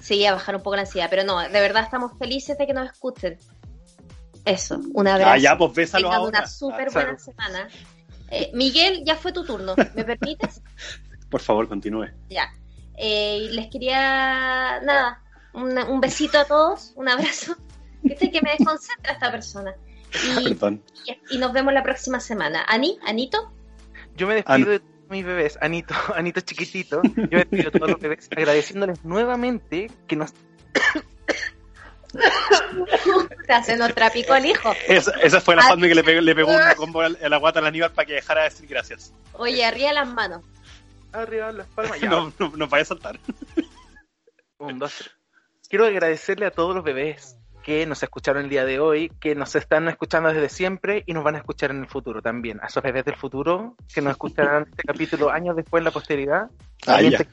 Sí, 0.00 0.24
a 0.24 0.32
bajar 0.32 0.56
un 0.56 0.62
poco 0.62 0.76
la 0.76 0.82
ansiedad, 0.82 1.08
pero 1.10 1.24
no, 1.24 1.40
de 1.40 1.48
verdad 1.48 1.82
estamos 1.82 2.12
felices 2.18 2.56
de 2.58 2.66
que 2.66 2.72
nos 2.72 2.90
escuchen. 2.90 3.38
Eso, 4.44 4.78
un 4.94 5.08
abrazo. 5.08 5.30
Ah, 5.32 5.38
ya, 5.38 5.58
pues 5.58 5.72
bésalos 5.72 6.14
ahora. 6.14 6.38
una 6.38 6.46
súper 6.46 6.88
Ah, 6.88 6.92
buena 6.92 7.18
semana. 7.18 7.68
Eh, 8.30 8.50
Miguel, 8.54 9.02
ya 9.04 9.16
fue 9.16 9.32
tu 9.32 9.44
turno. 9.44 9.74
¿Me 9.94 10.04
permites? 10.04 10.62
Por 11.30 11.40
favor, 11.40 11.68
continúe. 11.68 12.06
Ya. 12.28 12.52
Eh, 12.96 13.38
y 13.42 13.48
les 13.54 13.68
quería, 13.68 14.80
nada, 14.82 15.22
un, 15.52 15.76
un 15.78 16.00
besito 16.00 16.38
a 16.38 16.44
todos, 16.44 16.92
un 16.96 17.08
abrazo. 17.08 17.56
Viste 18.02 18.30
que 18.30 18.40
me 18.42 18.50
desconcentra 18.52 19.12
esta 19.12 19.30
persona. 19.30 19.74
Y, 20.40 20.44
Perdón. 20.54 20.82
y- 21.04 21.34
y 21.36 21.38
nos 21.38 21.52
vemos 21.52 21.72
la 21.74 21.82
próxima 21.82 22.20
semana. 22.20 22.64
Ani, 22.68 22.98
Anito, 23.06 23.52
Yo 24.16 24.26
me 24.26 24.34
despido 24.34 24.70
de 24.70 24.78
todos 24.80 24.92
mis 25.10 25.24
bebés, 25.24 25.58
Anito, 25.60 25.94
Anito 26.14 26.40
chiquitito. 26.40 27.02
Yo 27.02 27.12
me 27.30 27.38
despido 27.44 27.70
de 27.70 27.78
todos 27.78 27.90
los 27.92 28.00
bebés 28.00 28.28
agradeciéndoles 28.34 29.04
nuevamente 29.04 29.90
que 30.08 30.16
nos 30.16 30.32
hace 33.48 33.76
nos 33.76 33.94
trapicó 33.94 34.34
el 34.34 34.46
hijo. 34.46 34.72
Esa, 34.88 35.12
esa 35.22 35.40
fue 35.40 35.56
la 35.56 35.62
Ah. 35.62 35.68
Fatme 35.70 35.88
que 35.88 35.94
le 35.94 36.04
pegó, 36.04 36.20
le 36.20 36.34
pegó 36.34 36.50
un 36.50 36.74
combo 36.76 37.00
a 37.02 37.08
la 37.08 37.36
guata 37.38 37.58
al 37.60 37.66
Aníbal 37.66 37.92
para 37.92 38.06
que 38.06 38.12
dejara 38.14 38.42
de 38.42 38.48
decir 38.50 38.66
gracias. 38.68 39.12
Oye, 39.34 39.64
arriba 39.64 39.92
las 39.92 40.08
manos. 40.08 40.42
arriba 41.12 41.52
las 41.52 41.66
palmas. 41.68 41.98
Ya, 42.00 42.08
No, 42.10 42.32
no, 42.38 42.52
no 42.56 42.66
vaya 42.68 42.82
a 42.82 42.86
saltar. 42.86 43.18
Un, 44.58 44.78
dos, 44.78 44.94
tres. 44.96 45.10
Quiero 45.68 45.86
agradecerle 45.86 46.46
a 46.46 46.50
todos 46.50 46.74
los 46.74 46.84
bebés 46.84 47.36
que 47.64 47.84
nos 47.86 48.00
escucharon 48.02 48.44
el 48.44 48.48
día 48.48 48.64
de 48.64 48.78
hoy, 48.78 49.10
que 49.20 49.34
nos 49.34 49.56
están 49.56 49.88
escuchando 49.88 50.32
desde 50.32 50.48
siempre 50.48 51.02
y 51.04 51.12
nos 51.12 51.24
van 51.24 51.34
a 51.34 51.38
escuchar 51.38 51.72
en 51.72 51.80
el 51.80 51.88
futuro 51.88 52.22
también. 52.22 52.60
A 52.62 52.66
esos 52.66 52.80
bebés 52.82 53.04
del 53.04 53.16
futuro 53.16 53.74
que 53.92 54.00
nos 54.00 54.12
escucharán 54.12 54.66
este 54.70 54.84
capítulo 54.84 55.30
años 55.30 55.56
después 55.56 55.80
en 55.80 55.84
la 55.84 55.90
posteridad, 55.90 56.42
Ah, 56.82 56.92
también 56.92 57.10
ya. 57.12 57.18
te- 57.18 57.28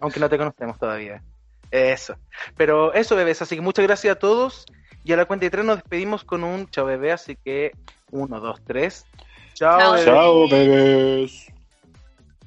aunque 0.00 0.20
no 0.20 0.28
te 0.28 0.36
conocemos 0.36 0.78
todavía. 0.78 1.22
Eso. 1.70 2.16
Pero 2.56 2.92
eso, 2.94 3.16
bebés. 3.16 3.42
Así 3.42 3.56
que 3.56 3.62
muchas 3.62 3.84
gracias 3.84 4.16
a 4.16 4.18
todos. 4.18 4.66
Y 5.04 5.12
a 5.12 5.16
la 5.16 5.24
cuenta 5.24 5.46
de 5.46 5.50
tres 5.50 5.64
nos 5.64 5.76
despedimos 5.76 6.24
con 6.24 6.44
un 6.44 6.68
chao, 6.70 6.86
bebé. 6.86 7.12
Así 7.12 7.36
que 7.36 7.72
uno, 8.10 8.40
dos, 8.40 8.60
tres. 8.64 9.06
Chao, 9.54 9.78
Chao. 9.78 9.92
bebé. 9.92 10.04
Chao, 10.04 10.48
bebés. 10.48 11.52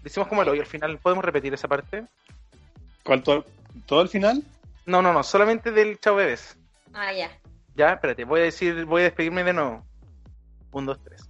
Decimos 0.04 0.28
como 0.28 0.42
el 0.42 0.50
hoy 0.50 0.60
al 0.60 0.66
final. 0.66 0.98
¿Podemos 0.98 1.24
repetir 1.24 1.54
esa 1.54 1.68
parte? 1.68 2.06
¿Cuánto? 3.04 3.46
¿Todo 3.86 4.02
el 4.02 4.10
final? 4.10 4.44
No, 4.86 5.02
no, 5.02 5.14
no. 5.14 5.24
Solamente 5.24 5.72
del 5.72 6.00
chao, 6.00 6.16
bebés. 6.16 6.58
Ah, 6.94 7.14
ya. 7.14 7.32
Ya, 7.76 7.94
espérate, 7.94 8.26
voy 8.26 8.42
a 8.42 8.44
decir, 8.44 8.86
voy 8.86 9.02
a 9.02 9.06
despedirme 9.06 9.44
de 9.44 9.54
nuevo. 9.54 9.86
Un, 10.72 10.86
dos, 10.86 11.00
tres. 11.04 11.30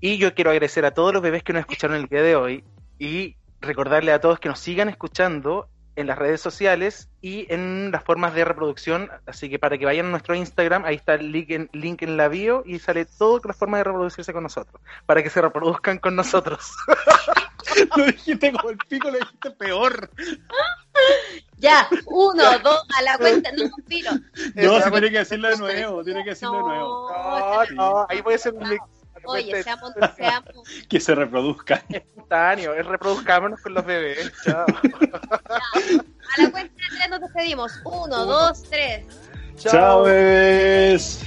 Y 0.00 0.18
yo 0.18 0.34
quiero 0.34 0.50
agradecer 0.50 0.84
a 0.84 0.92
todos 0.92 1.12
los 1.12 1.22
bebés 1.22 1.42
que 1.42 1.52
nos 1.52 1.60
escucharon 1.60 1.96
el 1.96 2.06
día 2.06 2.22
de 2.22 2.36
hoy 2.36 2.64
y 2.98 3.36
recordarle 3.60 4.12
a 4.12 4.20
todos 4.20 4.40
que 4.40 4.48
nos 4.48 4.58
sigan 4.58 4.88
escuchando 4.88 5.68
en 5.96 6.06
las 6.06 6.18
redes 6.18 6.40
sociales 6.40 7.08
y 7.20 7.46
en 7.52 7.90
las 7.90 8.02
formas 8.04 8.34
de 8.34 8.44
reproducción. 8.44 9.10
Así 9.26 9.48
que 9.48 9.58
para 9.58 9.78
que 9.78 9.84
vayan 9.84 10.06
a 10.06 10.10
nuestro 10.10 10.34
Instagram, 10.34 10.84
ahí 10.84 10.96
está 10.96 11.14
el 11.14 11.32
link 11.32 11.50
en, 11.50 11.70
link 11.72 12.02
en 12.02 12.16
la 12.16 12.28
bio 12.28 12.62
y 12.66 12.78
sale 12.78 13.04
todas 13.04 13.44
las 13.44 13.56
formas 13.56 13.80
de 13.80 13.84
reproducirse 13.84 14.32
con 14.32 14.42
nosotros. 14.42 14.80
Para 15.06 15.22
que 15.22 15.30
se 15.30 15.40
reproduzcan 15.40 15.98
con 15.98 16.16
nosotros. 16.16 16.72
Lo 17.96 18.06
dijiste 18.06 18.52
como 18.52 18.70
el 18.70 18.78
pico, 18.88 19.10
lo 19.10 19.18
dijiste 19.18 19.50
peor. 19.52 20.10
Ya, 21.56 21.88
uno, 22.06 22.58
dos, 22.62 22.86
a 22.96 23.02
la 23.02 23.18
cuenta, 23.18 23.50
no, 23.52 23.70
filo. 23.86 24.10
No, 24.54 24.80
se 24.80 24.90
tiene 24.90 25.10
que 25.10 25.18
decirlo 25.18 25.48
de 25.48 25.56
nuevo, 25.56 26.04
tiene 26.04 26.22
que 26.24 26.30
decirlo 26.30 26.58
de 26.58 26.62
nuevo. 26.62 27.10
No, 27.10 27.64
no, 27.74 28.06
ahí 28.08 28.20
voy 28.20 28.34
a 28.34 28.36
hacer 28.36 28.52
un 28.54 28.68
link. 28.68 28.82
Oye, 29.26 29.62
seamos, 29.62 29.92
seamos, 30.16 30.68
Que 30.88 31.00
se 31.00 31.14
reproduzca. 31.14 31.82
espontáneo, 31.88 32.74
es 32.74 32.86
reproduzcámonos 32.86 33.60
con 33.60 33.74
los 33.74 33.84
bebés. 33.84 34.32
Chao. 34.44 34.66
a 36.38 36.42
la 36.42 36.50
cuenta 36.50 36.74
de 36.74 36.88
tres 36.88 37.10
nos 37.10 37.20
despedimos. 37.20 37.72
Uno, 37.84 38.02
Uno. 38.04 38.24
dos, 38.24 38.62
tres. 38.64 39.04
Chao, 39.56 40.02
bebés. 40.02 41.20